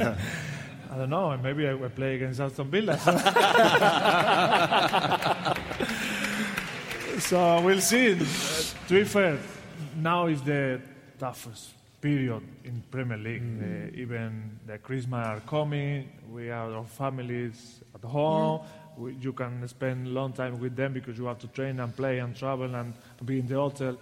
I 0.92 0.98
don't 0.98 1.10
know. 1.10 1.38
Maybe 1.38 1.68
I 1.68 1.74
will 1.74 1.90
play 1.90 2.16
against 2.16 2.42
Aston 2.42 2.70
Villa. 2.70 2.98
so 7.20 7.62
we'll 7.62 7.80
see. 7.80 8.12
Uh, 8.12 8.18
to 8.90 8.94
be 8.94 9.06
fair, 9.06 9.38
now 9.96 10.28
is 10.28 10.42
the 10.42 10.82
toughest 11.18 11.70
period 12.02 12.44
in 12.66 12.84
Premier 12.92 13.18
League. 13.18 13.42
Uh, 13.42 13.88
even 13.94 14.60
the 14.68 14.80
Christmas 14.80 15.26
are 15.26 15.40
coming. 15.40 16.10
We 16.30 16.48
have 16.48 16.74
our 16.74 16.84
families 16.84 17.80
at 17.96 18.04
home. 18.04 18.66
We, 18.98 19.14
you 19.14 19.32
can 19.32 19.66
spend 19.70 20.08
a 20.08 20.10
long 20.10 20.34
time 20.34 20.60
with 20.60 20.76
them 20.76 20.92
because 20.92 21.18
you 21.18 21.24
have 21.28 21.40
to 21.40 21.48
train 21.48 21.80
and 21.80 21.96
play 21.96 22.20
and 22.20 22.36
travel 22.36 22.76
and 22.76 22.94
be 23.24 23.40
in 23.40 23.48
the 23.48 23.56
hotel. 23.56 23.98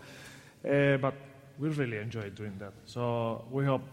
Uh, 0.67 0.97
but 0.97 1.13
we 1.59 1.69
really 1.69 1.97
enjoy 1.97 2.31
doing 2.31 2.57
that. 2.57 2.73
So 2.85 3.45
we 3.51 3.65
hope 3.65 3.83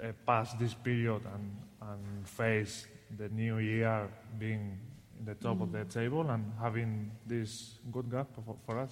uh, 0.00 0.12
pass 0.24 0.54
this 0.54 0.74
period 0.74 1.22
and, 1.34 1.50
and 1.92 2.28
face 2.28 2.86
the 3.16 3.28
new 3.30 3.58
year 3.58 4.08
being 4.38 4.78
in 5.18 5.24
the 5.24 5.34
top 5.34 5.60
of 5.60 5.72
the 5.72 5.78
mm. 5.78 5.92
table 5.92 6.30
and 6.30 6.44
having 6.60 7.10
this 7.26 7.78
good 7.90 8.10
gap 8.10 8.28
for, 8.34 8.56
for 8.66 8.78
us. 8.78 8.90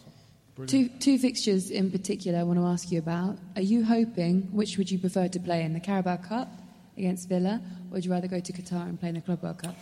two, 0.66 0.88
two 0.98 1.18
fixtures 1.18 1.70
in 1.70 1.90
particular 1.90 2.38
I 2.40 2.42
want 2.42 2.58
to 2.58 2.64
ask 2.64 2.90
you 2.90 2.98
about. 2.98 3.38
Are 3.54 3.62
you 3.62 3.84
hoping, 3.84 4.48
which 4.52 4.78
would 4.78 4.90
you 4.90 4.98
prefer 4.98 5.28
to 5.28 5.40
play 5.40 5.62
in, 5.62 5.72
the 5.74 5.80
Carabao 5.80 6.16
Cup 6.16 6.48
against 6.96 7.28
Villa, 7.28 7.60
or 7.90 7.94
would 7.94 8.04
you 8.04 8.10
rather 8.10 8.28
go 8.28 8.40
to 8.40 8.52
Qatar 8.52 8.88
and 8.88 8.98
play 8.98 9.10
in 9.10 9.16
the 9.16 9.20
Club 9.20 9.42
World 9.42 9.58
Cup? 9.58 9.76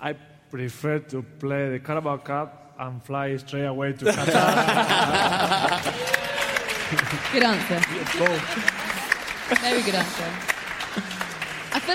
I 0.00 0.14
prefer 0.50 0.98
to 0.98 1.22
play 1.22 1.70
the 1.70 1.78
Carabao 1.78 2.18
Cup 2.18 2.74
and 2.78 3.02
fly 3.02 3.36
straight 3.36 3.66
away 3.66 3.92
to 3.92 4.04
Qatar. 4.16 4.42
Good 7.32 7.42
answer. 7.42 7.80
Very 9.60 9.82
good 9.82 9.94
answer. 9.94 10.54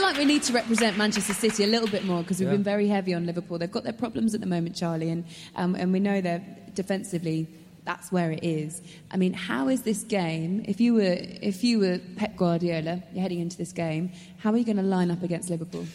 Like 0.10 0.18
we 0.18 0.26
need 0.26 0.41
to 0.43 0.53
represent 0.53 0.97
Manchester 0.97 1.36
City 1.36 1.64
a 1.64 1.68
little 1.68 1.88
bit 1.88 2.03
more 2.03 2.24
because 2.24 2.39
we've 2.39 2.49
been 2.49 2.64
very 2.64 2.88
heavy 2.88 3.14
on 3.14 3.28
Liverpool. 3.28 3.60
They've 3.60 3.72
got 3.72 3.84
their 3.84 3.93
problems 3.93 4.34
at 4.34 4.41
the 4.41 4.47
moment, 4.47 4.76
Charlie, 4.76 5.12
and, 5.12 5.24
um, 5.55 5.76
and 5.76 5.93
we 5.93 5.99
know 5.99 6.20
they're 6.20 6.43
defensively. 6.74 7.47
That's 7.86 8.12
where 8.12 8.32
it 8.32 8.43
is. 8.43 8.82
I 9.12 9.18
mean, 9.18 9.34
how 9.34 9.68
is 9.68 9.84
this 9.84 10.01
game? 10.01 10.66
If 10.68 10.82
you 10.82 10.95
were 10.95 11.16
if 11.20 11.64
you 11.64 11.78
were 11.78 11.99
Pep 12.16 12.36
Guardiola, 12.38 13.03
you're 13.14 13.22
heading 13.22 13.39
into 13.39 13.55
this 13.55 13.72
game. 13.72 14.12
How 14.39 14.51
are 14.51 14.57
you 14.57 14.66
going 14.66 14.78
to 14.78 14.84
line 14.84 15.12
up 15.12 15.22
against 15.22 15.51
Liverpool? 15.51 15.86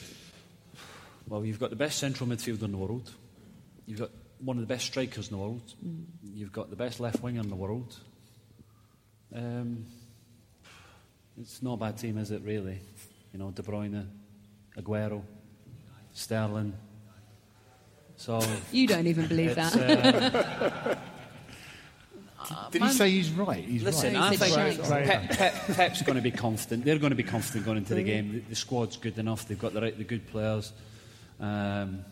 Well, 1.27 1.45
you've 1.45 1.59
got 1.59 1.71
the 1.71 1.77
best 1.77 1.99
central 1.99 2.31
midfielder 2.31 2.63
in 2.63 2.71
the 2.71 2.79
world. 2.79 3.11
You've 3.85 3.99
got 3.99 4.11
one 4.39 4.59
of 4.59 4.61
the 4.61 4.73
best 4.73 4.87
strikers 4.87 5.27
in 5.27 5.37
the 5.37 5.43
world. 5.43 5.75
You've 6.23 6.53
got 6.53 6.71
the 6.71 6.77
best 6.77 7.01
left 7.01 7.21
winger 7.21 7.41
in 7.41 7.49
the 7.49 7.57
world. 7.57 7.99
Um, 9.35 9.87
it's 11.37 11.65
not 11.65 11.73
a 11.73 11.79
bad 11.79 11.99
team, 11.99 12.17
is 12.17 12.31
it, 12.31 12.43
really? 12.43 12.79
You 13.35 13.41
know, 13.41 13.51
De 13.51 13.63
Bruyne, 13.63 14.07
Aguero, 14.79 15.21
Sterling. 16.13 16.73
So, 18.17 18.41
You 18.71 18.87
don't 18.87 19.09
even 19.09 19.27
believe 19.27 19.57
that. 19.57 19.75
uh, 22.49 22.69
Did 22.71 22.83
he 22.83 22.89
say 22.91 23.11
he's 23.11 23.33
right? 23.33 23.65
He's 23.65 23.83
Listen, 23.83 24.15
right. 24.15 24.33
I 24.33 24.37
think 24.37 24.55
Shanks. 24.55 24.89
Pep, 24.89 25.31
Pep, 25.31 25.67
Pep's 25.75 26.03
going 26.03 26.15
to 26.15 26.23
be 26.23 26.31
confident. 26.31 26.85
They're 26.85 26.99
going 26.99 27.11
to 27.11 27.17
be 27.17 27.25
confident 27.25 27.65
going 27.65 27.79
into 27.79 27.97
the 27.97 28.05
game. 28.05 28.33
The, 28.35 28.39
the 28.51 28.55
squad's 28.55 28.97
good 28.97 29.19
enough. 29.19 29.49
They've 29.49 29.59
got 29.59 29.73
the 29.75 29.81
right, 29.83 29.99
the 29.99 30.05
good 30.05 30.29
players. 30.29 30.73
Um, 31.41 32.05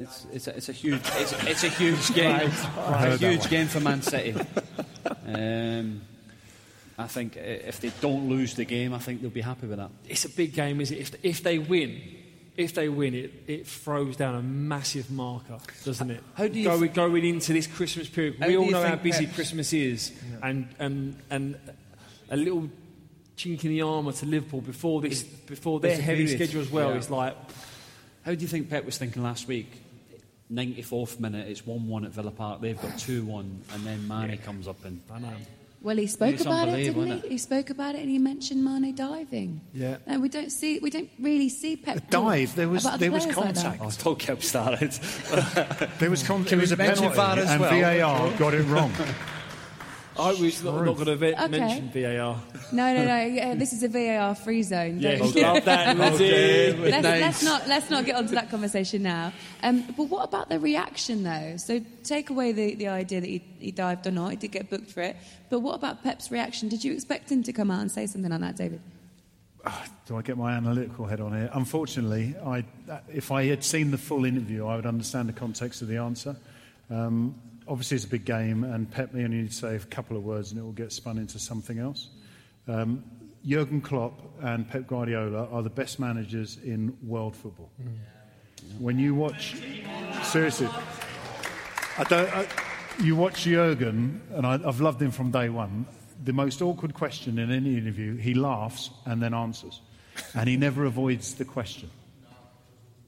it's, 0.00 0.26
it's, 0.32 0.48
a, 0.48 0.56
it's 0.56 0.68
a 0.70 0.72
huge, 0.72 1.00
it's, 1.04 1.32
a- 1.32 1.48
it's 1.50 1.62
a 1.62 1.68
huge 1.68 2.12
game. 2.14 2.50
It's 2.50 2.64
a 2.64 3.16
huge 3.16 3.48
game 3.48 3.68
for 3.68 3.78
Man 3.80 4.02
City. 4.02 4.34
Um, 5.26 6.00
I 6.96 7.06
think 7.06 7.36
uh, 7.36 7.40
if 7.40 7.80
they 7.80 7.90
don't 8.00 8.28
lose 8.28 8.54
the 8.54 8.64
game, 8.64 8.92
I 8.94 8.98
think 8.98 9.20
they'll 9.20 9.30
be 9.30 9.40
happy 9.40 9.66
with 9.66 9.78
that. 9.78 9.90
It's 10.08 10.24
a 10.24 10.28
big 10.28 10.52
game, 10.54 10.80
is 10.80 10.90
it? 10.90 10.98
If, 10.98 11.24
if 11.24 11.42
they 11.42 11.58
win, 11.58 12.00
if 12.56 12.74
they 12.74 12.88
win, 12.88 13.14
it, 13.14 13.32
it 13.48 13.66
throws 13.66 14.16
down 14.16 14.36
a 14.36 14.42
massive 14.42 15.10
marker, 15.10 15.58
doesn't 15.84 16.10
it? 16.10 16.22
How 16.34 16.46
do 16.46 16.58
you 16.58 16.64
going, 16.64 16.88
f- 16.90 16.94
going 16.94 17.24
into 17.24 17.52
this 17.52 17.66
Christmas 17.66 18.08
period? 18.08 18.36
We 18.46 18.56
all 18.56 18.70
know 18.70 18.82
how 18.86 18.94
busy 18.96 19.24
Pep's- 19.26 19.34
Christmas 19.34 19.72
is, 19.72 20.12
and, 20.42 20.68
and 20.78 21.16
and 21.30 21.58
a 22.30 22.36
little 22.36 22.68
chink 23.36 23.64
in 23.64 23.70
the 23.70 23.82
armour 23.82 24.12
to 24.12 24.26
Liverpool 24.26 24.60
before 24.60 25.00
this, 25.00 25.24
before 25.24 25.80
their 25.80 26.00
heavy 26.00 26.28
schedule 26.28 26.60
as 26.60 26.70
well. 26.70 26.90
Yeah. 26.90 26.96
It's 26.98 27.10
like 27.10 27.36
How 28.24 28.34
do 28.34 28.40
you 28.40 28.46
think 28.48 28.70
Pep 28.70 28.84
was 28.84 28.98
thinking 28.98 29.22
last 29.24 29.48
week? 29.48 29.70
94th 30.52 31.18
minute, 31.18 31.48
it's 31.48 31.66
1 31.66 31.88
1 31.88 32.04
at 32.04 32.12
Villa 32.12 32.30
Park. 32.30 32.60
They've 32.60 32.80
got 32.80 32.98
2 32.98 33.24
1, 33.24 33.62
and 33.72 33.82
then 33.84 34.06
Mane 34.06 34.38
comes 34.38 34.68
up 34.68 34.84
and. 34.84 35.00
I 35.10 35.18
know. 35.18 35.32
Well, 35.84 35.96
he 35.98 36.06
spoke 36.06 36.32
It's 36.34 36.42
about 36.46 36.68
it, 36.68 36.76
didn't 36.76 37.02
isn't 37.08 37.22
he? 37.24 37.28
He 37.28 37.38
spoke 37.38 37.68
about 37.68 37.94
it, 37.94 38.00
and 38.00 38.08
he 38.08 38.18
mentioned 38.18 38.64
Mane 38.64 38.94
diving. 38.94 39.60
Yeah. 39.74 39.98
And 40.06 40.22
we 40.22 40.30
don't 40.30 40.50
see, 40.50 40.78
we 40.78 40.88
don't 40.88 41.10
really 41.20 41.50
see 41.50 41.76
Pep 41.76 41.96
talk 42.10 42.10
dive, 42.10 42.56
there 42.56 42.70
was- 42.70 42.84
there 42.98 43.12
was 43.12 43.24
players 43.26 43.36
like 43.36 43.54
that. 43.54 43.62
contact. 43.78 43.98
Oh, 44.00 44.04
don't 44.04 44.18
get 44.18 44.42
started. 44.42 44.92
There 45.98 46.08
was, 46.10 46.22
con- 46.22 46.44
Can 46.44 46.58
it 46.58 46.62
was 46.62 46.72
a 46.72 46.76
penalty, 46.78 47.08
VAR 47.14 47.38
as 47.38 47.50
and? 47.50 47.60
VAR 47.60 48.30
got 48.38 48.54
it 48.54 48.62
wrong. 48.62 48.92
I 50.18 50.32
was 50.32 50.62
not, 50.62 50.84
not 50.84 50.96
going 50.96 51.18
to 51.18 51.42
Okay. 51.44 51.48
mention 51.48 51.90
VAR. 51.90 52.40
No, 52.72 52.94
no, 52.94 53.04
no. 53.04 53.24
yeah, 53.24 53.54
this 53.54 53.72
is 53.72 53.82
a 53.82 53.88
VAR 53.88 54.34
free 54.34 54.62
zone. 54.62 55.00
Yeah, 55.00 55.16
Don't- 55.16 55.34
love 55.34 55.64
that. 55.64 55.96
Lizzie. 55.98 56.72
let's, 56.76 57.02
let's 57.02 57.42
not 57.42 57.66
let's 57.68 57.90
not 57.90 58.04
get 58.04 58.14
onto 58.16 58.34
that 58.34 58.50
conversation 58.50 59.02
now. 59.02 59.32
Um, 59.62 59.84
but 59.96 60.04
what 60.04 60.24
about 60.24 60.48
the 60.48 60.60
reaction 60.60 61.22
though? 61.24 61.56
So 61.56 61.80
take 62.04 62.30
away 62.30 62.52
the, 62.52 62.74
the 62.76 62.88
idea 62.88 63.20
that 63.20 63.26
he, 63.26 63.42
he 63.58 63.70
dived 63.72 64.06
or 64.06 64.12
not. 64.12 64.30
He 64.30 64.36
did 64.36 64.52
get 64.52 64.70
booked 64.70 64.90
for 64.90 65.00
it. 65.02 65.16
But 65.50 65.60
what 65.60 65.74
about 65.74 66.02
Pep's 66.02 66.30
reaction? 66.30 66.68
Did 66.68 66.84
you 66.84 66.92
expect 66.92 67.30
him 67.30 67.42
to 67.42 67.52
come 67.52 67.70
out 67.70 67.80
and 67.80 67.90
say 67.90 68.06
something 68.06 68.30
like 68.30 68.40
that, 68.40 68.56
David? 68.56 68.80
Do 70.06 70.16
I 70.18 70.22
get 70.22 70.36
my 70.36 70.52
analytical 70.52 71.06
head 71.06 71.20
on 71.20 71.32
here? 71.32 71.48
Unfortunately, 71.54 72.34
I, 72.44 72.64
if 73.10 73.32
I 73.32 73.44
had 73.46 73.64
seen 73.64 73.90
the 73.90 73.96
full 73.96 74.26
interview, 74.26 74.66
I 74.66 74.76
would 74.76 74.84
understand 74.84 75.28
the 75.28 75.32
context 75.32 75.80
of 75.80 75.88
the 75.88 75.96
answer. 75.96 76.36
Um, 76.90 77.34
obviously, 77.66 77.96
it's 77.96 78.04
a 78.04 78.08
big 78.08 78.24
game, 78.24 78.64
and 78.64 78.90
Pep 78.90 79.12
may 79.12 79.24
only 79.24 79.38
need 79.38 79.50
to 79.50 79.54
say 79.54 79.76
a 79.76 79.78
couple 79.78 80.16
of 80.16 80.24
words 80.24 80.50
and 80.50 80.60
it 80.60 80.62
will 80.62 80.72
get 80.72 80.92
spun 80.92 81.18
into 81.18 81.38
something 81.38 81.78
else. 81.78 82.08
Um, 82.68 83.04
Jurgen 83.46 83.80
Klopp 83.80 84.20
and 84.42 84.68
Pep 84.68 84.86
Guardiola 84.86 85.48
are 85.50 85.62
the 85.62 85.70
best 85.70 85.98
managers 85.98 86.58
in 86.64 86.96
world 87.02 87.36
football. 87.36 87.70
When 88.78 88.98
you 88.98 89.14
watch, 89.14 89.56
seriously, 90.22 90.68
I 91.98 92.04
don't, 92.04 92.34
I, 92.34 92.46
you 93.02 93.16
watch 93.16 93.44
Jurgen, 93.44 94.22
and 94.32 94.46
I, 94.46 94.54
I've 94.54 94.80
loved 94.80 95.02
him 95.02 95.10
from 95.10 95.30
day 95.30 95.50
one. 95.50 95.86
The 96.24 96.32
most 96.32 96.62
awkward 96.62 96.94
question 96.94 97.38
in 97.38 97.50
any 97.50 97.76
interview, 97.76 98.16
he 98.16 98.32
laughs 98.32 98.90
and 99.04 99.22
then 99.22 99.34
answers, 99.34 99.80
and 100.34 100.48
he 100.48 100.56
never 100.56 100.86
avoids 100.86 101.34
the 101.34 101.44
question. 101.44 101.90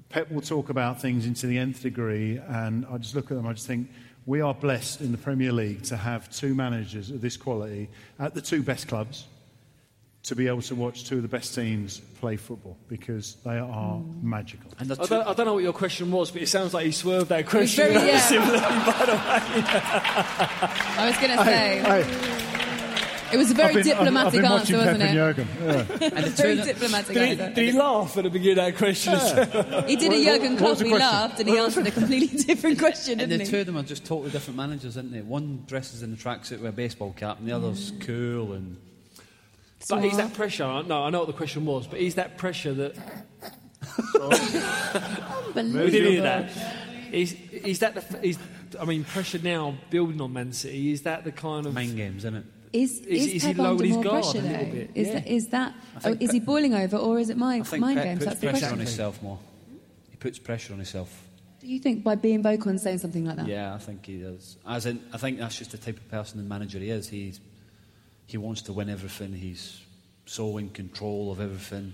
Pep 0.08 0.30
will 0.30 0.42
talk 0.42 0.68
about 0.68 1.00
things 1.00 1.26
into 1.26 1.46
the 1.46 1.58
nth 1.58 1.82
degree, 1.82 2.38
and 2.48 2.86
I 2.90 2.98
just 2.98 3.14
look 3.14 3.30
at 3.30 3.36
them. 3.36 3.46
I 3.46 3.54
just 3.54 3.66
think, 3.66 3.90
We 4.26 4.40
are 4.40 4.52
blessed 4.52 5.00
in 5.02 5.12
the 5.12 5.18
Premier 5.18 5.52
League 5.52 5.84
to 5.84 5.96
have 5.96 6.28
two 6.30 6.52
managers 6.52 7.10
of 7.10 7.20
this 7.20 7.36
quality 7.36 7.88
at 8.18 8.34
the 8.34 8.40
two 8.40 8.60
best 8.60 8.88
clubs 8.88 9.24
to 10.24 10.34
be 10.34 10.48
able 10.48 10.62
to 10.62 10.74
watch 10.74 11.04
two 11.04 11.16
of 11.16 11.22
the 11.22 11.28
best 11.28 11.54
teams 11.54 12.00
play 12.20 12.36
football 12.36 12.76
because 12.88 13.36
they 13.44 13.58
are 13.58 13.98
hmm. 13.98 14.28
magical. 14.28 14.68
And 14.80 14.88
the 14.88 15.00
I 15.00 15.06
don't, 15.06 15.28
I 15.28 15.32
don't 15.34 15.46
know 15.46 15.54
what 15.54 15.62
your 15.62 15.72
question 15.72 16.10
was, 16.10 16.32
but 16.32 16.42
it 16.42 16.48
sounds 16.48 16.74
like 16.74 16.86
you 16.86 16.92
swerved 16.92 17.28
that 17.28 17.46
question. 17.46 17.86
very- 17.94 18.08
yeah. 18.08 18.18
similarly, 18.28 18.58
by 18.58 19.06
the 19.06 19.12
way. 19.12 19.62
I 20.98 21.06
was 21.06 21.16
going 21.18 21.38
to 21.38 21.44
say, 21.44 21.78
Hey, 21.78 22.45
it 23.32 23.36
was 23.36 23.50
a 23.50 23.54
very 23.54 23.68
I've 23.68 23.74
been, 23.74 23.82
I've- 23.82 23.90
diplomatic 24.04 24.26
I've 24.26 24.32
been 24.32 24.44
answer, 24.44 24.76
wasn't 24.76 25.00
Pep 25.00 25.14
it? 25.14 25.38
and 25.38 26.00
Yeah. 26.00 26.08
and 26.16 26.26
Very 26.26 26.58
of 26.58 26.64
diplomatic 26.66 27.14
Did 27.14 27.16
he, 27.16 27.30
answer. 27.30 27.54
did 27.54 27.72
he 27.72 27.78
laugh 27.78 28.16
at 28.16 28.24
the 28.24 28.30
beginning 28.30 28.58
of 28.58 28.64
that 28.64 28.76
question? 28.76 29.14
He 29.88 29.96
did 29.96 30.12
a 30.12 30.16
What- 30.16 30.24
Jurgen 30.24 30.52
what 30.52 30.58
Klopp, 30.58 30.78
he 30.78 30.94
laughed, 30.94 31.40
and 31.40 31.48
he 31.48 31.58
answered 31.58 31.86
a 31.86 31.90
completely 31.90 32.38
different 32.44 32.78
question, 32.78 33.20
and 33.20 33.30
didn't 33.30 33.38
the 33.38 33.44
he? 33.44 33.50
two 33.50 33.60
of 33.60 33.66
them 33.66 33.76
are 33.76 33.82
just 33.82 34.04
totally 34.04 34.30
different 34.30 34.56
managers, 34.56 34.96
aren't 34.96 35.12
they? 35.12 35.22
One 35.22 35.64
dresses 35.66 36.02
in 36.02 36.12
a 36.12 36.16
tracksuit 36.16 36.60
with 36.60 36.66
a 36.66 36.72
baseball 36.72 37.12
cap, 37.16 37.38
and 37.38 37.48
the 37.48 37.52
other's 37.52 37.92
mm. 37.92 38.06
cool 38.06 38.52
and. 38.52 38.76
But 39.88 40.04
is 40.04 40.16
that 40.16 40.34
pressure? 40.34 40.82
No, 40.82 41.04
I 41.04 41.10
know 41.10 41.20
what 41.20 41.28
the 41.28 41.32
question 41.32 41.64
was, 41.64 41.86
but 41.86 42.00
is 42.00 42.16
that 42.16 42.38
pressure 42.38 42.74
that 42.74 42.96
we 45.54 45.90
didn't 45.90 46.12
hear 46.12 46.22
that? 46.22 46.50
Is 47.12 47.36
is 47.52 47.78
that 47.80 47.94
the 47.94 48.26
is 48.26 48.38
I 48.80 48.84
mean 48.84 49.04
pressure 49.04 49.38
now 49.42 49.76
building 49.90 50.20
on 50.20 50.32
Man 50.32 50.52
City? 50.52 50.90
Is 50.90 51.02
that 51.02 51.22
the 51.24 51.30
kind 51.30 51.66
of 51.66 51.74
Main 51.74 51.94
games, 51.94 52.24
isn't 52.24 52.34
it? 52.34 52.44
Is, 52.76 53.00
Is- 53.00 53.06
is, 53.06 53.26
is 53.26 53.42
he 53.42 53.48
Pep 53.48 53.58
lowering 53.58 53.70
under 53.72 53.84
his 53.86 53.94
more 53.94 54.04
guard 54.04 54.22
pressure 54.22 54.38
a 54.38 54.42
little 54.42 54.66
though? 54.66 54.72
bit? 54.72 54.90
Is 54.94 55.06
Yeah. 55.08 55.12
that, 55.14 55.26
is 55.26 55.48
that 55.48 55.74
I 55.96 55.98
think 56.00 56.18
oh, 56.20 56.24
is 56.24 56.30
he 56.32 56.40
boiling 56.40 56.74
over 56.74 56.96
or 56.96 57.18
is 57.18 57.30
it 57.30 57.36
I 57.36 57.36
mind, 57.36 57.66
think 57.68 57.80
mind 57.80 57.96
Pep 57.96 58.04
games? 58.04 58.18
puts 58.18 58.26
That's 58.28 58.40
the 58.40 58.46
pressure 58.48 58.58
question. 58.60 58.72
on 58.80 58.86
himself 58.86 59.22
more. 59.22 59.38
He 60.10 60.16
puts 60.16 60.38
pressure 60.38 60.72
on 60.72 60.78
himself. 60.78 61.22
Do 61.60 61.66
you 61.68 61.78
think 61.80 62.04
by 62.04 62.14
being 62.14 62.42
vocal 62.42 62.68
and 62.70 62.80
saying 62.80 62.98
something 62.98 63.24
like 63.24 63.36
that? 63.36 63.46
Yeah, 63.48 63.74
I 63.74 63.78
think 63.78 64.06
he 64.06 64.18
does. 64.18 64.56
As 64.66 64.86
in, 64.86 65.02
I 65.12 65.16
think 65.18 65.38
that's 65.38 65.56
just 65.58 65.72
the 65.72 65.78
type 65.78 65.96
of 65.96 66.08
person 66.10 66.38
and 66.38 66.48
manager 66.48 66.78
he 66.78 66.90
is. 66.90 67.08
He's, 67.08 67.40
he 68.26 68.36
wants 68.38 68.62
to 68.62 68.72
win 68.72 68.88
everything. 68.88 69.32
He's 69.32 69.80
so 70.26 70.58
in 70.58 70.68
control 70.70 71.32
of 71.32 71.40
everything. 71.40 71.92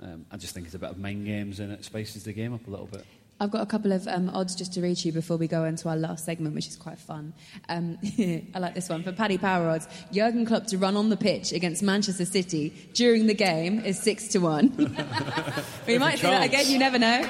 Um, 0.00 0.26
I 0.30 0.36
just 0.36 0.54
think 0.54 0.66
it's 0.66 0.74
a 0.74 0.78
bit 0.78 0.90
of 0.90 0.98
mind 0.98 1.24
games 1.24 1.60
and 1.60 1.72
it 1.72 1.84
spices 1.84 2.24
the 2.24 2.32
game 2.32 2.52
up 2.54 2.66
a 2.66 2.70
little 2.70 2.86
bit. 2.86 3.04
I've 3.40 3.50
got 3.50 3.62
a 3.62 3.66
couple 3.66 3.92
of 3.92 4.06
um, 4.06 4.30
odds 4.30 4.54
just 4.54 4.74
to 4.74 4.80
read 4.80 4.96
to 4.98 5.08
you 5.08 5.12
before 5.12 5.36
we 5.36 5.48
go 5.48 5.64
into 5.64 5.88
our 5.88 5.96
last 5.96 6.24
segment, 6.24 6.54
which 6.54 6.68
is 6.68 6.76
quite 6.76 6.98
fun. 6.98 7.32
Um, 7.68 7.98
I 8.54 8.58
like 8.58 8.74
this 8.74 8.88
one. 8.88 9.02
For 9.02 9.12
Paddy 9.12 9.38
Power 9.38 9.68
odds, 9.68 9.88
Jurgen 10.12 10.46
Klopp 10.46 10.66
to 10.68 10.78
run 10.78 10.96
on 10.96 11.08
the 11.08 11.16
pitch 11.16 11.52
against 11.52 11.82
Manchester 11.82 12.24
City 12.24 12.72
during 12.94 13.26
the 13.26 13.34
game 13.34 13.80
is 13.80 13.98
6 14.00 14.28
to 14.28 14.38
1. 14.38 14.72
we 15.86 15.98
might 15.98 16.18
see 16.18 16.28
that 16.28 16.46
again, 16.46 16.68
you 16.68 16.78
never 16.78 16.98
know. 16.98 17.28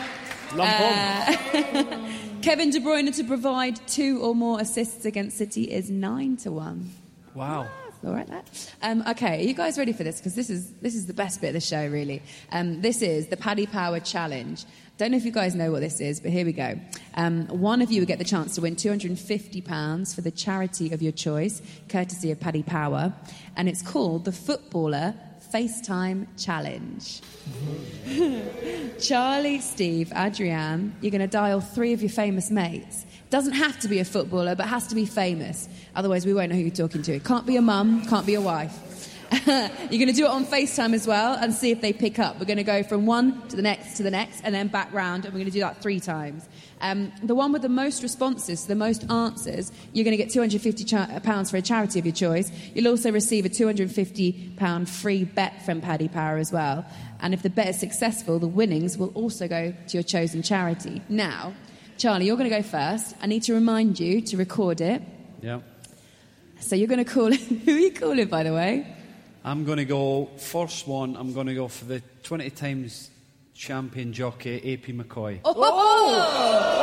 Uh, 0.52 1.36
Kevin 2.42 2.70
De 2.70 2.80
Bruyne 2.80 3.14
to 3.16 3.24
provide 3.24 3.76
two 3.88 4.20
or 4.20 4.34
more 4.34 4.60
assists 4.60 5.06
against 5.06 5.38
City 5.38 5.64
is 5.72 5.90
9 5.90 6.36
to 6.38 6.52
1. 6.52 6.90
Wow. 7.34 7.66
All 8.06 8.12
right, 8.12 8.26
that. 8.26 8.74
Um, 8.82 9.02
okay, 9.08 9.40
are 9.40 9.48
you 9.48 9.54
guys 9.54 9.78
ready 9.78 9.94
for 9.94 10.04
this? 10.04 10.18
Because 10.18 10.34
this 10.34 10.50
is 10.50 10.70
this 10.82 10.94
is 10.94 11.06
the 11.06 11.14
best 11.14 11.40
bit 11.40 11.48
of 11.48 11.54
the 11.54 11.60
show, 11.60 11.86
really. 11.86 12.20
Um, 12.52 12.82
this 12.82 13.00
is 13.00 13.28
the 13.28 13.36
Paddy 13.38 13.64
Power 13.64 13.98
Challenge. 13.98 14.62
Don't 14.96 15.10
know 15.10 15.16
if 15.16 15.24
you 15.24 15.32
guys 15.32 15.56
know 15.56 15.72
what 15.72 15.80
this 15.80 16.00
is, 16.00 16.20
but 16.20 16.30
here 16.30 16.46
we 16.46 16.52
go. 16.52 16.78
Um, 17.14 17.48
one 17.48 17.82
of 17.82 17.90
you 17.90 18.00
will 18.00 18.06
get 18.06 18.18
the 18.18 18.24
chance 18.24 18.54
to 18.54 18.60
win 18.60 18.76
£250 18.76 20.14
for 20.14 20.20
the 20.20 20.30
charity 20.30 20.92
of 20.92 21.02
your 21.02 21.10
choice, 21.10 21.60
courtesy 21.88 22.30
of 22.30 22.38
Paddy 22.38 22.62
Power, 22.62 23.12
and 23.56 23.68
it's 23.68 23.82
called 23.82 24.24
the 24.24 24.30
Footballer 24.30 25.14
FaceTime 25.52 26.28
Challenge. 26.38 27.20
Charlie, 29.00 29.58
Steve, 29.58 30.12
Adrian, 30.14 30.94
you're 31.00 31.10
going 31.10 31.20
to 31.20 31.26
dial 31.26 31.60
three 31.60 31.92
of 31.92 32.00
your 32.00 32.10
famous 32.10 32.52
mates. 32.52 33.04
Doesn't 33.30 33.54
have 33.54 33.80
to 33.80 33.88
be 33.88 33.98
a 33.98 34.04
footballer, 34.04 34.54
but 34.54 34.66
has 34.66 34.86
to 34.88 34.94
be 34.94 35.06
famous. 35.06 35.68
Otherwise, 35.96 36.24
we 36.24 36.34
won't 36.34 36.50
know 36.50 36.56
who 36.56 36.62
you're 36.62 36.70
talking 36.70 37.02
to. 37.02 37.14
It 37.14 37.24
can't 37.24 37.46
be 37.46 37.56
a 37.56 37.62
mum, 37.62 38.06
can't 38.06 38.26
be 38.26 38.34
a 38.34 38.40
wife. 38.40 38.93
you're 39.46 39.98
going 39.98 40.06
to 40.06 40.12
do 40.12 40.24
it 40.24 40.30
on 40.30 40.44
FaceTime 40.44 40.94
as 40.94 41.06
well 41.06 41.34
and 41.34 41.52
see 41.52 41.70
if 41.70 41.80
they 41.80 41.92
pick 41.92 42.18
up. 42.18 42.38
We're 42.38 42.46
going 42.46 42.58
to 42.58 42.64
go 42.64 42.82
from 42.82 43.06
one 43.06 43.46
to 43.48 43.56
the 43.56 43.62
next 43.62 43.96
to 43.96 44.02
the 44.02 44.10
next 44.10 44.42
and 44.44 44.54
then 44.54 44.68
back 44.68 44.92
round, 44.92 45.24
and 45.24 45.34
we're 45.34 45.40
going 45.40 45.50
to 45.50 45.52
do 45.52 45.60
that 45.60 45.82
three 45.82 46.00
times. 46.00 46.48
Um, 46.80 47.12
the 47.22 47.34
one 47.34 47.52
with 47.52 47.62
the 47.62 47.68
most 47.68 48.02
responses, 48.02 48.66
the 48.66 48.74
most 48.74 49.10
answers, 49.10 49.72
you're 49.92 50.04
going 50.04 50.16
to 50.16 50.22
get 50.22 50.28
£250 50.32 50.86
cha- 50.86 51.20
pounds 51.20 51.50
for 51.50 51.56
a 51.56 51.62
charity 51.62 51.98
of 51.98 52.04
your 52.04 52.14
choice. 52.14 52.50
You'll 52.74 52.88
also 52.88 53.10
receive 53.10 53.46
a 53.46 53.48
£250 53.48 54.88
free 54.88 55.24
bet 55.24 55.64
from 55.64 55.80
Paddy 55.80 56.08
Power 56.08 56.36
as 56.36 56.52
well. 56.52 56.84
And 57.20 57.32
if 57.32 57.42
the 57.42 57.50
bet 57.50 57.68
is 57.68 57.80
successful, 57.80 58.38
the 58.38 58.48
winnings 58.48 58.98
will 58.98 59.12
also 59.14 59.48
go 59.48 59.72
to 59.72 59.96
your 59.96 60.02
chosen 60.02 60.42
charity. 60.42 61.00
Now, 61.08 61.54
Charlie, 61.96 62.26
you're 62.26 62.36
going 62.36 62.50
to 62.50 62.56
go 62.56 62.62
first. 62.62 63.14
I 63.22 63.26
need 63.26 63.44
to 63.44 63.54
remind 63.54 63.98
you 63.98 64.20
to 64.20 64.36
record 64.36 64.80
it. 64.80 65.00
Yeah. 65.40 65.60
So 66.60 66.76
you're 66.76 66.88
going 66.88 67.04
to 67.04 67.10
call 67.10 67.32
it. 67.32 67.40
Who 67.64 67.74
are 67.74 67.78
you 67.78 67.92
calling, 67.92 68.28
by 68.28 68.42
the 68.42 68.52
way? 68.52 68.93
I'm 69.46 69.64
going 69.64 69.76
to 69.76 69.84
go, 69.84 70.30
first 70.38 70.88
one, 70.88 71.16
I'm 71.16 71.34
going 71.34 71.48
to 71.48 71.54
go 71.54 71.68
for 71.68 71.84
the 71.84 72.00
20 72.22 72.48
times 72.50 73.10
champion 73.52 74.12
jockey, 74.14 74.56
AP 74.56 74.86
McCoy. 74.94 75.40
Oh, 75.44 75.54
oh! 75.56 76.74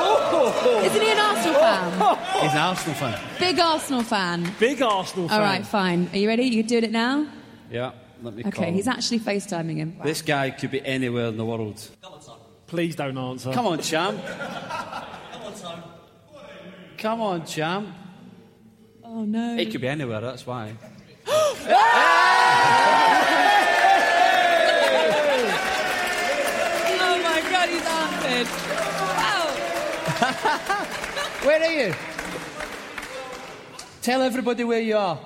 Isn't 0.86 1.02
he 1.02 1.10
an 1.12 1.18
Arsenal 1.18 1.58
oh. 1.58 2.16
fan? 2.16 2.42
He's 2.44 2.52
an 2.52 2.58
Arsenal 2.58 2.96
fan. 2.96 3.20
Big 3.40 3.60
Arsenal 3.60 4.04
fan. 4.04 4.54
Big 4.60 4.82
Arsenal 4.82 5.28
fan. 5.28 5.40
All 5.40 5.44
right, 5.44 5.66
fine. 5.66 6.08
Are 6.14 6.18
you 6.18 6.28
ready? 6.28 6.44
You 6.44 6.62
doing 6.62 6.84
it 6.84 6.92
now? 6.92 7.26
Yeah, 7.72 7.94
let 8.22 8.36
me 8.36 8.44
Okay, 8.46 8.52
call 8.52 8.74
he's 8.74 8.86
him. 8.86 8.94
actually 8.94 9.20
FaceTiming 9.20 9.78
him. 9.78 9.98
This 10.04 10.22
guy 10.22 10.52
could 10.52 10.70
be 10.70 10.86
anywhere 10.86 11.28
in 11.28 11.38
the 11.38 11.46
world. 11.46 11.90
Come 12.04 12.14
on, 12.14 12.22
son. 12.22 12.38
Please 12.68 12.96
don't 12.96 13.18
answer. 13.18 13.52
Come 13.54 13.66
on, 13.66 13.80
champ. 13.82 14.24
Come 14.24 15.42
on, 15.42 15.56
son. 15.56 15.84
Come 16.98 17.22
on, 17.22 17.46
champ. 17.46 17.88
Oh 19.04 19.26
no. 19.26 19.58
He 19.58 19.66
could 19.66 19.82
be 19.82 19.88
anywhere, 19.88 20.22
that's 20.22 20.46
why. 20.46 20.74
Oh 21.68 21.74
my 27.24 27.42
god, 27.52 27.70
he's 27.70 27.86
answered. 27.86 28.48
Wow. 29.18 29.46
Where 31.46 31.62
are 31.64 31.72
you? 31.72 31.94
Tell 34.02 34.22
everybody 34.22 34.64
where 34.64 34.80
you 34.82 34.98
are. 34.98 35.20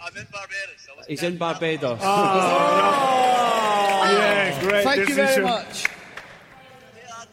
I'm 0.00 0.16
in 0.16 0.26
Barbados. 0.32 0.88
I 0.90 0.96
was 0.96 1.06
He's 1.06 1.22
in 1.22 1.36
Barbados. 1.36 2.00
Ah. 2.02 4.00
Oh, 4.00 4.12
yeah, 4.12 4.54
ah. 4.54 4.60
great 4.60 4.84
Thank 4.84 5.08
you 5.08 5.14
very 5.14 5.42
much. 5.42 5.86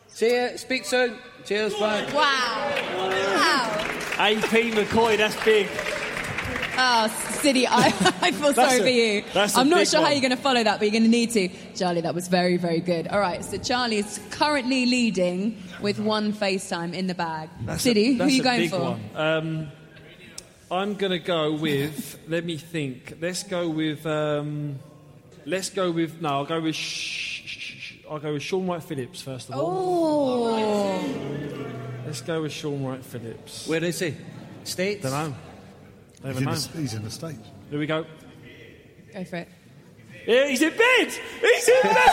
See 0.08 0.34
you. 0.34 0.58
Speak 0.58 0.86
soon. 0.86 1.18
Cheers, 1.46 1.76
bye. 1.76 2.06
Wow. 2.12 2.72
Wow. 2.96 3.70
AP 4.18 4.74
McCoy, 4.74 5.18
that's 5.18 5.36
big. 5.46 5.68
Oh, 6.78 7.08
Siddy, 7.42 7.68
I, 7.68 7.86
I 8.22 8.32
feel 8.32 8.54
sorry 8.54 8.80
a- 8.80 8.82
for 8.82 8.88
you. 8.90 9.24
that's 9.34 9.56
a 9.56 9.60
I'm 9.60 9.70
not 9.70 9.80
big 9.80 9.88
sure 9.88 10.02
how 10.02 10.10
you're 10.10 10.22
going 10.22 10.32
to 10.32 10.38
follow 10.38 10.64
that, 10.64 10.80
but 10.80 10.84
you're 10.86 10.92
going 11.00 11.04
to 11.04 11.10
need 11.10 11.32
to. 11.32 11.50
Charlie, 11.76 12.02
that 12.02 12.14
was 12.14 12.28
very, 12.28 12.58
very 12.58 12.80
good. 12.82 13.08
All 13.08 13.20
right, 13.20 13.44
so 13.44 13.58
Charlie 13.58 13.98
is 13.98 14.20
currently 14.32 14.86
leading 14.86 15.62
with 15.82 16.00
one 16.00 16.34
FaceTime 16.34 16.94
in 16.94 17.08
the 17.08 17.16
bag. 17.16 17.50
That's 17.62 17.84
City, 17.84 18.12
a, 18.12 18.14
who 18.16 18.24
are 18.24 18.30
you 18.30 18.44
going 18.44 18.70
for? 18.70 19.00
Um, 19.16 19.68
I'm 20.72 20.96
going 20.96 21.12
to 21.12 21.20
go 21.20 21.54
with. 21.54 22.20
let 22.28 22.44
me 22.44 22.58
think. 22.58 23.18
Let's 23.22 23.44
go 23.44 23.70
with. 23.70 24.06
Um, 24.06 24.80
let's 25.46 25.70
go 25.70 25.92
with. 25.92 26.22
No, 26.22 26.30
I'll 26.30 26.46
go 26.46 26.60
with. 26.60 26.76
Sh- 26.76 27.44
sh- 27.46 27.78
sh- 27.80 27.94
I'll 28.10 28.20
go 28.20 28.34
with 28.34 28.42
Shaun 28.44 28.68
Wright-Phillips 28.68 29.22
first 29.22 29.50
of 29.50 29.56
all. 29.56 30.48
Oh. 30.48 31.02
Let's 32.06 32.22
go 32.22 32.42
with 32.42 32.52
Shaun 32.52 32.84
Wright-Phillips. 32.86 33.68
Where 33.68 33.84
is 33.84 34.00
he? 34.00 34.16
States? 34.64 35.04
Don't 35.04 35.12
know. 35.32 35.36
Never 36.26 36.40
He's 36.40 36.66
in, 36.66 36.72
the, 36.72 36.80
he's 36.80 36.94
in 36.96 37.04
the 37.04 37.12
States. 37.12 37.48
Here 37.70 37.78
we 37.78 37.86
go. 37.86 38.04
Go 39.14 39.24
for 39.26 39.36
it. 39.36 39.48
Yeah, 40.26 40.48
he's 40.48 40.60
in 40.60 40.72
bed. 40.76 41.14
He's 41.40 41.70
in 41.70 41.84
bed. 41.84 42.12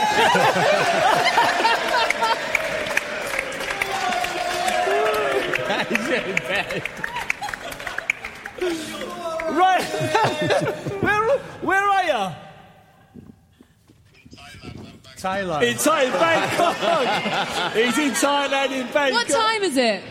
He's 5.89 6.09
in 6.09 6.37
bed. 6.37 6.83
right. 9.57 9.83
where, 11.01 11.39
where 11.63 11.83
are 11.83 12.05
you? 12.05 12.35
Thailand. 15.17 15.63
In 15.63 15.77
Thailand, 15.77 16.21
Bangkok. 16.21 17.73
he's 17.73 17.99
in 17.99 18.11
Thailand, 18.11 18.73
in 18.73 18.93
Bangkok. 18.93 19.13
What 19.13 19.29
time 19.29 19.63
is 19.63 19.77
it? 19.79 20.03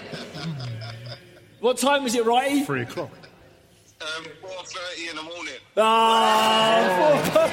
What 1.60 1.78
time 1.78 2.04
was 2.04 2.16
it, 2.16 2.26
Righty? 2.26 2.64
Three 2.64 2.82
o'clock. 2.82 3.21
Um, 4.02 4.26
4.30 4.44 5.10
in 5.10 5.16
the 5.16 5.24
morning. 5.24 5.54
Ah, 5.78 7.50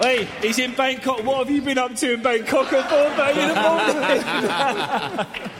hey, 0.00 0.28
he's 0.42 0.58
in 0.58 0.74
Bangkok. 0.74 1.24
What 1.24 1.38
have 1.38 1.50
you 1.50 1.62
been 1.62 1.78
up 1.78 1.94
to 1.96 2.12
in 2.14 2.22
Bangkok 2.22 2.72
at 2.72 2.88
4.30 2.88 3.36
in 3.42 3.48
the 3.48 3.54
morning? 5.26 5.42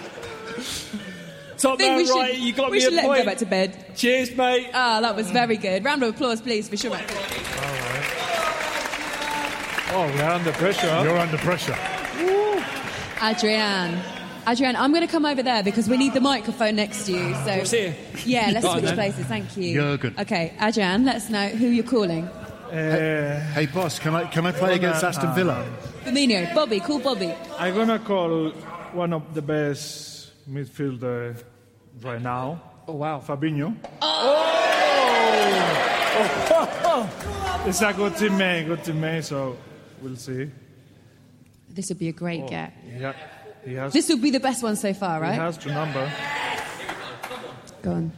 Top 1.59 1.79
think 1.79 1.91
man, 1.91 1.97
we 1.97 2.05
should, 2.07 2.15
right? 2.15 2.37
You 2.37 2.53
got 2.53 2.67
me. 2.67 2.73
we 2.73 2.81
should 2.81 2.93
let 2.93 3.07
him 3.07 3.15
go 3.15 3.25
back 3.25 3.39
to 3.39 3.47
bed. 3.47 3.97
Cheers, 3.97 4.37
mate. 4.37 4.69
Ah, 4.75 5.01
that 5.01 5.17
was 5.17 5.31
very 5.31 5.57
good. 5.57 5.83
Round 5.85 6.03
of 6.03 6.15
applause, 6.15 6.41
please, 6.41 6.69
for 6.69 6.77
Schumacher. 6.77 7.05
Oh, 9.89 10.13
we 10.15 10.21
are 10.21 10.33
under 10.33 10.53
pressure. 10.53 11.01
You're 11.03 11.17
under 11.17 11.39
pressure. 11.39 11.77
Adrienne. 13.23 13.95
Adrian, 13.95 14.16
I'm 14.47 14.93
going 14.93 15.07
to 15.07 15.13
come 15.13 15.25
over 15.27 15.43
there 15.43 15.63
because 15.63 15.89
we 15.89 15.97
need 15.97 16.15
the 16.15 16.21
microphone 16.21 16.77
next 16.77 17.05
to 17.07 17.13
you. 17.13 17.35
So 17.45 17.57
What's 17.59 17.71
here? 17.73 17.95
Yeah, 18.25 18.51
let's 18.53 18.71
switch 18.71 18.85
then. 18.85 18.95
places. 18.95 19.27
Thank 19.27 19.57
you. 19.57 19.81
Jürgen. 19.81 20.19
Okay, 20.21 20.53
Adrian, 20.61 21.05
let 21.05 21.17
us 21.17 21.31
know 21.31 21.49
who 21.49 21.67
you're 21.67 21.85
calling. 21.85 22.25
Uh, 22.27 23.41
Hey, 23.55 23.67
boss, 23.67 23.99
can 23.99 24.15
I 24.15 24.25
can 24.27 24.45
I 24.47 24.53
play 24.53 24.75
against 24.75 25.05
Aston 25.05 25.35
Villa? 25.35 25.65
Firmino, 26.05 26.53
Bobby, 26.55 26.81
call 26.81 26.99
Bobby. 26.99 27.33
I'm 27.59 27.75
gonna 27.75 27.99
call 27.99 28.51
one 28.93 29.13
of 29.13 29.35
the 29.35 29.43
best 29.43 30.33
midfielder 30.51 31.43
right 32.03 32.21
now. 32.21 32.61
Oh, 32.89 32.95
wow. 32.95 33.21
Fabinho. 33.21 33.75
It's 37.67 37.83
a 37.83 37.93
good 37.93 38.13
teammate, 38.15 38.67
good 38.67 38.79
teammate. 38.81 39.25
So 39.25 39.57
we'll 40.01 40.17
see. 40.17 40.51
This 41.69 41.89
would 41.89 41.99
be 41.99 42.09
a 42.09 42.13
great 42.13 42.43
Oh, 42.45 42.49
get. 42.49 42.73
He, 42.85 43.03
ha- 43.03 43.13
he 43.13 43.19
has. 43.75 43.93
This 43.93 44.09
will 44.09 44.19
be 44.19 44.31
the 44.31 44.41
best 44.41 44.63
one 44.63 44.77
so 44.77 44.93
far, 44.95 45.21
right? 45.21 45.35
He 45.35 45.39
right? 45.39 45.47
has 45.47 45.59
two 45.59 45.71
number. 45.71 46.11
Go 47.83 47.93
on. 47.93 48.13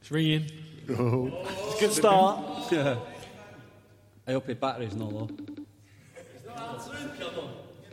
It's 0.00 0.10
ringing. 0.10 0.50
Oh. 0.90 1.32
It's 1.46 1.76
a 1.76 1.80
good 1.80 1.92
start. 1.92 2.70
yeah. 2.70 2.98
I 4.26 4.32
hope 4.32 4.46
your 4.46 4.56
battery's 4.56 4.94
not 4.94 5.10
low. 5.12 5.30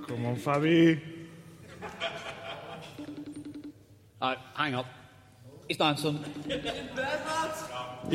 Come 0.08 0.26
on, 0.26 0.36
Fabi. 0.36 1.00
Uh, 4.22 4.36
hang 4.54 4.76
up. 4.76 4.86
He's 5.70 5.78
dancing. 5.78 6.24
He's 6.44 6.54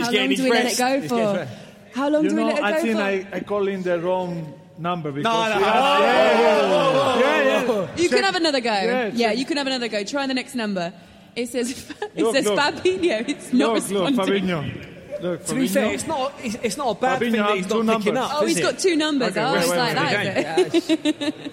How 0.04 0.10
getting 0.10 0.20
long 0.20 0.30
his 0.30 0.38
do 0.38 0.44
we 0.44 0.50
let 0.50 0.72
it 0.72 0.76
go 0.76 1.08
for? 1.08 1.48
Getting 1.96 2.02
his 2.02 2.02
rest. 2.02 2.02
How 2.02 2.08
long 2.08 2.22
You 2.24 2.30
do 2.30 2.36
we 2.36 2.42
know, 2.42 2.48
let 2.48 2.58
it 2.58 2.64
I 2.64 2.72
go 2.72 2.80
think 2.82 2.96
for? 2.96 3.02
I, 3.02 3.36
I 3.36 3.40
call 3.40 3.68
in 3.68 3.82
the 3.82 4.00
wrong 4.00 4.54
number 4.78 5.12
because 5.12 5.24
no, 5.24 5.56
we 5.56 5.60
no. 5.60 5.66
have- 5.68 6.00
yeah, 6.00 6.40
yeah, 6.40 7.18
yeah, 7.18 7.64
yeah. 7.66 7.96
You 7.96 8.08
can 8.08 8.22
have 8.24 8.34
another 8.36 8.60
go. 8.60 8.72
Yeah, 8.72 9.10
Yeah, 9.14 9.32
you 9.32 9.44
can 9.44 9.56
have 9.56 9.66
another 9.66 9.88
go. 9.88 10.04
Try 10.04 10.26
the 10.26 10.34
next 10.34 10.54
number. 10.54 10.92
It 11.34 11.48
says 11.50 11.70
it 12.14 12.22
Look, 12.22 12.34
says 12.34 12.44
look. 12.46 12.58
Fabinho. 12.58 13.28
It's 13.28 13.52
not 13.52 13.74
Look, 13.74 13.90
look, 13.90 14.08
responding. 14.08 14.44
Fabinho. 14.44 15.22
Look, 15.22 15.44
To 15.46 15.54
be 15.54 15.60
Fabinho. 15.62 15.70
fair, 15.70 15.92
it's 15.94 16.06
not, 16.06 16.34
it's, 16.42 16.54
it's 16.62 16.76
not 16.76 16.96
a 16.96 17.00
bad 17.00 17.20
Fabinho 17.20 17.20
thing 17.20 17.32
that 17.32 17.44
has 17.48 17.56
he's 17.58 17.66
two 17.66 17.82
not 17.82 17.98
picking 17.98 18.14
numbers. 18.14 18.30
up. 18.32 18.40
Oh, 18.40 18.44
is 18.44 18.48
he's 18.48 18.58
it? 18.58 18.62
got 18.62 18.78
two 18.78 18.96
numbers. 18.96 19.28
Okay, 19.36 19.42
oh, 19.44 19.52
wait, 19.52 19.60
it's 19.60 19.70
wait, 19.70 19.76
like 19.78 19.96
wait, 19.96 20.34
that. 20.44 20.74
is 20.74 20.90
it? 20.90 21.52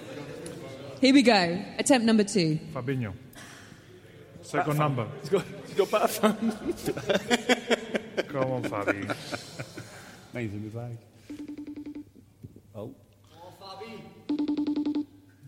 Here 1.01 1.13
we 1.13 1.21
go. 1.21 1.59
Attempt 1.79 2.05
number 2.05 2.23
two. 2.23 2.59
Fabinho. 2.73 3.13
Second 4.41 4.77
number. 4.77 5.07
He's 5.21 5.29
got, 5.29 5.43
he's 5.67 5.75
got 5.75 5.91
better 5.91 6.07
fun. 6.07 6.51
Come 8.27 8.51
on, 8.51 8.63
Fabi. 8.63 9.15
Mine's 10.33 10.53
in 10.53 10.63
my 10.63 10.69
bag. 10.81 10.97
Oh. 12.73 12.91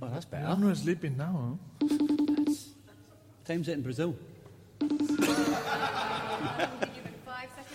Oh, 0.02 0.10
that's 0.14 0.26
better. 0.26 0.46
I'm 0.46 0.62
not 0.62 0.78
sleeping 0.78 1.18
now. 1.18 1.58
Huh? 1.82 1.96
Time's 3.46 3.68
it 3.68 3.74
in 3.74 3.82
Brazil. 3.82 4.16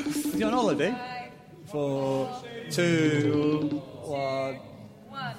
Is 0.06 0.34
he 0.34 0.42
on 0.44 0.52
holiday? 0.52 0.94
Four, 1.66 2.42
two, 2.70 3.82
one. 4.04 4.60
Ah, 5.12 5.34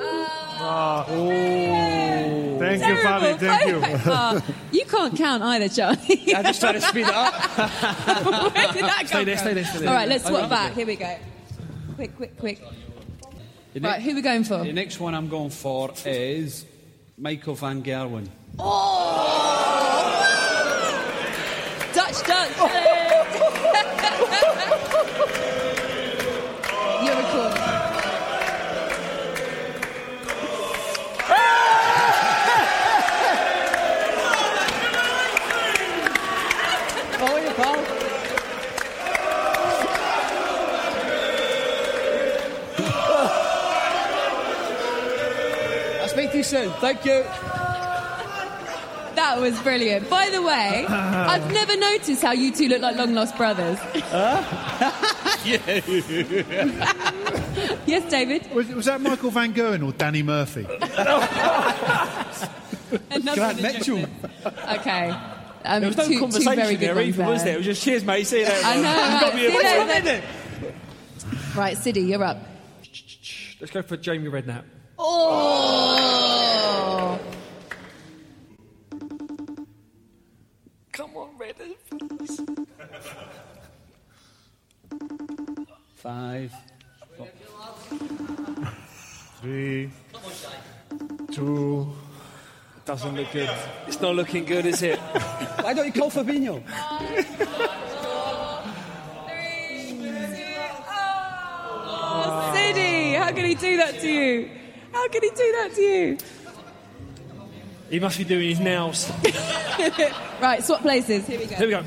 oh. 0.00 1.04
oh. 1.08 2.58
Thank 2.58 2.80
you, 2.80 2.96
Terrible. 2.96 3.26
Fabi. 3.26 3.38
Thank 3.38 3.66
you. 3.66 3.78
Oh, 4.12 4.42
you 4.72 4.84
can't 4.84 5.16
count 5.16 5.42
either, 5.42 5.68
Charlie. 5.68 6.34
I 6.34 6.42
just 6.42 6.60
trying 6.60 6.74
to 6.74 6.80
speed 6.80 7.06
it 7.06 7.14
up. 7.14 7.34
Where 8.54 8.72
did 8.72 8.84
that 8.84 8.98
come 9.00 9.06
Stay 9.06 9.24
there, 9.24 9.36
stay 9.36 9.54
there, 9.54 9.64
stay 9.64 9.78
there. 9.80 9.88
All 9.88 9.94
right, 9.94 10.08
let's 10.08 10.26
I 10.26 10.30
swap 10.30 10.50
back. 10.50 10.72
Here 10.74 10.86
we 10.86 10.96
go. 10.96 11.16
Quick, 11.94 12.16
quick, 12.16 12.38
quick. 12.38 12.62
The 13.74 13.80
Right, 13.80 14.02
who 14.02 14.12
are 14.12 14.14
we 14.14 14.22
going 14.22 14.44
for? 14.44 14.58
The 14.58 14.72
next 14.72 14.98
one 14.98 15.14
I'm 15.14 15.28
going 15.28 15.50
for 15.50 15.92
is 16.04 16.64
Michael 17.16 17.54
Van 17.54 17.82
Gerwen. 17.82 18.28
Oh! 18.58 19.88
Dutch, 21.92 22.26
Dutch. 22.26 22.52
soon. 46.48 46.70
Thank 46.80 47.04
you. 47.04 47.22
That 49.14 49.38
was 49.40 49.60
brilliant. 49.62 50.08
By 50.08 50.30
the 50.30 50.40
way, 50.40 50.86
I've 50.88 51.52
never 51.52 51.76
noticed 51.76 52.22
how 52.22 52.32
you 52.32 52.52
two 52.52 52.68
look 52.68 52.80
like 52.80 52.96
long 52.96 53.14
lost 53.14 53.36
brothers. 53.36 53.78
yes, 57.86 58.10
David. 58.10 58.48
Was, 58.54 58.68
was 58.68 58.84
that 58.86 59.00
Michael 59.00 59.30
Van 59.30 59.52
Gogh 59.52 59.76
or 59.84 59.92
Danny 59.92 60.22
Murphy? 60.22 60.64
Another 63.10 63.34
Grant 63.34 63.60
Mitchell. 63.60 64.04
Okay. 64.46 65.10
Um, 65.64 65.80
There 65.80 65.88
was 65.88 65.96
no 65.96 66.04
two, 66.06 66.12
two 66.14 66.20
conversation 66.20 66.54
very 66.56 66.76
good 66.76 66.80
there 66.88 66.94
ones 66.94 67.08
either, 67.08 67.24
was 67.26 67.44
there? 67.44 67.54
It 67.54 67.58
was 67.58 67.66
just 67.66 67.82
cheers, 67.82 68.04
mate. 68.04 68.26
See 68.26 68.38
you 68.40 68.46
later. 68.46 68.60
I 68.64 68.76
know, 68.76 68.88
You've 68.88 68.96
right. 68.96 69.20
got 69.20 69.34
me 69.34 69.46
a- 69.46 69.50
See 69.50 69.56
you 69.56 69.84
later. 69.84 70.22
Right, 71.56 71.76
Siddy, 71.76 72.00
you're 72.02 72.22
up. 72.22 72.38
Let's 73.60 73.72
go 73.72 73.82
for 73.82 73.96
Jamie 73.96 74.30
Redknapp. 74.30 74.62
Oh! 74.98 76.18
Come 80.92 81.16
on, 81.16 81.30
Redknapp. 81.38 82.66
Five. 85.94 86.52
Three, 89.40 89.90
two. 91.30 91.92
Doesn't 92.84 93.14
look 93.14 93.30
good. 93.32 93.50
It's 93.86 94.00
not 94.00 94.16
looking 94.16 94.44
good, 94.44 94.66
is 94.66 94.82
it? 94.82 94.98
Why 95.60 95.74
don't 95.74 95.86
you 95.86 95.92
call 95.92 96.10
Fabinho? 96.10 96.62
Oh, 102.10 102.52
Siddy, 102.54 103.14
how 103.14 103.30
can 103.30 103.44
he 103.44 103.54
do 103.54 103.76
that 103.76 104.00
to 104.00 104.08
you? 104.08 104.57
How 104.98 105.06
can 105.06 105.22
he 105.22 105.30
do 105.30 105.52
that 105.58 105.70
to 105.76 105.80
you? 105.80 106.18
He 107.88 108.00
must 108.00 108.18
be 108.18 108.24
doing 108.24 108.48
his 108.48 108.60
nails. 108.60 109.10
Right, 110.40 110.62
swap 110.62 110.82
places. 110.82 111.26
Here 111.26 111.38
we 111.38 111.46
go. 111.46 111.56
Here 111.56 111.66
we 111.66 111.72
go. 111.72 111.82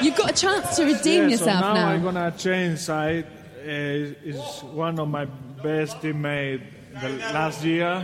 You've 0.00 0.16
got 0.16 0.30
a 0.30 0.32
chance 0.32 0.76
to 0.76 0.84
redeem 0.84 1.24
yeah, 1.24 1.28
yourself 1.28 1.60
so 1.60 1.66
now, 1.66 1.74
now. 1.74 1.88
I'm 1.88 2.02
gonna 2.02 2.32
change 2.36 2.78
side. 2.78 3.26
Uh, 3.60 4.30
is 4.30 4.40
one 4.72 4.98
of 4.98 5.08
my 5.08 5.26
best 5.62 6.00
teammates 6.00 6.64
the 7.02 7.08
last 7.36 7.62
year. 7.64 8.02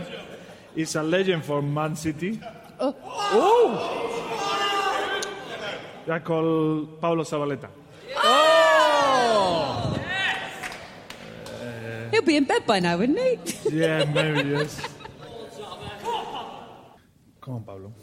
He's 0.75 0.95
a 0.95 1.01
legend 1.01 1.43
for 1.43 1.61
Man 1.63 1.95
City. 1.95 2.39
Oh. 2.79 2.93
I 6.07 6.19
call 6.19 6.85
Pablo 7.01 7.23
Zabaleta. 7.23 7.69
He'll 12.25 12.31
be 12.33 12.37
in 12.37 12.45
bed 12.45 12.65
by 12.65 12.79
now, 12.79 12.97
wouldn't 12.97 13.19
he? 13.19 13.37
Yeah, 13.69 14.03
maybe 14.05 14.49
yes. 14.57 14.81
Come 17.39 17.53
on, 17.53 17.63
Pablo. 17.63 17.93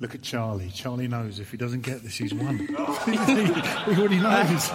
Look 0.00 0.16
at 0.16 0.22
Charlie. 0.22 0.70
Charlie 0.74 1.06
knows 1.06 1.38
if 1.38 1.52
he 1.52 1.56
doesn't 1.56 1.82
get 1.82 2.02
this, 2.02 2.16
he's 2.16 2.34
won. 2.34 2.58
he 3.06 3.96
already 3.96 4.18
knows. 4.18 4.72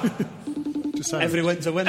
Just 0.96 1.10
say, 1.10 1.22
Every 1.22 1.44
win's 1.44 1.68
a 1.68 1.74
win. 1.74 1.86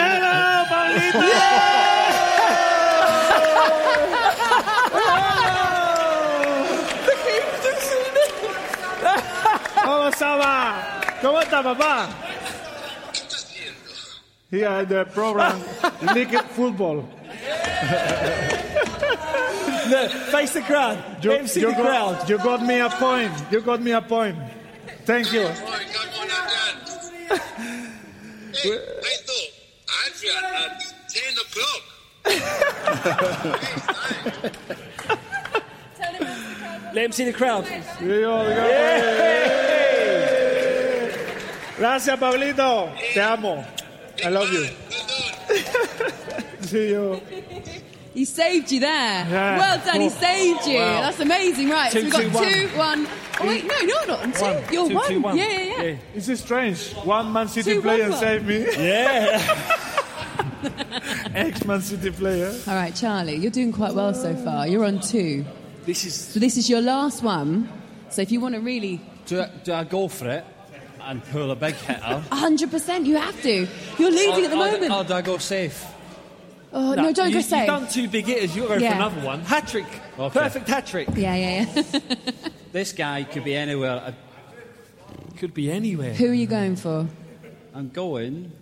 ¡Vamos, 9.77 10.15
Saba! 10.17 11.01
¿Cómo 11.23 11.41
está, 11.41 11.63
papá? 11.63 12.09
¿Qué 14.51 14.57
estás 14.57 14.71
viendo? 14.71 14.85
Here 14.85 14.85
the 14.85 15.05
program 15.13 15.61
Liquid 16.15 16.43
Football. 16.57 16.97
Look, 19.89 20.11
face 20.31 20.53
the 20.55 20.63
crowd. 20.63 20.99
You, 21.23 21.31
Let 21.31 21.41
him 21.41 21.47
see 21.47 21.61
you 21.61 21.69
the 21.69 21.73
got, 21.75 21.85
crowd. 21.87 22.29
you 22.29 22.39
got 22.39 22.63
me 22.65 22.81
a 22.81 22.89
point. 22.91 23.33
You 23.51 23.61
got 23.61 23.81
me 23.83 23.93
a 23.93 24.01
point. 24.01 24.37
Thank 25.05 25.33
you. 25.33 25.43
Boy, 25.43 25.51
come 25.55 26.11
on, 26.21 26.29
Adrian. 26.31 27.39
Hey, 28.53 28.79
I 29.03 29.17
thought 29.27 29.51
Adrian 30.07 30.45
at 30.45 30.83
10 31.09 31.39
o'clock. 31.45 31.83
Let 36.93 37.05
him 37.05 37.13
see 37.13 37.25
the 37.25 37.33
crowd. 37.33 37.67
Here 37.67 38.15
you 38.15 38.21
go, 38.23 38.45
here 38.45 38.51
you 38.51 38.57
go. 41.11 41.17
Gracias, 41.79 42.19
Pablito. 42.19 42.93
Te 43.15 43.21
amo. 43.21 43.65
I 44.25 44.29
love 44.29 44.53
you. 44.53 44.67
See 46.67 46.91
you. 46.91 47.21
He 48.15 48.25
saved 48.25 48.73
you 48.73 48.81
there. 48.81 48.91
Yeah. 48.91 49.59
Well 49.59 49.79
done, 49.85 50.01
he 50.01 50.07
oh, 50.07 50.11
saved 50.11 50.67
you. 50.67 50.79
Wow. 50.79 51.03
That's 51.03 51.21
amazing. 51.21 51.71
Right, 51.71 51.93
so 51.93 52.03
we've 52.03 52.13
got 52.13 52.23
two, 52.23 52.29
one. 52.31 52.53
two, 52.53 52.69
one. 52.77 53.07
Oh, 53.41 53.47
wait, 53.47 53.65
no, 53.65 53.75
you're 53.81 54.07
not 54.07 54.21
on 54.21 54.33
two. 54.33 54.43
One. 54.43 54.65
You're 54.73 54.89
Two, 54.89 54.95
one. 54.95 55.09
two, 55.09 55.21
one. 55.21 55.39
Yeah, 55.39 55.49
yeah, 55.49 55.83
yeah. 55.83 55.97
Is 56.15 56.27
this 56.27 56.29
is 56.29 56.41
strange. 56.41 56.93
One 57.05 57.33
Man 57.33 57.49
City 57.49 57.75
Two, 57.75 57.83
player 57.83 58.03
one, 58.03 58.11
one. 58.11 58.21
saved 58.21 58.47
me. 58.47 58.67
Yeah. 58.79 59.87
Ex 61.35 61.65
Man 61.65 61.81
City 61.81 62.11
player. 62.11 62.53
All 62.67 62.75
right, 62.75 62.95
Charlie, 62.95 63.37
you're 63.37 63.51
doing 63.51 63.73
quite 63.73 63.95
well 63.95 64.13
so 64.13 64.35
far. 64.37 64.67
You're 64.67 64.85
on 64.85 65.01
two. 65.01 65.45
This 65.87 66.05
is. 66.05 66.15
So 66.15 66.41
this 66.41 66.57
is 66.59 66.69
your 66.69 66.83
last 66.83 67.23
one. 67.23 67.69
So 68.11 68.21
if 68.23 68.33
you 68.33 68.41
want 68.41 68.57
to 68.57 68.61
really, 68.61 69.01
Do 69.27 69.41
I, 69.41 69.51
do 69.63 69.73
I 69.73 69.85
go 69.85 70.09
for 70.09 70.29
it 70.29 70.45
and 71.11 71.25
pull 71.25 71.51
a 71.51 71.57
big 71.57 71.75
hitter? 71.75 72.23
100%, 72.31 73.05
you 73.07 73.17
have 73.17 73.43
to. 73.43 73.67
You're 73.99 74.11
leading 74.11 74.45
at 74.45 74.51
the 74.51 74.57
Or- 74.57 74.69
or- 74.69 74.73
moment. 74.73 74.93
Or 74.93 75.05
do 75.05 75.15
I 75.15 75.23
go 75.23 75.39
safe? 75.39 75.85
Oh, 76.73 76.95
no, 76.95 77.13
don't 77.13 77.29
you, 77.29 77.35
go 77.35 77.41
safe. 77.41 77.59
You've 77.59 77.67
done 77.67 77.89
two 77.89 78.09
big 78.09 78.27
hitters. 78.27 78.55
You'll 78.55 78.69
go 78.69 78.75
Yeah. 78.77 78.91
for 78.91 78.95
another 78.97 79.21
one. 79.27 79.41
Hat 79.41 79.67
trick. 79.67 79.87
Okay. 80.19 80.39
Perfect 80.41 80.69
hat 80.69 80.87
trick. 80.87 81.09
Yeah, 81.17 81.35
yeah, 81.35 81.67
yeah. 81.75 81.83
This 82.73 82.93
guy 82.93 83.25
could 83.25 83.43
be 83.43 83.57
anywhere. 83.57 84.01
I- 84.07 85.37
Could 85.39 85.53
be 85.55 85.71
anywhere. 85.73 86.15
Who 86.15 86.27
are 86.29 86.35
you 86.35 86.47
going 86.47 86.77
for? 86.77 87.07
I'm 87.75 87.89
going 87.89 88.53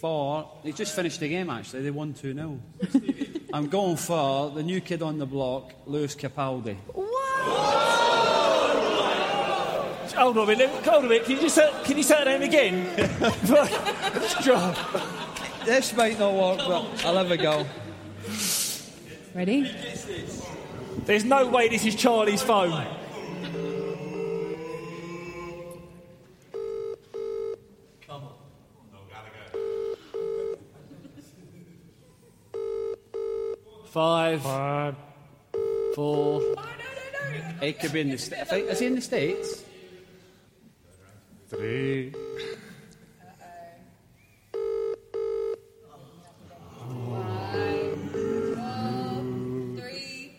for. 0.00 0.48
They 0.62 0.70
just 0.70 0.94
finished 0.94 1.18
the 1.18 1.28
game 1.28 1.50
actually. 1.50 1.82
They 1.82 1.90
won 1.90 2.14
2 2.14 2.34
0. 2.34 2.60
I'm 3.52 3.66
going 3.68 3.96
for 3.96 4.50
the 4.50 4.62
new 4.62 4.80
kid 4.80 5.02
on 5.02 5.18
the 5.18 5.26
block, 5.26 5.72
Lewis 5.86 6.14
Capaldi. 6.14 6.76
Hold 10.16 10.38
on 10.38 10.44
a 10.44 10.46
minute. 10.46 10.70
Hold 10.70 10.88
on 10.88 11.04
a 11.04 11.08
minute. 11.08 11.24
Can 11.24 11.36
you 11.36 11.42
just 11.42 11.54
say, 11.54 11.70
can 11.84 11.96
you 11.96 12.02
say 12.02 12.24
that 12.24 12.26
name 12.26 12.42
again? 12.42 12.86
This 15.66 15.94
might 15.94 16.18
not 16.18 16.32
work, 16.32 16.58
but 16.58 17.04
I'll 17.04 17.16
have 17.16 17.30
a 17.30 17.36
go. 17.36 17.66
Ready? 19.34 19.70
There's 21.04 21.24
no 21.24 21.46
way 21.48 21.68
this 21.68 21.84
is 21.84 21.94
Charlie's 21.94 22.42
phone. 22.42 22.86
Five, 33.90 34.42
Five, 34.42 34.94
four. 35.94 36.42
It 37.60 37.80
could 37.80 37.92
be 37.92 38.00
in 38.00 38.10
the 38.10 38.18
States. 38.18 38.52
Is 38.52 38.78
he 38.78 38.86
in 38.86 38.94
the 38.94 39.00
States? 39.00 39.65
Three, 41.48 42.12
Three, 49.76 50.32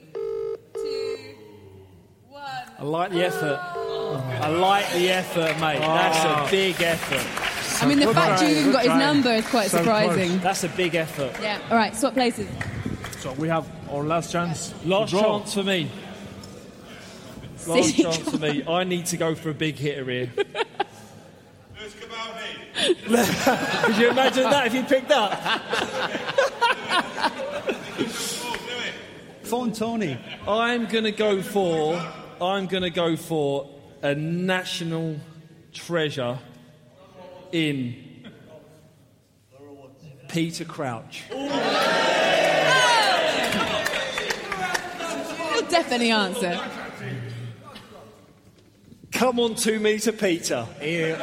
two, 0.73 1.35
one. 2.27 2.43
I 2.77 2.83
like 2.83 3.11
the 3.11 3.25
effort. 3.25 3.59
Oh. 3.75 4.39
I 4.41 4.49
like 4.49 4.91
the 4.93 5.09
effort, 5.09 5.59
mate. 5.59 5.79
That's 5.79 6.25
a 6.25 6.43
oh. 6.43 6.47
big 6.51 6.81
effort. 6.81 7.81
I 7.81 7.85
mean, 7.85 7.99
the 7.99 8.13
fact 8.13 8.41
you 8.41 8.47
even 8.49 8.71
got 8.71 8.83
his 8.83 8.93
number 8.93 9.31
is 9.31 9.47
quite 9.47 9.69
So 9.69 9.77
surprising. 9.77 10.39
That's 10.39 10.63
a 10.63 10.69
big 10.69 10.95
effort. 10.95 11.31
Yeah. 11.41 11.61
All 11.69 11.77
right, 11.77 11.95
swap 11.95 12.13
places. 12.13 12.49
So 13.19 13.31
we 13.33 13.47
have 13.47 13.69
our 13.89 14.03
last 14.03 14.31
chance. 14.31 14.73
Last 14.83 15.11
chance 15.11 15.53
for 15.53 15.63
me. 15.63 15.89
Last 17.65 17.87
City 17.87 18.03
chance 18.03 18.17
for 18.17 18.37
me. 18.37 18.63
I 18.67 18.83
need 18.83 19.05
to 19.07 19.17
go 19.17 19.35
for 19.35 19.49
a 19.49 19.53
big 19.53 19.75
hitter 19.75 20.05
here. 20.05 20.31
Could 23.85 23.97
you 23.97 24.09
imagine 24.09 24.43
that 24.43 24.67
if 24.67 24.73
you 24.73 24.83
picked 24.83 25.11
up? 25.11 25.33
Phone 29.43 29.71
Tony. 29.71 30.17
I'm 30.47 30.87
going 30.87 31.05
to 31.05 31.11
go 31.11 31.41
for. 31.41 32.01
I'm 32.41 32.67
going 32.67 32.83
to 32.83 32.89
go 32.89 33.15
for 33.15 33.69
a 34.01 34.13
national 34.13 35.17
treasure 35.73 36.37
in 37.51 37.95
Peter 40.27 40.65
Crouch. 40.65 41.23
You'll 41.31 41.47
definitely 45.69 46.11
answer. 46.11 46.59
Come 49.17 49.39
on 49.39 49.55
to 49.55 49.79
me 49.79 49.97
to 49.97 50.13
Peter. 50.13 50.67
It's 50.79 51.17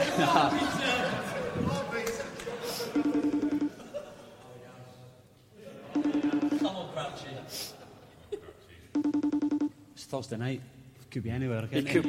Thursday 10.06 10.36
night. 10.36 10.60
Could 11.08 11.22
be 11.22 11.30
anywhere. 11.30 11.68
It 11.70 11.86
could, 11.86 11.86
it? 11.86 11.94
it 11.94 12.04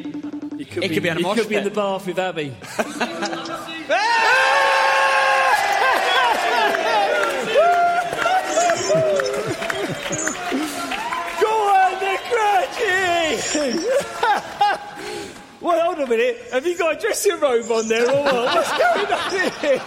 could, 0.72 0.84
It 0.86 0.90
be, 0.90 0.96
could 0.96 1.04
be 1.04 1.10
in 1.10 1.18
a 1.18 1.20
it 1.20 1.22
mosh 1.22 1.38
could 1.38 1.50
be 1.50 1.56
in 1.56 1.64
the 1.64 1.70
bath 1.70 2.08
with 2.08 2.18
Abbey. 2.18 2.50
Go 11.42 11.52
on, 11.76 11.94
Crouchy! 13.70 14.60
well, 15.66 15.84
hold 15.84 15.98
on 15.98 16.04
a 16.04 16.08
minute. 16.08 16.38
Have 16.52 16.68
you 16.68 16.78
got 16.78 16.96
a 16.96 17.00
dressing 17.00 17.40
robe 17.40 17.72
on 17.72 17.88
there 17.88 18.08
or 18.08 18.24
what? 18.24 18.56
What's 18.56 18.72
going 18.78 19.12
on 19.12 19.32
here? 19.32 19.80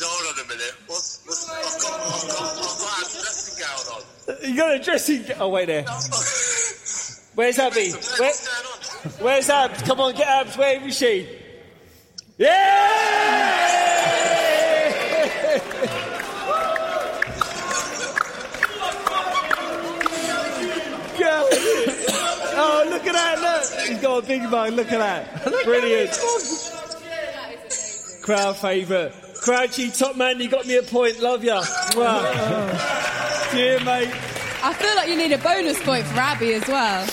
Hold 0.00 0.38
on 0.38 0.44
a 0.44 0.48
minute. 0.48 0.74
What's, 0.88 1.22
what's, 1.24 1.48
I've 1.48 1.80
got, 1.80 2.00
I've 2.00 2.28
got, 2.28 2.40
I've 2.42 2.58
got 2.58 2.98
a 2.98 3.12
dressing 3.12 3.62
gown 3.62 3.86
on. 3.94 4.50
You 4.50 4.56
got 4.56 4.74
a 4.74 4.78
dressing. 4.80 5.24
Oh 5.38 5.48
wait 5.50 5.66
there. 5.66 5.84
Where's 7.36 7.58
Abbey? 7.60 7.92
Where, 7.92 8.00
What's 8.18 8.48
going 8.48 8.66
on? 8.66 9.24
where's 9.24 9.48
Abs? 9.48 9.82
Come 9.82 10.00
on, 10.00 10.14
get 10.14 10.26
Abs. 10.26 10.56
Where 10.58 10.82
is 10.84 10.98
she? 10.98 11.28
Yeah! 12.38 13.07
Look 22.98 23.06
at 23.06 23.12
that! 23.12 23.38
Look, 23.40 23.86
he's 23.86 23.98
got 24.00 24.24
a 24.24 24.26
big 24.26 24.42
mug. 24.50 24.72
Look 24.72 24.90
at 24.90 24.98
that! 24.98 25.44
Brilliant. 25.64 26.10
Crowd 28.22 28.56
favourite. 28.56 29.12
Crouchy, 29.40 29.90
top 29.90 30.16
man, 30.16 30.40
you 30.40 30.48
got 30.48 30.66
me 30.66 30.76
a 30.78 30.82
point. 30.82 31.20
Love 31.20 31.44
ya. 31.44 31.62
Wow. 31.94 32.22
Dear 33.52 33.78
mate. 33.84 34.08
I 34.64 34.74
feel 34.74 34.96
like 34.96 35.08
you 35.08 35.16
need 35.16 35.30
a 35.30 35.38
bonus 35.38 35.80
point 35.84 36.04
for 36.06 36.18
Abbey 36.18 36.54
as 36.54 36.66
well. 36.66 37.06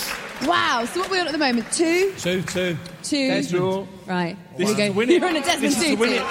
Wow. 0.46 0.86
So 0.86 1.02
what 1.02 1.10
are 1.10 1.12
we 1.12 1.20
on 1.20 1.28
at 1.28 1.34
the 1.34 1.38
moment? 1.38 1.72
Two, 1.72 2.12
Two, 2.18 2.42
two. 2.42 2.76
two. 3.04 3.28
Desmond. 3.28 3.88
Right. 4.08 4.36
This 4.58 4.70
Here 4.72 4.72
is 4.72 4.76
we 4.78 4.82
to 4.86 4.88
go. 4.90 4.94
win 4.98 5.10
it. 5.12 5.14
You're 5.20 5.30
on 5.30 5.36
a 5.36 5.40
Desmond 5.42 5.62
This 5.62 5.78
is 5.78 5.84
to 5.84 5.90
two. 5.92 5.98
win 5.98 6.14
it. 6.14 6.22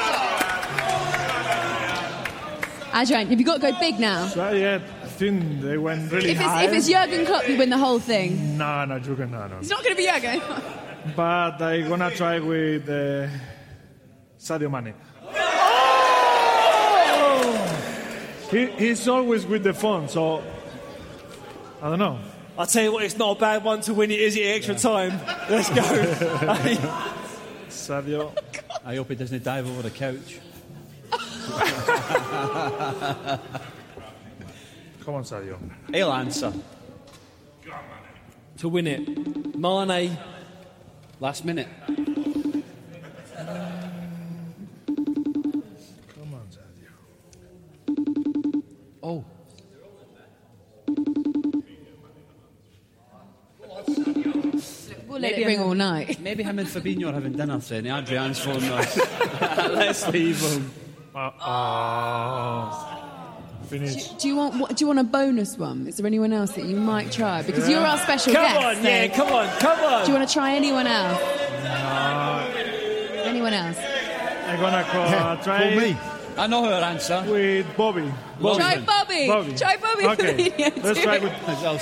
Adrian, 2.97 3.29
have 3.29 3.39
you 3.39 3.47
got 3.47 3.61
to 3.61 3.73
go 3.73 3.79
big 3.79 4.01
now? 4.01 4.27
So 4.27 4.51
yeah, 4.51 4.81
I 5.15 5.17
think 5.17 5.61
they 5.63 5.79
went 5.79 6.11
really 6.11 6.31
If 6.33 6.39
it's, 6.41 6.45
high. 6.45 6.65
if 6.65 6.73
it's 6.73 6.89
Jurgen 6.89 7.25
Klopp, 7.25 7.49
you 7.49 7.57
win 7.57 7.71
the 7.71 7.79
whole 7.79 8.01
thing. 8.01 8.59
no, 8.59 8.85
no, 8.85 8.99
Jurgen, 8.99 9.31
no, 9.31 9.47
no. 9.47 9.59
It's 9.59 9.71
not 9.71 9.85
going 9.85 9.95
to 9.95 10.03
be 10.03 10.09
Jurgen. 10.09 10.43
But 11.15 11.63
I'm 11.63 11.89
gonna 11.89 12.11
try 12.11 12.41
with 12.41 12.89
uh, 12.89 13.29
Sadio 14.41 14.69
Mane. 14.73 14.93
He, 18.51 18.67
he's 18.87 19.07
always 19.07 19.47
with 19.47 19.63
the 19.63 19.73
phone, 19.73 20.09
so 20.09 20.43
I 21.81 21.91
don't 21.91 22.01
know. 22.01 22.19
I'll 22.59 22.67
tell 22.67 22.83
you 22.83 22.91
what, 22.93 23.05
it's 23.05 23.17
not 23.17 23.37
a 23.37 23.41
bad 23.41 23.63
one 23.63 23.83
to 23.83 23.95
win 23.95 24.11
it, 24.11 24.19
is 24.21 24.35
it? 24.37 24.43
Extra 24.47 24.75
time. 24.75 25.21
Let's 25.49 25.69
go. 25.69 25.83
Sadio. 27.69 28.33
I 28.85 28.97
hope 28.97 29.11
he 29.11 29.15
doesn't 29.15 29.45
dive 29.45 29.69
over 29.69 29.83
the 29.83 29.91
couch. 29.91 30.41
Come 35.05 35.17
on, 35.17 35.23
Sadio. 35.23 35.59
He'll 35.93 36.13
answer. 36.13 36.53
to 38.57 38.69
win 38.69 38.87
it. 38.87 39.57
Mane. 39.59 40.17
Last 41.21 41.45
minute. 41.45 41.69
Come 41.87 42.63
on, 46.33 46.49
Sadio. 46.51 46.89
Oh. 49.03 49.25
We'll 55.07 55.21
let 55.21 55.39
it 55.39 55.47
ring 55.47 55.61
all 55.61 55.75
night. 55.75 56.19
Maybe 56.23 56.43
him 56.43 56.59
and 56.59 56.67
Fabinho 56.69 57.11
are 57.11 57.13
having 57.13 57.33
dinner 57.33 57.61
saying 57.61 57.87
Adrian's 57.87 58.39
phone 58.39 58.65
us. 58.65 58.97
Let's 59.41 60.09
leave 60.09 60.41
him. 60.41 60.71
Uh, 61.15 61.31
oh. 61.41 63.04
Finish. 63.69 64.09
Do 64.09 64.29
you 64.29 64.37
want 64.37 64.77
do 64.77 64.83
you 64.83 64.87
want 64.87 64.99
a 64.99 65.05
bonus 65.05 65.57
one? 65.59 65.87
Is 65.87 65.97
there 65.97 66.07
anyone 66.07 66.33
else 66.33 66.53
that 66.53 66.65
you 66.67 66.77
might 66.77 67.11
try? 67.13 67.43
Because 67.43 67.69
you're 67.69 67.81
our 67.81 67.99
special 67.99 68.33
Come 68.33 68.43
guest. 68.43 68.55
Come 68.57 68.65
on, 68.65 68.75
so- 68.77 68.83
yeah, 68.83 69.07
come 69.09 69.29
on, 69.33 69.49
come 69.59 69.81
on. 69.81 70.05
Do 70.05 70.13
you 70.13 70.17
want 70.19 70.29
to 70.29 70.33
try 70.35 70.55
anyone 70.55 70.87
else? 70.87 71.21
anyone 73.25 73.53
else? 73.53 73.79
I'm 74.47 74.61
gonna 74.61 74.85
call, 74.91 75.03
uh, 75.03 75.43
try 75.43 75.59
Call 75.71 75.81
me. 75.81 75.97
I 76.37 76.47
know 76.47 76.65
her 76.65 76.73
answer. 76.85 77.25
with 77.29 77.67
Bobby. 77.77 78.13
Try 78.41 78.81
Bobby. 78.81 79.27
Bobby. 79.29 79.55
Try 79.55 79.77
Bobby. 79.77 80.07
Okay. 80.07 80.73
Let's 80.83 81.01
try 81.01 81.19
with. 81.19 81.33
I'll- 81.49 81.81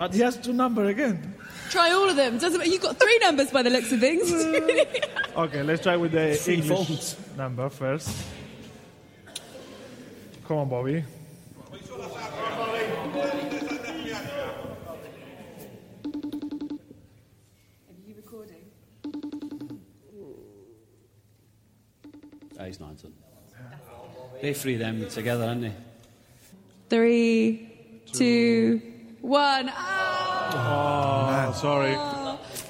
Uh, 0.00 0.08
he 0.08 0.18
has 0.18 0.36
two 0.36 0.52
number 0.52 0.86
again. 0.86 1.34
Try 1.70 1.92
all 1.92 2.08
of 2.08 2.16
them. 2.16 2.36
Doesn't 2.38 2.66
you've 2.66 2.82
got 2.82 2.98
three 2.98 3.18
numbers 3.22 3.50
by 3.52 3.62
the 3.62 3.70
looks 3.70 3.92
of 3.92 4.00
things. 4.00 4.28
Okay, 5.34 5.62
let's 5.62 5.82
try 5.82 5.96
with 5.96 6.12
the 6.12 6.34
Three 6.34 6.56
English 6.60 6.86
phones. 6.86 7.16
number 7.38 7.70
first. 7.70 8.10
Come 10.46 10.56
on, 10.58 10.68
Bobby. 10.68 11.04
He's 22.64 22.78
not 22.80 22.90
answering. 22.90 23.14
They 24.40 24.54
three 24.54 24.74
of 24.74 24.80
them 24.80 25.08
together, 25.08 25.44
aren't 25.44 25.62
they? 25.62 25.72
Three, 26.88 27.70
two, 28.12 28.80
one. 29.20 29.70
Ah, 29.74 31.48
Oh, 31.48 31.52
sorry. 31.52 31.96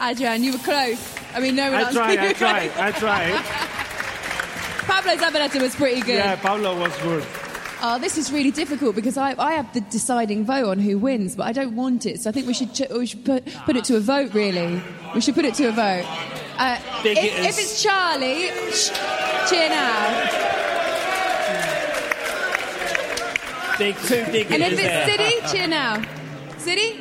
Adrian, 0.01 0.43
you 0.44 0.53
were 0.53 0.59
close. 0.59 1.15
I 1.35 1.40
mean, 1.40 1.57
no 1.57 1.65
one 1.70 1.74
I 1.74 1.82
else. 1.85 1.94
tried, 1.94 2.12
You 2.15 2.19
I 2.20 2.27
were 2.28 2.35
tried, 2.35 2.70
close. 2.70 2.94
I 2.94 2.99
tried. 2.99 3.44
Pablo 4.86 5.12
Zabaleta 5.16 5.61
was 5.62 5.74
pretty 5.74 6.01
good. 6.01 6.16
Yeah, 6.16 6.36
Pablo 6.36 6.78
was 6.78 6.97
good. 6.99 7.24
Oh, 7.84 7.98
this 7.98 8.16
is 8.16 8.30
really 8.30 8.52
difficult 8.52 8.94
because 8.94 9.16
I, 9.16 9.34
I 9.36 9.54
have 9.54 9.72
the 9.74 9.80
deciding 9.80 10.44
vote 10.44 10.68
on 10.68 10.78
who 10.78 10.98
wins, 10.98 11.34
but 11.34 11.46
I 11.48 11.52
don't 11.52 11.74
want 11.74 12.06
it. 12.06 12.20
So 12.22 12.30
I 12.30 12.32
think 12.32 12.46
we 12.46 12.54
should 12.54 12.72
ch- 12.72 12.88
we 12.90 13.06
should 13.06 13.24
put 13.24 13.44
put 13.64 13.74
it 13.76 13.82
to 13.86 13.96
a 13.96 14.00
vote. 14.00 14.32
Really, 14.34 14.80
we 15.16 15.20
should 15.20 15.34
put 15.34 15.44
it 15.44 15.54
to 15.54 15.66
a 15.68 15.72
vote. 15.72 16.04
Uh, 16.59 16.78
if, 17.04 17.18
hitters. 17.18 17.44
if 17.46 17.59
it's 17.59 17.82
Charlie, 17.82 18.50
ch- 18.70 18.92
cheer 19.50 19.68
now. 19.68 20.28
Big, 23.78 23.96
two 23.96 24.24
big 24.30 24.52
And 24.52 24.62
if 24.62 24.78
it's 24.78 25.10
Siddy, 25.10 25.52
cheer 25.52 25.66
now. 25.66 26.00
City. 26.59 27.00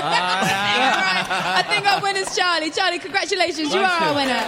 Ah, 0.00 1.58
I 1.58 1.62
think 1.62 1.86
our 1.86 2.02
winner's 2.02 2.34
Charlie. 2.36 2.70
Charlie, 2.70 2.98
congratulations, 2.98 3.72
you 3.72 3.78
are 3.78 3.84
our 4.02 4.14
winner. 4.16 4.42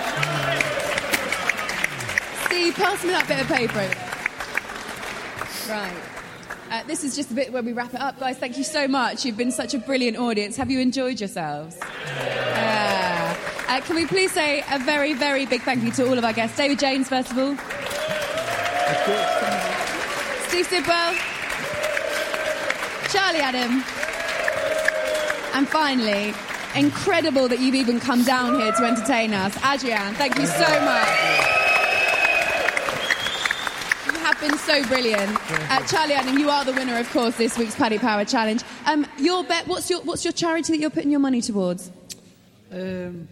Steve, 2.47 2.75
pass 2.75 3.05
me 3.05 3.11
that 3.11 3.27
bit 3.29 3.41
of 3.41 3.47
paper 3.47 3.79
over 3.79 3.95
there. 3.95 4.06
Right. 5.69 5.93
Uh, 6.71 6.83
this 6.85 7.05
is 7.05 7.15
just 7.15 7.31
a 7.31 7.35
bit 7.35 7.53
where 7.53 7.63
we 7.63 7.73
wrap 7.73 7.95
it 7.95 8.01
up, 8.01 8.19
guys. 8.19 8.39
Thank 8.39 8.59
you 8.59 8.65
so 8.65 8.89
much. 8.89 9.25
You've 9.25 9.37
been 9.37 9.53
such 9.53 9.75
a 9.75 9.79
brilliant 9.79 10.17
audience. 10.17 10.57
Have 10.57 10.71
you 10.71 10.81
enjoyed 10.81 11.21
yourselves? 11.21 11.77
Yeah. 11.81 13.37
Uh, 13.69 13.81
can 13.81 13.97
we 13.97 14.07
please 14.07 14.33
say 14.33 14.65
a 14.71 14.79
very, 14.79 15.13
very 15.13 15.47
big 15.47 15.63
thank 15.63 15.83
you 15.85 15.91
to 15.93 16.07
all 16.09 16.19
of 16.19 16.25
our 16.25 16.33
guests? 16.33 16.57
David 16.57 16.79
James, 16.79 17.09
first 17.09 17.31
of 17.31 17.39
all. 17.39 17.57
Steve 20.49 20.67
Sidwell. 20.67 21.15
Charlie 23.11 23.41
Adam. 23.41 23.83
And 25.55 25.69
finally, 25.69 26.35
incredible 26.75 27.49
that 27.49 27.61
you've 27.61 27.75
even 27.75 27.99
come 27.99 28.23
down 28.25 28.61
here 28.61 28.73
to 28.73 28.85
entertain 28.85 29.33
us. 29.33 29.57
Adrian, 29.65 30.15
thank 30.15 30.39
you 30.39 30.47
so 30.47 30.69
much. 30.85 31.09
You 34.07 34.13
have 34.21 34.36
been 34.49 34.59
so 34.59 34.87
brilliant. 34.87 35.37
Uh, 35.71 35.85
Charlie 35.87 36.15
Adam, 36.15 36.39
you 36.39 36.51
are 36.51 36.65
the 36.65 36.73
winner, 36.73 36.99
of 36.99 37.11
course, 37.11 37.37
this 37.37 37.59
week's 37.59 37.75
Paddy 37.75 37.99
Power 37.99 38.25
Challenge. 38.25 38.63
Um, 38.87 39.07
your 39.19 39.45
bet, 39.45 39.67
what's 39.67 39.91
your, 39.91 40.03
what's 40.03 40.25
your 40.25 40.33
charity 40.33 40.75
that 40.75 40.79
you're 40.79 40.91
putting 40.91 41.11
your 41.11 41.21
money 41.21 41.41
towards? 41.41 41.91
Um, 42.71 43.29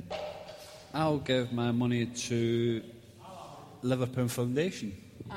I'll 0.93 1.19
give 1.19 1.53
my 1.53 1.70
money 1.70 2.07
to 2.07 2.82
Liverpool 3.82 4.28
Foundation. 4.28 4.97
Hey, 5.31 5.36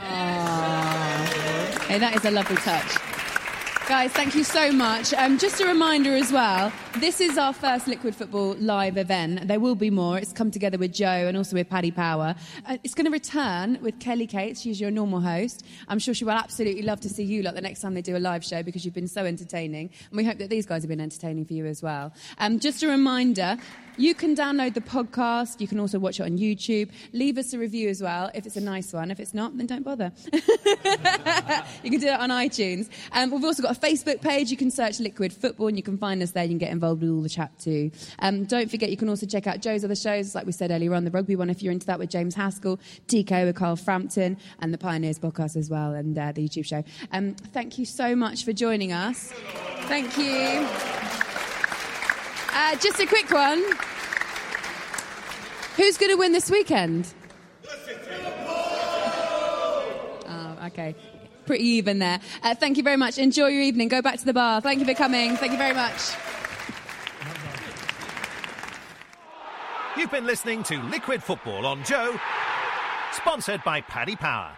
that 1.99 2.13
is 2.15 2.25
a 2.25 2.31
lovely 2.31 2.55
touch. 2.57 2.97
Guys, 3.87 4.11
thank 4.11 4.35
you 4.35 4.43
so 4.43 4.71
much. 4.71 5.13
Um, 5.13 5.37
just 5.37 5.61
a 5.61 5.65
reminder 5.65 6.13
as 6.13 6.31
well, 6.31 6.71
this 6.99 7.21
is 7.21 7.37
our 7.37 7.53
first 7.53 7.87
Liquid 7.87 8.15
Football 8.15 8.55
live 8.55 8.97
event. 8.97 9.47
There 9.47 9.59
will 9.59 9.75
be 9.75 9.91
more. 9.91 10.17
It's 10.17 10.33
come 10.33 10.49
together 10.49 10.79
with 10.79 10.93
Joe 10.93 11.05
and 11.05 11.37
also 11.37 11.55
with 11.55 11.69
Paddy 11.69 11.91
Power. 11.91 12.33
Uh, 12.65 12.77
it's 12.83 12.95
going 12.95 13.05
to 13.05 13.11
return 13.11 13.77
with 13.81 13.99
Kelly 13.99 14.25
Cates. 14.25 14.61
She's 14.61 14.81
your 14.81 14.89
normal 14.89 15.19
host. 15.19 15.63
I'm 15.87 15.99
sure 15.99 16.15
she 16.15 16.25
will 16.25 16.31
absolutely 16.31 16.81
love 16.81 16.99
to 17.01 17.09
see 17.09 17.23
you 17.23 17.43
lot 17.43 17.53
the 17.53 17.61
next 17.61 17.81
time 17.81 17.93
they 17.93 18.01
do 18.01 18.17
a 18.17 18.19
live 18.19 18.43
show 18.43 18.63
because 18.63 18.83
you've 18.83 18.95
been 18.95 19.07
so 19.07 19.25
entertaining. 19.25 19.91
And 20.09 20.17
we 20.17 20.23
hope 20.23 20.39
that 20.39 20.49
these 20.49 20.65
guys 20.65 20.81
have 20.81 20.89
been 20.89 20.99
entertaining 20.99 21.45
for 21.45 21.53
you 21.53 21.67
as 21.67 21.83
well. 21.83 22.13
Um, 22.39 22.59
just 22.59 22.81
a 22.81 22.87
reminder, 22.87 23.57
you 23.97 24.13
can 24.13 24.35
download 24.35 24.73
the 24.73 24.81
podcast. 24.81 25.59
You 25.59 25.67
can 25.67 25.79
also 25.79 25.99
watch 25.99 26.19
it 26.19 26.23
on 26.23 26.37
YouTube. 26.37 26.89
Leave 27.13 27.37
us 27.37 27.53
a 27.53 27.59
review 27.59 27.89
as 27.89 28.01
well 28.01 28.31
if 28.33 28.45
it's 28.45 28.55
a 28.55 28.61
nice 28.61 28.93
one. 28.93 29.11
If 29.11 29.19
it's 29.19 29.33
not, 29.33 29.57
then 29.57 29.65
don't 29.65 29.83
bother. 29.83 30.11
you 30.33 31.91
can 31.91 31.99
do 31.99 32.07
it 32.07 32.19
on 32.19 32.29
iTunes. 32.29 32.89
Um, 33.11 33.31
we've 33.31 33.43
also 33.43 33.63
got 33.63 33.75
a 33.75 33.79
Facebook 33.79 34.21
page. 34.21 34.51
You 34.51 34.57
can 34.57 34.71
search 34.71 34.99
Liquid 34.99 35.33
Football 35.33 35.67
and 35.67 35.77
you 35.77 35.83
can 35.83 35.97
find 35.97 36.21
us 36.21 36.31
there. 36.31 36.43
You 36.43 36.49
can 36.49 36.57
get 36.59 36.71
involved 36.71 36.86
with 36.95 37.09
all 37.09 37.21
the 37.21 37.29
chat 37.29 37.57
too. 37.59 37.91
Um, 38.19 38.45
don't 38.45 38.69
forget, 38.69 38.89
you 38.89 38.97
can 38.97 39.09
also 39.09 39.25
check 39.25 39.47
out 39.47 39.61
Joe's 39.61 39.83
other 39.83 39.95
shows, 39.95 40.35
like 40.35 40.45
we 40.45 40.51
said 40.51 40.71
earlier 40.71 40.93
on, 40.93 41.03
the 41.03 41.11
rugby 41.11 41.35
one 41.35 41.49
if 41.49 41.61
you're 41.63 41.71
into 41.71 41.87
that 41.87 41.99
with 41.99 42.09
James 42.09 42.35
Haskell, 42.35 42.79
TK 43.07 43.45
with 43.45 43.55
Carl 43.55 43.75
Frampton, 43.75 44.37
and 44.59 44.73
the 44.73 44.77
Pioneers 44.77 45.19
podcast 45.19 45.55
as 45.55 45.69
well, 45.69 45.93
and 45.93 46.17
uh, 46.17 46.31
the 46.31 46.47
YouTube 46.47 46.65
show. 46.65 46.83
Um, 47.11 47.35
thank 47.35 47.77
you 47.77 47.85
so 47.85 48.15
much 48.15 48.43
for 48.45 48.53
joining 48.53 48.91
us. 48.93 49.31
Thank 49.87 50.17
you. 50.17 50.67
Uh, 52.53 52.75
just 52.77 52.99
a 52.99 53.05
quick 53.05 53.29
one. 53.31 53.63
Who's 55.75 55.97
going 55.97 56.11
to 56.11 56.17
win 56.17 56.31
this 56.31 56.49
weekend? 56.49 57.13
Oh, 60.27 60.57
okay. 60.65 60.95
Pretty 61.45 61.63
even 61.65 61.99
there. 61.99 62.19
Uh, 62.43 62.55
thank 62.55 62.77
you 62.77 62.83
very 62.83 62.97
much. 62.97 63.17
Enjoy 63.17 63.47
your 63.47 63.61
evening. 63.61 63.87
Go 63.87 64.01
back 64.01 64.19
to 64.19 64.25
the 64.25 64.33
bar. 64.33 64.59
Thank 64.59 64.79
you 64.79 64.85
for 64.85 64.93
coming. 64.95 65.37
Thank 65.37 65.51
you 65.51 65.57
very 65.57 65.75
much. 65.75 66.01
You've 69.97 70.11
been 70.11 70.27
listening 70.27 70.61
to 70.63 70.79
Liquid 70.83 71.23
Football 71.23 71.65
on 71.65 71.83
Joe, 71.83 72.19
sponsored 73.13 73.63
by 73.63 73.81
Paddy 73.81 74.15
Power. 74.15 74.55